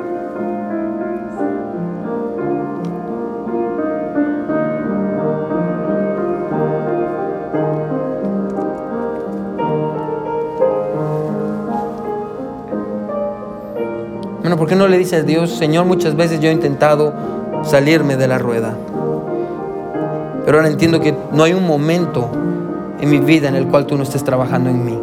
¿Por 14.58 14.68
qué 14.68 14.76
no 14.76 14.88
le 14.88 14.97
dices 14.97 15.22
a 15.22 15.24
Dios, 15.24 15.51
Señor, 15.51 15.86
muchas 15.86 16.16
veces 16.16 16.39
yo 16.39 16.49
he 16.49 16.51
intentado 16.51 17.14
salirme 17.64 18.18
de 18.18 18.28
la 18.28 18.38
rueda? 18.38 18.76
Pero 20.45 20.58
ahora 20.58 20.70
entiendo 20.70 20.99
que 20.99 21.14
no 21.32 21.43
hay 21.43 21.53
un 21.53 21.66
momento 21.66 22.30
en 22.99 23.10
mi 23.10 23.20
vida 23.20 23.47
en 23.47 23.55
el 23.55 23.68
cual 23.68 23.86
tú 23.86 23.95
no 23.95 24.03
estés 24.03 24.24
trabajando 24.24 24.70
en 24.70 24.84
mí. 24.84 24.99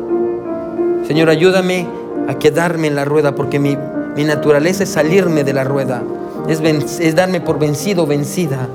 Señor, 1.06 1.28
ayúdame 1.28 1.86
a 2.28 2.34
quedarme 2.38 2.88
en 2.88 2.96
la 2.96 3.04
rueda 3.04 3.34
porque 3.34 3.58
mi, 3.58 3.76
naturaleza 4.24 4.84
es 4.84 4.90
salirme 4.90 5.44
de 5.44 5.52
la 5.52 5.64
rueda, 5.64 6.02
es, 6.48 6.60
es 7.00 7.14
darme 7.14 7.40
por 7.40 7.58
vencido, 7.58 8.06
vencida. 8.06 8.68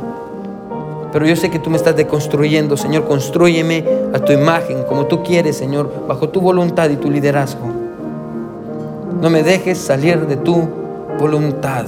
Pero 1.12 1.26
yo 1.26 1.36
sé 1.36 1.50
que 1.50 1.58
tú 1.58 1.72
me 1.72 1.78
estás 1.78 1.96
deconstruyendo, 1.96 2.78
Señor, 2.78 3.06
construyeme 3.06 3.84
a 4.14 4.20
tu 4.20 4.32
imagen, 4.32 4.84
como 4.84 5.08
tú 5.08 5.24
quieres, 5.24 5.58
Señor, 5.58 6.06
bajo 6.08 6.30
tu 6.30 6.40
voluntad 6.40 6.90
y 6.90 6.98
tu 6.98 7.10
liderazgo. 7.10 7.79
No 9.22 9.30
me 9.30 9.44
dejes 9.44 9.78
salir 9.78 10.28
de 10.28 10.38
tu 10.38 10.68
voluntad. 11.20 11.86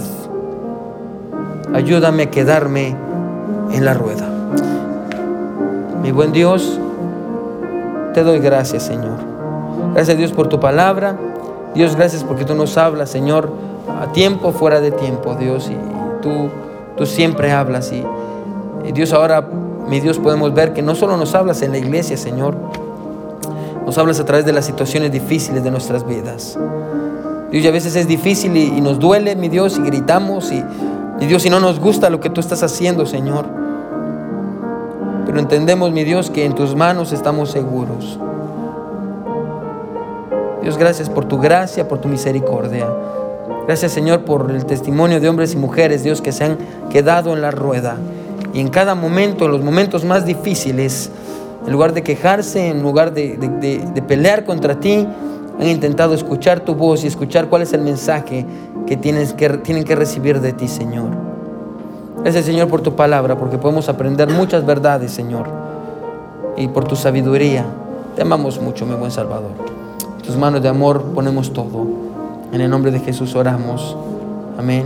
Ayúdame 1.74 2.24
a 2.24 2.30
quedarme 2.30 2.96
en 3.72 3.86
la 3.86 3.94
rueda. 3.94 4.28
Mi 6.02 6.12
buen 6.12 6.34
Dios, 6.34 6.78
te 8.14 8.24
doy 8.24 8.40
gracias, 8.40 8.84
Señor. 8.84 9.18
Gracias 9.94 10.18
Dios 10.18 10.34
por 10.34 10.48
tu 10.48 10.60
palabra. 10.60 11.16
Dios, 11.74 11.96
gracias 11.96 12.26
porque 12.26 12.44
tú 12.44 12.54
nos 12.54 12.78
hablas, 12.78 13.10
Señor, 13.10 13.50
a 14.02 14.12
tiempo, 14.12 14.52
fuera 14.52 14.82
de 14.82 14.92
tiempo, 14.92 15.36
Dios. 15.36 15.70
Y 15.70 16.22
tú, 16.22 16.50
tú 16.98 17.06
siempre 17.06 17.54
hablas. 17.54 17.94
Y, 17.94 18.04
y 18.84 18.92
Dios, 18.92 19.14
ahora, 19.14 19.48
mi 19.88 20.02
Dios, 20.02 20.20
podemos 20.20 20.54
ver 20.54 20.74
que 20.74 20.82
no 20.82 20.96
solo 20.96 21.16
nos 21.16 21.34
hablas 21.34 21.62
en 21.62 21.72
la 21.72 21.78
iglesia, 21.78 22.18
Señor, 22.18 22.56
nos 23.86 23.98
hablas 23.98 24.20
a 24.20 24.26
través 24.26 24.46
de 24.46 24.52
las 24.52 24.66
situaciones 24.66 25.14
difíciles 25.14 25.64
de 25.64 25.72
nuestras 25.72 26.06
vidas. 26.06 26.58
Dios, 27.52 27.66
y 27.66 27.68
a 27.68 27.72
veces 27.72 27.96
es 27.98 28.08
difícil 28.08 28.56
y, 28.56 28.80
nos 28.80 28.98
duele, 28.98 29.36
mi 29.36 29.50
Dios, 29.50 29.78
y 29.78 29.82
gritamos, 29.82 30.52
y, 30.52 30.64
y 31.20 31.26
Dios, 31.26 31.44
si 31.44 31.50
no 31.50 31.60
nos 31.60 31.80
gusta 31.80 32.10
lo 32.10 32.22
que 32.22 32.30
tú 32.30 32.40
estás 32.40 32.64
haciendo, 32.64 33.06
Señor. 33.06 33.46
Pero 35.26 35.38
entendemos, 35.38 35.92
mi 35.92 36.06
Dios, 36.06 36.30
que 36.30 36.46
en 36.46 36.56
tus 36.56 36.76
manos 36.76 37.12
estamos 37.12 37.52
seguros. 37.52 38.18
Dios, 40.62 40.78
gracias 40.78 41.10
por 41.10 41.26
tu 41.26 41.40
gracia, 41.40 41.88
por 41.88 42.00
tu 42.00 42.08
misericordia. 42.08 42.88
Gracias, 43.68 43.92
Señor, 43.92 44.22
por 44.22 44.50
el 44.50 44.66
testimonio 44.66 45.20
de 45.20 45.28
hombres 45.28 45.54
y 45.54 45.58
mujeres, 45.58 46.04
Dios, 46.04 46.22
que 46.22 46.32
se 46.32 46.46
han 46.46 46.58
quedado 46.90 47.34
en 47.34 47.42
la 47.42 47.52
rueda. 47.52 47.98
Y 48.54 48.62
en 48.62 48.70
cada 48.70 48.96
momento, 48.96 49.46
en 49.46 49.52
los 49.52 49.62
momentos 49.62 50.06
más 50.06 50.26
difíciles, 50.26 51.10
en 51.66 51.72
lugar 51.72 51.94
de 51.94 52.02
quejarse, 52.02 52.70
en 52.70 52.82
lugar 52.82 53.14
de, 53.14 53.38
de 53.38 54.02
pelear 54.02 54.46
contra 54.46 54.80
ti, 54.80 55.06
han 55.60 55.68
intentado 55.68 56.14
escuchar 56.14 56.62
tu 56.62 56.76
voz 56.76 57.04
y 57.04 57.08
escuchar 57.08 57.48
cuál 57.48 57.62
es 57.62 57.74
el 57.74 57.82
mensaje 57.82 58.46
que, 58.88 58.98
tienes 58.98 59.34
que 59.34 59.50
tienen 59.50 59.84
que 59.84 59.96
recibir 59.96 60.42
de 60.42 60.54
ti, 60.54 60.68
Señor. 60.68 61.10
Gracias, 62.24 62.46
Señor, 62.46 62.68
por 62.68 62.82
tu 62.82 62.96
palabra, 62.96 63.38
porque 63.38 63.58
podemos 63.58 63.90
aprender 63.90 64.30
muchas 64.30 64.66
verdades, 64.66 65.12
Señor. 65.12 65.48
Y 66.58 66.68
por 66.68 66.86
tu 66.86 66.96
sabiduría. 66.96 67.66
Te 68.16 68.22
amamos 68.22 68.62
mucho, 68.62 68.86
mi 68.86 68.96
buen 68.96 69.12
Salvador. 69.12 69.52
Tus 70.24 70.38
manos 70.38 70.62
de 70.62 70.70
amor 70.70 71.04
ponemos 71.16 71.52
todo. 71.54 71.88
En 72.52 72.62
el 72.62 72.70
nombre 72.70 72.92
de 72.92 73.00
Jesús 73.00 73.36
oramos. 73.36 73.96
Amén 74.58 74.86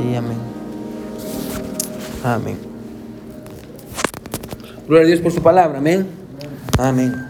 y 0.00 0.14
amén. 0.14 0.38
Amén. 2.24 2.58
Gloria 4.88 5.04
a 5.04 5.06
Dios 5.06 5.20
por 5.20 5.30
su 5.30 5.42
palabra. 5.42 5.78
Amén. 5.78 6.08
Amén. 6.78 7.27